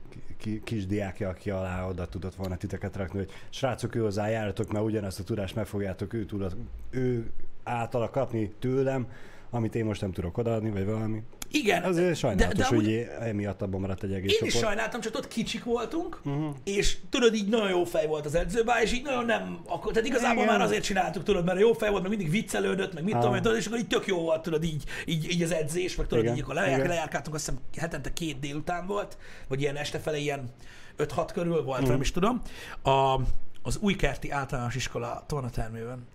ki, 0.44 0.62
kis 0.64 0.86
diákja, 0.86 1.30
aki 1.30 1.50
alá 1.50 1.88
oda 1.88 2.06
tudott 2.06 2.36
volna 2.36 2.58
titeket 2.58 2.96
rakni, 2.96 3.18
hogy 3.18 3.32
srácok, 3.50 3.96
ő 3.96 4.00
hozzá 4.00 4.30
jártok, 4.30 4.72
mert 4.72 4.86
ugyanazt 4.86 5.20
a 5.20 5.24
tudást 5.24 5.56
meg 5.56 5.66
fogjátok 5.66 6.14
ő, 6.14 6.26
tudod, 6.26 6.56
ő 6.90 7.32
általa 7.64 8.10
kapni 8.10 8.54
tőlem, 8.60 9.08
amit 9.54 9.76
én 9.76 9.86
most 9.86 10.02
nem 10.02 10.12
tudok 10.12 10.38
odaadni, 10.38 10.70
vagy 10.70 10.86
valami. 10.86 11.22
Igen. 11.52 11.84
Azért 11.84 12.16
sajnálatos, 12.18 12.58
de 12.58 12.66
hogy 12.66 12.78
amúgy- 12.78 13.08
emiatt 13.20 13.62
abban 13.62 13.80
maradt 13.82 14.04
egy 14.04 14.14
egész 14.14 14.32
Én 14.32 14.48
is 14.48 14.54
csoport. 14.54 14.66
sajnáltam, 14.66 15.02
csak 15.02 15.16
ott 15.16 15.28
kicsik 15.28 15.64
voltunk, 15.64 16.20
uh-huh. 16.26 16.56
és 16.64 16.98
tudod, 17.10 17.34
így 17.36 17.50
nagyon 17.50 17.70
jó 17.70 17.84
fej 17.84 18.08
volt 18.08 18.26
az 18.26 18.36
edzőbá, 18.36 18.82
és 18.82 18.94
így 18.94 19.04
nagyon 19.04 19.26
nem, 19.26 19.60
akkor, 19.68 19.92
tehát 19.92 20.08
igazából 20.08 20.44
Igen. 20.44 20.56
már 20.56 20.62
azért 20.66 20.84
csináltuk, 20.84 21.24
tudod, 21.24 21.46
mert 21.46 21.60
jó 21.60 21.74
fej 21.74 21.90
volt, 21.90 22.02
meg 22.02 22.10
mindig 22.12 22.30
viccelődött, 22.30 22.94
meg 22.94 23.04
mit 23.04 23.14
Ah. 23.14 23.22
tudom, 23.22 23.36
tudod, 23.36 23.58
és 23.58 23.66
akkor 23.66 23.80
így 23.80 23.88
tök 23.88 24.06
jó 24.08 24.20
volt, 24.20 24.42
tudod, 24.42 24.64
így, 24.64 24.84
így, 25.06 25.32
így 25.32 25.42
az 25.42 25.52
edzés, 25.52 25.96
meg 25.96 26.08
tudod, 26.08 26.24
Igen. 26.24 26.36
így 26.36 26.42
akkor 26.42 26.56
lejár, 26.56 26.88
lejárkáltunk, 26.88 27.36
azt 27.36 27.46
hiszem 27.46 27.62
hetente 27.78 28.14
két 28.14 28.40
délután 28.40 28.88
volt, 28.88 29.18
vagy 29.48 29.62
ilyen 29.62 29.76
este 29.76 30.00
fele 30.00 30.18
ilyen 30.18 30.50
5-6 30.98 31.32
körül 31.34 31.64
volt, 31.64 31.82
Mhm. 31.82 31.90
nem 31.90 32.02
is 32.02 32.12
tudom, 32.12 32.42
a, 32.84 33.20
az 33.62 33.78
Újkerti 33.82 34.32
Általános 34.32 34.76
Iskola 34.76 35.24
tornatermőben. 35.28 36.06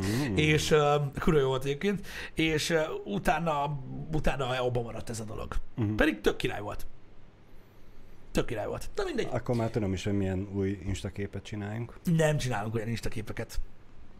Mm. 0.00 0.36
És 0.36 0.70
uh, 0.70 0.94
kurva 1.18 1.40
jó 1.40 1.46
volt 1.46 1.64
egyébként, 1.64 2.06
és 2.34 2.70
uh, 2.70 2.78
utána, 3.04 3.78
utána 4.12 4.64
abban 4.64 4.82
maradt 4.82 5.10
ez 5.10 5.20
a 5.20 5.24
dolog. 5.24 5.54
Uh-huh. 5.76 5.94
Pedig 5.94 6.20
tök 6.20 6.36
király 6.36 6.60
volt. 6.60 6.86
Tök 8.30 8.46
király 8.46 8.66
volt. 8.66 8.90
Na 8.94 9.04
mindegy, 9.04 9.28
Akkor 9.30 9.56
már 9.56 9.70
tudom 9.70 9.92
is, 9.92 10.04
hogy 10.04 10.16
milyen 10.16 10.48
új 10.52 10.78
instaképet 10.84 11.42
csináljunk. 11.42 11.98
nem 12.04 12.36
csinálunk 12.36 12.74
olyan 12.74 12.88
instaképeket. 12.88 13.60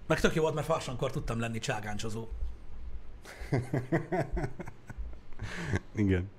Meg 0.06 0.20
tök 0.20 0.34
jó 0.34 0.42
volt, 0.42 0.54
mert 0.54 0.66
farsankor 0.66 1.10
tudtam 1.10 1.40
lenni 1.40 1.58
cságáncsozó. 1.58 2.28
Igen. 5.94 6.30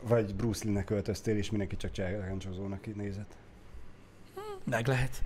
Vagy 0.00 0.34
Bruce 0.34 0.64
Lee-nek 0.64 0.90
öltöztél, 0.90 1.36
és 1.36 1.50
mindenki 1.50 1.76
csak 1.76 1.90
cságáncsozónak 1.90 2.94
nézett. 2.96 3.36
Meg 4.64 4.86
lehet. 4.86 5.22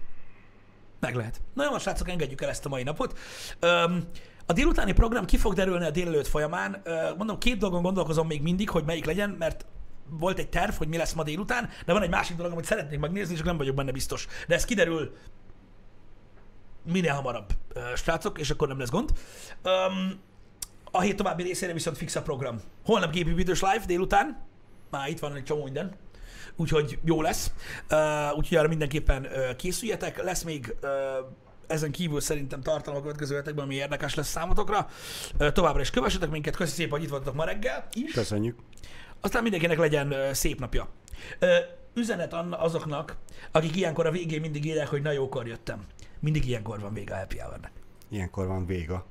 Meg 1.03 1.15
lehet. 1.15 1.41
Na 1.55 1.65
jó, 1.65 1.79
srácok, 1.79 2.09
engedjük 2.09 2.43
el 2.43 2.49
ezt 2.49 2.67
a 2.67 2.69
mai 2.69 2.83
napot. 2.83 3.19
Öm, 3.61 4.05
a 4.47 4.53
délutáni 4.53 4.93
program 4.93 5.25
ki 5.25 5.37
fog 5.37 5.55
derülni 5.55 5.85
a 5.85 5.91
délelőtt 5.91 6.27
folyamán. 6.27 6.81
Ö, 6.85 7.15
mondom, 7.17 7.39
két 7.39 7.59
dolgon 7.59 7.83
gondolkozom 7.83 8.27
még 8.27 8.43
mindig, 8.43 8.71
hogy 8.71 8.85
melyik 8.85 9.05
legyen, 9.05 9.31
mert 9.31 9.67
volt 10.09 10.39
egy 10.39 10.49
terv, 10.49 10.75
hogy 10.75 10.89
mi 10.89 10.97
lesz 10.97 11.13
ma 11.13 11.23
délután, 11.23 11.69
de 11.87 11.93
van 11.93 12.03
egy 12.03 12.11
másik 12.11 12.37
dolog, 12.37 12.53
amit 12.53 12.65
szeretnék 12.65 12.99
megnézni, 12.99 13.35
csak 13.35 13.45
nem 13.45 13.57
vagyok 13.57 13.75
benne 13.75 13.93
biztos. 13.93 14.27
De 14.49 14.55
ez 14.55 14.65
kiderül 14.65 15.17
minél 16.93 17.13
hamarabb, 17.13 17.53
srácok, 17.97 18.39
és 18.39 18.51
akkor 18.51 18.69
nem 18.69 18.79
lesz 18.79 18.91
gond. 18.91 19.11
Öm, 19.63 20.21
a 20.91 21.01
hét 21.01 21.17
további 21.17 21.43
részére 21.43 21.73
viszont 21.73 21.97
fix 21.97 22.17
a 22.17 22.23
program. 22.23 22.61
Holnap 22.85 23.13
gépépítős 23.13 23.61
live 23.61 23.85
délután, 23.87 24.43
már 24.91 25.09
itt 25.09 25.19
van 25.19 25.35
egy 25.35 25.45
csomó 25.45 25.65
minden, 25.65 25.97
úgyhogy 26.63 26.99
jó 27.05 27.23
lesz. 27.23 27.51
Uh, 27.91 28.37
úgyhogy 28.37 28.57
arra 28.57 28.69
mindenképpen 28.69 29.23
uh, 29.27 29.57
készüljetek. 29.57 30.23
Lesz 30.23 30.43
még 30.43 30.75
uh, 30.83 30.89
ezen 31.67 31.91
kívül 31.91 32.21
szerintem 32.21 32.61
tartalom 32.61 32.99
a 32.99 33.03
következő 33.03 33.35
hetekben, 33.35 33.65
ami 33.65 33.75
érdekes 33.75 34.15
lesz 34.15 34.29
számotokra. 34.29 34.89
Uh, 35.39 35.53
továbbra 35.53 35.81
is 35.81 35.91
kövessetek 35.91 36.31
minket, 36.31 36.57
köszi 36.57 36.75
szépen, 36.75 36.91
hogy 36.91 37.03
itt 37.03 37.11
voltatok 37.11 37.35
ma 37.35 37.45
reggel 37.45 37.87
is. 37.93 38.13
Köszönjük. 38.13 38.59
Aztán 39.21 39.43
mindenkinek 39.43 39.79
legyen 39.79 40.13
ö, 40.13 40.33
szép 40.33 40.59
napja. 40.61 40.89
Ö, 41.39 41.57
üzenet 41.95 42.35
azoknak, 42.51 43.17
akik 43.51 43.77
ilyenkor 43.77 44.07
a 44.07 44.11
végén 44.11 44.41
mindig 44.41 44.65
írják, 44.65 44.89
hogy 44.89 45.03
na 45.03 45.11
jókor 45.11 45.47
jöttem. 45.47 45.87
Mindig 46.21 46.49
ilyenkor 46.49 46.81
van 46.81 46.95
vége 46.95 47.15
a 47.15 47.19
happy 47.19 47.39
hour-nek. 47.39 47.73
Ilyenkor 48.09 48.47
van 48.47 48.67
véga. 48.67 49.07